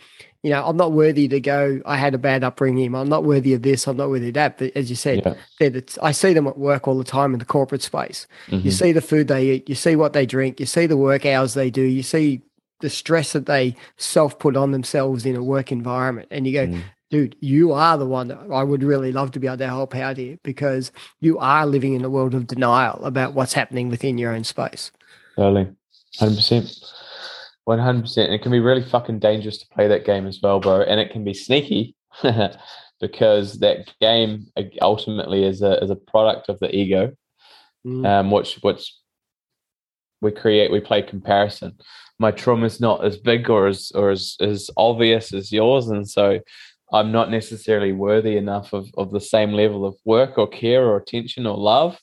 you 0.44 0.50
know, 0.50 0.62
I'm 0.62 0.76
not 0.76 0.92
worthy 0.92 1.26
to 1.26 1.40
go. 1.40 1.80
I 1.86 1.96
had 1.96 2.14
a 2.14 2.18
bad 2.18 2.44
upbringing. 2.44 2.94
I'm 2.94 3.08
not 3.08 3.24
worthy 3.24 3.54
of 3.54 3.62
this. 3.62 3.86
I'm 3.88 3.96
not 3.96 4.10
worthy 4.10 4.28
of 4.28 4.34
that. 4.34 4.58
But 4.58 4.72
as 4.76 4.90
you 4.90 4.94
said, 4.96 5.22
Yeah. 5.58 5.70
the, 5.70 5.98
I 6.02 6.12
see 6.12 6.34
them 6.34 6.46
at 6.46 6.58
work 6.58 6.86
all 6.86 6.98
the 6.98 7.02
time 7.02 7.32
in 7.32 7.38
the 7.38 7.46
corporate 7.46 7.80
space. 7.82 8.26
You 8.48 8.58
Mhm. 8.58 8.72
see 8.72 8.92
the 8.92 9.00
food 9.00 9.28
they 9.28 9.46
eat. 9.52 9.68
You 9.70 9.74
see 9.74 9.96
what 9.96 10.12
they 10.12 10.26
drink. 10.26 10.60
You 10.60 10.66
see 10.66 10.84
the 10.84 10.98
work 10.98 11.24
hours 11.24 11.54
they 11.54 11.70
do. 11.70 11.80
You 11.80 12.02
see 12.02 12.42
the 12.80 12.90
stress 12.90 13.32
that 13.32 13.46
they 13.46 13.74
self 13.96 14.38
put 14.38 14.54
on 14.54 14.72
themselves 14.72 15.24
in 15.24 15.34
a 15.34 15.42
work 15.42 15.72
environment. 15.72 16.28
And 16.30 16.46
you 16.46 16.52
go, 16.52 16.66
Mm. 16.66 16.82
dude, 17.10 17.36
you 17.40 17.72
are 17.72 17.96
the 17.96 18.04
one 18.06 18.28
that 18.28 18.38
I 18.52 18.62
would 18.64 18.82
really 18.82 19.12
love 19.12 19.30
to 19.30 19.40
be 19.40 19.46
able 19.46 19.56
to 19.56 19.66
help 19.66 19.94
out 19.96 20.18
here 20.18 20.36
because 20.42 20.92
you 21.22 21.38
are 21.38 21.64
living 21.64 21.94
in 21.94 22.04
a 22.04 22.10
world 22.10 22.34
of 22.34 22.46
denial 22.46 23.02
about 23.02 23.32
what's 23.32 23.54
happening 23.54 23.88
within 23.88 24.18
your 24.18 24.34
own 24.34 24.44
space. 24.44 24.92
Totally. 25.36 25.68
100%. 26.20 26.70
100%. 27.68 28.18
It 28.30 28.42
can 28.42 28.52
be 28.52 28.60
really 28.60 28.82
fucking 28.82 29.20
dangerous 29.20 29.58
to 29.58 29.68
play 29.68 29.88
that 29.88 30.04
game 30.04 30.26
as 30.26 30.40
well, 30.42 30.60
bro. 30.60 30.82
And 30.82 31.00
it 31.00 31.10
can 31.10 31.24
be 31.24 31.34
sneaky 31.34 31.94
because 33.00 33.58
that 33.60 33.92
game 34.00 34.46
ultimately 34.82 35.44
is 35.44 35.62
a, 35.62 35.82
is 35.82 35.90
a 35.90 35.96
product 35.96 36.48
of 36.48 36.58
the 36.60 36.74
ego, 36.74 37.12
Mm. 37.86 38.06
um, 38.06 38.30
which, 38.30 38.54
which 38.62 38.94
we 40.22 40.32
create, 40.32 40.72
we 40.72 40.80
play 40.80 41.02
comparison. 41.02 41.76
My 42.18 42.30
trauma 42.30 42.64
is 42.64 42.80
not 42.80 43.04
as 43.04 43.18
big 43.18 43.50
or 43.50 43.66
as, 43.66 43.92
or 43.94 44.10
as, 44.10 44.36
as 44.40 44.70
obvious 44.78 45.34
as 45.34 45.52
yours. 45.52 45.88
And 45.88 46.08
so 46.08 46.40
I'm 46.94 47.12
not 47.12 47.30
necessarily 47.30 47.92
worthy 47.92 48.38
enough 48.38 48.72
of, 48.72 48.88
of 48.96 49.10
the 49.10 49.20
same 49.20 49.52
level 49.52 49.84
of 49.84 49.96
work 50.06 50.38
or 50.38 50.48
care 50.48 50.86
or 50.86 50.96
attention 50.96 51.46
or 51.46 51.58
love. 51.58 51.98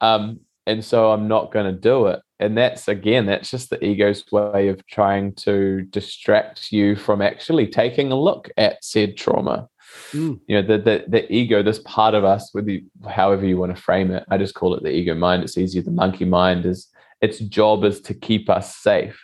Um, 0.00 0.40
and 0.66 0.84
so 0.84 1.12
I'm 1.12 1.28
not 1.28 1.52
going 1.52 1.66
to 1.72 1.80
do 1.80 2.06
it. 2.06 2.20
And 2.44 2.56
that's 2.58 2.88
again, 2.88 3.26
that's 3.26 3.50
just 3.50 3.70
the 3.70 3.82
ego's 3.84 4.24
way 4.30 4.68
of 4.68 4.84
trying 4.86 5.34
to 5.36 5.82
distract 5.90 6.72
you 6.72 6.96
from 6.96 7.22
actually 7.22 7.66
taking 7.66 8.12
a 8.12 8.20
look 8.20 8.50
at 8.56 8.84
said 8.84 9.16
trauma. 9.16 9.68
Mm. 10.12 10.40
You 10.46 10.60
know, 10.60 10.66
the 10.66 10.78
the, 10.82 11.04
the 11.08 11.32
ego, 11.32 11.62
this 11.62 11.78
part 11.80 12.14
of 12.14 12.24
us, 12.24 12.52
with 12.52 12.68
you, 12.68 12.82
however 13.08 13.46
you 13.46 13.56
want 13.56 13.74
to 13.74 13.82
frame 13.82 14.10
it, 14.10 14.24
I 14.30 14.38
just 14.38 14.54
call 14.54 14.74
it 14.74 14.82
the 14.82 14.90
ego 14.90 15.14
mind. 15.14 15.42
It's 15.42 15.56
easier. 15.58 15.82
The 15.82 15.90
monkey 15.90 16.24
mind 16.24 16.66
is 16.66 16.88
its 17.20 17.38
job 17.38 17.84
is 17.84 18.00
to 18.02 18.14
keep 18.14 18.50
us 18.50 18.76
safe. 18.76 19.18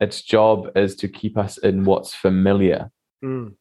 Its 0.00 0.22
job 0.22 0.76
is 0.76 0.96
to 0.96 1.08
keep 1.08 1.38
us 1.38 1.58
in 1.58 1.84
what's 1.84 2.14
familiar 2.14 2.90
Mm. 3.24 3.54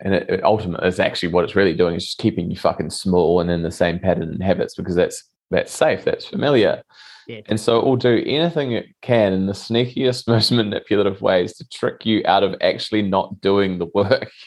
and 0.00 0.14
it, 0.14 0.30
it 0.30 0.44
ultimately 0.44 0.86
is 0.86 1.00
actually 1.00 1.32
what 1.32 1.44
it's 1.44 1.56
really 1.56 1.74
doing 1.74 1.96
is 1.96 2.04
just 2.04 2.18
keeping 2.18 2.48
you 2.48 2.56
fucking 2.56 2.90
small 2.90 3.40
and 3.40 3.50
in 3.50 3.62
the 3.62 3.70
same 3.72 3.98
pattern 3.98 4.30
and 4.30 4.42
habits 4.42 4.76
because 4.76 4.94
that's 4.94 5.24
that's 5.50 5.72
safe, 5.72 6.04
that's 6.04 6.24
familiar. 6.24 6.82
Yeah. 7.26 7.40
And 7.46 7.58
so 7.58 7.78
it 7.78 7.84
will 7.84 7.96
do 7.96 8.22
anything 8.26 8.72
it 8.72 8.86
can 9.00 9.32
in 9.32 9.46
the 9.46 9.52
sneakiest, 9.52 10.28
most 10.28 10.52
manipulative 10.52 11.22
ways 11.22 11.54
to 11.56 11.68
trick 11.68 12.04
you 12.04 12.22
out 12.26 12.42
of 12.42 12.54
actually 12.60 13.02
not 13.02 13.40
doing 13.40 13.78
the 13.78 13.86
work. 13.94 14.30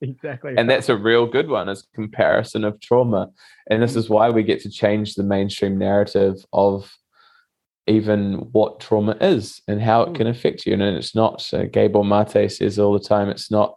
Exactly. 0.00 0.54
And 0.56 0.68
that's 0.68 0.88
a 0.88 0.96
real 0.96 1.24
good 1.26 1.48
one 1.48 1.68
is 1.68 1.86
comparison 1.94 2.64
of 2.64 2.80
trauma. 2.80 3.28
And 3.70 3.80
this 3.80 3.94
is 3.94 4.10
why 4.10 4.28
we 4.28 4.42
get 4.42 4.60
to 4.62 4.70
change 4.70 5.14
the 5.14 5.22
mainstream 5.22 5.78
narrative 5.78 6.34
of 6.52 6.90
even 7.86 8.34
what 8.52 8.80
trauma 8.80 9.16
is 9.20 9.62
and 9.68 9.80
how 9.80 10.02
it 10.02 10.08
Mm. 10.10 10.14
can 10.16 10.26
affect 10.26 10.66
you. 10.66 10.72
And 10.72 10.82
it's 10.82 11.14
not, 11.14 11.48
uh, 11.54 11.66
Gabor 11.66 12.02
Mate 12.02 12.50
says 12.50 12.78
all 12.80 12.92
the 12.92 12.98
time, 12.98 13.28
it's 13.28 13.52
not, 13.52 13.76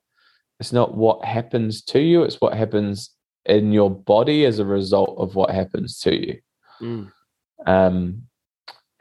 it's 0.59 0.73
not 0.73 0.95
what 0.97 1.23
happens 1.23 1.83
to 1.83 1.99
you, 1.99 2.23
it's 2.23 2.41
what 2.41 2.55
happens 2.55 3.11
in 3.45 3.71
your 3.71 3.91
body 3.91 4.45
as 4.45 4.57
a 4.57 4.65
result 4.65 5.15
of 5.19 5.35
what 5.35 5.51
happens 5.51 5.99
to 5.99 6.15
you. 6.15 6.39
Mm. 6.81 7.11
Um, 7.65 8.23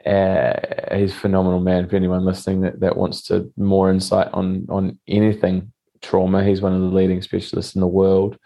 uh, 0.05 0.53
he's 0.95 1.11
a 1.11 1.15
phenomenal 1.15 1.59
man. 1.59 1.87
For 1.87 1.95
anyone 1.95 2.25
listening 2.25 2.61
that, 2.61 2.79
that 2.79 2.97
wants 2.97 3.23
to 3.23 3.51
more 3.57 3.91
insight 3.91 4.29
on 4.33 4.65
on 4.69 4.99
anything 5.07 5.71
trauma, 6.01 6.43
he's 6.43 6.61
one 6.61 6.73
of 6.73 6.81
the 6.81 6.87
leading 6.87 7.21
specialists 7.21 7.75
in 7.75 7.81
the 7.81 7.87
world 7.87 8.37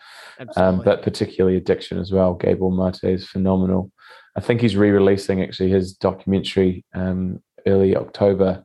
um, 0.55 0.81
but 0.83 1.01
particularly 1.01 1.57
addiction 1.57 1.99
as 1.99 2.11
well. 2.11 2.33
Gabor 2.33 2.71
Mate 2.71 3.03
is 3.03 3.27
phenomenal. 3.27 3.91
I 4.35 4.41
think 4.41 4.61
he's 4.61 4.75
re-releasing 4.75 5.41
actually 5.41 5.69
his 5.69 5.93
documentary 5.93 6.83
um, 6.93 7.41
early 7.65 7.95
October, 7.95 8.63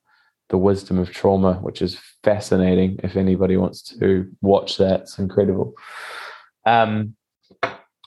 "The 0.49 0.59
Wisdom 0.59 0.99
of 0.99 1.11
Trauma," 1.11 1.55
which 1.55 1.83
is 1.83 1.99
fascinating. 2.25 2.99
If 3.03 3.17
anybody 3.17 3.57
wants 3.57 3.83
to 3.99 4.31
watch 4.41 4.79
that, 4.79 5.03
it's 5.03 5.19
incredible. 5.19 5.75
Um, 6.67 7.17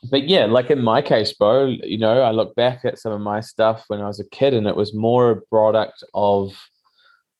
but 0.09 0.27
yeah, 0.27 0.45
like 0.45 0.69
in 0.69 0.83
my 0.83 1.01
case, 1.01 1.33
bro, 1.33 1.75
you 1.83 1.97
know, 1.97 2.21
I 2.21 2.31
look 2.31 2.55
back 2.55 2.85
at 2.85 2.99
some 2.99 3.11
of 3.11 3.21
my 3.21 3.39
stuff 3.39 3.83
when 3.87 4.01
I 4.01 4.07
was 4.07 4.19
a 4.19 4.29
kid, 4.29 4.53
and 4.53 4.67
it 4.67 4.75
was 4.75 4.93
more 4.93 5.31
a 5.31 5.41
product 5.41 6.03
of 6.13 6.53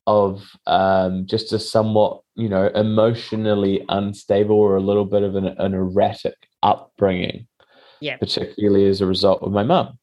of 0.06 0.50
um, 0.68 1.26
just 1.26 1.54
a 1.54 1.60
somewhat, 1.60 2.22
you 2.36 2.50
know, 2.50 2.68
emotionally 2.76 3.86
unstable 3.90 4.56
or 4.56 4.76
a 4.76 4.82
little 4.82 5.06
bit 5.06 5.24
of 5.24 5.36
an, 5.36 5.48
an 5.48 5.74
erratic 5.74 6.36
upbringing. 6.62 7.48
Yeah. 8.02 8.18
Particularly 8.18 8.88
as 8.88 9.00
a 9.00 9.06
result 9.06 9.42
of 9.44 9.54
my 9.54 9.64
mum. 9.64 9.98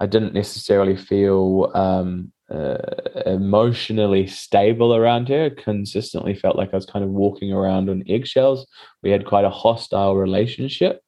I 0.00 0.06
didn't 0.06 0.34
necessarily 0.34 0.96
feel 0.96 1.70
um, 1.74 2.32
uh, 2.52 2.76
emotionally 3.24 4.26
stable 4.26 4.94
around 4.94 5.28
her. 5.28 5.48
Consistently 5.48 6.34
felt 6.34 6.56
like 6.56 6.70
I 6.72 6.76
was 6.76 6.86
kind 6.86 7.04
of 7.04 7.10
walking 7.10 7.52
around 7.52 7.88
on 7.88 8.04
eggshells. 8.08 8.66
We 9.02 9.10
had 9.10 9.24
quite 9.24 9.46
a 9.46 9.50
hostile 9.50 10.16
relationship. 10.16 11.00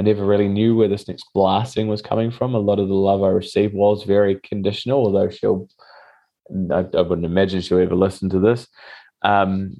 I 0.00 0.02
never 0.02 0.24
really 0.24 0.48
knew 0.48 0.74
where 0.74 0.88
this 0.88 1.06
next 1.08 1.26
blasting 1.34 1.86
was 1.86 2.00
coming 2.00 2.30
from. 2.30 2.54
A 2.54 2.58
lot 2.58 2.78
of 2.78 2.88
the 2.88 2.94
love 2.94 3.22
I 3.22 3.28
received 3.28 3.74
was 3.74 4.04
very 4.04 4.40
conditional, 4.42 5.04
although 5.04 5.28
she'll 5.28 5.68
I, 6.72 6.86
I 6.96 7.02
wouldn't 7.02 7.26
imagine 7.26 7.60
she'll 7.60 7.80
ever 7.80 7.94
listen 7.94 8.30
to 8.30 8.40
this. 8.40 8.66
Um, 9.20 9.74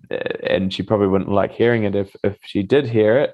and 0.47 0.75
she 0.75 0.83
probably 0.83 1.07
wouldn't 1.07 1.33
like 1.33 1.53
hearing 1.53 1.85
it 1.85 1.97
if, 1.97 2.14
if 2.23 2.37
she 2.45 2.62
did 2.62 2.87
hear 2.87 3.16
it. 3.16 3.33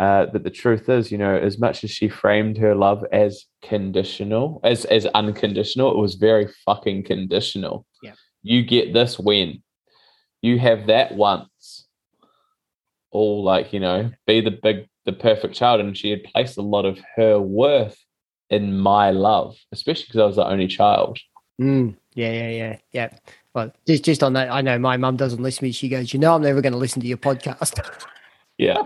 Uh, 0.00 0.24
but 0.32 0.42
the 0.42 0.48
truth 0.48 0.88
is, 0.88 1.12
you 1.12 1.18
know, 1.18 1.36
as 1.36 1.58
much 1.58 1.84
as 1.84 1.90
she 1.90 2.08
framed 2.08 2.56
her 2.56 2.74
love 2.74 3.04
as 3.12 3.44
conditional, 3.60 4.58
as 4.64 4.86
as 4.86 5.04
unconditional, 5.04 5.90
it 5.90 5.98
was 5.98 6.14
very 6.14 6.48
fucking 6.64 7.04
conditional. 7.04 7.84
Yeah. 8.02 8.14
You 8.42 8.64
get 8.64 8.94
this 8.94 9.18
when 9.18 9.62
you 10.40 10.58
have 10.60 10.86
that 10.86 11.14
once. 11.14 11.86
All 13.10 13.44
like, 13.44 13.74
you 13.74 13.80
know, 13.80 14.10
be 14.26 14.40
the 14.40 14.58
big 14.62 14.88
the 15.04 15.12
perfect 15.12 15.54
child. 15.54 15.80
And 15.80 15.96
she 15.96 16.10
had 16.10 16.24
placed 16.24 16.56
a 16.58 16.62
lot 16.62 16.84
of 16.84 16.98
her 17.16 17.40
worth 17.40 17.98
in 18.50 18.78
my 18.78 19.10
love, 19.10 19.56
especially 19.72 20.04
because 20.06 20.20
I 20.20 20.26
was 20.26 20.36
the 20.36 20.46
only 20.46 20.66
child. 20.66 21.18
Mm. 21.60 21.96
Yeah, 22.14 22.32
yeah, 22.32 22.48
yeah, 22.48 22.76
yeah. 22.92 23.10
Well, 23.54 23.72
just 23.86 24.04
just 24.04 24.22
on 24.22 24.32
that, 24.34 24.50
I 24.50 24.60
know 24.60 24.78
my 24.78 24.96
mum 24.96 25.16
doesn't 25.16 25.42
listen 25.42 25.60
to 25.60 25.64
me. 25.64 25.72
She 25.72 25.88
goes, 25.88 26.12
"You 26.12 26.18
know, 26.20 26.34
I'm 26.34 26.42
never 26.42 26.60
going 26.60 26.72
to 26.72 26.78
listen 26.78 27.00
to 27.02 27.08
your 27.08 27.18
podcast." 27.18 27.78
Yeah. 28.58 28.82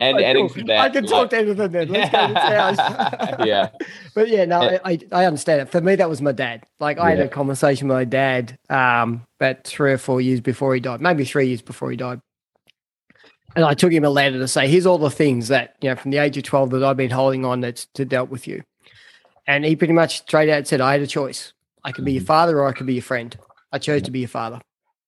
And 0.00 0.18
I 0.18 0.22
adding 0.22 0.48
to 0.50 0.62
that, 0.64 0.78
I 0.78 0.88
can 0.90 1.06
talk 1.06 1.30
to 1.30 1.38
anything 1.38 1.72
then. 1.72 1.88
Let's 1.88 2.10
go 2.10 2.26
to 2.28 3.36
yeah. 3.46 3.70
but 4.14 4.28
yeah, 4.28 4.44
no, 4.44 4.62
Yeah. 4.62 4.78
I, 4.84 4.92
I 4.92 5.22
I 5.22 5.24
understand 5.24 5.62
it. 5.62 5.70
For 5.70 5.80
me, 5.80 5.96
that 5.96 6.08
was 6.08 6.20
my 6.20 6.32
dad. 6.32 6.64
Like 6.78 6.98
I 6.98 7.10
had 7.10 7.20
a 7.20 7.28
conversation 7.28 7.88
with 7.88 7.96
my 7.96 8.04
dad 8.04 8.58
um 8.70 9.24
about 9.40 9.64
three 9.64 9.92
or 9.92 9.98
four 9.98 10.20
years 10.20 10.40
before 10.40 10.74
he 10.74 10.80
died, 10.80 11.00
maybe 11.00 11.24
three 11.24 11.46
years 11.48 11.62
before 11.62 11.90
he 11.90 11.96
died. 11.96 12.20
And 13.58 13.64
I 13.66 13.74
took 13.74 13.90
him 13.92 14.04
a 14.04 14.08
letter 14.10 14.38
to 14.38 14.46
say, 14.46 14.68
here's 14.68 14.86
all 14.86 14.98
the 14.98 15.10
things 15.10 15.48
that, 15.48 15.74
you 15.80 15.90
know, 15.90 15.96
from 15.96 16.12
the 16.12 16.18
age 16.18 16.36
of 16.36 16.44
12 16.44 16.70
that 16.70 16.84
I've 16.84 16.96
been 16.96 17.10
holding 17.10 17.44
on 17.44 17.60
that's 17.60 17.86
to 17.94 18.04
dealt 18.04 18.30
with 18.30 18.46
you. 18.46 18.62
And 19.48 19.64
he 19.64 19.74
pretty 19.74 19.94
much 19.94 20.18
straight 20.20 20.48
out 20.48 20.68
said, 20.68 20.80
I 20.80 20.92
had 20.92 21.00
a 21.00 21.08
choice. 21.08 21.52
I 21.82 21.90
could 21.90 22.04
be 22.04 22.12
your 22.12 22.22
Mhm. 22.22 22.26
father 22.26 22.60
or 22.60 22.68
I 22.68 22.72
could 22.72 22.86
be 22.86 22.94
your 22.94 23.02
friend. 23.02 23.36
I 23.72 23.78
chose 23.78 24.02
to 24.02 24.12
be 24.12 24.20
your 24.20 24.28
father. 24.28 24.60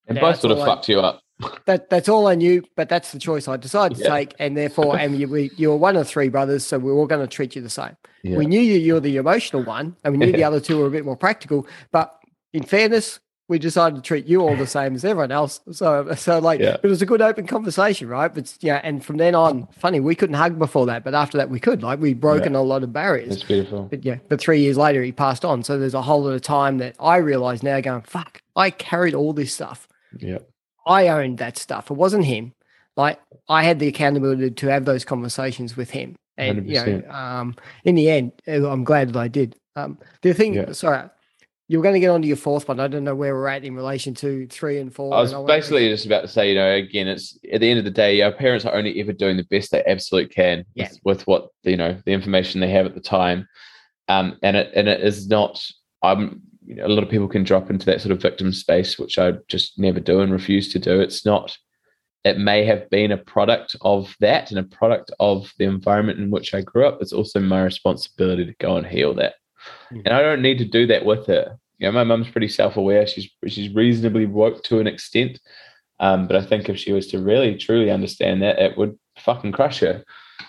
And 0.09 0.16
Yeah, 0.16 0.22
both 0.22 0.40
sort 0.40 0.51
of 0.51 0.59
I- 0.59 0.66
fucked 0.66 0.89
you 0.89 0.98
up. 0.98 1.20
That 1.66 1.89
that's 1.90 2.09
all 2.09 2.27
I 2.27 2.35
knew, 2.35 2.64
but 2.77 2.89
that's 2.89 3.12
the 3.12 3.20
choice 3.20 3.47
I 3.47 3.56
decided 3.56 3.98
to 3.98 4.05
Yeah. 4.05 4.10
take. 4.16 4.35
And 4.40 4.56
therefore, 4.56 4.98
and 4.98 5.16
you, 5.16 5.28
we, 5.28 5.52
you're 5.56 5.77
one 5.77 5.94
of 5.97 6.09
three 6.09 6.28
brothers, 6.28 6.66
so 6.66 6.77
we're 6.81 6.93
all 6.93 7.06
going 7.06 7.20
to 7.22 7.28
treat 7.32 7.55
you 7.55 7.62
the 7.62 7.70
same. 7.70 7.97
Yeah. 8.24 8.36
We 8.36 8.47
knew 8.47 8.60
you, 8.60 8.78
you 8.81 8.94
were 8.94 9.01
the 9.01 9.16
emotional 9.16 9.62
one, 9.62 9.94
and 10.02 10.12
we 10.12 10.18
knew 10.18 10.32
the 10.32 10.43
other 10.51 10.59
two 10.59 10.78
were 10.78 10.86
a 10.86 10.90
bit 10.90 11.05
more 11.05 11.16
practical. 11.16 11.66
But 11.93 12.12
in 12.52 12.64
fairness, 12.64 13.20
we 13.51 13.59
decided 13.59 13.97
to 13.97 14.01
treat 14.01 14.27
you 14.27 14.40
all 14.40 14.56
the 14.56 14.66
same 14.66 14.94
as 14.94 15.05
everyone 15.05 15.32
else. 15.32 15.60
So, 15.72 16.14
so 16.14 16.39
like, 16.39 16.60
Yeah. 16.60 16.77
it 16.82 16.86
was 16.86 17.02
a 17.02 17.06
good 17.06 17.20
open 17.20 17.47
conversation, 17.48 18.09
right? 18.09 18.32
But 18.32 18.56
yeah, 18.60 18.81
and 18.85 19.05
from 19.05 19.16
then 19.16 19.35
on, 19.35 19.66
funny, 19.72 19.98
we 19.98 20.14
couldn't 20.14 20.36
hug 20.36 20.56
before 20.56 20.86
that, 20.86 21.02
but 21.02 21.14
after 21.14 21.36
that, 21.36 21.51
we 21.51 21.59
could. 21.59 21.82
Like, 21.82 21.98
we'd 22.01 22.20
broken 22.20 22.55
a 22.55 22.62
lot 22.62 22.85
of 22.85 22.93
barriers. 22.93 23.35
It's 23.35 23.43
beautiful. 23.43 23.82
But 23.90 24.05
yeah, 24.05 24.18
but 24.28 24.40
three 24.40 24.60
years 24.60 24.78
later, 24.78 25.02
he 25.02 25.10
passed 25.10 25.44
on. 25.44 25.64
So 25.64 25.78
there's 25.78 25.94
a 25.94 26.01
whole 26.02 26.22
lot 26.22 26.31
of 26.31 26.43
time 26.43 26.78
that 26.78 26.94
I 27.01 27.16
realize 27.16 27.62
now, 27.62 27.81
going, 27.81 28.02
fuck, 28.02 28.40
I 28.55 28.70
carried 28.70 29.14
all 29.14 29.32
this 29.32 29.52
stuff. 29.52 29.89
Yeah. 30.16 30.39
I 30.86 31.09
owned 31.09 31.39
that 31.39 31.59
stuff. 31.59 31.90
It 31.90 31.94
wasn't 31.94 32.24
him. 32.24 32.55
Like 32.97 33.18
I 33.48 33.64
had 33.64 33.81
the 33.81 33.89
accountability 33.89 34.51
to 34.51 34.66
have 34.68 34.85
those 34.85 35.05
conversations 35.05 35.77
with 35.77 35.90
him 35.90 36.16
And 36.36 36.66
you 36.68 36.74
know, 36.74 37.10
um, 37.10 37.56
in 37.85 37.94
the 37.97 38.10
end, 38.10 38.32
I'm 38.47 38.85
glad 38.85 39.09
that 39.10 39.16
I 39.18 39.28
did. 39.28 39.56
Um, 39.77 39.98
the 40.22 40.35
thing, 40.35 40.55
yeah. 40.55 40.72
sorry, 40.72 41.09
you 41.70 41.78
were 41.78 41.84
going 41.84 41.94
to 41.94 42.01
get 42.01 42.09
onto 42.09 42.26
your 42.26 42.36
fourth 42.36 42.66
one. 42.66 42.80
I 42.80 42.88
don't 42.88 43.05
know 43.05 43.14
where 43.14 43.32
we're 43.32 43.47
at 43.47 43.62
in 43.62 43.76
relation 43.76 44.12
to 44.14 44.44
three 44.48 44.80
and 44.80 44.92
four. 44.92 45.14
I 45.14 45.20
was 45.20 45.32
basically 45.47 45.88
just 45.88 46.05
about 46.05 46.22
to 46.22 46.26
say, 46.26 46.48
you 46.48 46.56
know, 46.56 46.68
again, 46.72 47.06
it's 47.06 47.38
at 47.52 47.60
the 47.60 47.70
end 47.70 47.78
of 47.78 47.84
the 47.84 47.92
day, 47.92 48.20
our 48.22 48.32
parents 48.32 48.64
are 48.64 48.74
only 48.74 49.01
ever 49.01 49.12
doing 49.12 49.36
the 49.36 49.44
best 49.44 49.70
they 49.70 49.84
absolutely 49.86 50.34
can 50.34 50.64
yeah. 50.74 50.88
with, 51.05 51.05
with, 51.05 51.26
what 51.28 51.51
you 51.62 51.76
know 51.76 51.97
the 52.05 52.10
information 52.10 52.60
they 52.60 52.70
have 52.70 52.86
at 52.86 52.97
the 52.97 53.01
time, 53.01 53.47
um, 54.09 54.36
and 54.42 54.56
it 54.56 54.72
and 54.74 54.88
it 54.88 55.01
is 55.01 55.28
not. 55.28 55.64
I'm 56.02 56.42
you 56.66 56.74
know, 56.74 56.86
a 56.86 56.88
lot 56.88 57.05
of 57.05 57.09
people 57.09 57.28
can 57.28 57.44
drop 57.44 57.70
into 57.70 57.86
that 57.86 58.01
sort 58.01 58.10
of 58.10 58.20
victim 58.20 58.52
space, 58.52 58.98
which 58.98 59.16
I 59.16 59.34
just 59.47 59.78
never 59.78 60.01
do 60.01 60.22
and 60.22 60.32
refuse 60.32 60.72
to 60.72 60.80
do. 60.80 61.01
It's 61.01 61.24
not 61.24 61.56
it 62.24 62.38
may 62.38 62.64
have 62.64 62.90
been 62.90 63.12
a 63.12 63.16
product 63.16 63.76
of 63.82 64.14
that 64.18 64.51
and 64.51 64.59
a 64.59 64.64
product 64.64 65.12
of 65.20 65.52
the 65.59 65.64
environment 65.64 66.18
in 66.18 66.30
which 66.30 66.52
I 66.52 66.62
grew 66.62 66.86
up. 66.86 67.01
It's 67.01 67.12
also 67.12 67.38
my 67.38 67.62
responsibility 67.62 68.44
to 68.44 68.55
go 68.59 68.76
and 68.76 68.86
heal 68.86 69.14
that. 69.14 69.34
Mm-hmm. 69.92 70.00
And 70.04 70.14
I 70.14 70.22
don't 70.22 70.42
need 70.42 70.58
to 70.58 70.64
do 70.64 70.86
that 70.86 71.04
with 71.04 71.26
her. 71.26 71.56
You 71.78 71.86
know, 71.86 71.92
my 71.92 72.04
mum's 72.04 72.28
pretty 72.28 72.48
self-aware. 72.48 73.06
She's 73.06 73.30
she's 73.46 73.74
reasonably 73.74 74.26
woke 74.26 74.62
to 74.64 74.80
an 74.80 74.86
extent. 74.86 75.40
Um, 75.98 76.26
but 76.26 76.36
I 76.36 76.44
think 76.44 76.68
if 76.68 76.78
she 76.78 76.92
was 76.92 77.06
to 77.08 77.18
really 77.18 77.56
truly 77.56 77.90
understand 77.90 78.42
that, 78.42 78.58
it 78.58 78.76
would 78.78 78.98
fucking 79.18 79.52
crush 79.52 79.80
her. 79.80 80.02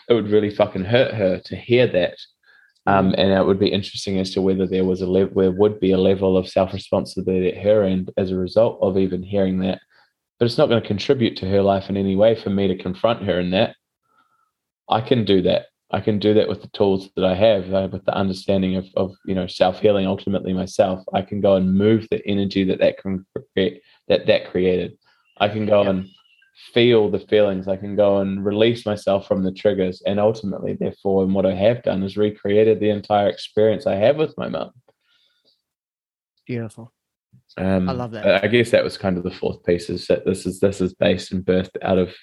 It 0.08 0.14
would 0.14 0.30
really 0.30 0.50
fucking 0.50 0.86
hurt 0.86 1.14
her 1.14 1.40
to 1.40 1.56
hear 1.56 1.88
that. 1.88 2.18
Um, 2.88 3.10
hmm. 3.10 3.16
and 3.20 3.32
it 3.32 3.46
would 3.46 3.60
be 3.60 3.72
interesting 3.72 4.18
as 4.18 4.32
to 4.32 4.42
whether 4.42 4.66
there 4.66 4.86
was 4.86 5.02
a 5.02 5.08
level, 5.08 5.42
there 5.42 5.52
would 5.52 5.80
be 5.80 5.92
a 5.92 6.00
level 6.00 6.36
of 6.36 6.50
self 6.50 6.74
responsibility 6.74 7.50
at 7.50 7.64
her 7.64 7.84
end 7.84 8.12
as 8.18 8.32
a 8.32 8.38
result 8.38 8.80
of 8.82 8.98
even 8.98 9.22
hearing 9.22 9.60
that 9.60 9.82
but 10.42 10.48
it's 10.48 10.58
not 10.58 10.70
going 10.70 10.82
to 10.82 10.88
contribute 10.88 11.38
to 11.38 11.48
her 11.48 11.62
life 11.62 11.88
in 11.88 11.96
any 11.96 12.16
way 12.16 12.34
for 12.34 12.50
me 12.50 12.68
to 12.68 12.76
confront 12.76 13.22
her 13.26 13.40
in 13.40 13.52
that. 13.52 13.76
I 14.90 15.00
can 15.02 15.24
do 15.24 15.44
that. 15.44 15.68
I 15.94 16.00
can 16.00 16.20
do 16.20 16.34
that 16.34 16.48
with 16.48 16.62
the 16.62 16.70
tools 16.70 17.10
that 17.16 17.26
I 17.26 17.36
have, 17.36 17.74
uh, 17.74 17.90
with 17.92 18.06
the 18.06 18.16
understanding 18.16 18.76
of, 18.78 18.86
of 18.96 19.14
you 19.26 19.36
know 19.36 19.48
self 19.48 19.80
healing. 19.80 20.08
Ultimately, 20.08 20.54
myself, 20.54 21.04
I 21.14 21.22
can 21.22 21.42
go 21.42 21.56
and 21.56 21.74
move 21.74 22.08
the 22.10 22.26
energy 22.26 22.64
that 22.66 22.80
that 22.80 22.98
can 22.98 23.26
create, 23.54 23.82
that 24.08 24.26
that 24.28 24.50
created. 24.50 24.98
I 25.38 25.50
can 25.50 25.66
go 25.66 25.82
and 25.82 26.08
feel 26.74 27.10
the 27.10 27.20
feelings. 27.20 27.68
I 27.68 27.76
can 27.76 27.96
go 27.96 28.20
and 28.20 28.46
release 28.46 28.86
myself 28.86 29.28
from 29.28 29.44
the 29.44 29.52
triggers, 29.52 30.02
and 30.06 30.20
ultimately, 30.20 30.74
therefore, 30.74 31.24
and 31.24 31.34
what 31.34 31.46
I 31.46 31.56
have 31.56 31.84
done 31.84 32.04
is 32.04 32.16
recreated 32.18 32.80
the 32.80 32.90
entire 32.90 33.28
experience 33.28 33.86
I 33.86 33.96
have 33.96 34.16
with 34.16 34.38
my 34.38 34.48
mum. 34.48 34.72
Beautiful. 36.46 36.94
Um, 37.58 37.90
I 37.90 37.92
love 37.92 38.12
that. 38.12 38.44
I 38.44 38.48
guess 38.48 38.72
that 38.72 38.84
was 38.84 38.98
kind 38.98 39.18
of 39.18 39.24
the 39.24 39.32
fourth 39.32 39.64
piece 39.66 39.90
is 39.90 40.08
that 40.08 40.26
this 40.26 40.46
is 40.46 40.62
this 40.62 40.80
is 40.80 40.94
based 40.94 41.34
and 41.34 41.44
birthed 41.44 41.78
out 41.82 41.98
of 41.98 42.14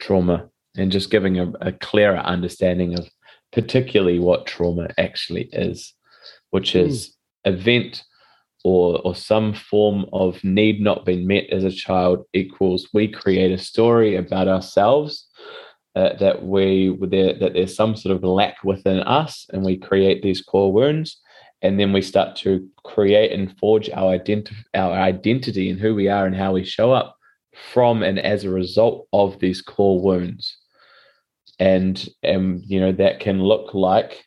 trauma 0.00 0.48
and 0.76 0.92
just 0.92 1.10
giving 1.10 1.38
a, 1.38 1.52
a 1.60 1.72
clearer 1.72 2.18
understanding 2.18 2.98
of 2.98 3.08
particularly 3.52 4.18
what 4.18 4.46
trauma 4.46 4.88
actually 4.98 5.48
is, 5.52 5.94
which 6.50 6.76
is 6.76 7.16
mm. 7.46 7.54
event 7.54 8.04
or 8.64 9.00
or 9.04 9.14
some 9.14 9.54
form 9.54 10.06
of 10.12 10.42
need 10.44 10.80
not 10.80 11.04
being 11.04 11.26
met 11.26 11.44
as 11.50 11.64
a 11.64 11.70
child 11.70 12.24
equals 12.34 12.88
we 12.92 13.08
create 13.08 13.52
a 13.52 13.58
story 13.58 14.16
about 14.16 14.48
ourselves 14.48 15.26
uh, 15.96 16.14
that 16.16 16.44
we 16.44 16.96
there, 17.08 17.32
that 17.34 17.54
there's 17.54 17.74
some 17.74 17.96
sort 17.96 18.14
of 18.14 18.22
lack 18.22 18.62
within 18.62 19.00
us 19.00 19.46
and 19.52 19.64
we 19.64 19.76
create 19.76 20.22
these 20.22 20.42
core 20.42 20.72
wounds 20.72 21.20
and 21.62 21.78
then 21.78 21.92
we 21.92 22.02
start 22.02 22.36
to 22.36 22.66
create 22.84 23.32
and 23.32 23.56
forge 23.58 23.88
our 23.90 24.12
identity 24.12 24.56
our 24.74 24.92
identity 24.92 25.70
and 25.70 25.80
who 25.80 25.94
we 25.94 26.08
are 26.08 26.26
and 26.26 26.36
how 26.36 26.52
we 26.52 26.64
show 26.64 26.92
up 26.92 27.16
from 27.72 28.02
and 28.02 28.18
as 28.18 28.44
a 28.44 28.50
result 28.50 29.08
of 29.12 29.38
these 29.40 29.62
core 29.62 30.00
wounds 30.00 30.58
and 31.60 32.08
and 32.22 32.62
you 32.66 32.80
know 32.80 32.90
that 32.90 33.20
can 33.20 33.40
look 33.40 33.74
like 33.74 34.24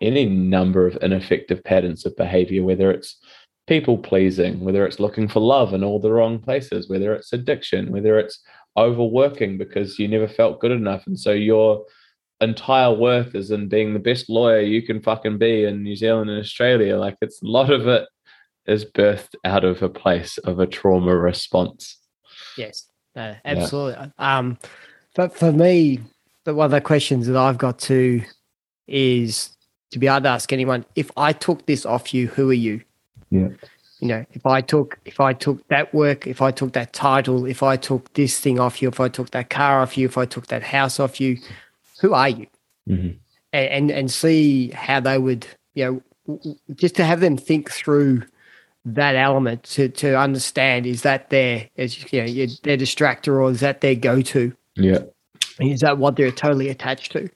any 0.00 0.26
number 0.26 0.86
of 0.86 0.96
ineffective 1.02 1.64
patterns 1.64 2.06
of 2.06 2.16
behavior 2.16 2.62
whether 2.62 2.90
it's 2.90 3.16
people 3.66 3.98
pleasing 3.98 4.60
whether 4.60 4.86
it's 4.86 5.00
looking 5.00 5.26
for 5.26 5.40
love 5.40 5.74
in 5.74 5.82
all 5.82 5.98
the 5.98 6.12
wrong 6.12 6.38
places 6.38 6.88
whether 6.88 7.12
it's 7.14 7.32
addiction 7.32 7.90
whether 7.90 8.18
it's 8.18 8.40
overworking 8.76 9.58
because 9.58 9.98
you 9.98 10.06
never 10.06 10.28
felt 10.28 10.60
good 10.60 10.70
enough 10.70 11.04
and 11.08 11.18
so 11.18 11.32
you're 11.32 11.84
entire 12.40 12.92
worth 12.92 13.34
is 13.34 13.50
in 13.50 13.68
being 13.68 13.92
the 13.92 13.98
best 13.98 14.28
lawyer 14.28 14.60
you 14.60 14.82
can 14.82 15.00
fucking 15.00 15.38
be 15.38 15.64
in 15.64 15.82
New 15.82 15.96
Zealand 15.96 16.30
and 16.30 16.40
Australia. 16.40 16.96
Like 16.96 17.16
it's 17.20 17.42
a 17.42 17.46
lot 17.46 17.70
of 17.70 17.86
it 17.88 18.08
is 18.66 18.84
birthed 18.84 19.34
out 19.44 19.64
of 19.64 19.82
a 19.82 19.88
place 19.88 20.38
of 20.38 20.60
a 20.60 20.66
trauma 20.66 21.16
response. 21.16 21.98
Yes, 22.56 22.86
no, 23.16 23.34
absolutely. 23.44 24.12
Yeah. 24.18 24.38
Um, 24.38 24.58
but 25.14 25.34
for 25.34 25.50
me, 25.50 26.00
the 26.48 26.54
one 26.54 26.64
of 26.64 26.70
the 26.70 26.80
questions 26.80 27.26
that 27.26 27.36
I've 27.36 27.58
got 27.58 27.78
to 27.80 28.22
is 28.86 29.50
to 29.90 29.98
be 29.98 30.06
able 30.06 30.22
to 30.22 30.28
ask 30.28 30.50
anyone, 30.50 30.86
if 30.96 31.10
I 31.14 31.34
took 31.34 31.66
this 31.66 31.84
off 31.84 32.14
you, 32.14 32.26
who 32.26 32.48
are 32.48 32.54
you? 32.54 32.80
Yeah. 33.30 33.48
You 34.00 34.08
know, 34.08 34.24
if 34.32 34.46
I 34.46 34.62
took 34.62 34.98
if 35.04 35.20
I 35.20 35.34
took 35.34 35.66
that 35.68 35.92
work, 35.92 36.26
if 36.26 36.40
I 36.40 36.50
took 36.50 36.72
that 36.72 36.94
title, 36.94 37.44
if 37.44 37.62
I 37.62 37.76
took 37.76 38.12
this 38.14 38.40
thing 38.40 38.58
off 38.58 38.80
you, 38.80 38.88
if 38.88 38.98
I 38.98 39.08
took 39.08 39.30
that 39.32 39.50
car 39.50 39.82
off 39.82 39.98
you, 39.98 40.06
if 40.06 40.16
I 40.16 40.24
took 40.24 40.46
that 40.46 40.62
house 40.62 40.98
off 40.98 41.20
you, 41.20 41.36
who 42.00 42.14
are 42.14 42.28
you? 42.30 42.46
Mm-hmm. 42.88 43.18
And, 43.52 43.68
and, 43.68 43.90
and 43.90 44.10
see 44.10 44.70
how 44.70 45.00
they 45.00 45.18
would, 45.18 45.46
you 45.74 46.02
know, 46.26 46.40
just 46.74 46.94
to 46.96 47.04
have 47.04 47.20
them 47.20 47.36
think 47.36 47.70
through 47.70 48.22
that 48.86 49.16
element 49.16 49.64
to 49.64 49.88
to 49.90 50.16
understand 50.18 50.86
is 50.86 51.02
that 51.02 51.28
their 51.28 51.68
as 51.76 52.10
you 52.10 52.22
know 52.22 52.46
their 52.62 52.78
distractor 52.78 53.34
or 53.34 53.50
is 53.50 53.60
that 53.60 53.82
their 53.82 53.96
go 53.96 54.22
to? 54.22 54.54
Yeah, 54.76 55.00
is 55.60 55.80
that 55.80 55.98
what 55.98 56.16
they're 56.16 56.30
totally 56.30 56.68
attached 56.68 57.12
to? 57.12 57.28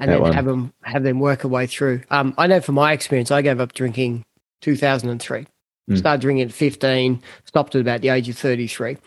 And 0.00 0.10
that 0.10 0.14
then 0.14 0.20
one. 0.20 0.32
have 0.32 0.44
them 0.44 0.72
have 0.82 1.02
them 1.02 1.18
work 1.18 1.44
a 1.44 1.48
way 1.48 1.66
through. 1.66 2.02
Um, 2.10 2.34
I 2.38 2.46
know 2.46 2.60
from 2.60 2.76
my 2.76 2.92
experience, 2.92 3.30
I 3.30 3.42
gave 3.42 3.60
up 3.60 3.72
drinking 3.72 4.24
2003. 4.60 5.46
Mm. 5.90 5.98
Started 5.98 6.20
drinking 6.20 6.46
at 6.46 6.52
15, 6.52 7.22
stopped 7.46 7.74
at 7.74 7.80
about 7.80 8.02
the 8.02 8.10
age 8.10 8.28
of 8.28 8.36
33. 8.36 8.98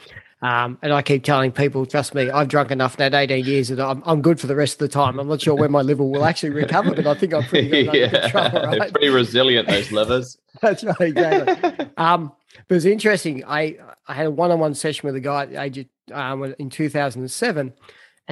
Um, 0.42 0.80
and 0.82 0.92
I 0.92 1.04
keep 1.04 1.24
telling 1.24 1.52
people, 1.52 1.86
trust 1.86 2.16
me, 2.16 2.32
I've 2.32 2.48
drunk 2.48 2.72
enough 2.72 2.98
now, 2.98 3.16
18 3.16 3.46
years, 3.46 3.68
that 3.68 3.80
I'm, 3.80 4.02
I'm 4.08 4.24
good 4.24 4.40
for 4.40 4.48
the 4.48 4.56
rest 4.56 4.74
of 4.74 4.80
the 4.80 4.88
time. 4.88 5.20
I'm 5.20 5.28
not 5.28 5.40
sure 5.40 5.54
when 5.54 5.72
my 5.72 5.82
liver 5.82 6.04
will 6.04 6.26
actually 6.26 6.50
recover, 6.50 6.96
but 6.96 7.06
I 7.06 7.14
think 7.14 7.36
I'm 7.36 7.44
pretty 7.44 7.86
good 7.86 7.94
yeah. 7.94 8.22
control, 8.22 8.64
right? 8.66 8.80
They're 8.80 8.92
pretty 8.92 9.10
resilient, 9.10 9.68
those 9.68 9.92
livers. 9.92 10.40
That's 10.62 10.84
right, 10.84 11.00
exactly. 11.00 11.88
um, 11.98 12.32
but 12.68 12.76
it's 12.76 12.86
interesting. 12.86 13.44
I, 13.46 13.78
I 14.08 14.14
had 14.16 14.26
a 14.26 14.32
one-on-one 14.32 14.74
session 14.74 15.06
with 15.06 15.16
a 15.16 15.20
guy 15.20 15.44
at 15.44 15.52
the 15.52 15.62
age 15.62 15.78
of, 15.78 15.86
um, 16.12 16.56
in 16.58 16.72
2007. 16.72 17.74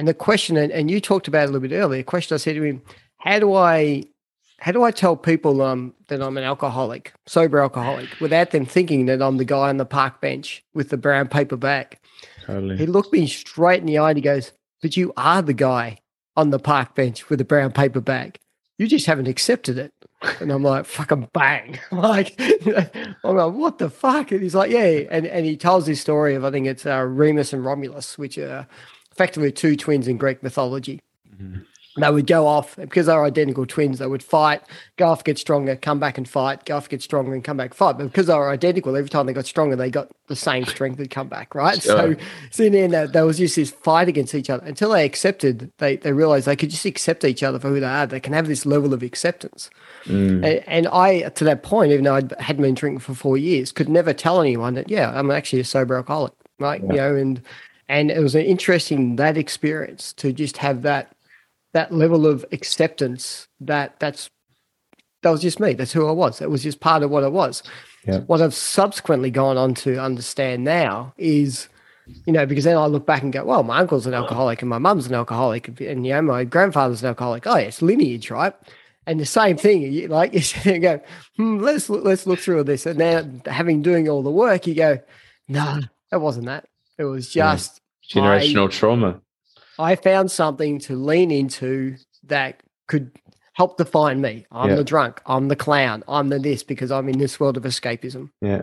And 0.00 0.08
the 0.08 0.14
question, 0.14 0.56
and, 0.56 0.72
and 0.72 0.90
you 0.90 0.98
talked 0.98 1.28
about 1.28 1.42
it 1.42 1.50
a 1.50 1.52
little 1.52 1.68
bit 1.68 1.74
earlier, 1.74 2.00
the 2.00 2.04
question 2.04 2.34
I 2.34 2.38
said 2.38 2.54
to 2.54 2.62
him, 2.62 2.80
how 3.18 3.38
do 3.38 3.52
I 3.52 4.04
how 4.58 4.72
do 4.72 4.82
I 4.82 4.92
tell 4.92 5.14
people 5.14 5.60
um, 5.60 5.92
that 6.08 6.22
I'm 6.22 6.38
an 6.38 6.42
alcoholic, 6.42 7.12
sober 7.26 7.58
alcoholic, 7.58 8.08
without 8.18 8.50
them 8.50 8.64
thinking 8.64 9.04
that 9.06 9.20
I'm 9.20 9.36
the 9.36 9.44
guy 9.44 9.68
on 9.68 9.76
the 9.76 9.84
park 9.84 10.22
bench 10.22 10.64
with 10.72 10.88
the 10.88 10.96
brown 10.96 11.28
paper 11.28 11.58
bag? 11.58 11.98
Totally. 12.46 12.78
He 12.78 12.86
looked 12.86 13.12
me 13.12 13.26
straight 13.26 13.80
in 13.80 13.86
the 13.86 13.98
eye 13.98 14.08
and 14.08 14.16
he 14.16 14.22
goes, 14.22 14.52
But 14.80 14.96
you 14.96 15.12
are 15.18 15.42
the 15.42 15.52
guy 15.52 15.98
on 16.34 16.48
the 16.48 16.58
park 16.58 16.94
bench 16.94 17.28
with 17.28 17.38
the 17.38 17.44
brown 17.44 17.70
paper 17.70 18.00
bag. 18.00 18.38
You 18.78 18.86
just 18.86 19.04
haven't 19.04 19.28
accepted 19.28 19.76
it. 19.76 19.92
And 20.40 20.50
I'm 20.50 20.62
like, 20.62 20.86
fucking 20.86 21.28
bang. 21.34 21.78
like, 21.92 22.40
I'm 23.22 23.36
like, 23.36 23.52
what 23.52 23.76
the 23.76 23.90
fuck? 23.90 24.32
And 24.32 24.42
he's 24.42 24.54
like, 24.54 24.70
yeah. 24.70 25.02
And, 25.10 25.26
and 25.26 25.44
he 25.44 25.58
tells 25.58 25.86
his 25.86 26.00
story 26.00 26.34
of, 26.36 26.46
I 26.46 26.50
think 26.50 26.66
it's 26.66 26.86
uh, 26.86 27.04
Remus 27.06 27.52
and 27.52 27.62
Romulus, 27.62 28.16
which 28.16 28.38
are 28.38 28.66
effectively 29.20 29.52
two 29.52 29.76
twins 29.76 30.08
in 30.08 30.16
Greek 30.16 30.42
mythology. 30.42 31.00
Mm-hmm 31.34 31.60
they 31.96 32.10
would 32.10 32.26
go 32.26 32.46
off 32.46 32.76
because 32.76 33.06
they're 33.06 33.24
identical 33.24 33.66
twins. 33.66 33.98
They 33.98 34.06
would 34.06 34.22
fight, 34.22 34.62
go 34.96 35.08
off, 35.08 35.24
get 35.24 35.38
stronger, 35.38 35.74
come 35.74 35.98
back 35.98 36.18
and 36.18 36.28
fight, 36.28 36.64
go 36.64 36.76
off, 36.76 36.88
get 36.88 37.02
stronger, 37.02 37.34
and 37.34 37.42
come 37.42 37.56
back 37.56 37.74
fight. 37.74 37.98
But 37.98 38.04
because 38.04 38.28
they 38.28 38.34
were 38.34 38.48
identical, 38.48 38.96
every 38.96 39.10
time 39.10 39.26
they 39.26 39.32
got 39.32 39.46
stronger, 39.46 39.74
they 39.74 39.90
got 39.90 40.08
the 40.28 40.36
same 40.36 40.64
strength 40.66 41.00
and 41.00 41.10
come 41.10 41.28
back, 41.28 41.54
right? 41.54 41.82
Sure. 41.82 42.14
So, 42.14 42.20
so 42.50 42.62
in 42.64 42.72
the 42.72 42.78
end, 42.78 43.12
there 43.12 43.26
was 43.26 43.38
just 43.38 43.56
this 43.56 43.72
fight 43.72 44.08
against 44.08 44.34
each 44.34 44.48
other 44.48 44.64
until 44.64 44.90
they 44.90 45.04
accepted. 45.04 45.72
They 45.78 45.96
they 45.96 46.12
realized 46.12 46.46
they 46.46 46.56
could 46.56 46.70
just 46.70 46.84
accept 46.84 47.24
each 47.24 47.42
other 47.42 47.58
for 47.58 47.68
who 47.68 47.80
they 47.80 47.86
are. 47.86 48.06
They 48.06 48.20
can 48.20 48.34
have 48.34 48.46
this 48.46 48.64
level 48.64 48.94
of 48.94 49.02
acceptance. 49.02 49.68
Mm. 50.04 50.44
And, 50.44 50.68
and, 50.68 50.88
I, 50.88 51.28
to 51.28 51.44
that 51.44 51.64
point, 51.64 51.90
even 51.92 52.04
though 52.04 52.16
I 52.16 52.22
hadn't 52.42 52.62
been 52.62 52.74
drinking 52.74 53.00
for 53.00 53.14
four 53.14 53.36
years, 53.36 53.72
could 53.72 53.88
never 53.88 54.12
tell 54.12 54.40
anyone 54.40 54.74
that 54.74 54.88
yeah, 54.88 55.10
I'm 55.10 55.30
actually 55.30 55.60
a 55.60 55.64
sober 55.64 55.96
alcoholic, 55.96 56.32
right? 56.60 56.80
Yeah. 56.82 56.90
You 56.90 56.96
know, 56.96 57.16
and 57.16 57.42
and 57.90 58.08
it 58.08 58.20
was 58.20 58.36
an 58.36 58.44
interesting 58.44 59.16
that 59.16 59.36
experience 59.36 60.12
to 60.14 60.32
just 60.32 60.56
have 60.58 60.82
that 60.82 61.12
that 61.72 61.92
level 61.92 62.24
of 62.24 62.44
acceptance 62.52 63.48
that 63.60 63.98
that's 63.98 64.30
that 65.22 65.30
was 65.30 65.42
just 65.42 65.60
me. 65.60 65.74
That's 65.74 65.92
who 65.92 66.06
I 66.06 66.12
was. 66.12 66.38
That 66.38 66.50
was 66.50 66.62
just 66.62 66.80
part 66.80 67.02
of 67.02 67.10
what 67.10 67.24
I 67.24 67.28
was. 67.28 67.64
Yeah. 68.06 68.20
What 68.20 68.40
I've 68.40 68.54
subsequently 68.54 69.30
gone 69.30 69.58
on 69.58 69.74
to 69.74 70.00
understand 70.00 70.64
now 70.64 71.12
is, 71.18 71.68
you 72.26 72.32
know, 72.32 72.46
because 72.46 72.64
then 72.64 72.76
I 72.76 72.86
look 72.86 73.06
back 73.06 73.22
and 73.22 73.32
go, 73.32 73.44
well, 73.44 73.64
my 73.64 73.80
uncle's 73.80 74.06
an 74.06 74.14
alcoholic 74.14 74.62
and 74.62 74.70
my 74.70 74.78
mum's 74.78 75.08
an 75.08 75.14
alcoholic 75.14 75.68
and, 75.80 76.06
you 76.06 76.14
know, 76.14 76.22
my 76.22 76.44
grandfather's 76.44 77.02
an 77.02 77.08
alcoholic. 77.08 77.46
Oh, 77.46 77.56
it's 77.56 77.82
lineage, 77.82 78.30
right? 78.30 78.54
And 79.06 79.18
the 79.18 79.26
same 79.26 79.56
thing, 79.56 79.82
you, 79.82 80.06
like 80.06 80.32
you 80.64 80.78
go, 80.78 81.00
hmm, 81.36 81.58
let's 81.58 81.90
let's 81.90 82.26
look 82.26 82.38
through 82.38 82.64
this. 82.64 82.86
And 82.86 82.98
now, 82.98 83.28
having 83.50 83.82
doing 83.82 84.08
all 84.08 84.22
the 84.22 84.30
work, 84.30 84.66
you 84.68 84.74
go, 84.74 85.00
no, 85.48 85.80
that 86.12 86.20
wasn't 86.20 86.46
that. 86.46 86.69
It 87.00 87.04
was 87.04 87.30
just 87.30 87.80
yeah. 88.10 88.22
generational 88.22 88.70
trauma. 88.70 89.22
I 89.78 89.96
found 89.96 90.30
something 90.30 90.78
to 90.80 90.96
lean 90.96 91.30
into 91.30 91.96
that 92.24 92.62
could 92.88 93.10
help 93.54 93.78
define 93.78 94.20
me. 94.20 94.44
I'm 94.52 94.68
Yeah. 94.68 94.76
the 94.76 94.84
drunk. 94.84 95.22
I'm 95.24 95.48
the 95.48 95.56
clown. 95.56 96.04
I'm 96.06 96.28
the 96.28 96.38
this 96.38 96.62
because 96.62 96.90
I'm 96.90 97.08
in 97.08 97.16
this 97.16 97.40
world 97.40 97.56
of 97.56 97.62
escapism. 97.62 98.30
Yeah. 98.42 98.62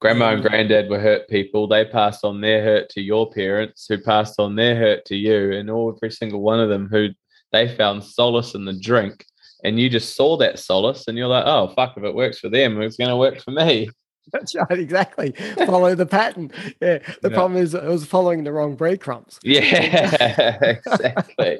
Grandma 0.00 0.30
and 0.30 0.42
mm. 0.42 0.48
granddad 0.48 0.88
were 0.88 0.98
hurt 0.98 1.28
people. 1.28 1.66
They 1.66 1.84
passed 1.84 2.24
on 2.24 2.40
their 2.40 2.62
hurt 2.62 2.88
to 2.90 3.02
your 3.02 3.30
parents, 3.30 3.86
who 3.86 3.98
passed 3.98 4.40
on 4.40 4.56
their 4.56 4.74
hurt 4.74 5.04
to 5.06 5.16
you, 5.16 5.52
and 5.52 5.68
all 5.68 5.94
every 5.94 6.10
single 6.10 6.40
one 6.40 6.60
of 6.60 6.70
them 6.70 6.88
who 6.90 7.08
they 7.52 7.68
found 7.76 8.02
solace 8.02 8.54
in 8.54 8.64
the 8.64 8.78
drink. 8.80 9.26
And 9.62 9.78
you 9.78 9.90
just 9.90 10.16
saw 10.16 10.38
that 10.38 10.58
solace, 10.58 11.06
and 11.06 11.18
you're 11.18 11.26
like, 11.26 11.44
"Oh 11.46 11.68
fuck! 11.68 11.98
If 11.98 12.04
it 12.04 12.14
works 12.14 12.38
for 12.38 12.48
them, 12.48 12.80
it's 12.80 12.96
going 12.96 13.10
to 13.10 13.16
work 13.16 13.42
for 13.42 13.50
me." 13.50 13.90
That's 14.32 14.54
right, 14.54 14.78
exactly. 14.78 15.32
Follow 15.66 15.94
the 15.94 16.06
pattern. 16.06 16.50
Yeah. 16.80 16.98
The 17.22 17.30
Yeah. 17.30 17.34
problem 17.34 17.60
is, 17.62 17.74
I 17.74 17.86
was 17.88 18.04
following 18.04 18.44
the 18.44 18.52
wrong 18.52 18.76
breadcrumbs. 18.76 19.38
Yeah, 19.44 20.58
exactly. 20.62 21.58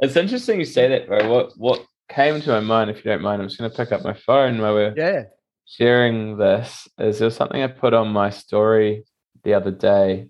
it's 0.00 0.16
interesting 0.16 0.58
you 0.58 0.64
say 0.64 0.88
that, 0.88 1.06
bro. 1.06 1.28
What 1.30 1.52
what 1.56 1.84
came 2.08 2.40
to 2.40 2.48
my 2.50 2.60
mind, 2.60 2.90
if 2.90 2.96
you 3.04 3.10
don't 3.10 3.22
mind, 3.22 3.42
I'm 3.42 3.48
just 3.48 3.58
going 3.58 3.70
to 3.70 3.76
pick 3.76 3.92
up 3.92 4.02
my 4.02 4.14
phone 4.14 4.60
while 4.60 4.74
we're 4.74 4.94
Yeah. 4.96 5.24
sharing 5.66 6.38
this 6.38 6.88
is 6.98 7.18
there 7.18 7.30
something 7.30 7.62
I 7.62 7.66
put 7.66 7.92
on 7.94 8.08
my 8.08 8.30
story 8.30 9.04
the 9.44 9.54
other 9.54 9.70
day, 9.70 10.28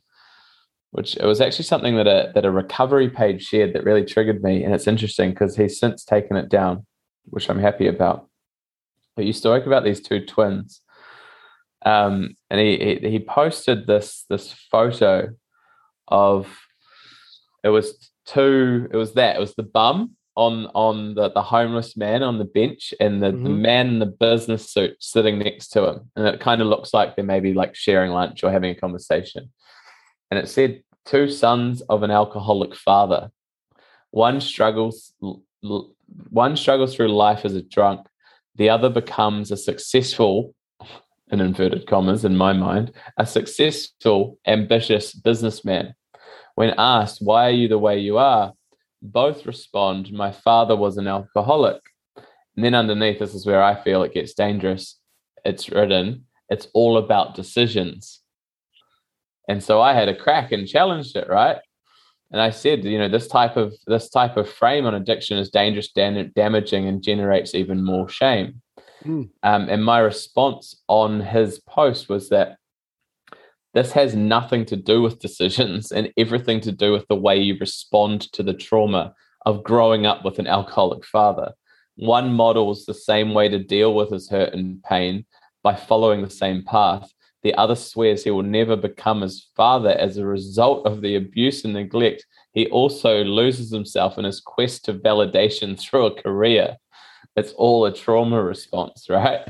which 0.90 1.16
it 1.16 1.24
was 1.24 1.40
actually 1.40 1.64
something 1.66 1.96
that 1.96 2.06
a 2.08 2.32
that 2.34 2.44
a 2.44 2.50
recovery 2.50 3.08
page 3.10 3.42
shared 3.44 3.72
that 3.74 3.84
really 3.84 4.04
triggered 4.04 4.42
me, 4.42 4.64
and 4.64 4.74
it's 4.74 4.86
interesting 4.88 5.30
because 5.30 5.56
he's 5.56 5.78
since 5.78 6.04
taken 6.04 6.36
it 6.36 6.48
down, 6.48 6.84
which 7.26 7.48
I'm 7.48 7.60
happy 7.60 7.86
about. 7.86 8.26
But 9.16 9.24
you 9.26 9.32
spoke 9.32 9.66
about 9.66 9.84
these 9.84 10.00
two 10.00 10.24
twins, 10.24 10.80
um, 11.84 12.36
and 12.50 12.60
he, 12.60 12.98
he 13.02 13.10
he 13.10 13.18
posted 13.20 13.86
this 13.86 14.24
this 14.28 14.52
photo 14.70 15.28
of 16.08 16.48
it 17.62 17.68
was 17.68 18.10
two 18.26 18.88
it 18.92 18.96
was 18.96 19.14
that 19.14 19.36
it 19.36 19.40
was 19.40 19.54
the 19.54 19.62
bum 19.62 20.16
on 20.36 20.66
on 20.74 21.14
the, 21.14 21.30
the 21.30 21.42
homeless 21.42 21.96
man 21.96 22.22
on 22.22 22.38
the 22.38 22.44
bench 22.44 22.94
and 23.00 23.22
the, 23.22 23.32
the 23.32 23.36
Mhm. 23.50 23.58
man 23.60 23.86
in 23.88 23.98
the 23.98 24.06
business 24.06 24.70
suit 24.70 24.96
sitting 25.00 25.38
next 25.38 25.68
to 25.70 25.84
him. 25.88 26.10
And 26.14 26.26
it 26.28 26.38
kind 26.40 26.60
of 26.62 26.68
looks 26.68 26.94
like 26.94 27.16
they're 27.16 27.24
maybe 27.24 27.52
like 27.54 27.74
sharing 27.74 28.12
lunch 28.12 28.44
or 28.44 28.50
having 28.52 28.70
a 28.70 28.74
conversation. 28.74 29.50
And 30.30 30.38
it 30.38 30.48
said 30.48 30.82
two 31.04 31.28
sons 31.28 31.80
of 31.82 32.02
an 32.04 32.10
alcoholic 32.12 32.74
father. 32.76 33.30
One 34.10 34.40
struggles 34.40 35.12
one 36.30 36.56
struggles 36.56 36.94
through 36.94 37.08
life 37.08 37.44
as 37.44 37.54
a 37.54 37.62
drunk. 37.62 38.06
The 38.54 38.70
other 38.70 38.88
becomes 38.88 39.50
a 39.50 39.56
successful 39.56 40.54
in 41.30 41.40
inverted 41.40 41.86
commas 41.86 42.24
in 42.24 42.36
my 42.36 42.52
mind 42.52 42.92
a 43.16 43.26
successful 43.26 44.38
ambitious 44.46 45.12
businessman. 45.12 45.94
When 46.54 46.74
asked 46.78 47.18
why 47.20 47.48
are 47.48 47.52
you 47.52 47.68
the 47.68 47.78
way 47.78 47.98
you 47.98 48.18
are? 48.18 48.52
both 49.00 49.46
respond 49.46 50.12
my 50.12 50.32
father 50.32 50.76
was 50.76 50.96
an 50.96 51.06
alcoholic. 51.06 51.80
And 52.16 52.64
then 52.64 52.74
underneath 52.74 53.20
this 53.20 53.34
is 53.34 53.46
where 53.46 53.62
i 53.62 53.80
feel 53.80 54.02
it 54.02 54.14
gets 54.14 54.34
dangerous. 54.34 54.98
It's 55.44 55.70
written 55.70 56.24
it's 56.50 56.68
all 56.72 56.96
about 56.96 57.34
decisions. 57.34 58.20
And 59.48 59.62
so 59.62 59.80
i 59.80 59.92
had 59.92 60.08
a 60.08 60.16
crack 60.16 60.52
and 60.52 60.66
challenged 60.66 61.16
it 61.16 61.28
right? 61.28 61.58
And 62.30 62.40
i 62.40 62.50
said 62.50 62.84
you 62.84 62.98
know 62.98 63.08
this 63.08 63.28
type 63.28 63.56
of 63.56 63.74
this 63.86 64.10
type 64.10 64.36
of 64.36 64.50
frame 64.50 64.84
on 64.84 64.94
addiction 64.94 65.38
is 65.38 65.50
dangerous 65.50 65.90
dan- 65.92 66.32
damaging 66.34 66.86
and 66.86 67.02
generates 67.02 67.54
even 67.54 67.84
more 67.84 68.08
shame 68.08 68.60
Mm. 69.04 69.30
um, 69.42 69.68
and 69.68 69.84
my 69.84 69.98
response 70.00 70.82
on 70.88 71.20
his 71.20 71.60
post 71.60 72.08
was 72.08 72.30
that 72.30 72.56
this 73.74 73.92
has 73.92 74.14
nothing 74.14 74.64
to 74.66 74.76
do 74.76 75.02
with 75.02 75.20
decisions 75.20 75.92
and 75.92 76.12
everything 76.16 76.60
to 76.62 76.72
do 76.72 76.92
with 76.92 77.06
the 77.08 77.14
way 77.14 77.38
you 77.38 77.56
respond 77.60 78.22
to 78.32 78.42
the 78.42 78.54
trauma 78.54 79.14
of 79.46 79.62
growing 79.62 80.06
up 80.06 80.24
with 80.24 80.38
an 80.38 80.46
alcoholic 80.46 81.04
father. 81.04 81.52
One 81.96 82.32
models 82.32 82.84
the 82.84 82.94
same 82.94 83.34
way 83.34 83.48
to 83.48 83.58
deal 83.58 83.94
with 83.94 84.10
his 84.10 84.28
hurt 84.28 84.52
and 84.52 84.82
pain 84.82 85.26
by 85.62 85.74
following 85.74 86.22
the 86.22 86.30
same 86.30 86.64
path. 86.64 87.12
The 87.42 87.54
other 87.54 87.76
swears 87.76 88.24
he 88.24 88.30
will 88.30 88.42
never 88.42 88.76
become 88.76 89.20
his 89.20 89.48
father 89.54 89.90
as 89.90 90.16
a 90.16 90.26
result 90.26 90.86
of 90.86 91.00
the 91.00 91.16
abuse 91.16 91.64
and 91.64 91.74
neglect. 91.74 92.26
He 92.52 92.66
also 92.66 93.22
loses 93.22 93.70
himself 93.70 94.18
in 94.18 94.24
his 94.24 94.40
quest 94.40 94.84
to 94.86 94.94
validation 94.94 95.78
through 95.78 96.06
a 96.06 96.22
career. 96.22 96.76
It's 97.38 97.52
all 97.52 97.86
a 97.86 97.94
trauma 97.94 98.42
response, 98.42 99.08
right? 99.08 99.40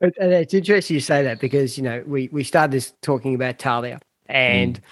And 0.00 0.32
it's 0.32 0.54
interesting 0.54 0.94
you 0.94 1.00
say 1.00 1.22
that 1.24 1.40
because 1.40 1.76
you 1.76 1.84
know 1.84 2.02
we 2.06 2.28
we 2.32 2.42
started 2.42 2.72
this 2.72 2.94
talking 3.02 3.34
about 3.34 3.58
Talia, 3.58 4.00
and 4.26 4.80
mm. 4.80 4.82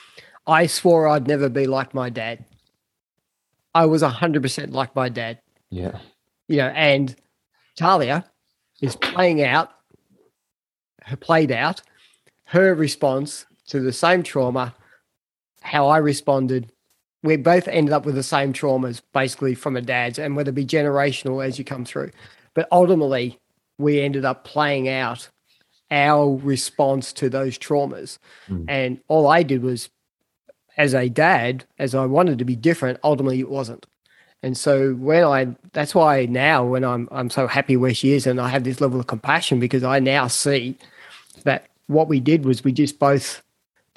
I 0.47 0.67
swore 0.67 1.09
I'd 1.09 1.27
never 1.27 1.49
be 1.49 1.67
like 1.67 1.95
my 1.95 2.11
dad. 2.11 2.45
I 3.75 3.87
was 3.87 4.03
hundred 4.03 4.43
percent 4.43 4.73
like 4.73 4.95
my 4.95 5.09
dad, 5.09 5.41
Yeah. 5.71 5.99
you 6.49 6.59
know, 6.59 6.69
and 6.69 7.15
Talia 7.77 8.25
is 8.81 8.97
playing 8.97 9.43
out, 9.43 9.71
her 11.05 11.17
played 11.17 11.53
out, 11.53 11.81
her 12.45 12.75
response 12.75 13.47
to 13.69 13.81
the 13.81 13.93
same 13.93 14.23
trauma, 14.23 14.75
how 15.61 15.89
I 15.89 15.99
responded. 15.99 16.73
We 17.23 17.37
both 17.37 17.67
ended 17.67 17.93
up 17.93 18.07
with 18.07 18.15
the 18.15 18.23
same 18.23 18.53
traumas, 18.53 19.03
basically 19.13 19.55
from 19.55 19.77
a 19.77 19.81
dad's, 19.81 20.19
and 20.19 20.37
whether 20.37 20.51
it 20.51 20.55
be 20.55 20.65
generational 20.65 21.45
as 21.45 21.59
you 21.59 21.65
come 21.65 21.85
through. 21.85 22.11
But 22.55 22.69
ultimately, 22.71 23.39
we 23.79 24.01
ended 24.01 24.25
up 24.25 24.45
playing 24.45 24.89
out 24.89 25.29
our 25.91 26.37
response 26.37 27.13
to 27.15 27.29
those 27.29 27.59
traumas. 27.59 28.19
Mm. 28.49 28.65
And 28.69 29.01
all 29.09 29.27
I 29.27 29.43
did 29.43 29.63
was, 29.63 29.91
as 30.77 30.95
a 30.95 31.09
dad, 31.09 31.65
as 31.79 31.95
I 31.95 32.07
wanted 32.07 32.39
to 32.39 32.45
be 32.45 32.57
different, 32.57 33.01
ultimately 33.03 33.41
it 33.41 33.51
wasn't. 33.51 33.87
And 34.43 34.57
so 34.57 34.93
when 34.95 35.25
I, 35.25 35.57
that's 35.73 35.95
why 35.95 36.27
now 36.27 36.65
when 36.65 36.85
I'm, 36.85 37.09
I'm 37.11 37.31
so 37.31 37.49
happy 37.49 37.77
where 37.77 37.95
she 37.95 38.13
is, 38.13 38.27
and 38.27 38.41
I 38.41 38.49
have 38.49 38.63
this 38.63 38.81
level 38.81 39.01
of 39.01 39.09
compassion 39.09 39.59
because 39.59 39.83
I 39.83 39.99
now 39.99 40.29
see 40.29 40.77
that 41.43 41.67
what 41.89 42.07
we 42.07 42.21
did 42.21 42.45
was 42.45 42.63
we 42.63 42.73
just 42.73 42.99
both 42.99 43.43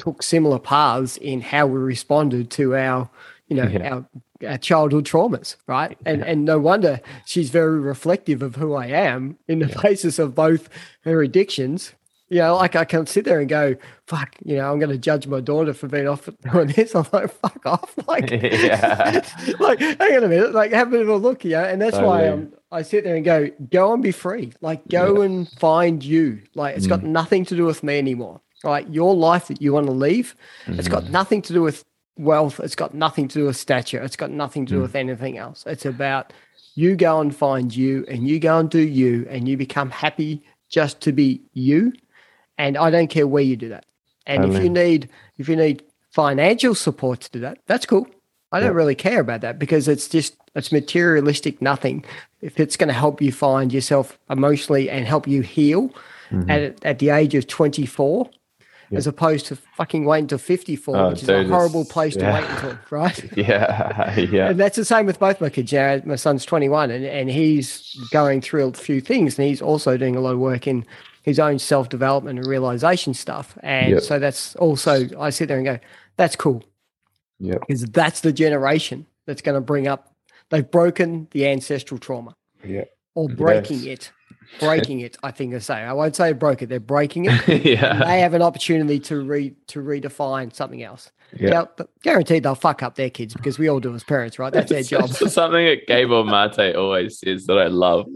took 0.03 0.23
similar 0.23 0.59
paths 0.59 1.17
in 1.17 1.41
how 1.41 1.63
we 1.67 1.79
responded 1.79 2.49
to 2.51 2.75
our, 2.75 3.09
you 3.47 3.55
know, 3.57 3.67
Yeah. 3.67 3.89
our, 3.93 4.49
our 4.51 4.57
childhood 4.57 5.05
traumas, 5.05 5.55
right? 5.67 5.97
And 6.05 6.23
and 6.23 6.45
no 6.45 6.57
wonder 6.59 6.99
she's 7.25 7.49
very 7.51 7.79
reflective 7.79 8.41
of 8.41 8.55
who 8.55 8.73
I 8.73 8.87
am 8.87 9.37
in 9.47 9.59
the 9.59 9.69
basis 9.83 10.17
of 10.19 10.33
both 10.35 10.63
her 11.07 11.21
addictions. 11.21 11.93
You 12.29 12.37
know, 12.39 12.55
like 12.55 12.77
I 12.77 12.85
can 12.85 13.05
sit 13.07 13.25
there 13.25 13.41
and 13.41 13.49
go, 13.49 13.75
fuck, 14.07 14.29
you 14.45 14.55
know, 14.55 14.71
I'm 14.71 14.79
going 14.79 14.89
to 14.89 14.97
judge 14.97 15.27
my 15.27 15.41
daughter 15.41 15.73
for 15.73 15.89
being 15.89 16.07
off 16.07 16.29
doing 16.51 16.67
this. 16.69 16.95
I'm 16.95 17.05
like, 17.11 17.29
fuck 17.43 17.61
off. 17.65 17.93
Like, 18.07 18.31
like, 19.59 19.79
hang 19.79 20.15
on 20.17 20.23
a 20.23 20.27
minute, 20.29 20.53
like, 20.53 20.71
have 20.71 20.87
a 20.87 20.91
bit 20.91 21.01
of 21.01 21.09
a 21.09 21.15
look, 21.17 21.43
yeah. 21.43 21.65
And 21.67 21.81
that's 21.81 21.97
why 21.97 22.21
Totally. 22.21 22.43
um, 22.43 22.53
I 22.71 22.81
sit 22.83 23.03
there 23.03 23.15
and 23.17 23.25
go, 23.25 23.49
go 23.69 23.93
and 23.93 24.01
be 24.01 24.11
free. 24.11 24.53
Like, 24.61 24.87
go 24.87 25.21
and 25.21 25.49
find 25.59 26.03
you. 26.03 26.41
Like, 26.55 26.77
it's 26.77 26.85
Mm. 26.87 26.89
got 26.95 27.03
nothing 27.03 27.43
to 27.45 27.55
do 27.55 27.65
with 27.65 27.83
me 27.83 27.97
anymore. 27.97 28.39
Like, 28.63 28.85
your 28.89 29.15
life 29.15 29.47
that 29.47 29.61
you 29.61 29.73
want 29.73 29.87
to 29.87 29.91
leave, 29.93 30.35
it's 30.67 30.87
got 30.87 31.03
Mm-hmm. 31.03 31.11
nothing 31.13 31.41
to 31.43 31.53
do 31.53 31.61
with 31.61 31.83
wealth. 32.17 32.59
It's 32.59 32.75
got 32.75 32.93
nothing 32.93 33.27
to 33.29 33.39
do 33.39 33.45
with 33.45 33.57
stature. 33.57 34.01
It's 34.01 34.15
got 34.15 34.29
nothing 34.31 34.65
to 34.67 34.73
do 34.73 34.79
Mm. 34.79 34.81
with 34.83 34.95
anything 34.95 35.37
else. 35.37 35.63
It's 35.65 35.85
about 35.85 36.33
you 36.75 36.95
go 36.95 37.19
and 37.19 37.35
find 37.35 37.75
you 37.75 38.05
and 38.07 38.27
you 38.27 38.39
go 38.39 38.57
and 38.59 38.69
do 38.69 38.79
you 38.81 39.25
and 39.29 39.47
you 39.47 39.57
become 39.57 39.89
happy 39.89 40.43
just 40.69 41.01
to 41.01 41.11
be 41.11 41.41
you. 41.53 41.93
And 42.57 42.77
I 42.77 42.89
don't 42.91 43.09
care 43.09 43.27
where 43.27 43.43
you 43.43 43.55
do 43.55 43.69
that. 43.69 43.85
And 44.27 44.45
if 44.53 44.61
you 44.63 44.69
need 44.69 45.09
if 45.37 45.49
you 45.49 45.55
need 45.55 45.83
financial 46.11 46.75
support 46.75 47.21
to 47.21 47.31
do 47.31 47.39
that, 47.39 47.57
that's 47.65 47.85
cool. 47.85 48.05
I 48.51 48.59
don't 48.59 48.75
really 48.75 48.95
care 48.95 49.21
about 49.21 49.41
that 49.41 49.57
because 49.57 49.87
it's 49.87 50.07
just 50.07 50.35
it's 50.53 50.71
materialistic 50.71 51.61
nothing. 51.61 52.03
If 52.41 52.59
it's 52.59 52.77
going 52.77 52.89
to 52.89 52.93
help 52.93 53.21
you 53.21 53.31
find 53.31 53.73
yourself 53.73 54.19
emotionally 54.29 54.89
and 54.89 55.05
help 55.07 55.27
you 55.27 55.41
heal 55.41 55.89
Mhm. 56.29 56.49
at 56.49 56.85
at 56.85 56.99
the 56.99 57.09
age 57.09 57.33
of 57.35 57.47
24 57.47 58.29
Yeah. 58.91 58.97
as 58.97 59.07
opposed 59.07 59.45
to 59.47 59.55
fucking 59.55 60.03
waiting 60.03 60.27
till 60.27 60.37
54, 60.37 60.97
Oh, 60.97 61.09
which 61.11 61.23
is 61.23 61.29
a 61.29 61.45
horrible 61.45 61.85
place 61.85 62.13
to 62.17 62.25
wait 62.25 62.43
until, 62.43 62.77
right? 62.89 63.31
yeah. 63.37 64.19
Yeah. 64.19 64.49
And 64.49 64.59
that's 64.59 64.75
the 64.75 64.83
same 64.85 65.05
with 65.05 65.17
both 65.17 65.39
my 65.39 65.49
kids. 65.49 65.71
Yeah, 65.71 66.01
my 66.05 66.17
son's 66.17 66.43
21 66.45 66.91
and, 66.91 67.05
and 67.05 67.29
he's 67.29 67.95
going 68.11 68.41
through 68.41 68.67
a 68.67 68.73
few 68.73 68.99
things 68.99 69.39
and 69.39 69.47
he's 69.47 69.61
also 69.61 69.95
doing 69.95 70.17
a 70.17 70.19
lot 70.19 70.33
of 70.33 70.39
work 70.39 70.67
in 70.67 70.85
his 71.23 71.39
own 71.39 71.57
self 71.57 71.87
development 71.87 72.37
and 72.39 72.47
realization 72.47 73.13
stuff. 73.13 73.57
And 73.63 73.91
Yep. 73.93 74.01
so 74.03 74.19
that's 74.19 74.55
also, 74.57 75.07
I 75.17 75.29
sit 75.29 75.47
there 75.47 75.57
and 75.57 75.65
go, 75.65 75.79
that's 76.17 76.35
cool 76.35 76.61
Yeah. 77.39 77.55
because 77.59 77.85
that's 77.85 78.19
the 78.21 78.33
generation 78.33 79.05
that's 79.25 79.41
going 79.41 79.55
to 79.55 79.61
bring 79.61 79.87
up, 79.87 80.13
they've 80.49 80.69
broken 80.69 81.29
the 81.31 81.47
ancestral 81.47 81.97
trauma 81.97 82.35
Yeah. 82.65 82.83
or 83.15 83.29
breaking 83.29 83.77
Yes. 83.79 83.85
it. 83.85 84.11
Breaking 84.59 85.01
it, 85.01 85.17
I 85.23 85.31
think 85.31 85.53
I 85.53 85.59
say. 85.59 85.75
I 85.75 85.93
won't 85.93 86.15
say 86.15 86.33
broke 86.33 86.61
it, 86.61 86.69
they're 86.69 86.79
breaking 86.79 87.25
it. 87.25 87.47
yeah. 87.65 88.03
they 88.05 88.19
have 88.19 88.33
an 88.33 88.41
opportunity 88.41 88.99
to 89.01 89.21
re 89.21 89.53
to 89.67 89.79
redefine 89.81 90.53
something 90.53 90.83
else. 90.83 91.11
Yeah. 91.37 91.49
Now, 91.49 91.69
but 91.77 91.89
guaranteed 92.01 92.43
they'll 92.43 92.55
fuck 92.55 92.83
up 92.83 92.95
their 92.95 93.09
kids 93.09 93.33
because 93.33 93.57
we 93.57 93.69
all 93.69 93.79
do 93.79 93.95
as 93.95 94.03
parents, 94.03 94.37
right? 94.37 94.51
That's 94.51 94.69
their 94.69 94.83
job. 95.01 95.09
Something 95.09 95.65
that 95.65 95.87
Gabor 95.87 96.25
Mate 96.25 96.75
always 96.75 97.19
says 97.19 97.45
that 97.45 97.57
I 97.57 97.67
love 97.67 98.07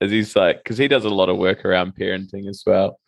is 0.00 0.10
he's 0.10 0.34
like, 0.34 0.62
because 0.64 0.78
he 0.78 0.88
does 0.88 1.04
a 1.04 1.10
lot 1.10 1.28
of 1.28 1.36
work 1.36 1.64
around 1.64 1.94
parenting 1.94 2.48
as 2.48 2.62
well. 2.66 2.98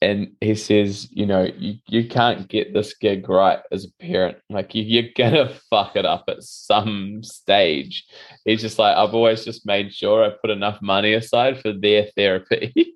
And 0.00 0.32
he 0.40 0.54
says, 0.54 1.08
you 1.10 1.26
know, 1.26 1.48
you, 1.56 1.74
you 1.88 2.08
can't 2.08 2.48
get 2.48 2.72
this 2.72 2.94
gig 2.94 3.28
right 3.28 3.58
as 3.72 3.84
a 3.84 4.02
parent. 4.02 4.38
Like 4.48 4.74
you, 4.74 4.82
you're 4.82 5.10
gonna 5.16 5.48
fuck 5.70 5.96
it 5.96 6.06
up 6.06 6.24
at 6.28 6.42
some 6.42 7.22
stage. 7.22 8.06
He's 8.44 8.60
just 8.60 8.78
like, 8.78 8.96
I've 8.96 9.14
always 9.14 9.44
just 9.44 9.66
made 9.66 9.92
sure 9.92 10.24
I 10.24 10.30
put 10.40 10.50
enough 10.50 10.80
money 10.80 11.14
aside 11.14 11.60
for 11.60 11.72
their 11.72 12.06
therapy. 12.16 12.72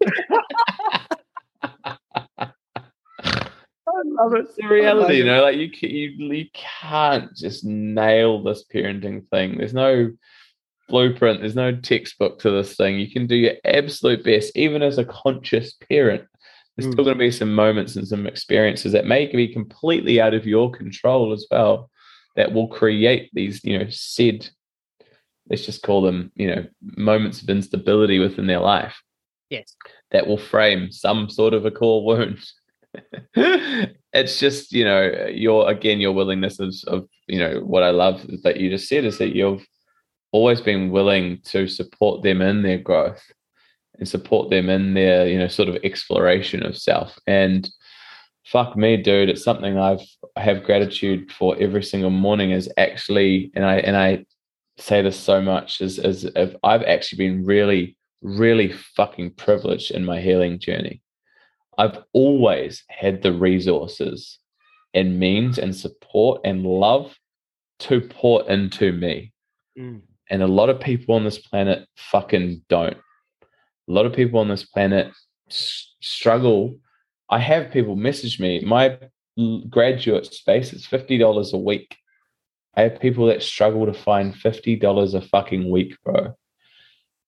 I 3.94 4.04
love 4.04 4.34
it. 4.34 4.46
It's 4.46 4.54
the 4.56 4.66
reality, 4.66 5.16
you 5.16 5.24
know, 5.24 5.42
like 5.42 5.56
you, 5.56 5.70
you 5.80 6.34
you 6.34 6.46
can't 6.54 7.34
just 7.36 7.64
nail 7.64 8.42
this 8.42 8.64
parenting 8.72 9.28
thing. 9.28 9.58
There's 9.58 9.74
no 9.74 10.12
blueprint. 10.88 11.40
There's 11.40 11.56
no 11.56 11.74
textbook 11.74 12.38
to 12.40 12.50
this 12.50 12.76
thing. 12.76 12.98
You 12.98 13.10
can 13.10 13.26
do 13.26 13.34
your 13.34 13.54
absolute 13.64 14.24
best, 14.24 14.56
even 14.56 14.82
as 14.82 14.98
a 14.98 15.04
conscious 15.04 15.72
parent. 15.88 16.24
There's 16.76 16.88
mm. 16.88 16.92
still 16.92 17.04
going 17.04 17.16
to 17.16 17.24
be 17.24 17.30
some 17.30 17.54
moments 17.54 17.96
and 17.96 18.06
some 18.06 18.26
experiences 18.26 18.92
that 18.92 19.06
may 19.06 19.26
be 19.26 19.48
completely 19.48 20.20
out 20.20 20.34
of 20.34 20.46
your 20.46 20.70
control 20.70 21.32
as 21.32 21.46
well, 21.50 21.90
that 22.36 22.52
will 22.52 22.68
create 22.68 23.30
these, 23.34 23.62
you 23.62 23.78
know, 23.78 23.86
said, 23.90 24.48
let's 25.50 25.66
just 25.66 25.82
call 25.82 26.02
them, 26.02 26.32
you 26.34 26.46
know, 26.46 26.66
moments 26.96 27.42
of 27.42 27.50
instability 27.50 28.18
within 28.18 28.46
their 28.46 28.60
life. 28.60 28.96
Yes. 29.50 29.76
That 30.12 30.26
will 30.26 30.38
frame 30.38 30.90
some 30.90 31.28
sort 31.28 31.52
of 31.52 31.66
a 31.66 31.70
core 31.70 32.04
wound. 32.04 32.42
it's 33.34 34.38
just, 34.38 34.72
you 34.72 34.84
know, 34.84 35.26
your 35.30 35.70
again, 35.70 36.00
your 36.00 36.12
willingness 36.12 36.58
of, 36.58 36.74
of, 36.86 37.08
you 37.26 37.38
know, 37.38 37.60
what 37.60 37.82
I 37.82 37.90
love 37.90 38.26
that 38.44 38.58
you 38.58 38.70
just 38.70 38.88
said 38.88 39.04
is 39.04 39.18
that 39.18 39.34
you've 39.34 39.66
always 40.32 40.62
been 40.62 40.90
willing 40.90 41.40
to 41.44 41.68
support 41.68 42.22
them 42.22 42.40
in 42.40 42.62
their 42.62 42.78
growth 42.78 43.22
and 43.98 44.08
support 44.08 44.50
them 44.50 44.68
in 44.68 44.94
their 44.94 45.26
you 45.26 45.38
know 45.38 45.48
sort 45.48 45.68
of 45.68 45.76
exploration 45.84 46.64
of 46.64 46.76
self 46.76 47.18
and 47.26 47.70
fuck 48.44 48.76
me 48.76 48.96
dude 48.96 49.28
it's 49.28 49.44
something 49.44 49.78
i've 49.78 50.02
I 50.36 50.40
have 50.40 50.64
gratitude 50.64 51.30
for 51.30 51.56
every 51.60 51.82
single 51.82 52.10
morning 52.10 52.50
is 52.50 52.70
actually 52.76 53.50
and 53.54 53.64
i 53.64 53.76
and 53.76 53.96
i 53.96 54.24
say 54.78 55.02
this 55.02 55.18
so 55.18 55.40
much 55.40 55.80
is 55.80 55.98
is 55.98 56.24
if 56.24 56.54
i've 56.64 56.82
actually 56.82 57.28
been 57.28 57.44
really 57.44 57.96
really 58.22 58.72
fucking 58.72 59.32
privileged 59.32 59.90
in 59.90 60.04
my 60.04 60.20
healing 60.20 60.58
journey 60.58 61.02
i've 61.78 61.98
always 62.12 62.84
had 62.88 63.22
the 63.22 63.32
resources 63.32 64.38
and 64.94 65.18
means 65.18 65.58
and 65.58 65.74
support 65.74 66.40
and 66.44 66.64
love 66.64 67.16
to 67.78 68.00
pour 68.00 68.48
into 68.48 68.92
me 68.92 69.32
mm. 69.78 70.00
And 70.32 70.42
a 70.42 70.46
lot 70.46 70.70
of 70.70 70.80
people 70.80 71.14
on 71.14 71.24
this 71.24 71.36
planet 71.36 71.86
fucking 71.96 72.62
don't. 72.70 72.96
A 73.88 73.92
lot 73.92 74.06
of 74.06 74.12
people 74.12 74.40
on 74.40 74.48
this 74.48 74.64
planet 74.64 75.12
s- 75.50 75.94
struggle. 76.00 76.78
I 77.30 77.38
have 77.38 77.72
people 77.72 77.96
message 77.96 78.38
me, 78.38 78.60
my 78.60 78.98
graduate 79.70 80.26
space 80.26 80.72
is 80.72 80.86
$50 80.86 81.52
a 81.52 81.58
week. 81.58 81.96
I 82.76 82.82
have 82.82 83.00
people 83.00 83.26
that 83.26 83.42
struggle 83.42 83.86
to 83.86 83.94
find 83.94 84.34
$50 84.34 85.14
a 85.14 85.20
fucking 85.20 85.70
week, 85.70 85.96
bro, 86.04 86.34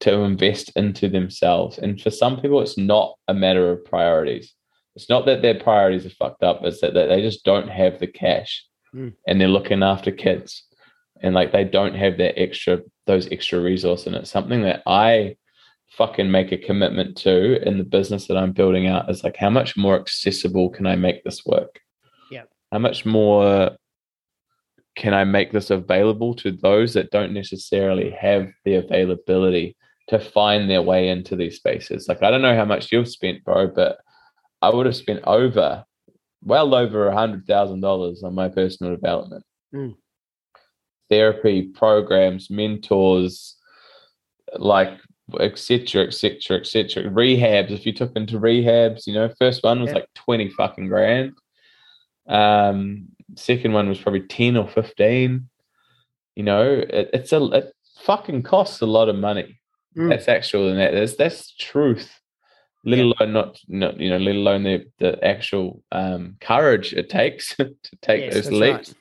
to 0.00 0.12
invest 0.20 0.72
into 0.76 1.08
themselves. 1.08 1.78
And 1.78 2.00
for 2.00 2.10
some 2.10 2.40
people, 2.40 2.60
it's 2.60 2.78
not 2.78 3.14
a 3.28 3.34
matter 3.34 3.70
of 3.70 3.84
priorities. 3.84 4.54
It's 4.96 5.08
not 5.08 5.26
that 5.26 5.42
their 5.42 5.58
priorities 5.58 6.06
are 6.06 6.10
fucked 6.10 6.42
up, 6.42 6.60
it's 6.62 6.80
that, 6.80 6.94
that 6.94 7.08
they 7.08 7.20
just 7.20 7.44
don't 7.44 7.68
have 7.68 7.98
the 7.98 8.06
cash 8.06 8.64
mm. 8.94 9.12
and 9.26 9.40
they're 9.40 9.48
looking 9.48 9.82
after 9.82 10.10
kids 10.10 10.64
and 11.22 11.34
like 11.34 11.52
they 11.52 11.64
don't 11.64 11.94
have 11.94 12.18
that 12.18 12.38
extra 12.38 12.80
those 13.06 13.30
extra 13.30 13.60
resources 13.60 14.06
and 14.06 14.16
it's 14.16 14.30
something 14.30 14.62
that 14.62 14.82
i 14.86 15.36
fucking 15.96 16.30
make 16.30 16.52
a 16.52 16.58
commitment 16.58 17.16
to 17.16 17.62
in 17.66 17.78
the 17.78 17.84
business 17.84 18.26
that 18.26 18.36
i'm 18.36 18.52
building 18.52 18.86
out 18.86 19.08
is 19.10 19.22
like 19.22 19.36
how 19.36 19.50
much 19.50 19.76
more 19.76 19.98
accessible 19.98 20.68
can 20.70 20.86
i 20.86 20.96
make 20.96 21.22
this 21.24 21.44
work? 21.46 21.80
Yeah. 22.30 22.44
How 22.72 22.78
much 22.78 23.04
more 23.06 23.70
can 24.96 25.14
i 25.14 25.24
make 25.24 25.52
this 25.52 25.70
available 25.70 26.34
to 26.36 26.52
those 26.52 26.94
that 26.94 27.10
don't 27.10 27.32
necessarily 27.32 28.10
have 28.10 28.50
the 28.64 28.74
availability 28.76 29.76
to 30.08 30.18
find 30.18 30.68
their 30.68 30.82
way 30.82 31.08
into 31.08 31.36
these 31.36 31.56
spaces? 31.56 32.08
Like 32.08 32.22
i 32.22 32.30
don't 32.30 32.42
know 32.42 32.56
how 32.56 32.64
much 32.64 32.90
you've 32.92 33.08
spent 33.08 33.44
bro 33.44 33.68
but 33.68 33.98
i 34.62 34.70
would 34.70 34.86
have 34.86 34.96
spent 34.96 35.20
over 35.24 35.84
well 36.44 36.74
over 36.74 37.08
a 37.08 37.14
hundred 37.14 37.46
thousand 37.46 37.80
dollars 37.80 38.22
on 38.22 38.34
my 38.34 38.48
personal 38.48 38.94
development. 38.94 39.44
Mm. 39.74 39.96
Therapy 41.10 41.62
programs, 41.62 42.50
mentors, 42.50 43.56
like 44.58 44.98
etc. 45.40 46.04
etc. 46.04 46.58
etc. 46.58 47.04
Rehabs. 47.04 47.70
If 47.70 47.86
you 47.86 47.92
took 47.92 48.14
into 48.16 48.38
rehabs, 48.38 49.06
you 49.06 49.14
know, 49.14 49.32
first 49.38 49.62
one 49.62 49.80
was 49.80 49.88
yeah. 49.88 49.96
like 49.96 50.08
twenty 50.14 50.50
fucking 50.50 50.88
grand. 50.88 51.32
Um, 52.26 53.08
second 53.36 53.72
one 53.72 53.88
was 53.88 53.98
probably 53.98 54.22
ten 54.22 54.56
or 54.56 54.68
fifteen. 54.68 55.48
You 56.34 56.42
know, 56.42 56.62
it, 56.62 57.10
it's 57.12 57.32
a 57.32 57.42
it 57.46 57.72
fucking 58.00 58.42
costs 58.42 58.80
a 58.80 58.86
lot 58.86 59.08
of 59.08 59.16
money. 59.16 59.60
Mm. 59.96 60.10
That's 60.10 60.28
actual 60.28 60.68
and 60.68 60.78
that 60.78 60.92
that's 60.92 61.16
that's 61.16 61.54
truth. 61.56 62.20
Let 62.86 62.98
yeah. 62.98 63.12
alone 63.18 63.32
not, 63.32 63.58
not 63.66 63.98
you 63.98 64.10
know, 64.10 64.18
let 64.18 64.36
alone 64.36 64.62
the 64.64 64.84
the 64.98 65.24
actual 65.24 65.82
um, 65.90 66.36
courage 66.40 66.92
it 66.92 67.08
takes 67.08 67.56
to 67.56 67.74
take 68.02 68.22
yes, 68.24 68.34
those 68.34 68.50
leaps. 68.50 68.88
Right 68.90 68.94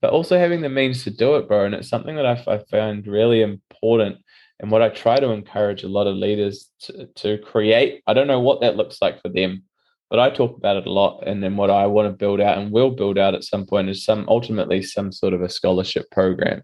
but 0.00 0.12
also 0.12 0.38
having 0.38 0.62
the 0.62 0.68
means 0.68 1.04
to 1.04 1.10
do 1.10 1.36
it, 1.36 1.46
bro. 1.46 1.64
And 1.64 1.74
it's 1.74 1.88
something 1.88 2.16
that 2.16 2.26
I, 2.26 2.42
I 2.46 2.58
found 2.70 3.06
really 3.06 3.42
important. 3.42 4.18
And 4.60 4.70
what 4.70 4.82
I 4.82 4.90
try 4.90 5.18
to 5.18 5.30
encourage 5.30 5.82
a 5.82 5.88
lot 5.88 6.06
of 6.06 6.16
leaders 6.16 6.70
to, 6.82 7.06
to 7.06 7.38
create, 7.38 8.02
I 8.06 8.12
don't 8.12 8.26
know 8.26 8.40
what 8.40 8.60
that 8.60 8.76
looks 8.76 9.00
like 9.00 9.20
for 9.22 9.30
them, 9.30 9.64
but 10.10 10.18
I 10.18 10.28
talk 10.28 10.56
about 10.56 10.76
it 10.76 10.86
a 10.86 10.92
lot. 10.92 11.26
And 11.26 11.42
then 11.42 11.56
what 11.56 11.70
I 11.70 11.86
want 11.86 12.06
to 12.06 12.16
build 12.16 12.40
out 12.40 12.58
and 12.58 12.70
will 12.70 12.90
build 12.90 13.18
out 13.18 13.34
at 13.34 13.44
some 13.44 13.64
point 13.64 13.88
is 13.88 14.04
some 14.04 14.26
ultimately 14.28 14.82
some 14.82 15.12
sort 15.12 15.32
of 15.32 15.40
a 15.40 15.48
scholarship 15.48 16.10
program 16.10 16.62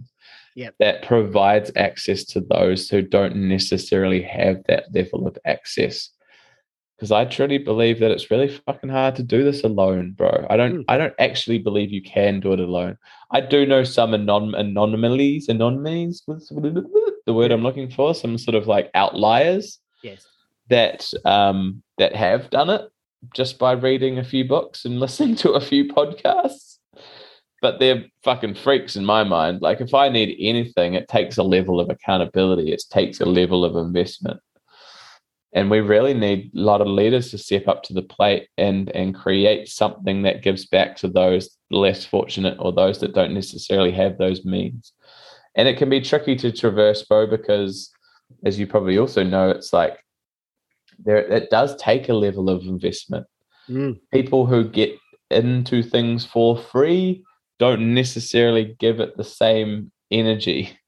yep. 0.54 0.74
that 0.78 1.04
provides 1.04 1.70
access 1.76 2.24
to 2.24 2.40
those 2.40 2.90
who 2.90 3.00
don't 3.00 3.36
necessarily 3.36 4.22
have 4.22 4.62
that 4.68 4.92
level 4.92 5.26
of 5.26 5.38
access 5.46 6.10
because 6.96 7.12
I 7.12 7.26
truly 7.26 7.58
believe 7.58 8.00
that 8.00 8.10
it's 8.10 8.30
really 8.30 8.48
fucking 8.48 8.88
hard 8.88 9.16
to 9.16 9.22
do 9.22 9.44
this 9.44 9.62
alone, 9.64 10.12
bro. 10.12 10.46
I 10.48 10.56
don't 10.56 10.78
mm. 10.78 10.84
I 10.88 10.96
don't 10.96 11.14
actually 11.18 11.58
believe 11.58 11.92
you 11.92 12.02
can 12.02 12.40
do 12.40 12.52
it 12.52 12.60
alone. 12.60 12.96
I 13.30 13.40
do 13.42 13.66
know 13.66 13.84
some 13.84 14.14
anon- 14.14 14.54
anomalies, 14.54 15.48
anomalies, 15.48 16.22
the 16.26 17.34
word 17.34 17.50
I'm 17.50 17.62
looking 17.62 17.90
for, 17.90 18.14
some 18.14 18.38
sort 18.38 18.54
of 18.54 18.66
like 18.66 18.90
outliers. 18.94 19.78
Yes. 20.02 20.26
That 20.68 21.12
um 21.24 21.82
that 21.98 22.16
have 22.16 22.50
done 22.50 22.70
it 22.70 22.90
just 23.34 23.58
by 23.58 23.72
reading 23.72 24.18
a 24.18 24.24
few 24.24 24.46
books 24.46 24.84
and 24.84 24.98
listening 25.00 25.36
to 25.36 25.52
a 25.52 25.60
few 25.60 25.88
podcasts. 25.88 26.78
But 27.62 27.78
they're 27.78 28.04
fucking 28.22 28.54
freaks 28.54 28.96
in 28.96 29.04
my 29.04 29.24
mind. 29.24 29.60
Like 29.60 29.80
if 29.80 29.92
I 29.92 30.08
need 30.08 30.36
anything, 30.38 30.94
it 30.94 31.08
takes 31.08 31.36
a 31.36 31.42
level 31.42 31.80
of 31.80 31.90
accountability. 31.90 32.72
It 32.72 32.82
takes 32.90 33.20
a 33.20 33.24
level 33.24 33.64
of 33.64 33.76
investment 33.76 34.40
and 35.52 35.70
we 35.70 35.80
really 35.80 36.14
need 36.14 36.50
a 36.54 36.58
lot 36.58 36.80
of 36.80 36.86
leaders 36.86 37.30
to 37.30 37.38
step 37.38 37.68
up 37.68 37.82
to 37.84 37.92
the 37.92 38.02
plate 38.02 38.48
and 38.58 38.90
and 38.90 39.14
create 39.14 39.68
something 39.68 40.22
that 40.22 40.42
gives 40.42 40.66
back 40.66 40.96
to 40.96 41.08
those 41.08 41.56
less 41.70 42.04
fortunate 42.04 42.56
or 42.60 42.72
those 42.72 43.00
that 43.00 43.14
don't 43.14 43.34
necessarily 43.34 43.92
have 43.92 44.18
those 44.18 44.44
means. 44.44 44.92
And 45.54 45.66
it 45.68 45.78
can 45.78 45.88
be 45.88 46.00
tricky 46.00 46.36
to 46.36 46.52
traverse 46.52 47.02
bro 47.04 47.26
because 47.26 47.90
as 48.44 48.58
you 48.58 48.66
probably 48.66 48.98
also 48.98 49.22
know 49.22 49.50
it's 49.50 49.72
like 49.72 49.98
there 50.98 51.18
it 51.18 51.50
does 51.50 51.76
take 51.76 52.08
a 52.08 52.14
level 52.14 52.50
of 52.50 52.62
investment. 52.62 53.26
Mm. 53.68 53.98
people 54.12 54.46
who 54.46 54.62
get 54.62 54.96
into 55.28 55.82
things 55.82 56.24
for 56.24 56.56
free 56.56 57.24
don't 57.58 57.94
necessarily 57.94 58.76
give 58.78 59.00
it 59.00 59.16
the 59.16 59.24
same 59.24 59.90
energy 60.12 60.78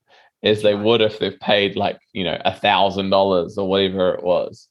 as 0.42 0.62
they 0.62 0.74
would 0.74 1.00
if 1.00 1.18
they've 1.18 1.38
paid 1.40 1.76
like 1.76 1.98
you 2.12 2.24
know 2.24 2.40
a 2.44 2.54
thousand 2.54 3.10
dollars 3.10 3.58
or 3.58 3.68
whatever 3.68 4.14
it 4.14 4.22
was. 4.22 4.68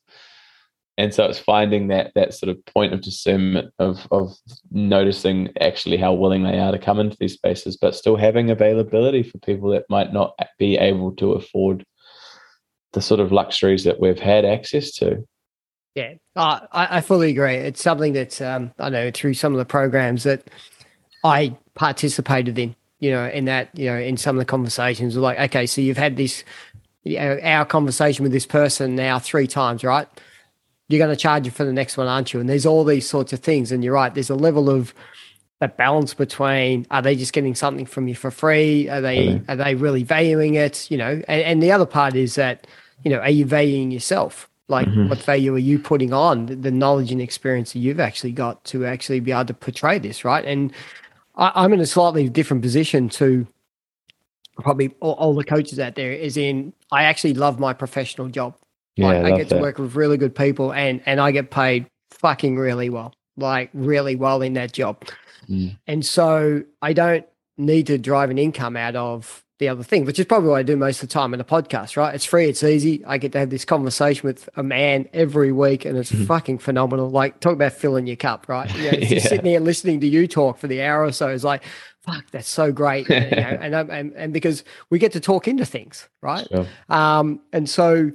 And 0.99 1.14
so 1.14 1.26
it's 1.26 1.38
finding 1.38 1.89
that 1.89 2.11
that 2.15 2.34
sort 2.34 2.49
of 2.49 2.65
point 2.65 2.94
of 2.94 3.02
discernment 3.02 3.73
of 3.77 4.07
of 4.11 4.35
noticing 4.72 5.49
actually 5.61 5.98
how 5.98 6.14
willing 6.14 6.44
they 6.44 6.60
are 6.60 6.72
to 6.72 6.80
come 6.80 6.99
into 6.99 7.18
these 7.19 7.34
spaces 7.34 7.77
but 7.77 7.95
still 7.95 8.15
having 8.15 8.49
availability 8.49 9.22
for 9.23 9.38
people 9.39 9.69
that 9.69 9.85
might 9.89 10.11
not 10.11 10.34
be 10.57 10.76
able 10.77 11.11
to 11.14 11.34
afford 11.34 11.85
the 12.94 13.02
sort 13.02 13.19
of 13.19 13.31
luxuries 13.31 13.84
that 13.84 13.99
we've 13.99 14.19
had 14.19 14.44
access 14.44 14.91
to. 14.91 15.23
Yeah. 15.94 16.14
I, 16.35 16.68
I 16.72 17.02
fully 17.02 17.30
agree. 17.30 17.56
It's 17.56 17.81
something 17.81 18.14
that 18.14 18.41
um, 18.41 18.72
i 18.80 18.89
know 18.89 19.11
through 19.11 19.34
some 19.35 19.53
of 19.53 19.60
the 19.60 19.65
programs 19.65 20.23
that 20.23 20.44
i 21.23 21.56
participated 21.76 22.57
in 22.57 22.76
you 22.99 23.11
know, 23.11 23.27
in 23.27 23.45
that, 23.45 23.69
you 23.77 23.85
know, 23.85 23.97
in 23.97 24.17
some 24.17 24.35
of 24.35 24.39
the 24.39 24.45
conversations, 24.45 25.15
like, 25.15 25.39
okay, 25.39 25.65
so 25.65 25.81
you've 25.81 25.97
had 25.97 26.17
this, 26.17 26.43
you 27.03 27.17
know, 27.17 27.39
our 27.43 27.65
conversation 27.65 28.23
with 28.23 28.31
this 28.31 28.45
person 28.45 28.95
now 28.95 29.19
three 29.19 29.47
times, 29.47 29.83
right? 29.83 30.07
You're 30.89 30.99
going 30.99 31.15
to 31.15 31.21
charge 31.21 31.45
you 31.45 31.51
for 31.51 31.65
the 31.65 31.73
next 31.73 31.97
one, 31.97 32.07
aren't 32.07 32.33
you? 32.33 32.39
And 32.39 32.49
there's 32.49 32.65
all 32.65 32.83
these 32.83 33.07
sorts 33.07 33.33
of 33.33 33.39
things. 33.39 33.71
And 33.71 33.83
you're 33.83 33.93
right, 33.93 34.13
there's 34.13 34.29
a 34.29 34.35
level 34.35 34.69
of 34.69 34.93
that 35.59 35.77
balance 35.77 36.13
between 36.13 36.85
are 36.91 37.01
they 37.01 37.15
just 37.15 37.33
getting 37.33 37.55
something 37.55 37.85
from 37.85 38.07
you 38.07 38.15
for 38.15 38.31
free? 38.31 38.87
Are 38.89 39.01
they 39.01 39.27
mm-hmm. 39.27 39.51
are 39.51 39.55
they 39.55 39.75
really 39.75 40.03
valuing 40.03 40.55
it? 40.55 40.89
You 40.91 40.97
know, 40.97 41.21
and, 41.27 41.41
and 41.41 41.63
the 41.63 41.71
other 41.71 41.85
part 41.85 42.15
is 42.15 42.35
that, 42.35 42.67
you 43.03 43.11
know, 43.11 43.19
are 43.19 43.29
you 43.29 43.45
valuing 43.45 43.91
yourself? 43.91 44.49
Like, 44.69 44.87
mm-hmm. 44.87 45.07
what 45.09 45.19
value 45.19 45.55
are 45.55 45.59
you 45.59 45.79
putting 45.79 46.11
on 46.11 46.47
the, 46.47 46.55
the, 46.55 46.71
knowledge 46.71 47.11
and 47.13 47.21
experience 47.21 47.71
that 47.71 47.79
you've 47.79 48.01
actually 48.01 48.33
got 48.33 48.61
to 48.65 48.85
actually 48.85 49.21
be 49.21 49.31
able 49.31 49.45
to 49.45 49.53
portray 49.53 49.97
this, 49.97 50.25
right? 50.25 50.43
And 50.43 50.73
I, 51.38 51.64
am 51.65 51.73
in 51.73 51.80
a 51.80 51.85
slightly 51.85 52.27
different 52.30 52.64
position 52.64 53.09
to 53.09 53.47
probably 54.55 54.93
all, 54.99 55.14
all, 55.14 55.35
the 55.35 55.43
coaches 55.43 55.80
out 55.80 55.95
there. 55.95 56.11
Is 56.11 56.35
in 56.35 56.73
I 56.91 57.03
actually 57.03 57.35
love 57.35 57.59
my 57.59 57.73
professional 57.73 58.27
job. 58.27 58.55
Yeah, 58.95 59.07
like, 59.07 59.18
I, 59.18 59.34
I 59.34 59.38
get 59.38 59.49
that. 59.49 59.55
to 59.55 59.61
work 59.61 59.77
with 59.77 59.95
really 59.95 60.18
good 60.18 60.35
people, 60.35 60.73
and 60.73 61.01
and 61.05 61.22
I 61.22 61.31
get 61.31 61.51
paid 61.51 61.88
fucking 62.11 62.57
really 62.57 62.89
well, 62.89 63.14
like 63.38 63.69
really 63.73 64.15
well 64.15 64.41
in 64.41 64.53
that 64.53 64.73
job. 64.73 65.03
Mm. 65.47 65.77
And 65.88 66.05
so 66.05 66.64
I 66.81 66.93
don't 66.93 67.26
need 67.57 67.88
to 67.88 67.97
drive 67.97 68.30
an 68.30 68.38
income 68.38 68.76
out 68.76 68.95
of 68.95 69.43
the 69.59 69.69
other 69.69 69.84
thing, 69.84 70.05
which 70.05 70.19
is 70.19 70.25
probably 70.25 70.49
what 70.49 70.57
I 70.57 70.63
do 70.63 70.77
most 70.77 71.01
of 71.01 71.09
the 71.09 71.13
time 71.13 71.34
in 71.34 71.39
a 71.39 71.43
podcast, 71.43 71.97
right? 71.97 72.13
It's 72.13 72.25
free, 72.25 72.47
it's 72.47 72.63
easy. 72.63 73.03
I 73.05 73.17
get 73.17 73.31
to 73.31 73.39
have 73.39 73.49
this 73.49 73.65
conversation 73.65 74.27
with 74.27 74.47
a 74.55 74.61
man 74.61 75.09
every 75.13 75.51
week, 75.51 75.84
and 75.84 75.97
it's 75.97 76.11
mm-hmm. 76.11 76.25
fucking 76.25 76.59
phenomenal. 76.59 77.09
Like, 77.09 77.39
talk 77.39 77.53
about 77.53 77.73
filling 77.73 78.05
your 78.05 78.17
cup, 78.17 78.47
right? 78.47 78.73
You 78.75 78.91
know, 78.91 78.97
yeah. 79.01 79.19
sitting 79.19 79.45
here 79.45 79.59
listening 79.59 79.99
to 80.01 80.07
you 80.07 80.27
talk 80.27 80.59
for 80.59 80.67
the 80.67 80.84
hour 80.84 81.03
or 81.03 81.11
so 81.11 81.29
is 81.29 81.43
like, 81.43 81.63
fuck, 82.01 82.29
that's 82.31 82.47
so 82.47 82.71
great. 82.71 83.09
you 83.09 83.19
know, 83.19 83.25
and, 83.61 83.73
and, 83.73 84.13
and 84.13 84.34
because 84.34 84.63
we 84.91 84.99
get 84.99 85.11
to 85.13 85.19
talk 85.19 85.47
into 85.47 85.65
things, 85.65 86.07
right? 86.21 86.47
Sure. 86.49 86.67
Um, 86.89 87.41
and 87.51 87.67
so, 87.67 88.11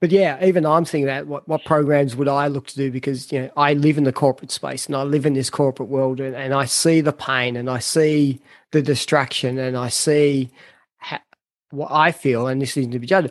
but 0.00 0.10
yeah, 0.10 0.44
even 0.44 0.66
I'm 0.66 0.84
thinking 0.84 1.08
about 1.08 1.26
what, 1.28 1.48
what 1.48 1.64
programs 1.64 2.14
would 2.14 2.28
I 2.28 2.48
look 2.48 2.66
to 2.66 2.76
do 2.76 2.90
because 2.90 3.32
you 3.32 3.40
know 3.40 3.50
I 3.56 3.72
live 3.72 3.96
in 3.96 4.04
the 4.04 4.12
corporate 4.12 4.50
space 4.50 4.84
and 4.84 4.94
I 4.94 5.02
live 5.02 5.24
in 5.24 5.32
this 5.32 5.48
corporate 5.48 5.88
world 5.88 6.20
and, 6.20 6.36
and 6.36 6.52
I 6.52 6.66
see 6.66 7.00
the 7.00 7.12
pain 7.12 7.56
and 7.56 7.70
I 7.70 7.78
see 7.78 8.42
the 8.72 8.82
distraction 8.82 9.56
and 9.56 9.78
I 9.78 9.88
see 9.88 10.50
what 11.74 11.90
I 11.90 12.12
feel, 12.12 12.46
and 12.46 12.60
this 12.60 12.76
is 12.76 12.86
to 12.86 12.98
be 12.98 13.06
judged, 13.06 13.30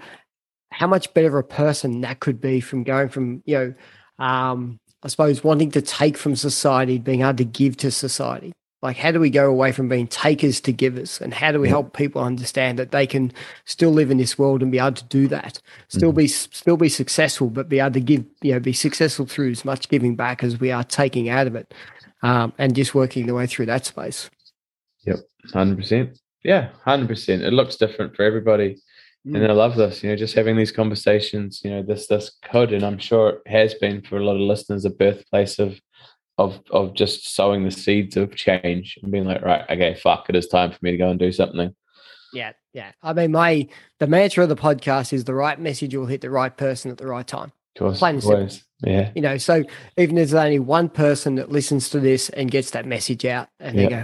how 0.72 0.88
much 0.88 1.14
better 1.14 1.38
a 1.38 1.44
person 1.44 2.02
that 2.02 2.20
could 2.20 2.42
be 2.42 2.60
from 2.60 2.84
going 2.84 3.10
from, 3.10 3.44
you 3.46 3.58
know, 3.58 3.74
um, 4.24 4.80
I 5.04 5.08
suppose 5.08 5.44
wanting 5.44 5.72
to 5.72 5.82
take 5.82 6.18
from 6.18 6.36
society, 6.36 6.98
being 6.98 7.22
able 7.22 7.36
to 7.36 7.46
give 7.46 7.78
to 7.78 7.92
society. 7.92 8.54
Like, 8.82 8.98
how 8.98 9.12
do 9.12 9.20
we 9.20 9.30
go 9.30 9.50
away 9.50 9.72
from 9.72 9.88
being 9.88 10.08
takers 10.08 10.60
to 10.62 10.74
givers? 10.74 11.22
And 11.22 11.34
how 11.34 11.54
do 11.54 11.60
we 11.62 11.70
help 11.70 11.96
people 11.96 12.22
understand 12.22 12.78
that 12.80 12.92
they 12.92 13.08
can 13.08 13.32
still 13.64 13.92
live 13.92 14.12
in 14.12 14.18
this 14.18 14.38
world 14.38 14.62
and 14.62 14.74
be 14.74 14.80
able 14.80 14.92
to 14.92 15.06
do 15.06 15.30
that, 15.30 15.62
still 15.88 16.10
mm-hmm. 16.10 16.18
be 16.18 16.28
still 16.28 16.76
be 16.76 16.90
successful, 16.90 17.50
but 17.50 17.70
be 17.70 17.80
able 17.80 17.92
to 17.92 18.02
give, 18.02 18.26
you 18.42 18.52
know, 18.52 18.60
be 18.60 18.74
successful 18.74 19.26
through 19.26 19.52
as 19.52 19.64
much 19.64 19.88
giving 19.88 20.18
back 20.18 20.44
as 20.44 20.60
we 20.60 20.70
are 20.70 20.84
taking 20.84 21.30
out 21.30 21.48
of 21.48 21.56
it, 21.56 21.74
um, 22.24 22.52
and 22.58 22.76
just 22.76 22.94
working 22.94 23.26
the 23.26 23.34
way 23.34 23.48
through 23.48 23.68
that 23.68 23.86
space. 23.86 24.30
Yep, 25.06 25.20
hundred 25.54 25.78
percent. 25.78 26.20
Yeah, 26.44 26.70
hundred 26.84 27.08
percent. 27.08 27.44
It 27.44 27.54
looks 27.54 27.76
different 27.78 28.16
for 28.16 28.24
everybody, 28.24 28.78
mm. 29.26 29.36
and 29.36 29.46
I 29.46 29.54
love 29.54 29.76
this. 29.76 30.04
You 30.04 30.10
know, 30.10 30.16
just 30.16 30.36
having 30.36 30.58
these 30.58 30.72
conversations. 30.72 31.62
You 31.64 31.72
know, 31.72 31.84
this 31.84 32.08
this 32.08 32.38
could, 32.44 32.74
and 32.74 32.84
I'm 32.84 32.98
sure 32.98 33.42
it 33.46 33.48
has 33.48 33.74
been 33.76 34.02
for 34.02 34.18
a 34.18 34.26
lot 34.26 34.36
of 34.36 34.42
listeners, 34.42 34.86
a 34.86 34.90
birthplace 34.90 35.60
of 35.60 35.80
of 36.38 36.60
of 36.72 36.96
just 36.96 37.34
sowing 37.34 37.64
the 37.64 37.72
seeds 37.72 38.18
of 38.18 38.36
change 38.36 38.98
and 39.02 39.12
being 39.12 39.26
like, 39.26 39.42
right, 39.42 39.64
okay, 39.70 39.96
fuck, 39.96 40.26
it 40.30 40.36
is 40.36 40.48
time 40.48 40.72
for 40.72 40.80
me 40.82 40.92
to 40.92 40.98
go 40.98 41.10
and 41.10 41.20
do 41.20 41.32
something. 41.32 41.74
Yeah, 42.34 42.54
yeah. 42.74 42.92
I 43.02 43.14
mean, 43.14 43.32
my 43.32 43.68
the 44.00 44.08
mantra 44.08 44.44
of 44.44 44.50
the 44.50 44.56
podcast 44.56 45.14
is 45.14 45.24
the 45.24 45.36
right 45.36 45.60
message 45.60 45.96
will 45.96 46.08
hit 46.08 46.22
the 46.22 46.30
right 46.30 46.56
person 46.56 46.92
at 46.92 46.98
the 46.98 47.08
right 47.08 47.26
time. 47.26 47.52
Of 47.76 47.80
course, 47.80 48.00
Plain 48.00 48.16
and 48.16 48.24
simple. 48.24 48.58
Yeah. 48.86 49.12
You 49.16 49.22
know, 49.22 49.38
so 49.38 49.64
even 49.98 50.18
if 50.18 50.30
there's 50.30 50.44
only 50.44 50.60
one 50.60 50.90
person 50.90 51.36
that 51.36 51.52
listens 51.52 51.90
to 51.90 52.00
this 52.00 52.30
and 52.30 52.52
gets 52.52 52.72
that 52.72 52.86
message 52.86 53.26
out, 53.26 53.48
and 53.60 53.78
yep. 53.78 53.90
they 53.90 53.96
go, 53.96 54.04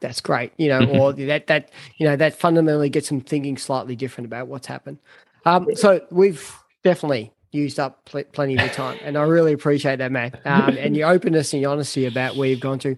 that's 0.00 0.20
great, 0.20 0.52
you 0.56 0.68
know, 0.68 0.84
or 0.98 1.12
that 1.12 1.46
that 1.46 1.70
you 1.96 2.06
know 2.06 2.16
that 2.16 2.38
fundamentally 2.38 2.88
gets 2.88 3.08
them 3.08 3.20
thinking 3.20 3.56
slightly 3.56 3.96
different 3.96 4.26
about 4.26 4.48
what's 4.48 4.66
happened. 4.66 4.98
Um, 5.44 5.68
so 5.74 6.04
we've 6.10 6.54
definitely 6.82 7.32
used 7.52 7.78
up 7.78 8.04
pl- 8.04 8.24
plenty 8.32 8.54
of 8.54 8.60
your 8.60 8.70
time, 8.70 8.98
and 9.02 9.16
I 9.16 9.22
really 9.22 9.52
appreciate 9.52 9.96
that, 9.96 10.12
man, 10.12 10.32
um, 10.44 10.76
and 10.78 10.96
your 10.96 11.08
openness 11.08 11.52
and 11.52 11.62
your 11.62 11.72
honesty 11.72 12.06
about 12.06 12.36
where 12.36 12.48
you've 12.48 12.60
gone 12.60 12.78
to. 12.80 12.96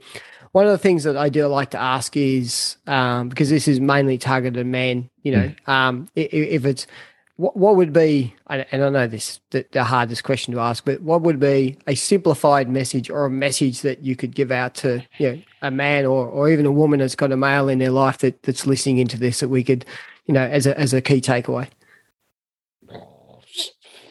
One 0.53 0.65
of 0.65 0.73
the 0.73 0.79
things 0.79 1.05
that 1.05 1.16
I 1.16 1.29
do 1.29 1.47
like 1.47 1.70
to 1.70 1.79
ask 1.79 2.16
is 2.16 2.77
um, 2.87 3.29
because 3.29 3.51
this 3.51 3.69
is 3.69 3.81
mainly 3.81 4.16
targeted 4.16 4.66
men, 4.66 5.11
you 5.23 5.33
know, 5.33 5.53
mm. 5.66 5.69
um, 5.69 6.09
if, 6.16 6.33
if 6.33 6.65
it's 6.65 6.87
what, 7.39 7.56
what 7.56 7.77
would 7.77 7.93
be, 7.93 8.35
and 8.48 8.66
I 8.73 8.90
know 8.90 9.06
this 9.06 9.39
the, 9.51 9.65
the, 9.70 9.85
hardest 9.85 10.24
question 10.24 10.52
to 10.55 10.60
ask, 10.60 10.85
but 10.85 11.01
what 11.02 11.23
would 11.23 11.39
be 11.39 11.78
a 11.86 11.94
simplified 11.94 12.69
message 12.69 13.10
or 13.10 13.27
a 13.27 13.31
message 13.31 13.82
that 13.82 14.02
you 14.02 14.16
could 14.16 14.35
give 14.35 14.51
out 14.51 14.74
to 14.77 15.06
you 15.19 15.32
know, 15.32 15.43
a 15.62 15.70
man 15.70 16.05
or, 16.05 16.27
or 16.27 16.51
even 16.51 16.66
a 16.66 16.73
woman 16.73 16.98
that's 16.98 17.15
got 17.15 17.31
a 17.31 17.36
male 17.36 17.69
in 17.69 17.78
their 17.78 17.93
life 17.93 18.19
that, 18.19 18.43
that's 18.43 18.66
listening 18.66 18.98
into 18.98 19.16
this 19.16 19.39
that 19.39 19.51
we 19.51 19.62
could, 19.62 19.85
you 20.27 20.35
know, 20.35 20.43
as 20.43 20.66
a 20.66 20.77
as 20.78 20.93
a 20.93 21.01
key 21.01 21.20
takeaway? 21.20 21.69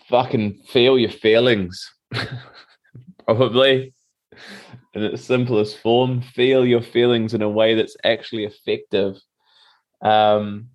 Fucking 0.08 0.62
feel 0.70 0.98
your 0.98 1.12
feelings, 1.12 1.94
probably 3.26 3.94
in 4.94 5.04
its 5.04 5.26
simplest 5.26 5.80
form. 5.80 6.22
Feel 6.22 6.66
your 6.66 6.82
feelings 6.82 7.34
in 7.34 7.42
a 7.42 7.50
way 7.50 7.76
that's 7.76 7.98
actually 8.06 8.46
effective. 8.46 9.18
Um, 10.02 10.70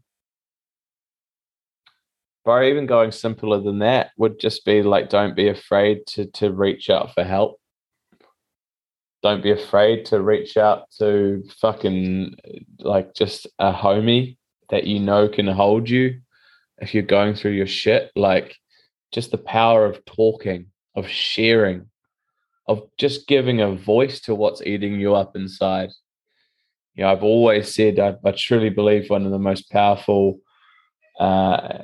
or 2.45 2.65
even 2.65 2.87
going 2.87 3.13
simpler 3.13 3.61
than 3.61 3.79
that 3.79 4.11
would 4.17 4.41
just 4.41 4.65
be 4.65 4.83
like 4.83 5.09
don't 5.09 5.37
be 5.37 5.49
afraid 5.49 6.07
to 6.09 6.27
to 6.27 6.51
reach 6.53 6.91
out 6.91 7.15
for 7.15 7.25
help. 7.25 7.61
Don't 9.23 9.43
be 9.43 9.53
afraid 9.53 10.07
to 10.07 10.21
reach 10.21 10.57
out 10.57 10.91
to 10.99 11.45
fucking 11.61 12.35
like 12.81 13.15
just 13.15 13.47
a 13.59 13.73
homie 13.73 14.37
that 14.71 14.85
you 14.85 14.99
know 14.99 15.29
can 15.29 15.47
hold 15.47 15.89
you 15.89 16.21
if 16.79 16.93
you're 16.95 17.05
going 17.05 17.35
through 17.35 17.53
your 17.53 17.67
shit. 17.67 18.11
Like 18.17 18.57
just 19.13 19.31
the 19.31 19.39
power 19.39 19.87
of 19.87 20.05
talking 20.05 20.67
of 20.97 21.09
sharing 21.09 21.89
of 22.67 22.83
just 22.99 23.27
giving 23.27 23.61
a 23.61 23.75
voice 23.75 24.21
to 24.21 24.35
what's 24.35 24.63
eating 24.63 25.01
you 25.01 25.15
up 25.15 25.37
inside. 25.37 25.91
You 26.95 27.05
know 27.05 27.13
i've 27.13 27.23
always 27.23 27.75
said 27.75 27.99
i, 27.99 28.15
I 28.23 28.33
truly 28.33 28.69
believe 28.69 29.09
one 29.09 29.25
of 29.25 29.33
the 29.33 29.39
most 29.39 29.71
powerful 29.71 30.41
uh, 31.19 31.79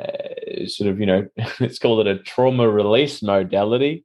sort 0.66 0.90
of, 0.90 1.00
you 1.00 1.06
know, 1.06 1.26
let's 1.60 1.78
call 1.78 2.00
it 2.00 2.06
a 2.06 2.18
trauma 2.18 2.68
release 2.68 3.22
modality. 3.22 4.04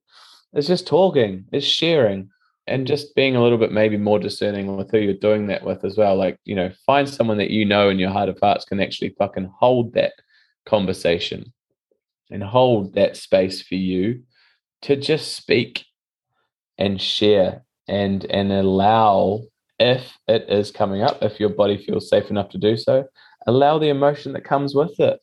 It's 0.54 0.68
just 0.68 0.88
talking, 0.88 1.45
it's 1.52 1.66
sharing, 1.66 2.30
and 2.68 2.88
just 2.88 3.16
being 3.16 3.36
a 3.36 3.41
little 3.41 3.58
bit 3.58 3.72
maybe 3.72 3.98
more 3.98 4.20
discerning 4.20 4.78
with 4.78 4.91
who 4.91 5.00
you're 5.00 5.14
doing 5.16 5.48
that 5.48 5.66
with 5.66 5.84
as 5.84 5.98
well. 5.98 6.16
Like, 6.16 6.38
you 6.45 6.56
know, 6.56 6.72
find 6.86 7.10
someone 7.10 7.38
that 7.38 7.50
you 7.50 7.66
know 7.66 7.90
in 7.90 8.00
your 8.00 8.12
heart 8.12 8.30
of 8.30 8.40
hearts 8.41 8.66
can 8.66 8.80
actually 8.80 9.16
fucking 9.18 9.52
hold 9.60 9.94
that 9.94 10.14
conversation 10.66 11.52
and 12.32 12.44
hold 12.44 12.94
that 12.94 13.18
space 13.18 13.62
for 13.62 13.76
you 13.76 14.24
to 14.84 14.95
just 14.95 15.36
speak 15.36 15.86
and 16.78 17.02
share 17.02 17.64
and 17.88 18.26
and 18.26 18.52
allow 18.52 19.41
if 19.80 20.18
it 20.28 20.45
is 20.50 20.72
coming 20.72 21.02
up 21.02 21.22
if 21.22 21.40
your 21.40 21.50
body 21.50 21.78
feels 21.78 22.10
safe 22.10 22.30
enough 22.30 22.50
to 22.50 22.58
do 22.58 22.78
so 22.78 23.04
allow 23.48 23.78
the 23.78 23.90
emotion 23.90 24.34
that 24.34 24.44
comes 24.44 24.76
with 24.76 24.99
it. 24.99 25.20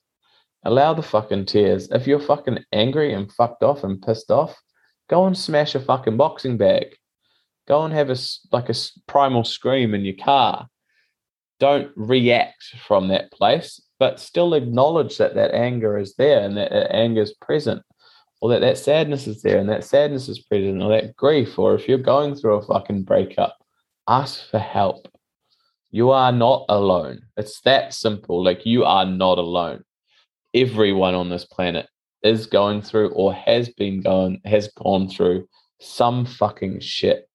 Allow 0.64 0.94
the 0.94 1.02
fucking 1.02 1.47
tears. 1.47 1.88
If 1.90 2.06
you're 2.06 2.20
fucking 2.20 2.64
angry 2.72 3.14
and 3.14 3.32
fucked 3.32 3.62
off 3.62 3.82
and 3.82 4.02
pissed 4.02 4.30
off, 4.30 4.60
go 5.09 5.26
and 5.26 5.36
smash 5.36 5.74
a 5.74 5.80
fucking 5.80 6.16
boxing 6.16 6.59
bag. 6.59 6.97
Go 7.66 7.84
and 7.84 7.94
have 7.94 8.10
a 8.10 8.16
like 8.52 8.68
a 8.68 8.74
primal 9.06 9.44
scream 9.44 9.94
in 9.94 10.05
your 10.05 10.16
car. 10.22 10.68
Don't 11.60 11.90
react 11.97 12.64
from 12.86 13.09
that 13.09 13.30
place, 13.32 13.80
but 13.98 14.20
still 14.20 14.55
acknowledge 14.55 15.18
that 15.18 15.34
that 15.34 15.55
anger 15.55 15.98
is 15.98 16.14
there 16.16 16.40
and 16.40 16.56
that, 16.56 16.70
that 16.72 16.94
anger 16.94 17.22
is 17.22 17.34
present, 17.34 17.82
or 18.40 18.51
that 18.51 18.60
that 18.60 18.78
sadness 18.78 19.26
is 19.26 19.42
there 19.42 19.59
and 19.59 19.68
that 19.68 19.84
sadness 19.84 20.28
is 20.28 20.40
present, 20.40 20.82
or 20.82 20.90
that 20.90 21.16
grief, 21.16 21.59
or 21.59 21.74
if 21.74 21.88
you're 21.88 21.98
going 21.98 22.34
through 22.34 22.55
a 22.56 22.66
fucking 22.66 23.02
breakup, 23.02 23.56
ask 24.09 24.51
for 24.51 24.59
help 24.59 25.10
you 25.90 26.10
are 26.10 26.32
not 26.32 26.66
alone. 26.68 27.22
It's 27.36 27.60
that 27.62 27.92
simple. 27.94 28.42
Like 28.44 28.64
you 28.64 28.84
are 28.84 29.04
not 29.04 29.38
alone. 29.38 29.84
Everyone 30.54 31.14
on 31.14 31.30
this 31.30 31.44
planet 31.44 31.88
is 32.22 32.46
going 32.46 32.82
through 32.82 33.10
or 33.10 33.32
has 33.34 33.68
been 33.70 34.00
going 34.00 34.40
has 34.44 34.68
gone 34.68 35.08
through 35.08 35.48
some 35.80 36.24
fucking 36.26 36.80
shit. 36.80 37.28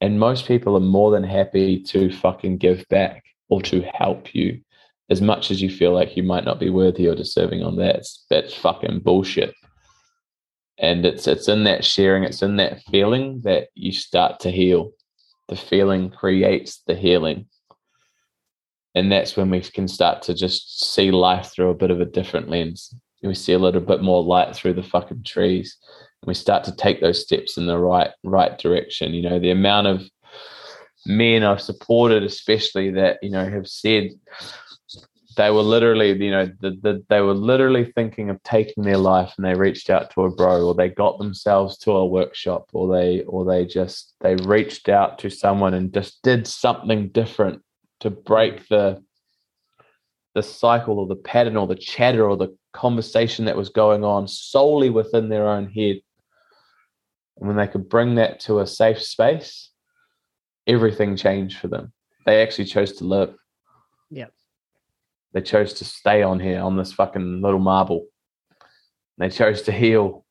And 0.00 0.18
most 0.18 0.46
people 0.46 0.76
are 0.76 0.80
more 0.80 1.12
than 1.12 1.22
happy 1.22 1.80
to 1.84 2.10
fucking 2.10 2.58
give 2.58 2.84
back 2.88 3.22
or 3.48 3.62
to 3.62 3.82
help 3.82 4.34
you 4.34 4.60
as 5.10 5.20
much 5.20 5.50
as 5.50 5.60
you 5.60 5.70
feel 5.70 5.92
like 5.92 6.16
you 6.16 6.22
might 6.22 6.44
not 6.44 6.58
be 6.58 6.70
worthy 6.70 7.06
or 7.06 7.14
deserving 7.14 7.62
on 7.62 7.76
that. 7.76 7.96
It's, 7.96 8.24
that's 8.30 8.54
fucking 8.54 9.00
bullshit. 9.00 9.54
And 10.78 11.04
it's 11.04 11.28
it's 11.28 11.48
in 11.48 11.64
that 11.64 11.84
sharing, 11.84 12.24
it's 12.24 12.42
in 12.42 12.56
that 12.56 12.82
feeling 12.90 13.42
that 13.44 13.68
you 13.74 13.92
start 13.92 14.40
to 14.40 14.50
heal. 14.50 14.92
The 15.52 15.58
feeling 15.58 16.08
creates 16.08 16.82
the 16.86 16.94
healing 16.94 17.46
and 18.94 19.10
that's 19.10 19.36
when 19.36 19.50
we 19.50 19.60
can 19.60 19.88
start 19.88 20.22
to 20.22 20.34
just 20.34 20.92
see 20.92 21.10
life 21.10 21.46
through 21.46 21.70
a 21.70 21.74
bit 21.74 21.90
of 21.90 22.00
a 22.00 22.04
different 22.04 22.48
lens. 22.48 22.94
We 23.22 23.34
see 23.34 23.52
a 23.52 23.58
little 23.58 23.80
bit 23.80 24.02
more 24.02 24.22
light 24.22 24.54
through 24.54 24.74
the 24.74 24.82
fucking 24.82 25.22
trees, 25.24 25.76
and 26.20 26.28
we 26.28 26.34
start 26.34 26.64
to 26.64 26.76
take 26.76 27.00
those 27.00 27.22
steps 27.22 27.56
in 27.56 27.66
the 27.66 27.78
right 27.78 28.10
right 28.24 28.58
direction. 28.58 29.14
You 29.14 29.22
know, 29.22 29.38
the 29.38 29.50
amount 29.50 29.86
of 29.86 30.02
men 31.06 31.44
I've 31.44 31.62
supported, 31.62 32.24
especially 32.24 32.90
that 32.92 33.18
you 33.22 33.30
know 33.30 33.48
have 33.48 33.68
said, 33.68 34.10
they 35.36 35.50
were 35.50 35.62
literally, 35.62 36.12
you 36.22 36.30
know, 36.30 36.46
the, 36.60 36.70
the, 36.82 37.04
they 37.08 37.20
were 37.20 37.34
literally 37.34 37.90
thinking 37.94 38.30
of 38.30 38.42
taking 38.42 38.84
their 38.84 38.98
life, 38.98 39.34
and 39.36 39.46
they 39.46 39.54
reached 39.54 39.90
out 39.90 40.10
to 40.10 40.22
a 40.22 40.30
bro, 40.30 40.66
or 40.66 40.74
they 40.74 40.88
got 40.88 41.18
themselves 41.18 41.78
to 41.78 41.92
a 41.92 42.06
workshop, 42.06 42.68
or 42.72 42.94
they, 42.94 43.22
or 43.22 43.44
they 43.44 43.64
just 43.64 44.14
they 44.20 44.36
reached 44.36 44.88
out 44.88 45.18
to 45.20 45.30
someone 45.30 45.74
and 45.74 45.92
just 45.92 46.22
did 46.22 46.46
something 46.46 47.08
different 47.08 47.62
to 48.00 48.10
break 48.10 48.68
the 48.68 49.02
the 50.34 50.42
cycle 50.42 50.98
or 50.98 51.06
the 51.06 51.14
pattern 51.14 51.56
or 51.56 51.66
the 51.66 51.74
chatter 51.74 52.28
or 52.28 52.36
the 52.36 52.56
conversation 52.72 53.44
that 53.44 53.56
was 53.56 53.68
going 53.68 54.02
on 54.02 54.26
solely 54.26 54.88
within 54.88 55.28
their 55.28 55.46
own 55.46 55.70
head. 55.70 56.00
And 57.38 57.48
when 57.48 57.56
they 57.56 57.68
could 57.68 57.88
bring 57.88 58.14
that 58.14 58.40
to 58.40 58.60
a 58.60 58.66
safe 58.66 59.02
space, 59.02 59.70
everything 60.66 61.16
changed 61.16 61.58
for 61.58 61.68
them. 61.68 61.92
They 62.24 62.42
actually 62.42 62.66
chose 62.66 62.92
to 62.94 63.04
live. 63.04 63.34
Yeah. 64.10 64.28
They 65.32 65.40
chose 65.40 65.74
to 65.74 65.84
stay 65.84 66.22
on 66.22 66.40
here 66.40 66.60
on 66.60 66.76
this 66.76 66.92
fucking 66.92 67.40
little 67.40 67.60
marble. 67.60 68.06
They 69.18 69.30
chose 69.30 69.62
to 69.62 69.72
heal. 69.72 70.24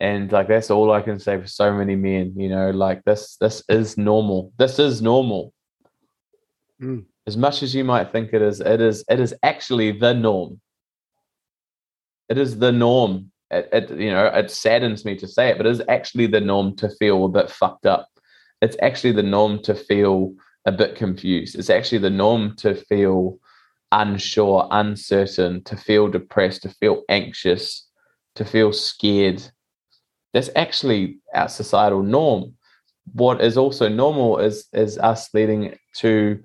And 0.00 0.30
like 0.30 0.48
that's 0.48 0.70
all 0.70 0.92
I 0.92 1.02
can 1.02 1.18
say 1.18 1.40
for 1.40 1.46
so 1.46 1.72
many 1.72 1.96
men, 1.96 2.34
you 2.36 2.48
know, 2.48 2.70
like 2.70 3.04
this 3.04 3.36
this 3.40 3.62
is 3.68 3.98
normal. 3.98 4.52
This 4.56 4.78
is 4.78 5.02
normal. 5.02 5.52
Mm. 6.80 7.04
As 7.26 7.36
much 7.36 7.62
as 7.62 7.74
you 7.74 7.84
might 7.84 8.12
think 8.12 8.32
it 8.32 8.40
is, 8.40 8.60
it 8.60 8.80
is 8.80 9.04
it 9.08 9.18
is 9.18 9.34
actually 9.42 9.92
the 9.92 10.14
norm. 10.14 10.60
It 12.28 12.38
is 12.38 12.58
the 12.58 12.72
norm. 12.72 13.32
It, 13.50 13.68
it 13.72 13.90
you 13.90 14.10
know, 14.10 14.26
it 14.26 14.50
saddens 14.50 15.04
me 15.04 15.16
to 15.16 15.26
say 15.26 15.48
it, 15.50 15.56
but 15.56 15.66
it 15.66 15.72
is 15.72 15.82
actually 15.88 16.26
the 16.26 16.40
norm 16.40 16.76
to 16.76 16.88
feel 16.88 17.24
a 17.24 17.28
bit 17.28 17.50
fucked 17.50 17.86
up. 17.86 18.08
It's 18.62 18.76
actually 18.80 19.12
the 19.12 19.22
norm 19.22 19.62
to 19.64 19.74
feel 19.74 20.34
a 20.64 20.72
bit 20.72 20.94
confused. 20.94 21.56
It's 21.56 21.70
actually 21.70 21.98
the 21.98 22.10
norm 22.10 22.54
to 22.56 22.74
feel 22.74 23.38
unsure, 23.92 24.68
uncertain, 24.70 25.62
to 25.64 25.76
feel 25.76 26.08
depressed, 26.08 26.62
to 26.62 26.68
feel 26.68 27.02
anxious, 27.08 27.86
to 28.34 28.44
feel 28.44 28.72
scared. 28.72 29.42
That's 30.34 30.50
actually 30.56 31.18
our 31.34 31.48
societal 31.48 32.02
norm. 32.02 32.54
What 33.12 33.40
is 33.40 33.56
also 33.56 33.88
normal 33.88 34.38
is 34.38 34.66
is 34.72 34.98
us 34.98 35.32
leading 35.32 35.76
to 35.96 36.42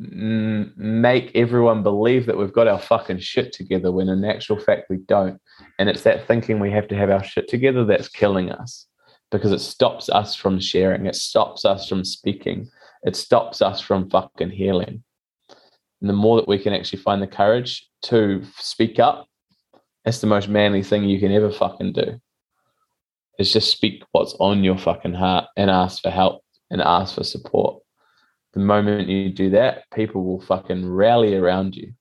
make 0.00 1.30
everyone 1.34 1.82
believe 1.82 2.24
that 2.24 2.38
we've 2.38 2.54
got 2.54 2.66
our 2.66 2.78
fucking 2.78 3.18
shit 3.18 3.52
together 3.52 3.92
when 3.92 4.08
in 4.08 4.24
actual 4.24 4.58
fact 4.58 4.88
we 4.88 4.96
don't. 4.96 5.38
And 5.78 5.90
it's 5.90 6.02
that 6.04 6.26
thinking 6.26 6.58
we 6.58 6.70
have 6.70 6.88
to 6.88 6.96
have 6.96 7.10
our 7.10 7.22
shit 7.22 7.48
together 7.48 7.84
that's 7.84 8.08
killing 8.08 8.50
us 8.50 8.86
because 9.30 9.52
it 9.52 9.60
stops 9.60 10.08
us 10.08 10.34
from 10.34 10.58
sharing, 10.58 11.06
it 11.06 11.14
stops 11.14 11.64
us 11.66 11.86
from 11.86 12.04
speaking, 12.04 12.66
it 13.02 13.14
stops 13.14 13.60
us 13.60 13.80
from 13.80 14.08
fucking 14.08 14.50
healing. 14.50 15.04
And 16.00 16.08
the 16.08 16.14
more 16.14 16.36
that 16.36 16.48
we 16.48 16.58
can 16.58 16.72
actually 16.72 17.02
find 17.02 17.22
the 17.22 17.26
courage 17.26 17.88
to 18.02 18.42
speak 18.56 18.98
up, 18.98 19.26
that's 20.04 20.20
the 20.20 20.26
most 20.26 20.48
manly 20.48 20.82
thing 20.82 21.04
you 21.04 21.20
can 21.20 21.32
ever 21.32 21.50
fucking 21.50 21.92
do. 21.92 22.20
Is 23.38 23.52
just 23.52 23.70
speak 23.70 24.02
what's 24.12 24.34
on 24.38 24.64
your 24.64 24.78
fucking 24.78 25.14
heart 25.14 25.46
and 25.56 25.70
ask 25.70 26.02
for 26.02 26.10
help 26.10 26.42
and 26.70 26.80
ask 26.80 27.14
for 27.14 27.24
support. 27.24 27.82
The 28.52 28.60
moment 28.60 29.08
you 29.08 29.30
do 29.30 29.50
that, 29.50 29.84
people 29.94 30.24
will 30.24 30.40
fucking 30.40 30.88
rally 30.88 31.34
around 31.34 31.76
you. 31.76 31.92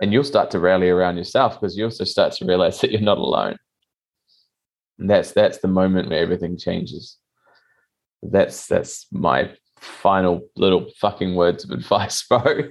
And 0.00 0.12
you'll 0.12 0.24
start 0.24 0.50
to 0.50 0.58
rally 0.58 0.88
around 0.88 1.16
yourself 1.16 1.60
because 1.60 1.76
you 1.76 1.84
also 1.84 2.04
start 2.04 2.32
to 2.34 2.44
realize 2.44 2.80
that 2.80 2.90
you're 2.90 3.00
not 3.00 3.18
alone. 3.18 3.56
And 4.98 5.08
that's 5.08 5.32
that's 5.32 5.58
the 5.58 5.68
moment 5.68 6.10
where 6.10 6.18
everything 6.18 6.58
changes. 6.58 7.18
That's 8.22 8.66
that's 8.66 9.06
my 9.12 9.52
final 9.82 10.42
little 10.56 10.88
fucking 10.98 11.34
words 11.34 11.64
of 11.64 11.70
advice, 11.70 12.22
bro. 12.28 12.70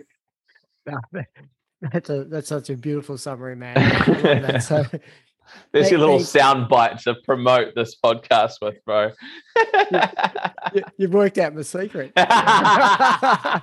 That's 1.82 2.10
a 2.10 2.26
that's 2.26 2.48
such 2.48 2.70
a 2.70 2.76
beautiful 2.76 3.18
summary, 3.18 3.56
man. 3.56 3.76
That. 3.76 4.64
So 4.64 4.86
There's 5.72 5.90
your 5.92 6.00
little 6.00 6.18
hey. 6.20 6.24
sound 6.24 6.70
bite 6.70 7.00
to 7.00 7.16
promote 7.26 7.76
this 7.76 7.96
podcast 8.02 8.54
with, 8.62 8.76
bro. 8.86 9.12
you, 10.74 10.84
you've 10.98 11.14
worked 11.14 11.38
out 11.38 11.56
my 11.56 11.62
secret. 11.62 12.12
I 12.18 13.62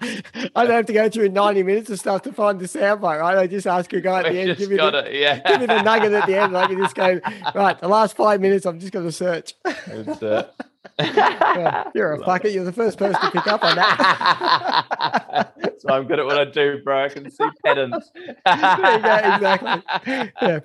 don't 0.54 0.70
have 0.70 0.86
to 0.86 0.92
go 0.92 1.08
through 1.08 1.30
90 1.30 1.62
minutes 1.62 1.90
of 1.90 1.98
stuff 1.98 2.22
to 2.22 2.32
find 2.32 2.58
the 2.58 2.66
soundbite, 2.66 3.20
right? 3.20 3.38
I 3.38 3.46
just 3.46 3.66
ask 3.66 3.92
a 3.92 4.00
guy 4.00 4.20
at 4.20 4.24
the 4.26 4.30
We 4.32 4.40
end, 4.40 4.58
give 4.58 4.70
me, 4.70 4.76
the. 4.76 5.08
Yeah. 5.12 5.40
give 5.40 5.60
me 5.60 5.66
the 5.66 5.82
nugget 5.82 6.12
at 6.12 6.26
the 6.26 6.36
end, 6.36 6.54
and 6.54 6.58
I 6.58 6.66
can 6.66 6.78
just 6.78 6.94
go, 6.94 7.20
right, 7.54 7.78
the 7.78 7.88
last 7.88 8.16
five 8.16 8.40
minutes, 8.40 8.66
I'm 8.66 8.80
just 8.80 8.92
going 8.92 9.06
to 9.06 9.12
search. 9.12 9.54
That's 9.64 10.22
it. 10.22 10.50
Yeah, 10.98 11.84
You're 11.94 12.14
a 12.14 12.18
fucker. 12.18 12.52
You're 12.52 12.64
the 12.64 12.72
first 12.72 12.98
person 12.98 13.20
to 13.20 13.30
pick 13.30 13.46
up 13.46 13.62
on 13.62 13.76
that. 13.76 15.54
so 15.78 15.90
I'm 15.90 16.06
good 16.06 16.18
at 16.18 16.26
what 16.26 16.38
I 16.38 16.44
do, 16.44 16.80
bro. 16.82 17.04
I 17.04 17.08
can 17.08 17.30
see 17.30 17.44
patterns. 17.64 18.10
go, 18.14 18.32
exactly. 18.44 19.82
Yeah. 20.42 20.60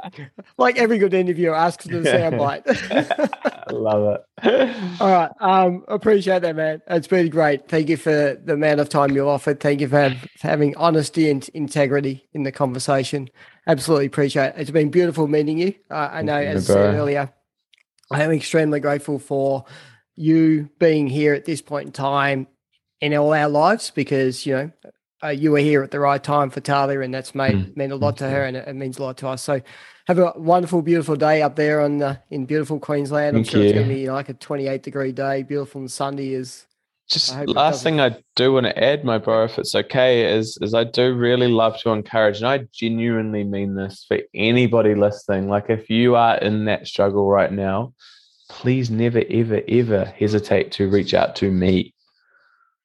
Like 0.57 0.77
every 0.77 0.97
good 0.97 1.13
interviewer 1.13 1.55
asks 1.55 1.85
for 1.87 1.99
the 1.99 2.09
soundbite. 2.09 2.63
I 3.67 3.71
love 3.71 4.19
it. 4.41 4.75
All 4.99 5.11
right. 5.11 5.31
Um, 5.39 5.83
appreciate 5.87 6.41
that, 6.41 6.55
man. 6.55 6.81
It's 6.87 7.07
been 7.07 7.29
great. 7.29 7.67
Thank 7.67 7.89
you 7.89 7.97
for 7.97 8.39
the 8.43 8.53
amount 8.53 8.79
of 8.79 8.89
time 8.89 9.11
you 9.11 9.27
offered. 9.29 9.59
Thank 9.59 9.81
you 9.81 9.87
for, 9.87 10.01
have, 10.01 10.17
for 10.37 10.47
having 10.47 10.75
honesty 10.77 11.29
and 11.29 11.47
integrity 11.53 12.27
in 12.33 12.43
the 12.43 12.51
conversation. 12.51 13.29
Absolutely 13.67 14.07
appreciate 14.07 14.47
it. 14.47 14.55
It's 14.57 14.71
been 14.71 14.89
beautiful 14.89 15.27
meeting 15.27 15.59
you. 15.59 15.75
Uh, 15.89 16.09
I 16.11 16.21
know, 16.21 16.37
as 16.37 16.69
I 16.69 16.73
said 16.73 16.95
earlier, 16.95 17.31
I 18.11 18.23
am 18.23 18.31
extremely 18.31 18.79
grateful 18.79 19.19
for 19.19 19.65
you 20.15 20.69
being 20.79 21.07
here 21.07 21.33
at 21.33 21.45
this 21.45 21.61
point 21.61 21.87
in 21.87 21.91
time 21.91 22.47
in 23.01 23.13
all 23.13 23.33
our 23.33 23.49
lives 23.49 23.91
because, 23.91 24.45
you 24.45 24.53
know, 24.53 24.71
uh, 25.23 25.29
you 25.29 25.51
were 25.51 25.59
here 25.59 25.83
at 25.83 25.91
the 25.91 25.99
right 25.99 26.21
time 26.21 26.49
for 26.49 26.59
Talia, 26.59 26.99
and 26.99 27.13
that's 27.13 27.33
made 27.33 27.55
Mm, 27.55 27.77
meant 27.77 27.93
a 27.93 27.95
lot 27.95 28.17
to 28.17 28.29
her, 28.29 28.45
and 28.45 28.57
it, 28.57 28.67
it 28.67 28.73
means 28.73 28.97
a 28.97 29.03
lot 29.03 29.17
to 29.17 29.27
us. 29.29 29.41
So, 29.41 29.61
have 30.07 30.19
a 30.19 30.33
wonderful, 30.35 30.81
beautiful 30.81 31.15
day 31.15 31.41
up 31.41 31.55
there 31.55 31.79
on 31.81 32.01
uh, 32.01 32.17
in 32.29 32.45
beautiful 32.45 32.77
Queensland. 32.77 33.37
I'm 33.37 33.43
Thank 33.43 33.51
sure 33.51 33.61
it's 33.63 33.71
going 33.71 33.87
to 33.87 33.93
be 33.93 34.11
like 34.11 34.27
a 34.27 34.33
28 34.33 34.83
degree 34.83 35.11
day. 35.13 35.43
Beautiful 35.43 35.79
and 35.79 35.89
Sunday 35.89 36.33
is 36.33 36.65
Just 37.09 37.31
I 37.31 37.37
hope 37.37 37.49
it 37.49 37.55
last 37.55 37.83
thing 37.83 38.01
I 38.01 38.17
do 38.35 38.53
want 38.53 38.65
to 38.65 38.83
add, 38.83 39.05
my 39.05 39.17
bro, 39.17 39.45
if 39.45 39.57
it's 39.57 39.75
okay, 39.75 40.35
is 40.35 40.57
is 40.61 40.73
I 40.73 40.83
do 40.83 41.15
really 41.15 41.47
love 41.47 41.79
to 41.81 41.91
encourage, 41.91 42.39
and 42.39 42.47
I 42.47 42.67
genuinely 42.73 43.45
mean 43.45 43.75
this 43.75 44.05
for 44.05 44.19
anybody 44.33 44.93
listening. 44.93 45.47
Like 45.47 45.69
if 45.69 45.89
you 45.89 46.15
are 46.15 46.37
in 46.37 46.65
that 46.65 46.85
struggle 46.85 47.29
right 47.29 47.51
now, 47.51 47.93
please 48.53 48.91
never, 48.91 49.23
ever, 49.31 49.61
ever 49.67 50.05
hesitate 50.05 50.71
to 50.71 50.87
reach 50.87 51.15
out 51.15 51.35
to 51.35 51.49
me. 51.51 51.91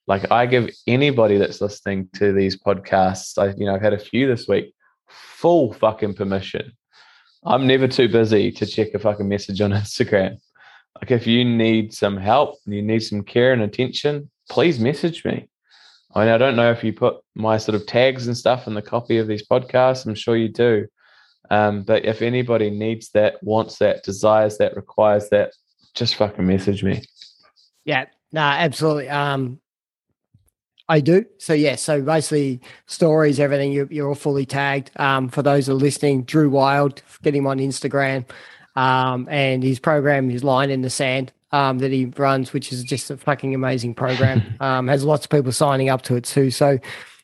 Like 0.07 0.31
I 0.33 0.47
give 0.47 0.71
anybody 0.87 1.37
that's 1.37 1.61
listening 1.61 2.09
to 2.15 2.33
these 2.33 2.57
podcasts, 2.57 3.37
I 3.37 3.55
you 3.59 3.67
know, 3.67 3.75
I've 3.75 3.83
had 3.83 3.93
a 3.93 3.99
few 3.99 4.27
this 4.27 4.49
week, 4.49 4.75
full 5.09 5.75
fucking 5.75 6.15
permission. 6.15 6.73
I'm 7.45 7.67
never 7.67 7.87
too 7.87 8.09
busy 8.09 8.51
to 8.53 8.65
check 8.65 8.95
a 8.95 8.99
fucking 8.99 9.29
message 9.29 9.61
on 9.61 9.71
Instagram. 9.83 10.39
Like 10.97 11.11
if 11.11 11.27
you 11.27 11.45
need 11.45 11.93
some 11.93 12.17
help, 12.17 12.57
you 12.65 12.81
need 12.81 13.01
some 13.01 13.23
care 13.23 13.53
and 13.53 13.61
attention, 13.61 14.31
please 14.49 14.81
message 14.81 15.23
me. 15.27 15.49
I 16.15 16.25
mean, 16.25 16.31
I 16.31 16.39
don't 16.39 16.57
know 16.57 16.73
if 16.73 16.83
you 16.83 16.95
put 16.95 17.19
my 17.35 17.59
sort 17.59 17.75
of 17.75 17.87
tags 17.87 18.27
and 18.27 18.37
stuff 18.37 18.67
in 18.67 18.73
the 18.73 18.81
copy 18.81 19.19
of 19.19 19.29
these 19.29 19.47
podcasts. 19.47 20.07
I'm 20.07 20.15
sure 20.15 20.35
you 20.35 20.49
do. 20.49 20.87
Um, 21.51 21.83
but 21.83 22.05
if 22.05 22.23
anybody 22.23 22.71
needs 22.71 23.11
that, 23.11 23.43
wants 23.43 23.79
that, 23.79 24.03
desires 24.05 24.59
that, 24.59 24.77
requires 24.77 25.29
that, 25.31 25.53
just 25.95 26.17
fucking 26.17 26.47
message 26.47 26.85
me. 26.85 27.03
Yeah, 27.85 28.07
no, 28.33 28.41
absolutely. 28.41 29.09
Um, 29.09 29.61
I 30.89 31.01
do. 31.01 31.25
So 31.39 31.53
yeah, 31.53 31.77
so 31.77 32.01
basically 32.01 32.61
stories, 32.87 33.39
everything 33.39 33.73
you're, 33.73 33.89
you're 33.91 34.09
all 34.09 34.15
fully 34.15 34.47
tagged. 34.47 34.91
Um, 34.97 35.29
for 35.29 35.43
those 35.43 35.67
who 35.67 35.73
are 35.73 35.77
listening, 35.77 36.23
Drew 36.23 36.49
Wild, 36.49 37.03
get 37.23 37.35
him 37.35 37.47
on 37.47 37.59
Instagram, 37.59 38.29
um, 38.75 39.29
and 39.31 39.63
his 39.63 39.79
program 39.79 40.31
is 40.31 40.45
Line 40.45 40.71
in 40.71 40.83
the 40.83 40.91
Sand, 40.91 41.33
um, 41.53 41.79
that 41.79 41.93
he 41.93 42.07
runs, 42.17 42.53
which 42.53 42.73
is 42.73 42.85
just 42.85 43.11
a 43.11 43.17
fucking 43.19 43.55
amazing 43.55 43.95
program. 43.95 44.43
um, 44.61 44.89
has 44.89 45.05
lots 45.05 45.27
of 45.27 45.31
people 45.31 45.53
signing 45.53 45.91
up 45.91 46.03
to 46.03 46.17
it 46.17 46.25
too. 46.25 46.51
So, 46.51 46.79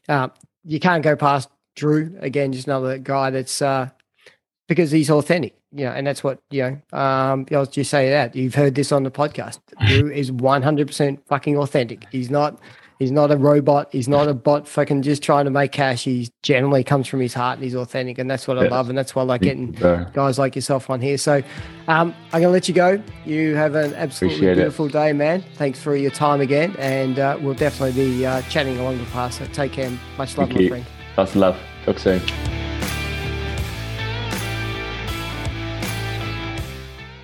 uh, 0.08 0.28
you 0.64 0.80
can't 0.80 1.02
go 1.02 1.16
past 1.16 1.48
Drew 1.76 2.16
again. 2.20 2.52
Just 2.52 2.66
another 2.66 2.98
guy 2.98 3.30
that's 3.30 3.62
uh, 3.62 3.90
because 4.66 4.90
he's 4.90 5.10
authentic, 5.10 5.54
you 5.72 5.84
know, 5.84 5.92
and 5.92 6.06
that's 6.06 6.22
what 6.24 6.40
you 6.50 6.62
know. 6.62 6.98
Um, 6.98 7.46
I'll 7.52 7.66
just 7.66 7.90
say 7.90 8.10
that 8.10 8.34
you've 8.34 8.54
heard 8.54 8.74
this 8.74 8.92
on 8.92 9.02
the 9.02 9.10
podcast. 9.10 9.58
Drew 9.86 10.10
is 10.10 10.30
one 10.32 10.62
hundred 10.62 10.86
percent 10.86 11.26
fucking 11.26 11.56
authentic. 11.56 12.06
He's 12.10 12.30
not. 12.30 12.58
He's 13.00 13.10
not 13.10 13.32
a 13.32 13.36
robot. 13.36 13.88
He's 13.90 14.06
not 14.06 14.28
a 14.28 14.34
bot 14.34 14.68
fucking 14.68 15.02
just 15.02 15.20
trying 15.20 15.46
to 15.46 15.50
make 15.50 15.72
cash. 15.72 16.04
He 16.04 16.30
generally 16.44 16.84
comes 16.84 17.08
from 17.08 17.18
his 17.18 17.34
heart 17.34 17.56
and 17.56 17.64
he's 17.64 17.74
authentic. 17.74 18.18
And 18.18 18.30
that's 18.30 18.46
what 18.46 18.56
I 18.56 18.68
love. 18.68 18.88
And 18.88 18.96
that's 18.96 19.16
why 19.16 19.22
I 19.22 19.24
like 19.24 19.40
getting 19.42 19.72
guys 19.72 20.38
like 20.38 20.54
yourself 20.54 20.88
on 20.88 21.00
here. 21.00 21.18
So 21.18 21.42
um, 21.88 22.14
I'm 22.32 22.40
going 22.40 22.42
to 22.44 22.48
let 22.50 22.68
you 22.68 22.72
go. 22.74 23.02
You 23.26 23.56
have 23.56 23.74
an 23.74 23.94
absolutely 23.94 24.36
Appreciate 24.36 24.52
it. 24.52 24.56
beautiful 24.62 24.88
day, 24.88 25.12
man. 25.12 25.44
Thanks 25.56 25.80
for 25.82 25.96
your 25.96 26.12
time 26.12 26.40
again. 26.40 26.76
And 26.78 27.18
uh, 27.18 27.36
we'll 27.40 27.54
definitely 27.54 28.00
be 28.00 28.24
uh, 28.24 28.42
chatting 28.42 28.78
along 28.78 28.98
the 28.98 29.04
path. 29.06 29.34
So 29.34 29.46
take 29.46 29.72
care. 29.72 29.90
Much 30.16 30.38
love, 30.38 30.46
Thank 30.48 30.54
my 30.54 30.60
you. 30.60 30.68
friend. 30.68 30.86
Lots 31.16 31.30
of 31.32 31.36
love. 31.38 31.58
Talk 31.84 31.98
soon. 31.98 32.63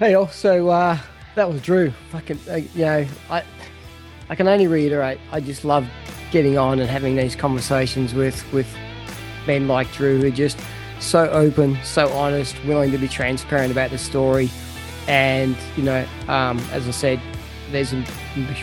Hey, 0.00 0.14
also, 0.14 0.68
uh, 0.68 0.98
that 1.34 1.52
was 1.52 1.60
Drew. 1.60 1.90
Fucking, 2.10 2.40
uh, 2.48 2.54
you 2.54 2.86
know, 2.86 3.06
I, 3.28 3.44
I 4.30 4.34
can 4.34 4.48
only 4.48 4.66
reiterate. 4.66 5.20
I 5.30 5.40
just 5.40 5.62
love 5.62 5.86
getting 6.30 6.56
on 6.56 6.80
and 6.80 6.88
having 6.88 7.16
these 7.16 7.36
conversations 7.36 8.14
with 8.14 8.50
with 8.50 8.66
men 9.46 9.68
like 9.68 9.92
Drew 9.92 10.18
who 10.18 10.28
are 10.28 10.30
just 10.30 10.58
so 11.00 11.28
open, 11.28 11.76
so 11.84 12.08
honest, 12.14 12.56
willing 12.64 12.92
to 12.92 12.96
be 12.96 13.08
transparent 13.08 13.72
about 13.72 13.90
the 13.90 13.98
story. 13.98 14.48
And, 15.06 15.54
you 15.76 15.82
know, 15.82 16.06
um, 16.28 16.58
as 16.72 16.88
I 16.88 16.92
said, 16.92 17.20
there's 17.70 17.92
an 17.92 18.06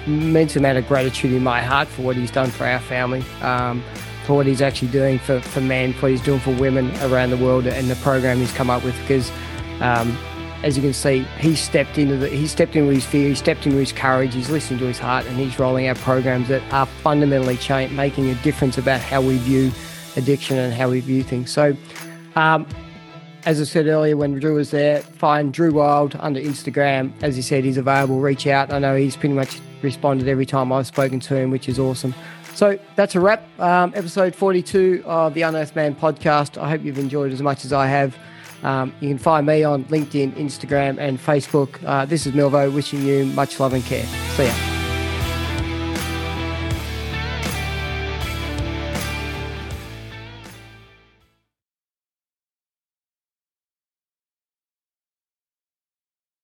immense 0.07 0.55
amount 0.55 0.79
of 0.79 0.87
gratitude 0.87 1.33
in 1.33 1.43
my 1.43 1.61
heart 1.61 1.87
for 1.87 2.01
what 2.01 2.15
he's 2.15 2.31
done 2.31 2.49
for 2.49 2.65
our 2.65 2.79
family, 2.79 3.23
um, 3.43 3.83
for 4.25 4.37
what 4.37 4.47
he's 4.47 4.63
actually 4.63 4.87
doing 4.87 5.19
for, 5.19 5.39
for 5.39 5.61
men, 5.61 5.93
for 5.93 6.03
what 6.03 6.11
he's 6.13 6.21
doing 6.23 6.39
for 6.39 6.55
women 6.55 6.89
around 7.03 7.29
the 7.29 7.37
world, 7.37 7.67
and 7.67 7.91
the 7.91 7.95
program 7.97 8.37
he's 8.37 8.53
come 8.53 8.71
up 8.71 8.83
with. 8.83 8.99
Because, 9.01 9.31
um, 9.81 10.17
as 10.63 10.75
you 10.75 10.83
can 10.83 10.93
see, 10.93 11.19
he 11.39 11.55
stepped 11.55 11.97
into 11.97 12.17
the, 12.17 12.29
he 12.29 12.47
stepped 12.47 12.75
into 12.75 12.91
his 12.91 13.05
fear, 13.05 13.29
he 13.29 13.35
stepped 13.35 13.65
into 13.65 13.77
his 13.77 13.91
courage, 13.91 14.33
he's 14.33 14.49
listening 14.49 14.79
to 14.79 14.85
his 14.85 14.99
heart, 14.99 15.25
and 15.27 15.37
he's 15.37 15.59
rolling 15.59 15.87
out 15.87 15.97
programs 15.97 16.47
that 16.47 16.61
are 16.73 16.85
fundamentally 16.85 17.57
change, 17.57 17.91
making 17.91 18.29
a 18.29 18.35
difference 18.35 18.77
about 18.77 18.99
how 18.99 19.21
we 19.21 19.37
view 19.37 19.71
addiction 20.15 20.57
and 20.57 20.73
how 20.73 20.89
we 20.89 20.99
view 20.99 21.23
things. 21.23 21.51
So, 21.51 21.75
um, 22.35 22.65
as 23.45 23.61
I 23.61 23.63
said 23.63 23.87
earlier, 23.87 24.17
when 24.17 24.37
Drew 24.39 24.55
was 24.55 24.71
there, 24.71 24.99
find 24.99 25.53
Drew 25.53 25.71
Wild 25.71 26.17
under 26.19 26.39
Instagram. 26.39 27.13
As 27.21 27.35
he 27.35 27.41
said, 27.41 27.63
he's 27.63 27.77
available. 27.77 28.19
Reach 28.19 28.45
out. 28.45 28.73
I 28.73 28.79
know 28.79 28.95
he's 28.97 29.15
pretty 29.15 29.35
much 29.35 29.61
responded 29.81 30.27
every 30.27 30.45
time 30.45 30.73
I've 30.73 30.87
spoken 30.87 31.19
to 31.21 31.35
him, 31.35 31.51
which 31.51 31.69
is 31.69 31.79
awesome. 31.79 32.13
So 32.55 32.77
that's 32.95 33.15
a 33.15 33.19
wrap. 33.19 33.47
Um, 33.59 33.93
episode 33.95 34.35
42 34.35 35.03
of 35.05 35.33
the 35.33 35.43
Unearthed 35.43 35.75
Man 35.75 35.95
podcast. 35.95 36.61
I 36.61 36.69
hope 36.69 36.83
you've 36.83 36.97
enjoyed 36.97 37.31
as 37.31 37.41
much 37.41 37.63
as 37.63 37.71
I 37.71 37.87
have. 37.87 38.17
Um, 38.63 38.93
you 38.99 39.09
can 39.09 39.17
find 39.17 39.45
me 39.45 39.63
on 39.63 39.85
LinkedIn, 39.85 40.33
Instagram, 40.33 40.97
and 40.97 41.19
Facebook. 41.19 41.83
Uh, 41.85 42.05
this 42.05 42.25
is 42.25 42.33
Milvo 42.33 42.73
wishing 42.73 43.03
you 43.03 43.25
much 43.27 43.59
love 43.59 43.73
and 43.73 43.83
care. 43.83 44.05
See 44.35 44.45
ya. 44.45 44.76